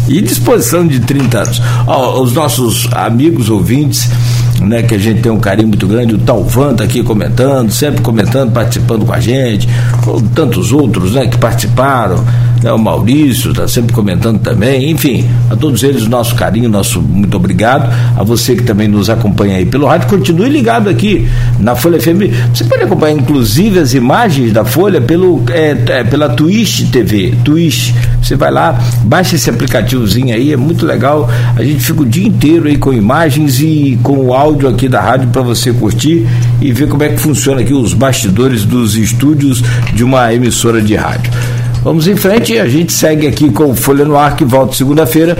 E 0.07 0.22
disposição 0.22 0.88
de 0.88 1.01
30 1.01 1.38
anos. 1.39 1.61
Ó, 1.85 2.22
os 2.22 2.34
nossos 2.34 2.88
amigos 2.93 3.49
ouvintes 3.49 4.09
né, 4.62 4.84
que 4.84 4.96
a 4.96 4.98
gente 4.98 5.22
tem 5.22 5.32
um 5.32 5.40
carinho 5.40 5.68
muito 5.68 5.88
grande. 5.88 6.16
O 6.16 6.18
Talvan 6.20 6.72
está 6.72 6.84
aqui 6.84 7.04
comentando, 7.04 7.72
sempre 7.72 8.02
comentando, 8.02 8.52
participando 8.52 9.06
com 9.06 9.14
a 9.14 9.20
gente, 9.20 9.68
tantos 10.34 10.72
outros 10.72 11.14
né, 11.14 11.28
que 11.28 11.38
participaram. 11.38 12.24
Né, 12.64 12.72
o 12.72 12.78
Maurício 12.78 13.52
está 13.52 13.68
sempre 13.68 13.94
comentando 13.94 14.40
também. 14.40 14.92
Enfim, 14.92 15.28
a 15.50 15.56
todos 15.56 15.84
eles 15.84 16.04
o 16.04 16.10
nosso 16.10 16.36
carinho, 16.36 16.70
nosso 16.70 17.02
muito 17.02 17.36
obrigado. 17.36 17.92
A 18.16 18.24
você 18.24 18.56
que 18.56 18.64
também 18.64 18.88
nos 18.88 19.10
acompanha 19.10 19.58
aí 19.58 19.66
pelo 19.66 19.88
rádio, 19.88 20.08
continue 20.08 20.50
ligado 20.50 20.90
aqui 20.90 21.28
na 21.60 21.76
Folha 21.76 22.00
FM. 22.00 22.32
Você 22.54 22.64
pode 22.64 22.84
acompanhar 22.84 23.16
inclusive 23.18 23.80
as 23.80 23.94
imagens 23.94 24.54
da 24.54 24.64
Folha 24.64 25.02
pelo, 25.02 25.44
é, 25.50 25.76
é, 25.88 26.04
pela 26.04 26.30
Twitch 26.30 26.90
TV. 26.92 27.34
Twitch. 27.44 27.92
Você 28.22 28.36
vai 28.36 28.52
lá, 28.52 28.80
baixa 29.04 29.36
esse 29.36 29.50
aplicativozinho 29.50 30.34
aí, 30.34 30.54
é 30.54 30.58
muito 30.58 30.86
legal. 30.86 31.28
A 31.56 31.64
gente 31.64 31.84
fica 31.84 32.02
o 32.04 32.06
dia 32.06 32.28
inteiro 32.28 32.68
aí 32.68 32.78
com 32.78 32.94
imagens 32.94 33.60
e 33.60 33.98
com 34.04 34.18
o 34.18 34.34
áudio 34.34 34.52
áudio 34.52 34.70
aqui 34.70 34.88
da 34.88 35.02
rádio 35.02 35.30
para 35.30 35.42
você 35.42 35.72
curtir 35.72 36.28
e 36.62 36.72
ver 36.72 36.88
como 36.88 37.04
é 37.04 37.10
que 37.10 37.18
funciona 37.18 37.62
aqui 37.62 37.74
os 37.74 37.94
bastidores 37.94 38.66
dos 38.66 38.96
estúdios 38.96 39.64
de 39.94 40.04
uma 40.04 40.34
emissora 40.34 40.82
de 40.82 40.96
rádio. 40.96 41.32
Vamos 41.84 42.08
em 42.08 42.16
frente, 42.16 42.60
a 42.60 42.68
gente 42.68 42.94
segue 42.94 43.26
aqui 43.26 43.49
com 43.49 43.76
Folha 43.76 44.06
no 44.06 44.16
Ar 44.16 44.36
que 44.36 44.45
volta 44.45 44.76
segunda-feira. 44.76 45.36